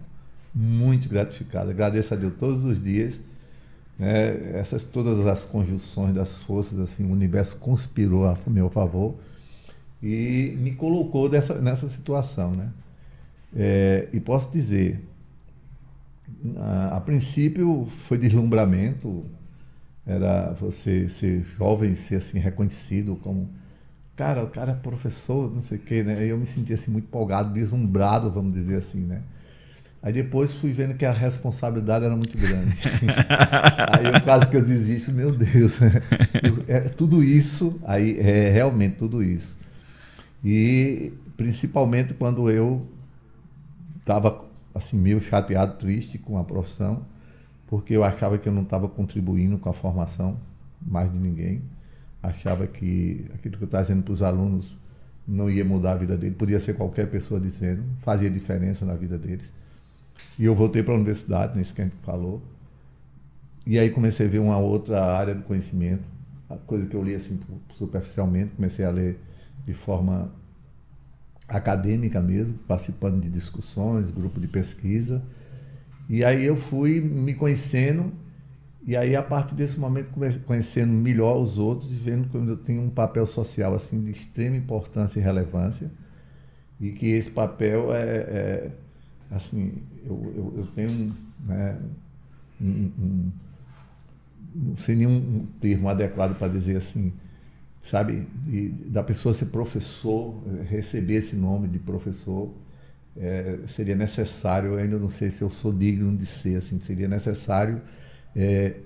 [0.54, 1.70] muito gratificado.
[1.70, 3.20] Agradeço a Deus todos os dias.
[3.98, 4.58] Né?
[4.58, 9.16] Essas todas as conjunções das forças, assim, o universo conspirou a meu favor
[10.02, 12.70] e me colocou dessa, nessa situação, né?
[13.54, 15.04] É, e posso dizer,
[16.56, 19.26] a, a princípio foi deslumbramento,
[20.06, 23.48] era você ser jovem, ser assim reconhecido como
[24.16, 26.26] cara, o cara é professor, não sei o quê, né?
[26.26, 29.22] Eu me sentia assim muito empolgado, deslumbrado, vamos dizer assim, né?
[30.02, 32.76] Aí depois fui vendo que a responsabilidade era muito grande.
[33.92, 35.78] aí caso que eu desisto, meu Deus,
[36.68, 39.56] é tudo isso, aí é realmente tudo isso.
[40.44, 42.86] E principalmente quando eu
[44.00, 47.06] estava assim meio chateado, triste com a profissão,
[47.70, 50.36] porque eu achava que eu não estava contribuindo com a formação
[50.82, 51.62] mais de ninguém.
[52.20, 54.76] Achava que aquilo que eu estava dizendo para os alunos
[55.26, 59.16] não ia mudar a vida dele, podia ser qualquer pessoa dizendo, fazia diferença na vida
[59.16, 59.52] deles.
[60.36, 62.42] E eu voltei para a universidade, nisso que a gente falou.
[63.64, 66.02] E aí comecei a ver uma outra área do conhecimento,
[66.48, 67.38] a coisa que eu li assim
[67.78, 69.20] superficialmente, comecei a ler
[69.64, 70.32] de forma
[71.46, 75.22] acadêmica mesmo, participando de discussões, grupo de pesquisa.
[76.10, 78.12] E aí eu fui me conhecendo
[78.84, 80.10] e aí a partir desse momento
[80.44, 84.56] conhecendo melhor os outros e vendo que eu tenho um papel social assim de extrema
[84.56, 85.88] importância e relevância
[86.80, 88.70] e que esse papel é, é
[89.30, 89.74] assim
[90.04, 91.14] eu, eu, eu tenho
[91.46, 91.78] né,
[92.60, 93.32] um, um,
[94.52, 97.12] não sei nenhum termo adequado para dizer assim
[97.78, 100.34] sabe, de, da pessoa ser professor,
[100.68, 102.52] receber esse nome de professor,
[103.20, 107.06] é, seria necessário, eu ainda não sei se eu sou digno de ser, assim, seria
[107.06, 107.82] necessário
[108.34, 108.76] é,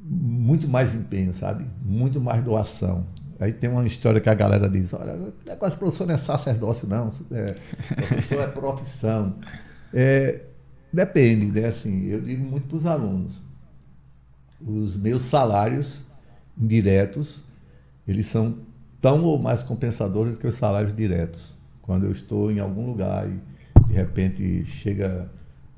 [0.00, 1.66] muito mais empenho, sabe?
[1.84, 3.06] Muito mais doação.
[3.38, 6.18] Aí tem uma história que a galera diz, olha, o negócio de professor não é
[6.18, 7.54] sacerdócio, não, é,
[7.94, 9.36] professor é profissão.
[9.92, 10.40] É,
[10.92, 11.66] depende, né?
[11.66, 13.42] Assim, eu digo muito para os alunos.
[14.60, 16.02] Os meus salários
[16.56, 17.42] indiretos
[18.06, 18.58] eles são
[19.00, 21.53] tão ou mais compensadores do que os salários diretos.
[21.84, 23.38] Quando eu estou em algum lugar e
[23.86, 25.28] de repente chega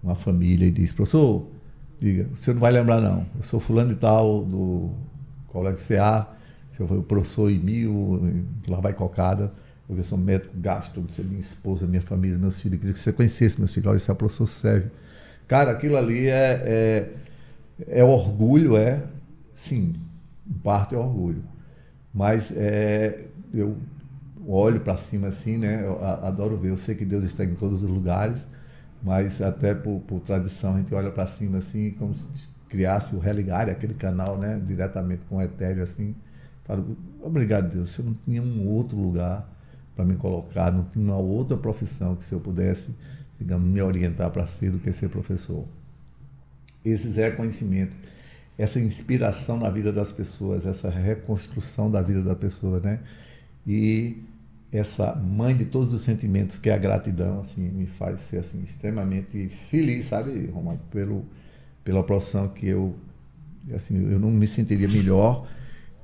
[0.01, 1.45] uma família e diz, professor,
[1.99, 4.93] diga, o senhor não vai lembrar não, eu sou fulano de tal do
[5.49, 6.29] colégio CA,
[6.79, 9.53] eu sou o professor Emil, lá vai cocada,
[9.89, 13.59] eu sou médico gastro, você minha esposa, minha família, meus filhos, queria que você conhecesse
[13.59, 14.93] meus filhos, olha, esse é o professor Sérgio.
[15.49, 16.63] Cara, aquilo ali é,
[17.89, 19.03] é, é orgulho, é,
[19.53, 19.93] sim,
[20.49, 21.43] em parte é orgulho.
[22.15, 23.77] Mas é, eu
[24.53, 25.85] olho para cima assim, né?
[25.85, 26.71] Eu adoro ver.
[26.71, 28.49] Eu sei que Deus está em todos os lugares,
[29.03, 32.27] mas até por, por tradição a gente olha para cima assim, como se
[32.69, 34.61] criasse o Religare, aquele canal, né?
[34.65, 36.15] Diretamente com o Etéreo assim.
[36.65, 39.49] Falo, obrigado Deus, eu não tinha um outro lugar
[39.95, 42.91] para me colocar, não tinha uma outra profissão que se eu pudesse,
[43.39, 45.65] digamos, me orientar para ser do que ser professor.
[46.85, 47.97] Esses reconhecimentos
[48.59, 53.01] essa inspiração na vida das pessoas, essa reconstrução da vida da pessoa, né?
[53.67, 54.23] E
[54.79, 58.63] essa mãe de todos os sentimentos que é a gratidão, assim, me faz ser assim
[58.63, 61.25] extremamente feliz, sabe, Romário, pelo
[61.85, 62.97] pela profissão que eu
[63.75, 65.47] assim, eu não me sentiria melhor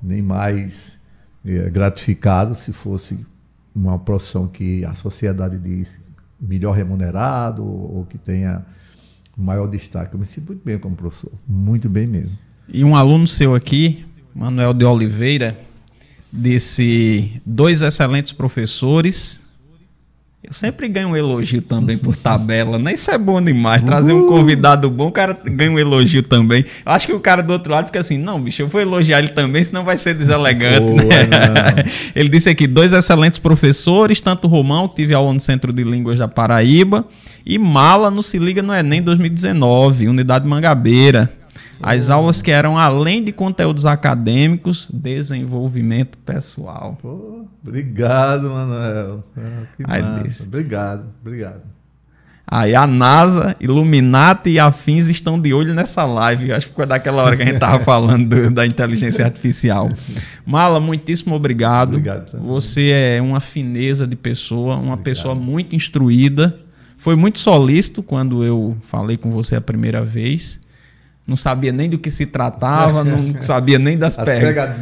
[0.01, 0.97] nem mais
[1.45, 3.25] é, gratificado se fosse
[3.75, 5.99] uma profissão que a sociedade diz
[6.39, 8.65] melhor remunerado ou que tenha
[9.35, 10.13] maior destaque.
[10.13, 12.37] Eu me sinto muito bem como professor, muito bem mesmo.
[12.67, 15.57] E um aluno seu aqui, Manuel de Oliveira,
[16.33, 19.43] disse dois excelentes professores.
[20.43, 22.93] Eu sempre ganho um elogio também por tabela, né?
[22.93, 23.81] Isso é bom demais.
[23.81, 26.65] Trazer um convidado bom, o cara ganha um elogio também.
[26.85, 29.19] Eu acho que o cara do outro lado fica assim: não, bicho, eu vou elogiar
[29.19, 30.81] ele também, senão vai ser deselegante.
[30.81, 31.85] Boa, né?
[32.13, 36.19] ele disse aqui: dois excelentes professores, tanto Romão, que tive aula no Centro de Línguas
[36.19, 37.05] da Paraíba,
[37.45, 41.31] e Mala no Se Liga no Enem 2019, Unidade Mangabeira.
[41.81, 46.97] As aulas que eram além de conteúdos acadêmicos, desenvolvimento pessoal.
[47.01, 49.23] Pô, obrigado, Manuel.
[49.83, 50.23] Ah.
[50.45, 51.61] Obrigado, obrigado.
[52.45, 56.51] Aí a NASA, Illuminati e afins estão de olho nessa live.
[56.51, 59.89] Acho que foi daquela hora que a gente estava falando do, da inteligência artificial.
[60.45, 61.95] Mala, muitíssimo obrigado.
[61.95, 62.31] Obrigado.
[62.31, 62.45] Também.
[62.45, 65.03] Você é uma fineza de pessoa, uma obrigado.
[65.03, 66.59] pessoa muito instruída.
[66.97, 70.61] Foi muito solícito quando eu falei com você a primeira vez
[71.25, 74.75] não sabia nem do que se tratava, não sabia nem das perguntas.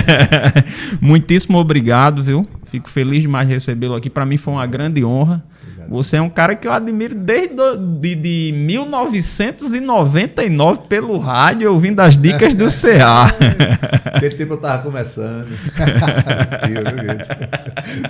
[1.00, 2.46] Muitíssimo obrigado, viu?
[2.66, 4.08] Fico feliz demais de recebê-lo aqui.
[4.08, 5.44] Para mim foi uma grande honra.
[5.88, 12.00] Você é um cara que eu admiro desde do, de, de 1999 pelo rádio, ouvindo
[12.00, 13.32] as dicas do CA.
[14.04, 15.48] Aquele tempo eu estava começando.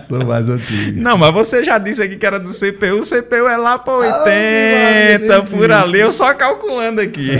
[0.08, 1.00] Sou mais antigo.
[1.00, 2.98] Não, mas você já disse aqui que era do CPU.
[3.00, 6.00] O CPU é lá para 80, ah, por ali.
[6.00, 7.31] Eu só calculando aqui.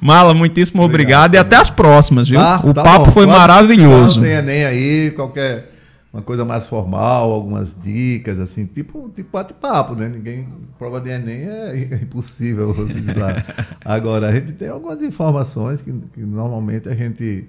[0.00, 2.40] Mala, muitíssimo obrigado, obrigado e até as próximas, viu?
[2.40, 3.12] Ah, o tá papo bom.
[3.12, 4.20] foi Pode maravilhoso.
[4.20, 5.73] Não tem nem aí, qualquer
[6.14, 10.08] uma coisa mais formal, algumas dicas, assim, tipo, tipo bate-papo, né?
[10.08, 10.48] Ninguém.
[10.78, 13.44] Prova de Enem é, impossível você dizer.
[13.84, 17.48] Agora, a gente tem algumas informações que, que normalmente a gente,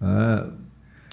[0.00, 0.48] ah,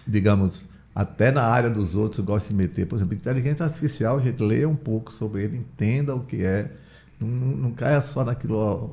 [0.08, 2.88] digamos, até na área dos outros gosta de meter.
[2.88, 6.72] Por exemplo, inteligência artificial, a gente lê um pouco sobre ele, entenda o que é.
[7.20, 8.56] Não, não, não caia só naquilo.
[8.56, 8.90] Ó,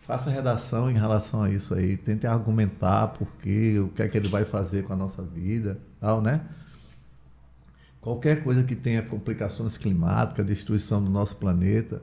[0.00, 1.96] faça redação em relação a isso aí.
[1.96, 5.78] Tente argumentar por quê, o que é que ele vai fazer com a nossa vida,
[5.98, 6.42] tal, né?
[8.04, 12.02] Qualquer coisa que tenha complicações climáticas, destruição do nosso planeta.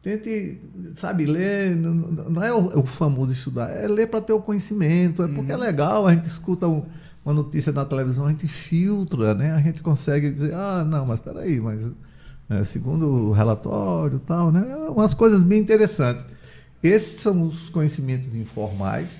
[0.00, 0.58] Tente,
[0.94, 5.22] sabe, ler, não é o, é o famoso estudar, é ler para ter o conhecimento,
[5.22, 5.62] é porque é uhum.
[5.62, 6.84] é legal, a gente escuta um,
[7.24, 9.52] uma notícia na televisão, a gente filtra, né?
[9.52, 11.80] A gente consegue dizer, ah, não, mas peraí, mas
[12.48, 14.62] é, segundo o relatório tal, né?
[14.88, 16.24] Umas coisas bem interessantes.
[16.82, 19.18] Esses são os conhecimentos informais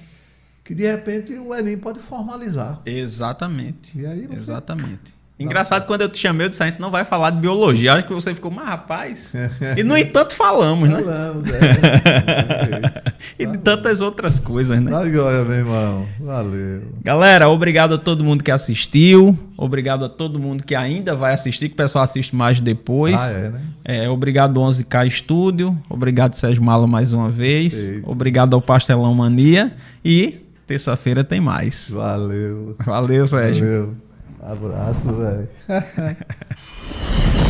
[0.63, 2.81] que de repente o Enem pode formalizar.
[2.87, 3.99] Exatamente.
[3.99, 4.35] E aí você...
[4.35, 5.14] Exatamente.
[5.37, 7.95] Engraçado, quando eu te chamei, eu disse, a gente não vai falar de biologia.
[7.95, 9.33] Acho que você ficou, mas rapaz.
[9.77, 11.03] e no entanto falamos, né?
[11.03, 13.03] Falamos, é.
[13.43, 14.93] e de tantas outras coisas, né?
[15.11, 16.07] Joia, meu irmão.
[16.21, 16.83] Valeu.
[17.03, 19.37] Galera, obrigado a todo mundo que assistiu.
[19.57, 23.21] Obrigado a todo mundo que ainda vai assistir, que o pessoal assiste mais depois.
[23.21, 23.61] Ah, é, né?
[23.85, 25.77] É, obrigado 11K Estúdio.
[25.91, 27.91] Obrigado, Sérgio Mala, mais uma vez.
[27.91, 28.09] Eita.
[28.09, 29.75] Obrigado ao Pastelão Mania.
[30.05, 31.91] E terça-feira tem mais.
[31.91, 32.77] Valeu.
[32.85, 33.65] Valeu, Sérgio.
[33.65, 34.04] Valeu.
[34.45, 35.49] Abraço, velho.